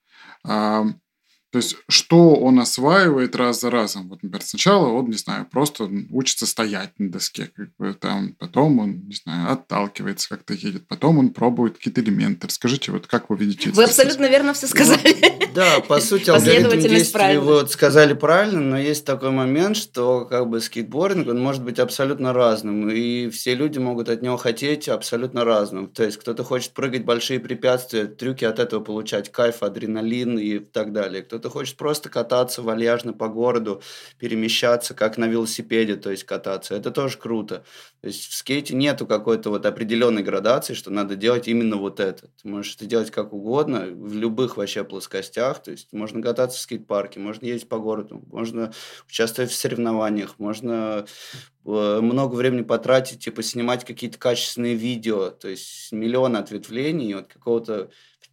То 1.51 1.59
есть, 1.59 1.77
что 1.89 2.37
он 2.37 2.61
осваивает 2.61 3.35
раз 3.35 3.61
за 3.61 3.71
разом. 3.71 4.09
Вот, 4.09 4.23
например, 4.23 4.43
сначала 4.43 4.87
он, 4.89 5.07
не 5.07 5.17
знаю, 5.17 5.47
просто 5.51 5.91
учится 6.11 6.47
стоять 6.47 6.93
на 6.99 7.11
доске, 7.11 7.51
как 7.55 7.69
бы, 7.77 7.93
там, 7.95 8.35
потом 8.39 8.79
он, 8.79 9.09
не 9.09 9.15
знаю, 9.15 9.51
отталкивается, 9.53 10.29
как-то 10.29 10.55
едет, 10.55 10.87
потом 10.87 11.19
он 11.19 11.31
пробует 11.31 11.77
какие-то 11.77 12.03
элементы. 12.03 12.47
Расскажите, 12.47 12.93
вот 12.93 13.09
как 13.09 13.31
вы 13.31 13.37
видите 13.37 13.71
Вы 13.71 13.85
абсолютно 13.85 14.29
верно 14.29 14.55
все 14.55 14.69
сказали. 14.69 15.17
Да, 15.55 15.81
по 15.81 15.99
сути, 16.01 16.31
алгоритм 16.31 16.79
действий 16.79 17.39
вы 17.39 17.55
вот 17.55 17.73
сказали 17.73 18.15
правильно, 18.15 18.61
но 18.61 18.79
есть 18.79 19.05
такой 19.05 19.33
момент, 19.33 19.77
что 19.77 20.27
как 20.27 20.49
бы 20.49 20.61
скейтбординг, 20.61 21.27
он 21.27 21.41
может 21.41 21.65
быть 21.65 21.81
абсолютно 21.81 22.33
разным, 22.33 22.89
и 22.89 23.29
все 23.31 23.57
люди 23.57 23.79
могут 23.81 24.09
от 24.09 24.23
него 24.23 24.37
хотеть 24.37 24.89
абсолютно 24.89 25.45
разным. 25.45 25.89
То 25.89 26.05
есть, 26.05 26.19
кто-то 26.19 26.45
хочет 26.45 26.73
прыгать 26.73 27.05
большие 27.05 27.41
препятствия, 27.41 28.05
трюки 28.05 28.45
от 28.45 28.61
этого 28.61 28.81
получать 28.81 29.33
кайф, 29.33 29.65
адреналин 29.65 30.39
и 30.39 30.61
так 30.61 30.93
далее. 30.93 31.23
Кто 31.23 31.39
кто-то 31.41 31.53
хочет 31.53 31.76
просто 31.76 32.11
кататься 32.11 32.61
вальяжно 32.62 33.12
по 33.12 33.28
городу, 33.28 33.82
перемещаться, 34.18 34.95
как 34.95 35.16
на 35.16 35.26
велосипеде, 35.26 35.97
то 35.97 36.11
есть 36.11 36.24
кататься. 36.24 36.74
Это 36.74 36.91
тоже 36.91 37.16
круто. 37.16 37.64
То 38.03 38.09
есть 38.09 38.28
в 38.28 38.34
скейте 38.34 38.74
нету 38.74 39.07
какой-то 39.07 39.51
вот 39.51 39.64
определенной 39.64 40.22
градации, 40.22 40.74
что 40.74 40.91
надо 40.91 41.16
делать 41.16 41.49
именно 41.49 41.76
вот 41.76 41.99
это. 41.99 42.28
Ты 42.43 42.49
можешь 42.49 42.76
это 42.76 42.84
делать 42.84 43.11
как 43.11 43.32
угодно, 43.32 43.86
в 43.86 44.14
любых 44.14 44.59
вообще 44.59 44.84
плоскостях. 44.84 45.62
То 45.62 45.70
есть 45.70 45.88
можно 45.93 46.22
кататься 46.22 46.59
в 46.59 46.61
скейт-парке, 46.61 47.18
можно 47.20 47.47
ездить 47.47 47.68
по 47.68 47.78
городу, 47.78 48.22
можно 48.30 48.72
участвовать 49.09 49.51
в 49.51 49.57
соревнованиях, 49.57 50.34
можно 50.38 51.07
э, 51.64 52.01
много 52.03 52.34
времени 52.34 52.62
потратить, 52.62 53.24
типа 53.24 53.43
снимать 53.43 53.84
какие-то 53.86 54.18
качественные 54.18 54.74
видео, 54.74 55.30
то 55.30 55.49
есть 55.49 55.91
миллион 55.93 56.36
ответвлений 56.36 57.14
от 57.14 57.32
какого-то 57.32 57.91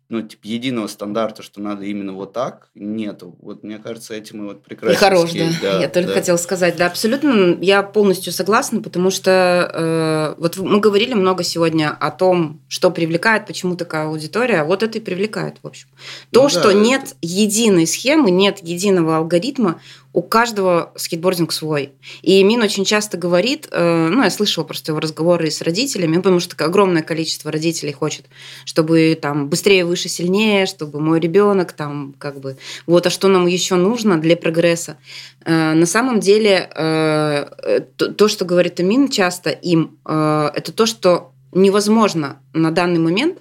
ну, 0.10 0.22
типа, 0.22 0.42
единого 0.46 0.88
стандарта, 0.88 1.44
что 1.44 1.60
надо 1.60 1.84
именно 1.84 2.14
вот 2.14 2.32
так, 2.32 2.70
нету. 2.76 3.36
Вот 3.42 3.64
мне 3.64 3.78
кажется, 3.78 4.14
этим 4.14 4.44
и 4.44 4.46
вот 4.46 4.64
прекрасно. 4.64 4.94
И 4.94 4.98
хорош, 4.98 5.34
да. 5.34 5.50
да. 5.62 5.82
Я 5.82 5.90
только 5.90 6.10
да. 6.10 6.14
хотела 6.16 6.38
сказать, 6.38 6.78
да, 6.78 6.88
абсолютно, 6.88 7.58
я 7.60 7.84
полностью 7.84 8.32
согласна, 8.32 8.82
потому 8.82 9.10
что 9.10 9.70
э, 9.74 10.42
вот 10.42 10.56
мы 10.58 10.80
говорили 10.80 11.14
много 11.14 11.44
сегодня 11.44 11.90
о 11.90 12.12
том, 12.12 12.62
что 12.70 12.90
привлекает, 12.90 13.48
почему 13.48 13.76
такая 13.76 14.08
аудитория, 14.08 14.64
вот 14.64 14.82
это 14.82 14.98
и 14.98 15.02
привлекает, 15.02 15.58
в 15.62 15.68
общем. 15.68 15.90
То, 16.32 16.44
ну, 16.44 16.50
что 16.50 16.72
да, 16.72 16.74
нет 16.74 17.04
это... 17.04 17.16
единой 17.22 17.86
схемы, 17.86 18.32
нет 18.32 18.60
единого 18.64 19.18
алгоритма, 19.18 19.82
у 20.18 20.24
каждого 20.24 20.94
скейтбординг 20.96 21.52
свой. 21.52 21.92
И 22.24 22.42
Мин 22.44 22.64
очень 22.64 22.86
часто 22.86 23.20
говорит, 23.20 23.68
э, 23.70 24.08
ну, 24.12 24.24
я 24.24 24.32
слышала 24.32 24.64
просто 24.64 24.92
его 24.92 25.00
разговоры 25.00 25.52
с 25.52 25.62
родителями, 25.62 26.18
потому 26.18 26.40
что 26.40 26.56
огромное 26.66 27.04
количество 27.04 27.52
родителей 27.52 27.94
хочет, 27.94 28.26
чтобы 28.66 29.16
там 29.22 29.48
быстрее, 29.48 29.86
выше, 29.86 30.10
сильнее, 30.10 30.66
чтобы 30.66 31.00
мой 31.00 31.20
ребенок 31.20 31.72
там 31.72 32.16
как 32.18 32.40
бы... 32.40 32.58
Вот, 32.88 33.06
а 33.06 33.12
что 33.12 33.28
нам 33.28 33.46
еще 33.46 33.76
нужно 33.76 34.20
для 34.20 34.36
прогресса? 34.36 34.98
Э, 35.46 35.74
на 35.74 35.86
самом 35.86 36.20
деле, 36.20 36.68
э, 36.74 37.82
то, 37.96 38.28
что 38.28 38.44
говорит 38.44 38.80
Амин 38.80 39.10
часто 39.10 39.52
им, 39.52 40.00
это 40.04 40.72
то, 40.74 40.88
что 40.88 41.32
невозможно 41.52 42.40
на 42.54 42.72
данный 42.72 43.00
момент 43.00 43.38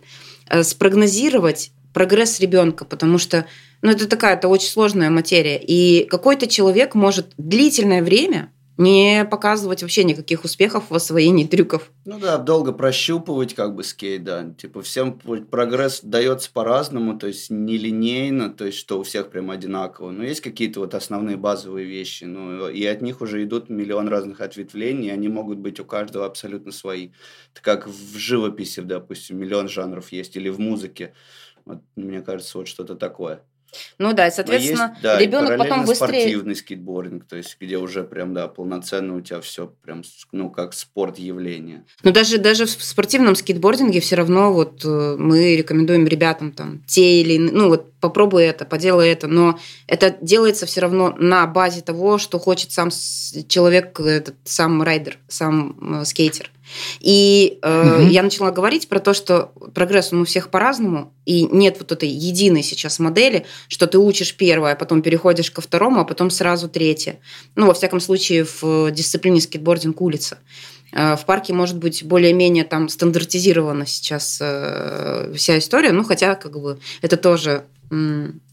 спрогнозировать 0.63 1.73
прогресс 1.95 2.39
ребенка, 2.39 2.85
потому 2.85 3.17
что 3.17 3.47
ну, 3.83 3.91
это 3.91 4.09
такая, 4.09 4.37
это 4.37 4.49
очень 4.49 4.69
сложная 4.69 5.11
материя. 5.11 5.59
И 5.59 6.05
какой-то 6.07 6.47
человек 6.47 6.95
может 6.95 7.33
длительное 7.37 8.03
время 8.03 8.53
не 8.79 9.27
показывать 9.31 9.83
вообще 9.83 10.05
никаких 10.05 10.45
успехов 10.45 10.91
в 10.91 10.95
освоении 10.95 11.47
трюков. 11.47 11.91
Ну 12.05 12.19
да, 12.19 12.37
долго 12.37 12.73
прощупывать 12.73 13.55
как 13.55 13.75
бы 13.75 13.83
скейт, 13.83 14.25
да. 14.25 14.55
Типа 14.59 14.83
всем 14.83 15.19
прогресс 15.19 16.01
дается 16.03 16.51
по-разному, 16.53 17.19
то 17.19 17.27
есть 17.27 17.51
нелинейно, 17.51 18.51
то 18.51 18.67
есть 18.67 18.79
что 18.79 19.01
у 19.01 19.03
всех 19.03 19.31
прям 19.31 19.51
одинаково. 19.51 20.11
Но 20.11 20.25
есть 20.25 20.43
какие-то 20.43 20.81
вот 20.81 20.95
основные 20.95 21.37
базовые 21.37 21.87
вещи, 21.87 22.25
ну 22.25 22.69
и 22.69 22.85
от 22.85 23.01
них 23.01 23.23
уже 23.23 23.43
идут 23.43 23.71
миллион 23.71 24.09
разных 24.09 24.41
ответвлений, 24.41 25.11
они 25.11 25.29
могут 25.29 25.59
быть 25.59 25.81
у 25.81 25.85
каждого 25.85 26.27
абсолютно 26.27 26.71
свои. 26.71 27.11
Это 27.53 27.63
как 27.63 27.87
в 27.89 28.19
живописи, 28.19 28.81
допустим, 28.81 29.39
миллион 29.39 29.69
жанров 29.69 30.13
есть, 30.13 30.37
или 30.37 30.51
в 30.51 30.59
музыке. 30.59 31.15
Вот, 31.65 31.79
мне 31.97 32.21
кажется, 32.21 32.59
вот 32.59 32.69
что-то 32.69 32.95
такое. 32.95 33.43
Ну 33.99 34.13
да, 34.13 34.29
и, 34.29 34.31
соответственно, 34.31 34.91
есть, 34.93 35.03
да, 35.03 35.19
ребенок 35.19 35.59
потом 35.59 35.85
быстрее... 35.85 36.21
спортивный 36.21 36.57
скейтбординг, 36.57 37.27
то 37.27 37.37
есть 37.37 37.57
где 37.61 37.79
уже 37.79 38.05
прям, 38.05 38.35
да, 38.35 38.49
полноценно 38.49 39.17
у 39.17 39.21
тебя 39.21 39.41
все 39.41 39.73
прям, 39.83 40.03
ну, 40.33 40.51
как 40.51 40.75
спорт 40.75 41.19
явление. 41.19 41.85
Но 42.03 42.13
даже, 42.13 42.39
даже 42.39 42.67
в 42.67 42.71
спортивном 42.71 43.35
скейтбординге 43.35 44.01
все 44.01 44.17
равно 44.17 44.53
вот 44.53 44.85
э, 44.85 45.17
мы 45.19 45.57
рекомендуем 45.57 46.07
ребятам 46.07 46.53
там 46.53 46.83
те 46.87 47.21
или 47.21 47.39
ну 47.39 47.69
вот 47.69 47.93
попробуй 48.01 48.45
это, 48.45 48.65
поделай 48.65 49.09
это, 49.11 49.27
но 49.27 49.59
это 49.87 50.17
делается 50.21 50.67
все 50.67 50.81
равно 50.81 51.15
на 51.19 51.47
базе 51.47 51.81
того, 51.81 52.19
что 52.19 52.39
хочет 52.39 52.73
сам 52.73 52.91
человек, 53.49 53.99
этот 54.01 54.37
сам 54.45 54.83
райдер, 54.83 55.19
сам 55.29 56.01
э, 56.01 56.05
скейтер. 56.05 56.51
И 57.01 57.59
э, 57.63 58.01
угу. 58.01 58.09
я 58.09 58.23
начала 58.23 58.51
говорить 58.51 58.89
про 58.89 59.01
то, 59.01 59.15
что 59.15 59.53
прогресс 59.75 60.13
он 60.13 60.23
у 60.23 60.25
всех 60.25 60.51
по-разному, 60.51 61.13
и 61.25 61.45
нет 61.45 61.77
вот 61.79 61.93
этой 61.93 62.09
единой 62.09 62.63
сейчас 62.63 62.99
модели, 62.99 63.47
что 63.69 63.87
ты 63.87 63.99
учишь 63.99 64.37
первое, 64.37 64.73
а 64.73 64.77
потом 64.77 65.03
переходишь 65.03 65.51
ко 65.51 65.61
второму, 65.61 66.01
а 66.01 66.05
потом 66.05 66.31
сразу 66.31 66.69
третье. 66.69 67.19
Ну, 67.55 67.67
во 67.67 67.75
всяком 67.75 68.01
случае, 68.01 68.47
в 68.61 68.91
дисциплине 68.91 69.41
скейтбординг 69.41 70.01
улица. 70.01 70.39
Э, 70.93 71.17
в 71.17 71.25
парке 71.25 71.53
может 71.53 71.77
быть 71.79 72.05
более-менее 72.05 72.65
там 72.65 72.89
стандартизирована 72.89 73.87
сейчас 73.87 74.39
э, 74.41 75.33
вся 75.37 75.59
история, 75.59 75.93
ну, 75.93 76.05
хотя 76.05 76.35
как 76.35 76.59
бы 76.59 76.79
это 77.03 77.17
тоже 77.17 77.65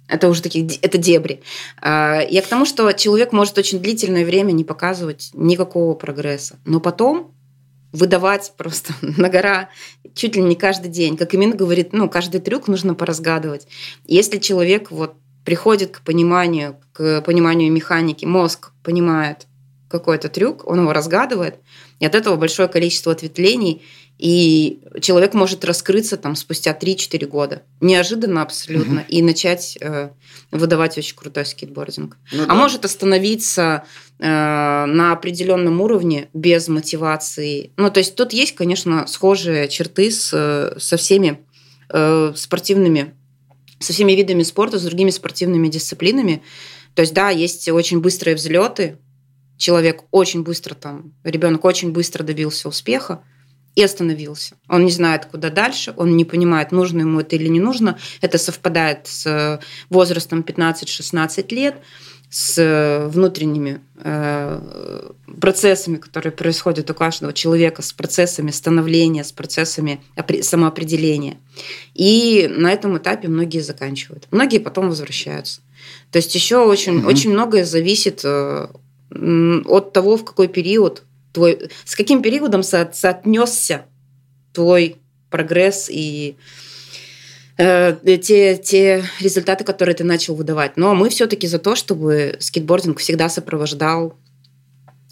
это 0.08 0.30
уже 0.30 0.44
такие, 0.44 0.68
это 0.82 0.98
дебри. 0.98 1.42
Э, 1.82 2.20
я 2.30 2.42
к 2.42 2.48
тому, 2.48 2.66
что 2.66 2.92
человек 2.92 3.32
может 3.32 3.58
очень 3.58 3.80
длительное 3.80 4.26
время 4.26 4.52
не 4.52 4.64
показывать 4.64 5.32
никакого 5.34 5.96
прогресса. 5.96 6.60
Но 6.66 6.80
потом 6.80 7.33
выдавать 7.94 8.54
просто 8.58 8.94
на 9.02 9.30
гора 9.30 9.70
чуть 10.14 10.36
ли 10.36 10.42
не 10.42 10.56
каждый 10.56 10.90
день. 10.92 11.16
Как 11.16 11.34
Имин 11.34 11.56
говорит, 11.56 11.94
ну, 11.94 12.10
каждый 12.10 12.42
трюк 12.42 12.68
нужно 12.68 12.96
поразгадывать. 12.96 13.68
Если 14.06 14.40
человек 14.40 14.92
вот 14.92 15.16
приходит 15.46 15.92
к 15.92 16.02
пониманию, 16.02 16.78
к 16.92 17.22
пониманию 17.22 17.72
механики, 17.72 18.26
мозг 18.26 18.72
понимает, 18.84 19.48
какой-то 19.94 20.28
трюк, 20.28 20.68
он 20.68 20.80
его 20.80 20.92
разгадывает, 20.92 21.58
и 22.00 22.06
от 22.06 22.16
этого 22.16 22.36
большое 22.36 22.68
количество 22.68 23.12
ответвлений, 23.12 23.84
и 24.20 24.82
человек 25.02 25.34
может 25.34 25.66
раскрыться 25.66 26.18
там 26.18 26.36
спустя 26.36 26.78
3-4 26.80 27.26
года. 27.26 27.64
Неожиданно 27.82 28.42
абсолютно. 28.42 29.02
Угу. 29.02 29.10
И 29.10 29.22
начать 29.22 29.78
э, 29.82 30.12
выдавать 30.52 30.98
очень 30.98 31.16
крутой 31.16 31.46
скейтбординг. 31.46 32.18
Ну, 32.32 32.44
а 32.44 32.48
да. 32.48 32.54
может 32.54 32.86
остановиться 32.86 33.84
э, 34.20 34.24
на 34.26 35.12
определенном 35.12 35.82
уровне 35.82 36.30
без 36.34 36.68
мотивации. 36.68 37.72
Ну, 37.76 37.90
то 37.90 38.00
есть 38.00 38.16
тут 38.16 38.34
есть, 38.34 38.56
конечно, 38.56 39.08
схожие 39.08 39.68
черты 39.68 40.12
с, 40.12 40.76
со 40.78 40.98
всеми 40.98 41.40
э, 41.90 42.34
спортивными, 42.36 43.16
со 43.80 43.94
всеми 43.94 44.14
видами 44.14 44.44
спорта, 44.44 44.78
с 44.78 44.84
другими 44.84 45.10
спортивными 45.10 45.68
дисциплинами. 45.68 46.44
То 46.94 47.02
есть, 47.02 47.14
да, 47.14 47.30
есть 47.32 47.68
очень 47.68 48.00
быстрые 48.00 48.36
взлеты, 48.36 49.00
человек 49.58 50.04
очень 50.12 50.44
быстро 50.44 50.76
там, 50.76 51.14
ребенок 51.24 51.66
очень 51.66 51.92
быстро 51.92 52.24
добился 52.24 52.70
успеха, 52.70 53.24
и 53.76 53.84
остановился. 53.84 54.56
Он 54.68 54.86
не 54.86 54.92
знает, 54.92 55.26
куда 55.26 55.50
дальше, 55.50 55.94
он 55.98 56.16
не 56.16 56.26
понимает, 56.26 56.72
нужно 56.72 57.02
ему 57.02 57.22
это 57.22 57.36
или 57.36 57.48
не 57.48 57.60
нужно. 57.60 57.98
Это 58.22 58.38
совпадает 58.38 59.08
с 59.08 59.60
возрастом 59.90 60.42
15-16 60.42 61.54
лет, 61.54 61.76
с 62.30 63.10
внутренними 63.14 63.80
э, 63.98 65.12
процессами, 65.40 65.98
которые 65.98 66.32
происходят 66.32 66.90
у 66.90 66.96
каждого 66.96 67.32
человека, 67.32 67.84
с 67.84 67.94
процессами 67.94 68.50
становления, 68.50 69.24
с 69.24 69.32
процессами 69.32 70.02
самоопределения. 70.42 71.38
И 71.94 72.52
на 72.52 72.72
этом 72.72 72.98
этапе 72.98 73.28
многие 73.28 73.60
заканчивают. 73.60 74.28
Многие 74.32 74.58
потом 74.58 74.90
возвращаются. 74.90 75.62
То 76.12 76.18
есть 76.18 76.34
еще 76.34 76.66
очень, 76.66 77.00
угу. 77.00 77.08
очень 77.08 77.32
многое 77.32 77.66
зависит 77.66 78.22
э, 78.24 78.68
от 79.12 79.94
того, 79.94 80.18
в 80.18 80.26
какой 80.26 80.48
период 80.48 81.04
твой, 81.34 81.70
с 81.84 81.96
каким 81.96 82.22
периодом 82.22 82.64
со, 82.64 82.90
соотнесся 82.94 83.86
твой 84.54 84.98
прогресс 85.30 85.90
и 85.90 86.38
э, 87.58 87.98
те, 88.22 88.58
те 88.58 89.04
результаты, 89.20 89.64
которые 89.64 89.96
ты 89.96 90.04
начал 90.04 90.36
выдавать. 90.36 90.78
Но 90.78 90.96
мы 90.96 91.10
все-таки 91.10 91.48
за 91.48 91.60
то, 91.60 91.76
чтобы 91.76 92.38
скейтбординг 92.40 93.00
всегда 93.00 93.30
сопровождал 93.30 94.16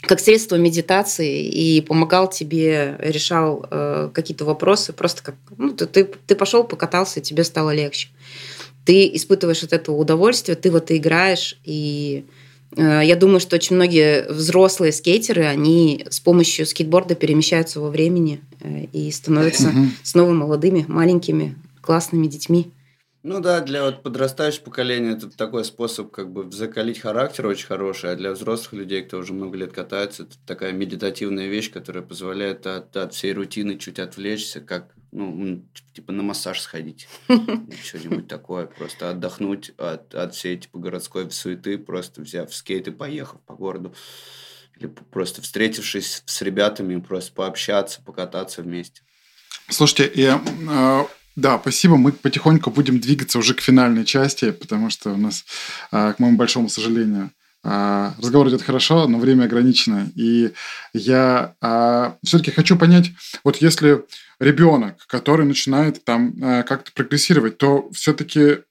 как 0.02 0.19
средство 0.19 0.56
медитации 0.56 1.43
и 1.43 1.81
помогал 1.81 2.30
тебе, 2.30 2.95
решал 2.99 3.65
э, 3.69 4.10
какие-то 4.14 4.45
вопросы, 4.45 4.93
просто 4.93 5.22
как 5.23 5.35
ну, 5.57 5.73
ты, 5.73 5.85
ты, 5.85 6.06
ты 6.06 6.35
пошел, 6.35 6.64
покатался, 6.64 7.19
и 7.19 7.23
тебе 7.23 7.43
стало 7.43 7.72
легче. 7.72 8.10
Ты 8.84 9.15
испытываешь 9.15 9.64
от 9.64 9.73
этого 9.73 9.95
удовольствие, 9.95 10.56
ты 10.56 10.72
в 10.72 10.76
это 10.76 10.98
играешь, 10.98 11.60
и 11.64 12.26
я 12.76 13.15
думаю, 13.15 13.39
что 13.39 13.56
очень 13.56 13.76
многие 13.76 14.27
взрослые 14.31 14.91
скейтеры, 14.91 15.43
они 15.43 16.06
с 16.10 16.19
помощью 16.19 16.65
скейтборда 16.65 17.15
перемещаются 17.15 17.81
во 17.81 17.89
времени 17.89 18.41
э, 18.61 18.85
и 18.93 19.11
становятся 19.11 19.69
угу. 19.69 19.88
снова 20.03 20.31
молодыми, 20.31 20.85
маленькими, 20.88 21.56
классными 21.81 22.27
детьми. 22.27 22.72
Ну 23.23 23.39
да, 23.39 23.60
для 23.60 23.84
вот 23.84 24.02
подрастающего 24.02 24.64
поколения 24.64 25.11
это 25.11 25.30
такой 25.30 25.64
способ 25.64 26.10
как 26.10 26.31
бы 26.31 26.52
закалить 26.52 26.99
характер 26.99 27.45
очень 27.45 27.68
хороший, 27.68 28.11
а 28.11 28.15
для 28.15 28.31
взрослых 28.31 28.73
людей, 28.73 29.03
кто 29.03 29.19
уже 29.19 29.34
много 29.34 29.57
лет 29.57 29.73
катается, 29.73 30.23
это 30.23 30.35
такая 30.48 30.72
медитативная 30.72 31.48
вещь, 31.48 31.72
которая 31.72 32.02
позволяет 32.03 32.65
от, 32.65 32.98
от 32.98 33.14
всей 33.14 33.34
рутины 33.34 33.77
чуть 33.77 33.99
отвлечься, 33.99 34.60
как 34.60 34.95
ну, 35.12 35.64
типа 35.94 36.12
на 36.12 36.24
массаж 36.24 36.62
сходить. 36.62 37.08
Что-нибудь 37.28 38.28
такое. 38.28 38.66
Просто 38.66 39.10
отдохнуть 39.10 39.72
от, 39.78 40.14
от 40.16 40.36
всей 40.36 40.58
типа 40.58 40.80
городской 40.80 41.30
суеты, 41.32 41.78
просто 41.78 42.22
взяв 42.22 42.54
скейт 42.54 42.88
и 42.88 42.92
поехав 42.92 43.40
по 43.42 43.54
городу. 43.54 43.94
Или 44.78 44.88
просто 44.88 45.42
встретившись 45.42 46.24
с 46.26 46.42
ребятами, 46.42 47.00
просто 47.00 47.34
пообщаться, 47.34 48.02
покататься 48.02 48.62
вместе. 48.62 49.02
Слушайте, 49.70 50.12
и, 50.14 50.24
э, 50.24 51.06
да, 51.36 51.60
спасибо. 51.60 51.98
Мы 51.98 52.12
потихоньку 52.12 52.72
будем 52.72 53.00
двигаться 53.00 53.38
уже 53.38 53.54
к 53.54 53.62
финальной 53.62 54.06
части, 54.06 54.52
потому 54.52 54.90
что 54.90 55.12
у 55.12 55.18
нас, 55.18 55.46
э, 55.92 56.14
к 56.14 56.20
моему 56.20 56.38
большому 56.38 56.70
сожалению, 56.70 57.26
а, 57.26 57.41
разговор 57.64 58.50
идет 58.50 58.64
хорошо, 58.64 59.08
но 59.08 59.20
время 59.20 59.46
ограничено. 59.46 60.10
И 60.16 60.52
я 60.94 61.56
а, 61.62 62.18
все-таки 62.24 62.52
хочу 62.52 62.78
понять, 62.78 63.12
вот 63.44 63.58
если 63.58 64.04
ребенок, 64.40 65.06
который 65.08 65.46
начинает 65.46 66.04
там 66.04 66.34
а, 66.42 66.64
как-то 66.64 66.92
прогрессировать, 66.92 67.58
то 67.58 67.90
все-таки 67.92 68.62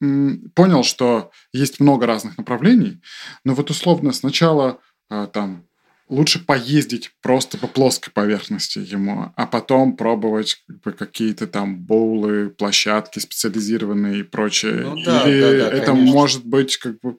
понял, 0.55 0.83
что 0.83 1.31
есть 1.53 1.79
много 1.79 2.07
разных 2.07 2.37
направлений, 2.39 3.01
но 3.45 3.55
вот 3.55 3.71
условно 3.71 4.13
сначала 4.13 4.79
а, 5.09 5.27
там 5.27 5.65
лучше 6.11 6.45
поездить 6.45 7.13
просто 7.23 7.57
по 7.57 7.67
плоской 7.69 8.13
поверхности 8.13 8.79
ему, 8.79 9.33
а 9.37 9.47
потом 9.47 9.97
пробовать 9.97 10.63
как 10.67 10.81
бы, 10.81 10.93
какие-то 10.93 11.47
там 11.47 11.79
боулы, 11.79 12.51
площадки 12.51 13.21
специализированные 13.21 14.21
и 14.21 14.23
прочее. 14.25 14.83
Ну, 14.85 15.03
да, 15.05 15.29
Или 15.29 15.41
да, 15.41 15.51
да, 15.51 15.77
это 15.77 15.87
конечно. 15.87 16.13
может 16.13 16.45
быть 16.45 16.77
как 16.77 17.01
бы... 17.01 17.13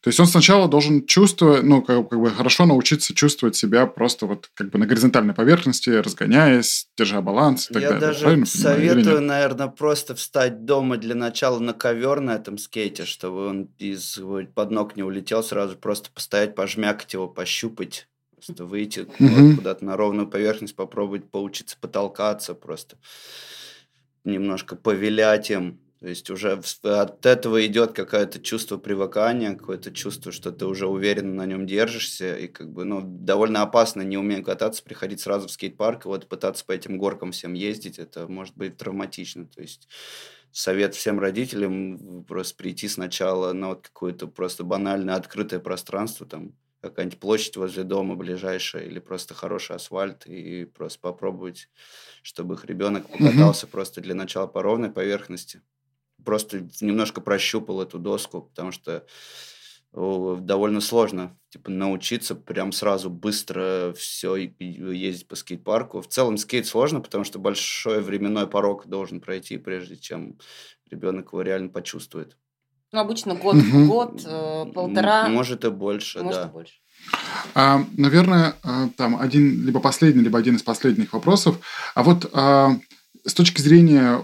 То 0.00 0.08
есть 0.08 0.20
он 0.20 0.26
сначала 0.26 0.68
должен 0.68 1.06
чувствовать, 1.06 1.62
ну, 1.62 1.80
как, 1.80 2.08
как 2.08 2.20
бы 2.20 2.30
хорошо 2.30 2.66
научиться 2.66 3.14
чувствовать 3.14 3.56
себя 3.56 3.86
просто 3.86 4.26
вот 4.26 4.50
как 4.54 4.70
бы 4.70 4.78
на 4.78 4.86
горизонтальной 4.86 5.32
поверхности, 5.32 5.90
разгоняясь, 5.90 6.88
держа 6.98 7.20
баланс 7.20 7.70
и 7.70 7.74
так 7.74 7.82
Я 7.82 7.88
далее. 7.90 8.08
даже 8.08 8.20
Правильно 8.20 8.46
советую, 8.46 9.22
наверное, 9.22 9.68
просто 9.68 10.14
встать 10.14 10.64
дома 10.64 10.96
для 10.96 11.14
начала 11.14 11.60
на 11.60 11.72
ковер 11.72 12.20
на 12.20 12.32
этом 12.32 12.58
скейте, 12.58 13.04
чтобы 13.04 13.46
он 13.46 13.68
из 13.78 14.18
под 14.54 14.70
ног 14.72 14.96
не 14.96 15.02
улетел 15.04 15.42
сразу, 15.42 15.76
просто 15.76 16.10
постоять, 16.10 16.54
пожмякать 16.54 17.12
его, 17.12 17.28
пощупать 17.28 18.08
Просто 18.46 18.64
выйти 18.64 19.00
mm-hmm. 19.00 19.48
вот, 19.48 19.56
куда-то 19.56 19.84
на 19.84 19.96
ровную 19.96 20.28
поверхность, 20.28 20.76
попробовать 20.76 21.30
поучиться 21.30 21.76
потолкаться, 21.80 22.54
просто 22.54 22.96
немножко 24.24 24.76
повилять 24.76 25.50
им. 25.50 25.80
То 26.00 26.08
есть 26.08 26.28
уже 26.28 26.60
от 26.82 27.24
этого 27.24 27.64
идет 27.64 27.92
какое-то 27.92 28.38
чувство 28.38 28.76
привыкания, 28.76 29.54
какое-то 29.54 29.90
чувство, 29.90 30.32
что 30.32 30.52
ты 30.52 30.66
уже 30.66 30.86
уверенно 30.86 31.32
на 31.32 31.46
нем 31.46 31.66
держишься. 31.66 32.36
И 32.36 32.46
как 32.46 32.70
бы, 32.70 32.84
ну, 32.84 33.00
довольно 33.02 33.62
опасно, 33.62 34.02
не 34.02 34.18
умея 34.18 34.42
кататься, 34.42 34.84
приходить 34.84 35.20
сразу 35.20 35.48
в 35.48 35.50
скейт-парк 35.50 36.04
и 36.04 36.08
вот 36.08 36.28
пытаться 36.28 36.66
по 36.66 36.72
этим 36.72 36.98
горкам 36.98 37.32
всем 37.32 37.54
ездить. 37.54 37.98
Это 37.98 38.28
может 38.28 38.54
быть 38.54 38.76
травматично. 38.76 39.46
То 39.46 39.62
есть 39.62 39.88
совет 40.52 40.94
всем 40.94 41.18
родителям 41.18 42.24
просто 42.24 42.54
прийти 42.56 42.86
сначала 42.88 43.54
на 43.54 43.68
вот 43.68 43.88
какое-то 43.88 44.26
просто 44.26 44.62
банальное 44.62 45.14
открытое 45.14 45.58
пространство, 45.58 46.26
там, 46.26 46.52
какая-нибудь 46.84 47.20
площадь 47.20 47.56
возле 47.56 47.82
дома 47.82 48.14
ближайшая 48.14 48.84
или 48.84 48.98
просто 48.98 49.34
хороший 49.34 49.76
асфальт 49.76 50.26
и 50.26 50.64
просто 50.64 51.00
попробовать, 51.00 51.68
чтобы 52.22 52.54
их 52.54 52.64
ребенок 52.64 53.08
покатался 53.08 53.66
mm-hmm. 53.66 53.70
просто 53.70 54.00
для 54.00 54.14
начала 54.14 54.46
по 54.46 54.62
ровной 54.62 54.90
поверхности. 54.90 55.60
Просто 56.24 56.66
немножко 56.80 57.20
прощупал 57.20 57.82
эту 57.82 57.98
доску, 57.98 58.42
потому 58.42 58.72
что 58.72 59.06
довольно 59.92 60.80
сложно 60.80 61.38
типа 61.50 61.70
научиться 61.70 62.34
прям 62.34 62.72
сразу 62.72 63.10
быстро 63.10 63.92
все 63.96 64.34
ездить 64.58 65.28
по 65.28 65.36
скейт-парку. 65.36 66.00
В 66.00 66.08
целом 66.08 66.36
скейт 66.36 66.66
сложно, 66.66 67.00
потому 67.00 67.22
что 67.24 67.38
большой 67.38 68.00
временной 68.00 68.48
порог 68.48 68.86
должен 68.86 69.20
пройти, 69.20 69.56
прежде 69.56 69.96
чем 69.96 70.38
ребенок 70.90 71.28
его 71.32 71.42
реально 71.42 71.68
почувствует. 71.68 72.36
Ну, 72.94 73.00
обычно 73.00 73.34
год, 73.34 73.56
угу. 73.56 73.86
год, 73.86 74.22
э, 74.24 74.66
полтора. 74.72 75.28
Может 75.28 75.64
и 75.64 75.70
больше, 75.70 76.22
может 76.22 76.42
да. 76.42 76.48
И 76.48 76.52
больше. 76.52 76.74
А, 77.52 77.84
наверное, 77.96 78.54
а, 78.62 78.88
там 78.96 79.20
один, 79.20 79.66
либо 79.66 79.80
последний, 79.80 80.22
либо 80.22 80.38
один 80.38 80.54
из 80.54 80.62
последних 80.62 81.12
вопросов. 81.12 81.56
А 81.96 82.04
вот 82.04 82.30
а, 82.32 82.70
с 83.24 83.34
точки 83.34 83.60
зрения 83.60 84.22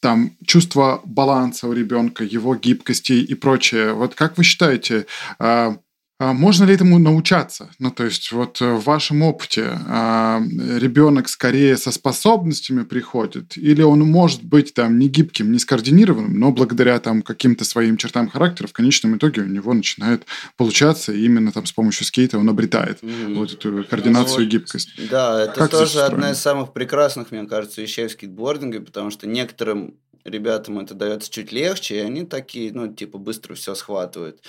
там 0.00 0.32
чувства 0.44 1.02
баланса 1.04 1.68
у 1.68 1.72
ребенка, 1.72 2.24
его 2.24 2.56
гибкости 2.56 3.12
и 3.12 3.34
прочее, 3.34 3.92
вот 3.92 4.16
как 4.16 4.38
вы 4.38 4.42
считаете, 4.42 5.06
а 5.38 5.76
можно 6.20 6.64
ли 6.64 6.74
этому 6.74 6.98
научаться? 6.98 7.70
Ну, 7.80 7.90
то 7.90 8.04
есть, 8.04 8.30
вот 8.30 8.60
э, 8.60 8.74
в 8.74 8.84
вашем 8.84 9.22
опыте 9.22 9.76
а, 9.88 10.40
ребенок 10.78 11.28
скорее 11.28 11.76
со 11.76 11.90
способностями 11.90 12.84
приходит, 12.84 13.56
или 13.56 13.82
он 13.82 14.00
может 14.00 14.44
быть 14.44 14.74
там 14.74 14.98
не 15.00 15.08
гибким, 15.08 15.50
не 15.50 15.58
скоординированным, 15.58 16.38
но 16.38 16.52
благодаря 16.52 17.00
там 17.00 17.22
каким-то 17.22 17.64
своим 17.64 17.96
чертам 17.96 18.28
характера 18.28 18.68
в 18.68 18.72
конечном 18.72 19.16
итоге 19.16 19.42
у 19.42 19.46
него 19.46 19.74
начинает 19.74 20.24
получаться, 20.56 21.12
и 21.12 21.24
именно 21.24 21.50
там 21.50 21.66
с 21.66 21.72
помощью 21.72 22.06
скейта 22.06 22.38
он 22.38 22.48
обретает 22.48 23.02
mm-hmm. 23.02 23.34
вот 23.34 23.52
эту 23.52 23.84
координацию 23.84 24.38
ну, 24.38 24.44
и 24.44 24.48
гибкость. 24.48 24.90
Да, 25.10 25.42
это 25.42 25.54
как 25.54 25.70
тоже 25.72 26.02
одна 26.02 26.30
из 26.30 26.38
самых 26.38 26.72
прекрасных, 26.72 27.32
мне 27.32 27.44
кажется, 27.46 27.82
вещей 27.82 28.06
в 28.06 28.12
скейтбординге, 28.12 28.80
потому 28.80 29.10
что 29.10 29.26
некоторым 29.26 29.96
ребятам 30.24 30.78
это 30.78 30.94
дается 30.94 31.30
чуть 31.30 31.52
легче, 31.52 31.96
и 31.96 32.00
они 32.00 32.24
такие, 32.24 32.72
ну, 32.72 32.92
типа, 32.92 33.18
быстро 33.18 33.54
все 33.54 33.74
схватывают. 33.74 34.40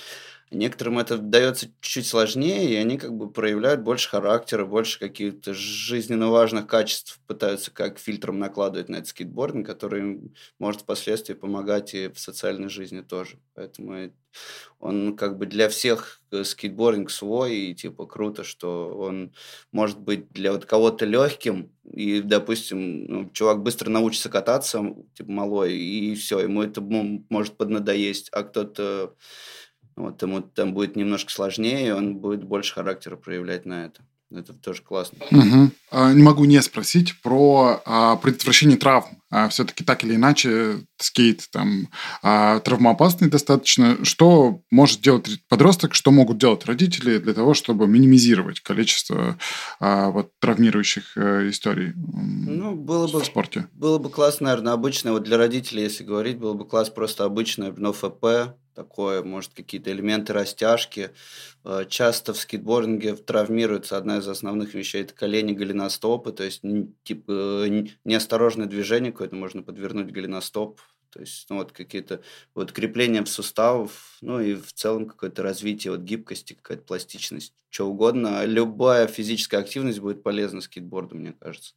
Некоторым 0.52 1.00
это 1.00 1.18
дается 1.18 1.68
чуть 1.80 2.06
сложнее, 2.06 2.70
и 2.70 2.76
они 2.76 2.98
как 2.98 3.12
бы 3.12 3.28
проявляют 3.28 3.80
больше 3.80 4.08
характера, 4.08 4.64
больше 4.64 5.00
каких-то 5.00 5.54
жизненно 5.54 6.30
важных 6.30 6.68
качеств, 6.68 7.20
пытаются 7.26 7.72
как 7.72 7.98
фильтром 7.98 8.38
накладывать 8.38 8.88
на 8.88 8.96
этот 8.96 9.08
скейтбординг, 9.08 9.66
который 9.66 10.32
может 10.60 10.82
впоследствии 10.82 11.34
помогать 11.34 11.94
и 11.94 12.08
в 12.08 12.20
социальной 12.20 12.68
жизни 12.68 13.00
тоже. 13.00 13.38
Поэтому 13.54 14.12
он 14.78 15.16
как 15.16 15.36
бы 15.36 15.46
для 15.46 15.68
всех 15.68 16.20
э, 16.30 16.44
скейтбординг 16.44 17.10
свой, 17.10 17.56
и 17.56 17.74
типа 17.74 18.06
круто, 18.06 18.44
что 18.44 18.96
он 18.96 19.32
может 19.72 19.98
быть 19.98 20.30
для 20.30 20.52
вот 20.52 20.64
кого-то 20.64 21.06
легким, 21.06 21.72
и, 21.84 22.20
допустим, 22.20 23.04
ну, 23.06 23.30
чувак 23.30 23.62
быстро 23.62 23.90
научится 23.90 24.28
кататься, 24.28 24.94
типа 25.14 25.30
малой, 25.30 25.76
и 25.76 26.14
все, 26.14 26.40
ему 26.40 26.62
это 26.62 26.80
может 26.80 27.56
поднадоесть, 27.56 28.28
а 28.32 28.42
кто-то 28.42 29.16
вот 29.96 30.22
ему 30.22 30.42
там 30.42 30.74
будет 30.74 30.96
немножко 30.96 31.32
сложнее, 31.32 31.94
он 31.94 32.16
будет 32.16 32.44
больше 32.44 32.74
характера 32.74 33.16
проявлять 33.16 33.64
на 33.64 33.86
это. 33.86 34.02
Это 34.34 34.52
тоже 34.54 34.82
классно. 34.82 35.18
Угу. 35.30 35.70
А, 35.92 36.12
не 36.12 36.22
могу 36.22 36.44
не 36.46 36.60
спросить 36.60 37.20
про 37.22 37.80
а, 37.84 38.16
предотвращение 38.16 38.76
травм. 38.76 39.22
А, 39.30 39.48
все-таки 39.48 39.84
так 39.84 40.02
или 40.02 40.16
иначе 40.16 40.84
скейт 40.96 41.48
там 41.52 41.88
а, 42.22 42.58
травмоопасный 42.58 43.28
достаточно. 43.28 44.04
Что 44.04 44.60
может 44.68 45.00
делать 45.00 45.40
подросток, 45.48 45.94
что 45.94 46.10
могут 46.10 46.38
делать 46.38 46.66
родители 46.66 47.18
для 47.18 47.34
того, 47.34 47.54
чтобы 47.54 47.86
минимизировать 47.86 48.60
количество 48.60 49.38
а, 49.78 50.10
вот, 50.10 50.32
травмирующих 50.40 51.16
а, 51.16 51.48
историй 51.48 51.92
ну, 51.94 52.74
было 52.74 53.06
бы, 53.06 53.20
в 53.20 53.24
спорте? 53.24 53.68
Было 53.74 53.98
бы 53.98 54.10
классно, 54.10 54.46
наверное, 54.46 54.72
обычно, 54.72 55.12
вот 55.12 55.22
для 55.22 55.36
родителей, 55.38 55.84
если 55.84 56.02
говорить, 56.02 56.38
было 56.38 56.54
бы 56.54 56.66
класс 56.66 56.90
просто 56.90 57.24
обычное 57.24 57.72
НОФП, 57.72 58.56
такое, 58.76 59.22
может, 59.22 59.54
какие-то 59.54 59.90
элементы 59.90 60.32
растяжки. 60.34 61.10
Э, 61.64 61.84
часто 61.88 62.34
в 62.34 62.36
скейтбординге 62.36 63.16
травмируется 63.16 63.96
одна 63.96 64.18
из 64.18 64.28
основных 64.28 64.74
вещей– 64.74 65.02
это 65.02 65.14
колени 65.14 65.52
голеностопы, 65.52 66.30
то 66.30 66.44
есть 66.44 66.62
типа 67.02 67.66
неосторожное 68.04 68.66
движение 68.66 69.10
какое-то 69.10 69.34
можно 69.34 69.62
подвернуть 69.62 70.12
голеностоп, 70.12 70.78
то 71.16 71.22
есть, 71.22 71.46
ну, 71.48 71.56
вот 71.56 71.72
какие-то 71.72 72.20
вот 72.54 72.72
крепления 72.72 73.22
в 73.24 73.28
суставов, 73.28 74.18
ну, 74.20 74.38
и 74.38 74.54
в 74.54 74.74
целом 74.74 75.06
какое-то 75.06 75.42
развитие 75.42 75.92
вот 75.92 76.02
гибкости, 76.02 76.52
какая-то 76.52 76.82
пластичность, 76.82 77.54
что 77.70 77.86
угодно. 77.86 78.44
Любая 78.44 79.06
физическая 79.06 79.60
активность 79.60 79.98
будет 79.98 80.22
полезна 80.22 80.60
скейтборду, 80.60 81.16
мне 81.16 81.32
кажется. 81.40 81.72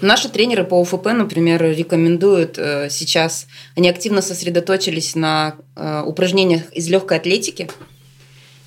Наши 0.00 0.28
тренеры 0.28 0.62
по 0.62 0.80
УФП, 0.80 1.06
например, 1.06 1.60
рекомендуют 1.60 2.56
э, 2.56 2.88
сейчас, 2.88 3.48
они 3.76 3.88
активно 3.88 4.22
сосредоточились 4.22 5.16
на 5.16 5.56
э, 5.74 6.02
упражнениях 6.06 6.72
из 6.72 6.88
легкой 6.88 7.18
атлетики, 7.18 7.68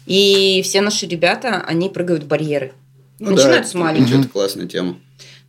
и 0.08 0.62
все 0.66 0.82
наши 0.82 1.06
ребята, 1.06 1.64
они 1.66 1.88
прыгают 1.88 2.26
барьеры. 2.26 2.74
Ну, 3.18 3.32
Начинают 3.32 3.64
да, 3.64 3.70
с 3.70 3.74
маленьких. 3.76 4.20
Это 4.20 4.28
классная 4.28 4.68
тема. 4.68 5.00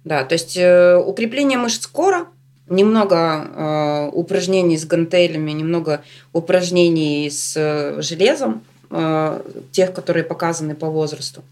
Да, 0.05 0.23
то 0.23 0.35
есть 0.35 0.57
э, 0.57 0.97
укрепление 0.97 1.59
мышц 1.59 1.85
кора– 1.89 2.29
немного 2.73 3.17
э, 3.17 4.11
упражнений 4.13 4.77
с 4.77 4.85
гантелями, 4.85 5.53
немного 5.53 6.03
упражнений 6.33 7.31
с 7.31 7.55
э, 7.57 8.03
железом, 8.03 8.63
э, 8.91 9.41
тех, 9.73 9.93
которые 9.93 10.25
показаны 10.25 10.75
по 10.75 10.89
возрасту. 10.89 11.43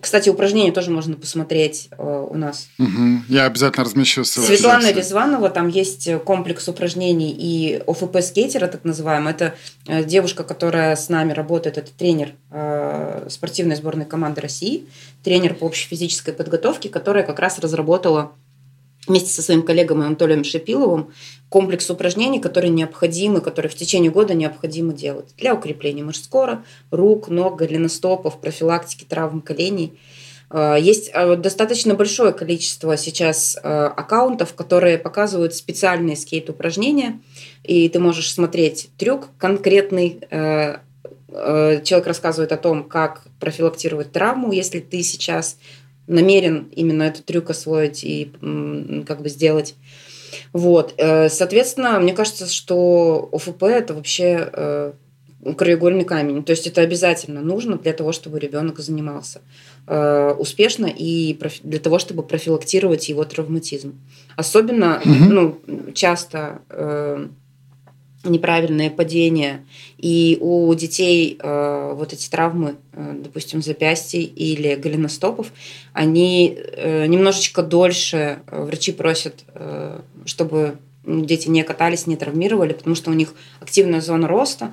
Кстати, 0.00 0.30
упражнения 0.30 0.72
тоже 0.72 0.90
можно 0.90 1.14
посмотреть 1.14 1.88
э, 1.90 2.26
у 2.30 2.34
нас. 2.34 2.68
Угу. 2.78 3.24
Я 3.28 3.44
обязательно 3.44 3.84
размещу 3.84 4.24
ссылку. 4.24 4.48
Светлана 4.48 4.92
Резванова, 4.92 5.50
там 5.50 5.68
есть 5.68 6.08
комплекс 6.24 6.66
упражнений 6.68 7.34
и 7.38 7.82
ОФП 7.86 8.20
скейтера, 8.22 8.66
так 8.66 8.84
называемый. 8.84 9.32
Это 9.32 9.54
э, 9.86 10.02
девушка, 10.04 10.42
которая 10.42 10.96
с 10.96 11.10
нами 11.10 11.32
работает, 11.32 11.76
это 11.76 11.90
тренер 11.92 12.32
э, 12.50 13.26
спортивной 13.28 13.76
сборной 13.76 14.06
команды 14.06 14.40
России, 14.40 14.86
тренер 15.22 15.54
по 15.54 15.64
общей 15.64 15.86
физической 15.86 16.32
подготовке, 16.32 16.88
которая 16.88 17.22
как 17.22 17.38
раз 17.38 17.58
разработала 17.58 18.32
вместе 19.10 19.30
со 19.30 19.42
своим 19.42 19.62
коллегом 19.62 20.00
Анатолием 20.00 20.44
Шипиловым 20.44 21.12
комплекс 21.48 21.90
упражнений, 21.90 22.40
которые 22.40 22.70
необходимы, 22.70 23.40
которые 23.40 23.70
в 23.70 23.74
течение 23.74 24.10
года 24.10 24.34
необходимо 24.34 24.92
делать 24.92 25.34
для 25.36 25.54
укрепления 25.54 26.04
мышц 26.04 26.26
кора, 26.28 26.64
рук, 26.90 27.28
ног, 27.28 27.56
голеностопов, 27.56 28.40
профилактики 28.40 29.04
травм 29.04 29.40
коленей. 29.40 29.98
А, 30.48 30.76
есть 30.76 31.10
а, 31.12 31.36
достаточно 31.36 31.94
большое 31.94 32.32
количество 32.32 32.96
сейчас 32.96 33.58
а, 33.62 33.88
аккаунтов, 33.88 34.54
которые 34.54 34.96
показывают 34.96 35.54
специальные 35.54 36.16
скейт-упражнения, 36.16 37.20
и 37.64 37.88
ты 37.88 37.98
можешь 37.98 38.32
смотреть 38.32 38.90
трюк 38.96 39.28
конкретный, 39.38 40.20
человек 41.30 42.08
рассказывает 42.08 42.50
о 42.50 42.56
том, 42.56 42.82
как 42.82 43.22
профилактировать 43.38 44.10
травму, 44.10 44.50
если 44.50 44.80
ты 44.80 45.02
сейчас 45.02 45.58
намерен 46.10 46.68
именно 46.74 47.04
этот 47.04 47.24
трюк 47.24 47.50
освоить 47.50 48.04
и 48.04 48.32
как 49.06 49.22
бы 49.22 49.28
сделать. 49.28 49.74
Вот. 50.52 50.94
Э, 50.96 51.28
соответственно, 51.28 51.98
мне 52.00 52.12
кажется, 52.12 52.46
что 52.46 53.28
ОФП 53.32 53.64
это 53.64 53.94
вообще 53.94 54.50
э, 54.52 54.92
краеугольный 55.56 56.04
камень. 56.04 56.42
То 56.42 56.50
есть 56.50 56.66
это 56.66 56.80
обязательно 56.80 57.40
нужно 57.40 57.78
для 57.78 57.92
того, 57.92 58.12
чтобы 58.12 58.38
ребенок 58.38 58.78
занимался 58.78 59.40
э, 59.86 60.34
успешно 60.38 60.86
и 60.86 61.38
для 61.62 61.78
того, 61.78 61.98
чтобы 61.98 62.22
профилактировать 62.22 63.08
его 63.08 63.24
травматизм. 63.24 63.98
Особенно, 64.36 65.00
угу. 65.04 65.24
ну, 65.32 65.60
часто 65.94 66.60
неправильное 68.24 68.90
падение, 68.90 69.64
и 69.96 70.38
у 70.40 70.72
детей 70.74 71.38
э, 71.38 71.92
вот 71.96 72.12
эти 72.12 72.28
травмы, 72.28 72.76
э, 72.92 73.14
допустим, 73.24 73.62
запястья 73.62 74.20
или 74.20 74.74
голеностопов, 74.74 75.50
они 75.92 76.54
э, 76.56 77.06
немножечко 77.06 77.62
дольше 77.62 78.40
э, 78.46 78.64
врачи 78.64 78.92
просят, 78.92 79.44
э, 79.54 80.00
чтобы 80.26 80.76
дети 81.06 81.48
не 81.48 81.64
катались, 81.64 82.06
не 82.06 82.16
травмировали, 82.16 82.74
потому 82.74 82.94
что 82.94 83.10
у 83.10 83.14
них 83.14 83.34
активная 83.60 84.00
зона 84.02 84.28
роста, 84.28 84.72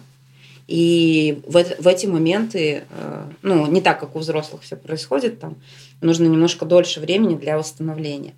и 0.68 1.40
в, 1.48 1.64
в 1.80 1.88
эти 1.88 2.06
моменты, 2.06 2.84
э, 2.90 3.26
ну, 3.42 3.66
не 3.68 3.80
так, 3.80 4.00
как 4.00 4.16
у 4.16 4.20
взрослых 4.20 4.64
все 4.64 4.76
происходит, 4.76 5.40
там 5.40 5.56
нужно 6.02 6.26
немножко 6.26 6.66
дольше 6.66 7.00
времени 7.00 7.36
для 7.36 7.58
восстановления. 7.58 8.34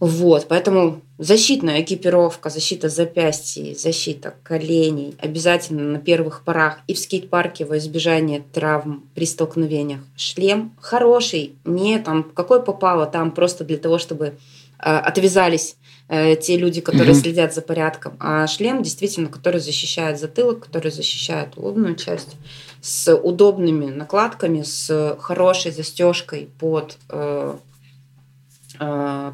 Вот, 0.00 0.46
поэтому 0.48 1.02
защитная 1.18 1.82
экипировка, 1.82 2.48
защита 2.48 2.88
запястья, 2.88 3.74
защита 3.74 4.34
коленей 4.42 5.14
обязательно 5.18 5.82
на 5.82 5.98
первых 5.98 6.42
порах 6.42 6.78
и 6.86 6.94
в 6.94 6.98
скейт-парке 6.98 7.66
во 7.66 7.76
избежание 7.76 8.42
травм 8.52 9.04
при 9.14 9.26
столкновениях. 9.26 10.00
Шлем 10.16 10.72
хороший, 10.80 11.52
не 11.66 11.98
там 11.98 12.22
какой 12.22 12.62
попало, 12.62 13.04
там 13.04 13.30
просто 13.30 13.62
для 13.62 13.76
того, 13.76 13.98
чтобы 13.98 14.26
э, 14.26 14.32
отвязались 14.78 15.76
э, 16.08 16.34
те 16.36 16.56
люди, 16.56 16.80
которые 16.80 17.12
угу. 17.12 17.20
следят 17.20 17.52
за 17.52 17.60
порядком, 17.60 18.16
а 18.20 18.46
шлем 18.46 18.82
действительно, 18.82 19.28
который 19.28 19.60
защищает 19.60 20.18
затылок, 20.18 20.64
который 20.64 20.90
защищает 20.90 21.58
лобную 21.58 21.94
часть 21.96 22.36
с 22.80 23.14
удобными 23.14 23.90
накладками, 23.90 24.62
с 24.62 25.18
хорошей 25.20 25.72
застежкой 25.72 26.48
под 26.58 26.96
Э, 27.10 27.56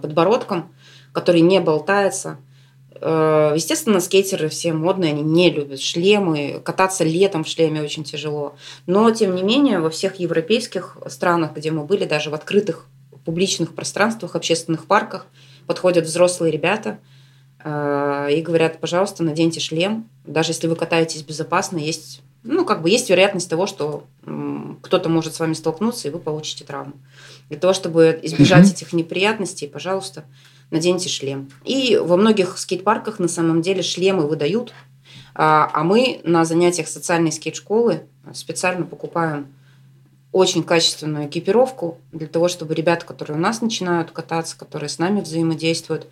подбородком, 0.01 0.73
который 1.13 1.41
не 1.41 1.61
болтается. 1.61 2.39
Э, 3.01 3.53
естественно, 3.55 4.01
скейтеры 4.01 4.49
все 4.49 4.73
модные, 4.73 5.13
они 5.13 5.23
не 5.23 5.51
любят 5.51 5.81
шлемы. 5.81 6.61
Кататься 6.65 7.05
летом 7.05 7.45
в 7.45 7.49
шлеме 7.49 7.83
очень 7.83 8.05
тяжело. 8.05 8.57
Но, 8.87 9.11
тем 9.11 9.35
не 9.35 9.43
менее, 9.43 9.81
во 9.81 9.91
всех 9.91 10.17
европейских 10.17 10.99
странах, 11.07 11.55
где 11.55 11.71
мы 11.71 11.85
были, 11.85 12.05
даже 12.05 12.31
в 12.31 12.35
открытых 12.35 12.87
публичных 13.25 13.75
пространствах, 13.75 14.37
общественных 14.37 14.87
парках, 14.87 15.27
подходят 15.67 16.05
взрослые 16.05 16.53
ребята 16.53 16.99
э, 17.65 18.29
и 18.33 18.41
говорят, 18.41 18.81
пожалуйста, 18.81 19.23
наденьте 19.23 19.61
шлем. 19.61 20.09
Даже 20.25 20.51
если 20.51 20.69
вы 20.69 20.77
катаетесь 20.77 21.23
безопасно, 21.23 21.79
есть, 21.79 22.23
ну, 22.43 22.65
как 22.65 22.83
бы 22.83 22.91
есть 22.91 23.11
вероятность 23.11 23.51
того, 23.51 23.67
что 23.67 24.05
кто-то 24.87 25.09
может 25.09 25.35
с 25.35 25.41
вами 25.41 25.53
столкнуться, 25.53 26.09
и 26.09 26.11
вы 26.11 26.19
получите 26.19 26.65
травму. 26.65 26.95
Для 27.49 27.59
того, 27.59 27.73
чтобы 27.73 28.19
избежать 28.23 28.73
этих 28.73 28.93
неприятностей, 28.93 29.67
пожалуйста, 29.67 30.25
наденьте 30.71 31.09
шлем. 31.09 31.51
И 31.65 31.97
во 31.97 32.17
многих 32.17 32.59
скейт-парках 32.59 33.19
на 33.19 33.29
самом 33.29 33.63
деле 33.63 33.83
шлемы 33.83 34.27
выдают, 34.27 34.73
а, 35.35 35.71
а 35.73 35.85
мы 35.85 36.21
на 36.25 36.45
занятиях 36.45 36.89
социальной 36.89 37.31
скейт-школы 37.31 38.03
специально 38.33 38.87
покупаем 38.87 39.49
очень 40.33 40.63
качественную 40.63 41.29
экипировку 41.29 41.99
для 42.13 42.27
того, 42.27 42.49
чтобы 42.49 42.75
ребята, 42.75 43.07
которые 43.07 43.39
у 43.39 43.41
нас 43.41 43.61
начинают 43.61 44.11
кататься, 44.11 44.59
которые 44.59 44.89
с 44.89 44.99
нами 44.99 45.21
взаимодействуют, 45.21 46.09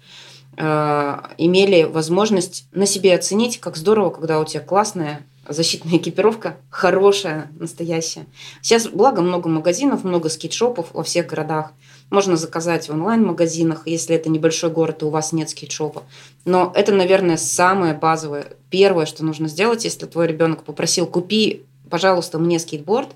а, 0.56 1.30
имели 1.38 1.82
возможность 1.82 2.66
на 2.72 2.86
себе 2.86 3.14
оценить, 3.14 3.60
как 3.60 3.76
здорово, 3.76 4.10
когда 4.10 4.40
у 4.40 4.44
тебя 4.44 4.60
классная 4.60 5.22
защитная 5.48 5.98
экипировка 5.98 6.56
хорошая, 6.70 7.50
настоящая. 7.58 8.26
Сейчас, 8.62 8.86
благо, 8.88 9.22
много 9.22 9.48
магазинов, 9.48 10.04
много 10.04 10.28
скейтшопов 10.28 10.88
во 10.92 11.02
всех 11.02 11.26
городах. 11.26 11.72
Можно 12.10 12.36
заказать 12.36 12.88
в 12.88 12.92
онлайн-магазинах, 12.92 13.82
если 13.86 14.14
это 14.14 14.28
небольшой 14.28 14.70
город 14.70 15.02
и 15.02 15.06
у 15.06 15.10
вас 15.10 15.32
нет 15.32 15.50
скейтшопа. 15.50 16.02
Но 16.44 16.72
это, 16.74 16.92
наверное, 16.92 17.36
самое 17.36 17.94
базовое, 17.94 18.46
первое, 18.70 19.06
что 19.06 19.24
нужно 19.24 19.48
сделать, 19.48 19.84
если 19.84 20.06
твой 20.06 20.26
ребенок 20.26 20.64
попросил, 20.64 21.06
купи 21.06 21.64
пожалуйста, 21.94 22.40
мне 22.40 22.58
скейтборд, 22.58 23.10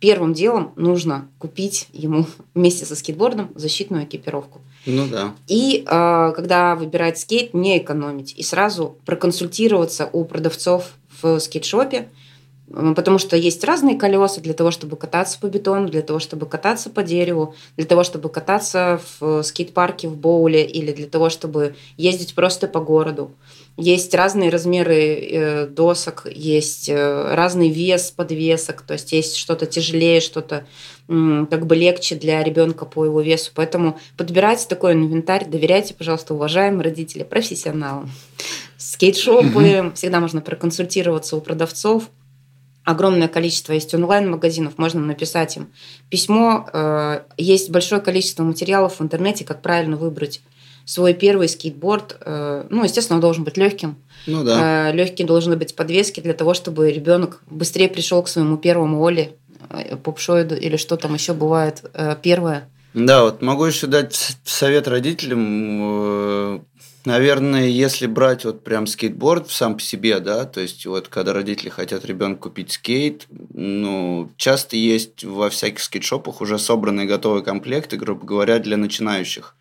первым 0.00 0.32
делом 0.32 0.72
нужно 0.76 1.28
купить 1.38 1.88
ему 1.92 2.26
вместе 2.54 2.86
со 2.86 2.96
скейтбордом 2.96 3.50
защитную 3.54 4.04
экипировку. 4.04 4.62
Ну 4.86 5.06
да. 5.06 5.34
И 5.48 5.84
э, 5.86 6.32
когда 6.34 6.76
выбирать 6.76 7.18
скейт, 7.18 7.54
не 7.54 7.78
экономить. 7.78 8.34
И 8.38 8.42
сразу 8.42 8.96
проконсультироваться 9.04 10.08
у 10.12 10.24
продавцов 10.24 10.92
в 11.22 11.38
скейтшопе, 11.38 12.08
потому 12.68 13.18
что 13.18 13.36
есть 13.36 13.62
разные 13.64 13.96
колеса 13.96 14.40
для 14.40 14.54
того, 14.54 14.70
чтобы 14.70 14.96
кататься 14.96 15.38
по 15.38 15.46
бетону, 15.46 15.88
для 15.88 16.02
того, 16.02 16.18
чтобы 16.18 16.46
кататься 16.46 16.90
по 16.90 17.02
дереву, 17.02 17.54
для 17.76 17.86
того, 17.86 18.04
чтобы 18.04 18.28
кататься 18.28 19.00
в 19.20 19.42
скейт-парке, 19.42 20.08
в 20.08 20.16
боуле 20.16 20.64
или 20.64 20.92
для 20.92 21.06
того, 21.06 21.28
чтобы 21.28 21.74
ездить 21.96 22.34
просто 22.34 22.66
по 22.66 22.80
городу. 22.80 23.32
Есть 23.76 24.14
разные 24.14 24.50
размеры 24.50 24.94
э, 24.94 25.66
досок, 25.66 26.28
есть 26.32 26.88
э, 26.88 27.34
разный 27.34 27.70
вес 27.70 28.12
подвесок, 28.12 28.82
то 28.82 28.94
есть 28.94 29.10
есть 29.10 29.36
что-то 29.36 29.66
тяжелее, 29.66 30.20
что-то 30.20 30.64
как 31.06 31.66
бы 31.66 31.76
легче 31.76 32.14
для 32.14 32.42
ребенка 32.42 32.86
по 32.86 33.04
его 33.04 33.20
весу. 33.20 33.50
Поэтому 33.54 33.98
подбирайте 34.16 34.66
такой 34.68 34.94
инвентарь, 34.94 35.44
доверяйте, 35.46 35.92
пожалуйста, 35.92 36.32
уважаемые 36.32 36.84
родители, 36.84 37.24
профессионалам. 37.24 38.10
Скейтшопы, 38.94 39.90
всегда 39.96 40.20
можно 40.20 40.40
проконсультироваться 40.40 41.34
у 41.34 41.40
продавцов, 41.40 42.04
огромное 42.84 43.26
количество 43.26 43.72
есть 43.72 43.92
онлайн-магазинов, 43.92 44.78
можно 44.78 45.00
написать 45.00 45.56
им 45.56 45.72
письмо. 46.10 46.68
Э, 46.72 47.22
есть 47.36 47.70
большое 47.70 48.00
количество 48.00 48.44
материалов 48.44 49.00
в 49.00 49.02
интернете, 49.02 49.44
как 49.44 49.62
правильно 49.62 49.96
выбрать 49.96 50.42
свой 50.84 51.12
первый 51.12 51.48
скейтборд. 51.48 52.18
Э, 52.20 52.66
ну, 52.70 52.84
естественно, 52.84 53.16
он 53.16 53.20
должен 53.20 53.42
быть 53.42 53.56
легким. 53.56 53.96
Ну 54.28 54.44
да. 54.44 54.90
Э, 54.90 54.92
Легкие 54.92 55.26
должны 55.26 55.56
быть 55.56 55.74
подвески 55.74 56.20
для 56.20 56.34
того, 56.34 56.54
чтобы 56.54 56.92
ребенок 56.92 57.42
быстрее 57.50 57.88
пришел 57.88 58.22
к 58.22 58.28
своему 58.28 58.58
первому 58.58 59.02
Оле, 59.02 59.32
попшоиду 60.04 60.54
или 60.54 60.76
что 60.76 60.96
там 60.96 61.14
еще 61.14 61.34
бывает 61.34 61.82
первое. 62.22 62.68
Да, 62.92 63.24
вот 63.24 63.42
могу 63.42 63.64
еще 63.64 63.88
дать 63.88 64.36
совет 64.44 64.86
родителям 64.86 66.64
Наверное, 67.04 67.66
если 67.66 68.06
брать 68.06 68.46
вот 68.46 68.64
прям 68.64 68.86
скейтборд 68.86 69.50
сам 69.50 69.74
по 69.74 69.82
себе, 69.82 70.20
да, 70.20 70.46
то 70.46 70.60
есть 70.60 70.86
вот 70.86 71.08
когда 71.08 71.34
родители 71.34 71.68
хотят 71.68 72.06
ребенку 72.06 72.48
купить 72.48 72.72
скейт, 72.72 73.26
ну, 73.28 74.30
часто 74.38 74.76
есть 74.76 75.22
во 75.22 75.50
всяких 75.50 75.80
скейтшопах 75.80 76.40
уже 76.40 76.58
собранные 76.58 77.06
готовые 77.06 77.44
комплекты, 77.44 77.98
грубо 77.98 78.24
говоря, 78.24 78.58
для 78.58 78.78
начинающих. 78.78 79.54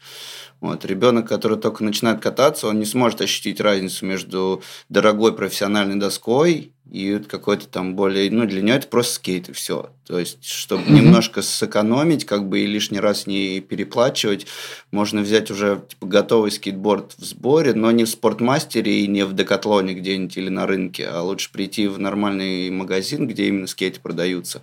Вот, 0.62 0.86
ребенок, 0.86 1.28
который 1.28 1.58
только 1.58 1.84
начинает 1.84 2.22
кататься, 2.22 2.68
он 2.68 2.80
не 2.80 2.86
сможет 2.86 3.20
ощутить 3.20 3.60
разницу 3.60 4.06
между 4.06 4.64
дорогой 4.88 5.36
профессиональной 5.36 5.96
доской 5.96 6.73
и 6.92 7.18
какой-то 7.20 7.68
там 7.68 7.96
более, 7.96 8.30
ну, 8.30 8.46
для 8.46 8.62
нее 8.62 8.76
это 8.76 8.88
просто 8.88 9.16
скейт 9.16 9.50
и 9.50 9.54
все. 9.54 9.90
То 10.06 10.20
есть, 10.20 10.44
чтобы 10.44 10.84
mm-hmm. 10.84 10.94
немножко 10.94 11.42
сэкономить, 11.42 12.26
как 12.26 12.48
бы 12.48 12.60
и 12.60 12.68
лишний 12.68 13.00
раз 13.00 13.26
не 13.26 13.62
переплачивать, 13.62 14.48
можно 14.92 15.22
взять 15.22 15.50
уже 15.50 15.84
типа, 15.88 16.06
готовый 16.06 16.52
скейтборд 16.52 17.14
в 17.18 17.24
сборе, 17.24 17.74
но 17.74 17.90
не 17.92 18.04
в 18.04 18.10
спортмастере 18.10 19.02
и 19.02 19.08
не 19.08 19.26
в 19.26 19.34
декатлоне 19.34 19.94
где-нибудь 19.94 20.38
или 20.38 20.50
на 20.50 20.68
рынке, 20.68 21.08
а 21.08 21.22
лучше 21.22 21.52
прийти 21.52 21.88
в 21.88 22.00
нормальный 22.00 22.70
магазин, 22.70 23.28
где 23.28 23.48
именно 23.48 23.68
скейты 23.68 24.00
продаются. 24.00 24.62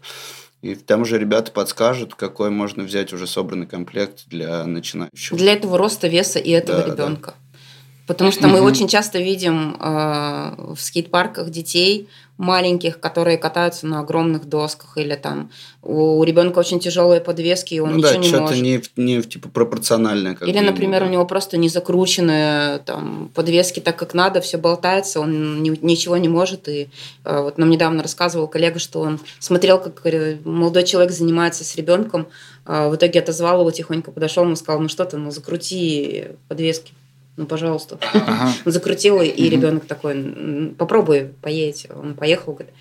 И 0.62 0.74
там 0.74 1.02
уже 1.02 1.18
ребята 1.18 1.52
подскажут, 1.52 2.14
какой 2.14 2.50
можно 2.50 2.82
взять 2.82 3.14
уже 3.14 3.26
собранный 3.26 3.66
комплект 3.66 4.24
для 4.26 4.66
начинающего. 4.66 5.38
Для 5.38 5.54
этого 5.54 5.78
роста, 5.78 6.06
веса 6.06 6.38
и 6.38 6.50
этого 6.50 6.82
да, 6.82 6.92
ребенка. 6.92 7.30
Да. 7.30 7.49
Потому 8.10 8.32
что 8.32 8.48
мы 8.48 8.60
очень 8.60 8.88
часто 8.88 9.20
видим 9.20 9.76
э, 9.78 10.74
в 10.74 10.80
скейт-парках 10.80 11.48
детей 11.48 12.08
маленьких, 12.38 12.98
которые 12.98 13.38
катаются 13.38 13.86
на 13.86 14.00
огромных 14.00 14.46
досках, 14.46 14.98
или 14.98 15.14
там 15.14 15.48
у 15.80 16.24
ребенка 16.24 16.58
очень 16.58 16.80
тяжелые 16.80 17.20
подвески, 17.20 17.74
и 17.74 17.78
он 17.78 17.90
ну, 17.90 17.96
ничего 17.98 18.10
да, 18.10 18.18
не 18.18 18.28
что-то 18.28 18.56
не, 18.56 18.82
не 18.96 19.22
типа 19.22 19.48
пропорциональное. 19.48 20.34
Как 20.34 20.48
или, 20.48 20.58
например, 20.58 21.04
у 21.04 21.06
него 21.06 21.24
просто 21.24 21.56
не 21.56 21.68
закручены 21.68 22.80
там, 22.84 23.30
подвески 23.32 23.78
так, 23.78 23.94
как 23.96 24.12
надо, 24.12 24.40
все 24.40 24.58
болтается, 24.58 25.20
он 25.20 25.62
ни, 25.62 25.78
ничего 25.80 26.16
не 26.16 26.28
может. 26.28 26.66
И 26.68 26.88
э, 27.24 27.42
вот 27.42 27.58
нам 27.58 27.70
недавно 27.70 28.02
рассказывал 28.02 28.48
коллега, 28.48 28.80
что 28.80 29.02
он 29.02 29.20
смотрел, 29.38 29.78
как 29.78 30.04
э, 30.04 30.38
молодой 30.44 30.82
человек 30.82 31.12
занимается 31.12 31.62
с 31.62 31.76
ребенком, 31.76 32.26
э, 32.66 32.88
в 32.88 32.96
итоге 32.96 33.20
отозвал 33.20 33.60
его 33.60 33.70
тихонько, 33.70 34.10
подошел, 34.10 34.42
ему 34.42 34.56
сказал, 34.56 34.80
ну 34.80 34.88
что 34.88 35.04
ты, 35.04 35.16
ну 35.16 35.30
закрути 35.30 36.24
подвески 36.48 36.92
ну, 37.36 37.46
пожалуйста. 37.46 37.98
Ага. 38.12 38.52
Закрутила, 38.64 39.22
и 39.22 39.42
угу. 39.42 39.50
ребенок 39.50 39.86
такой, 39.86 40.74
попробуй 40.78 41.32
поедь. 41.40 41.86
Он 41.94 42.14
поехал, 42.14 42.52
говорит, 42.52 42.74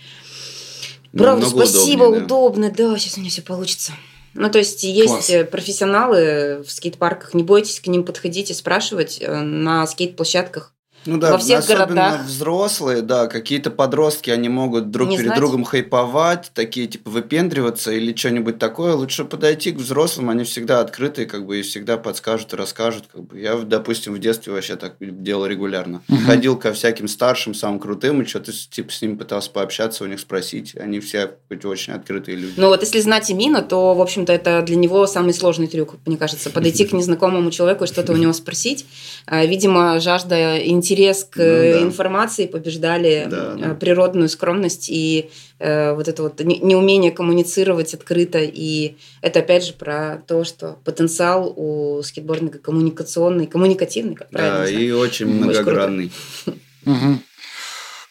правда, 1.12 1.46
ну, 1.46 1.52
спасибо, 1.52 2.04
удобнее, 2.04 2.20
да. 2.20 2.26
удобно, 2.26 2.72
да, 2.72 2.98
сейчас 2.98 3.18
у 3.18 3.22
меня 3.22 3.30
все 3.30 3.42
получится. 3.42 3.94
Ну, 4.34 4.50
то 4.50 4.60
есть 4.60 4.84
есть 4.84 5.28
Класс. 5.28 5.50
профессионалы 5.50 6.64
в 6.64 6.72
скейт-парках, 6.72 7.34
не 7.34 7.44
бойтесь 7.44 7.80
к 7.80 7.88
ним 7.88 8.04
подходить 8.04 8.52
и 8.52 8.54
спрашивать 8.54 9.18
э, 9.22 9.42
на 9.42 9.88
скейт-площадках. 9.88 10.74
Ну 11.06 11.18
да, 11.18 11.32
во 11.32 11.38
всех 11.38 11.60
особенно 11.60 11.96
городах. 11.96 12.26
взрослые, 12.26 13.02
да, 13.02 13.28
какие-то 13.28 13.72
подростки, 13.72 14.30
они 14.30 14.50
могут 14.50 14.92
друг 14.92 15.10
не 15.10 15.18
перед 15.18 15.30
знать. 15.30 15.40
другом 15.40 15.64
хайповать, 15.64 16.52
такие 16.54 16.88
типа 16.88 17.10
выпендриваться 17.10 17.92
или 17.92 18.16
что-нибудь 18.16 18.60
такое. 18.60 18.96
Лучше 18.96 19.24
подойти 19.24 19.72
к 19.72 19.78
взрослым, 19.78 20.30
они 20.30 20.44
всегда 20.44 20.82
открытые, 20.82 21.26
как 21.26 21.46
бы 21.46 21.60
и 21.60 21.62
всегда 21.62 21.98
подскажут 21.98 22.54
и 22.54 22.56
расскажут. 22.56 23.06
Как 23.12 23.24
бы. 23.24 23.40
Я, 23.40 23.56
допустим, 23.56 24.14
в 24.14 24.20
детстве 24.20 24.54
вообще 24.54 24.76
так 24.76 24.96
делал 25.00 25.46
регулярно. 25.46 26.02
Угу. 26.10 26.18
Ходил 26.26 26.58
ко 26.58 26.74
всяким 26.74 27.08
старшим, 27.08 27.54
самым 27.54 27.80
крутым, 27.80 28.22
и 28.22 28.26
что-то 28.26 28.52
типа 28.52 28.92
с 28.92 29.02
ними 29.02 29.16
пытался 29.16 29.50
пообщаться, 29.52 30.04
у 30.04 30.08
них 30.08 30.20
спросить. 30.20 30.76
Они 30.76 31.00
все 31.00 31.32
хоть 31.48 31.64
очень 31.66 31.94
открытые 31.94 32.36
люди. 32.36 32.54
Ну 32.58 32.68
вот 32.68 32.82
если 32.82 33.00
знать 33.00 33.32
Имина, 33.32 33.62
то, 33.62 33.94
в 33.94 34.02
общем-то, 34.02 34.34
это 34.34 34.62
для 34.62 34.76
него 34.76 35.08
самый 35.08 35.34
сложный 35.34 35.68
трюк, 35.68 35.96
мне 36.06 36.18
кажется. 36.18 36.50
Подойти 36.50 36.86
к 36.86 36.92
незнакомому 36.92 37.52
человеку 37.52 37.86
и 37.86 37.88
что-то 37.88 38.12
у 38.12 38.18
него 38.18 38.34
спросить. 38.34 38.86
А, 39.26 39.46
видимо, 39.46 40.00
жажда 40.00 40.58
интереса 40.66 40.89
интерес 40.90 41.24
к 41.24 41.38
ну, 41.38 41.44
да. 41.44 41.82
информации 41.84 42.48
побеждали 42.48 43.28
да, 43.30 43.54
да. 43.54 43.74
природную 43.76 44.30
скромность 44.30 44.90
и 44.90 45.30
э, 45.60 45.94
вот 45.94 46.08
это 46.08 46.24
вот 46.24 46.40
неумение 46.40 47.12
коммуницировать 47.12 47.94
открыто. 47.94 48.40
И 48.40 48.96
это 49.22 49.40
опять 49.40 49.66
же 49.66 49.74
про 49.74 50.24
то, 50.28 50.44
что 50.44 50.78
потенциал 50.84 51.54
у 51.56 52.02
скейтбординга 52.02 52.58
коммуникационный, 52.58 53.46
коммуникативный, 53.46 54.16
как 54.16 54.30
правильно. 54.30 54.66
Да, 54.66 54.70
и 54.70 54.92
очень 54.92 55.28
многогранный. 55.28 56.12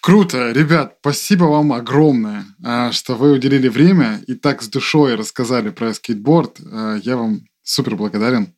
Круто, 0.01 0.53
ребят, 0.53 0.97
спасибо 1.01 1.45
вам 1.45 1.73
огромное, 1.73 2.45
а, 2.65 2.93
что 2.93 3.15
вы 3.15 3.33
уделили 3.33 3.69
время 3.69 4.23
и 4.27 4.35
так 4.35 4.63
с 4.63 4.69
душой 4.69 5.17
рассказали 5.17 5.71
про 5.71 5.93
скейтборд. 5.93 6.59
А, 6.65 6.97
я 7.03 7.17
вам 7.17 7.41
супер 7.63 7.97
благодарен. 7.97 8.55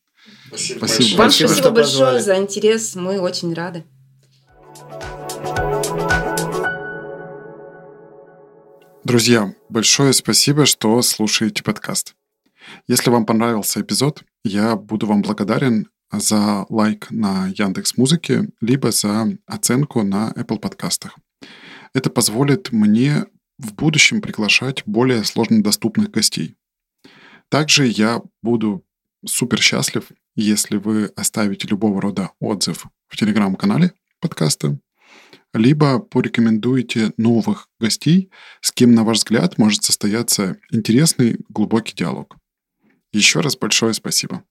Спасибо, 0.48 0.78
спасибо 0.78 1.16
большое. 1.16 1.48
Вам 1.48 1.56
спасибо 1.56 1.70
большое 1.70 2.20
за 2.20 2.36
интерес, 2.36 2.94
мы 2.94 3.20
очень 3.20 3.54
рады. 3.54 3.84
Друзья, 9.10 9.52
большое 9.68 10.12
спасибо, 10.12 10.66
что 10.66 11.02
слушаете 11.02 11.64
подкаст. 11.64 12.14
Если 12.86 13.10
вам 13.10 13.26
понравился 13.26 13.80
эпизод, 13.80 14.22
я 14.44 14.76
буду 14.76 15.08
вам 15.08 15.20
благодарен 15.22 15.88
за 16.12 16.64
лайк 16.68 17.10
на 17.10 17.48
Яндекс 17.48 17.96
Музыке, 17.96 18.50
либо 18.60 18.92
за 18.92 19.36
оценку 19.46 20.04
на 20.04 20.30
Apple 20.36 20.60
подкастах. 20.60 21.18
Это 21.92 22.08
позволит 22.08 22.70
мне 22.70 23.26
в 23.58 23.74
будущем 23.74 24.20
приглашать 24.20 24.84
более 24.86 25.24
сложно 25.24 25.60
доступных 25.60 26.12
гостей. 26.12 26.54
Также 27.48 27.88
я 27.88 28.22
буду 28.44 28.84
супер 29.26 29.60
счастлив, 29.60 30.08
если 30.36 30.76
вы 30.76 31.06
оставите 31.16 31.66
любого 31.66 32.00
рода 32.00 32.30
отзыв 32.38 32.86
в 33.08 33.16
телеграм-канале 33.16 33.92
подкаста 34.20 34.78
либо 35.54 35.98
порекомендуете 35.98 37.12
новых 37.16 37.68
гостей, 37.78 38.30
с 38.60 38.72
кем, 38.72 38.94
на 38.94 39.04
ваш 39.04 39.18
взгляд, 39.18 39.58
может 39.58 39.82
состояться 39.82 40.56
интересный 40.70 41.38
глубокий 41.48 41.94
диалог. 41.94 42.36
Еще 43.12 43.40
раз 43.40 43.56
большое 43.56 43.92
спасибо. 43.94 44.44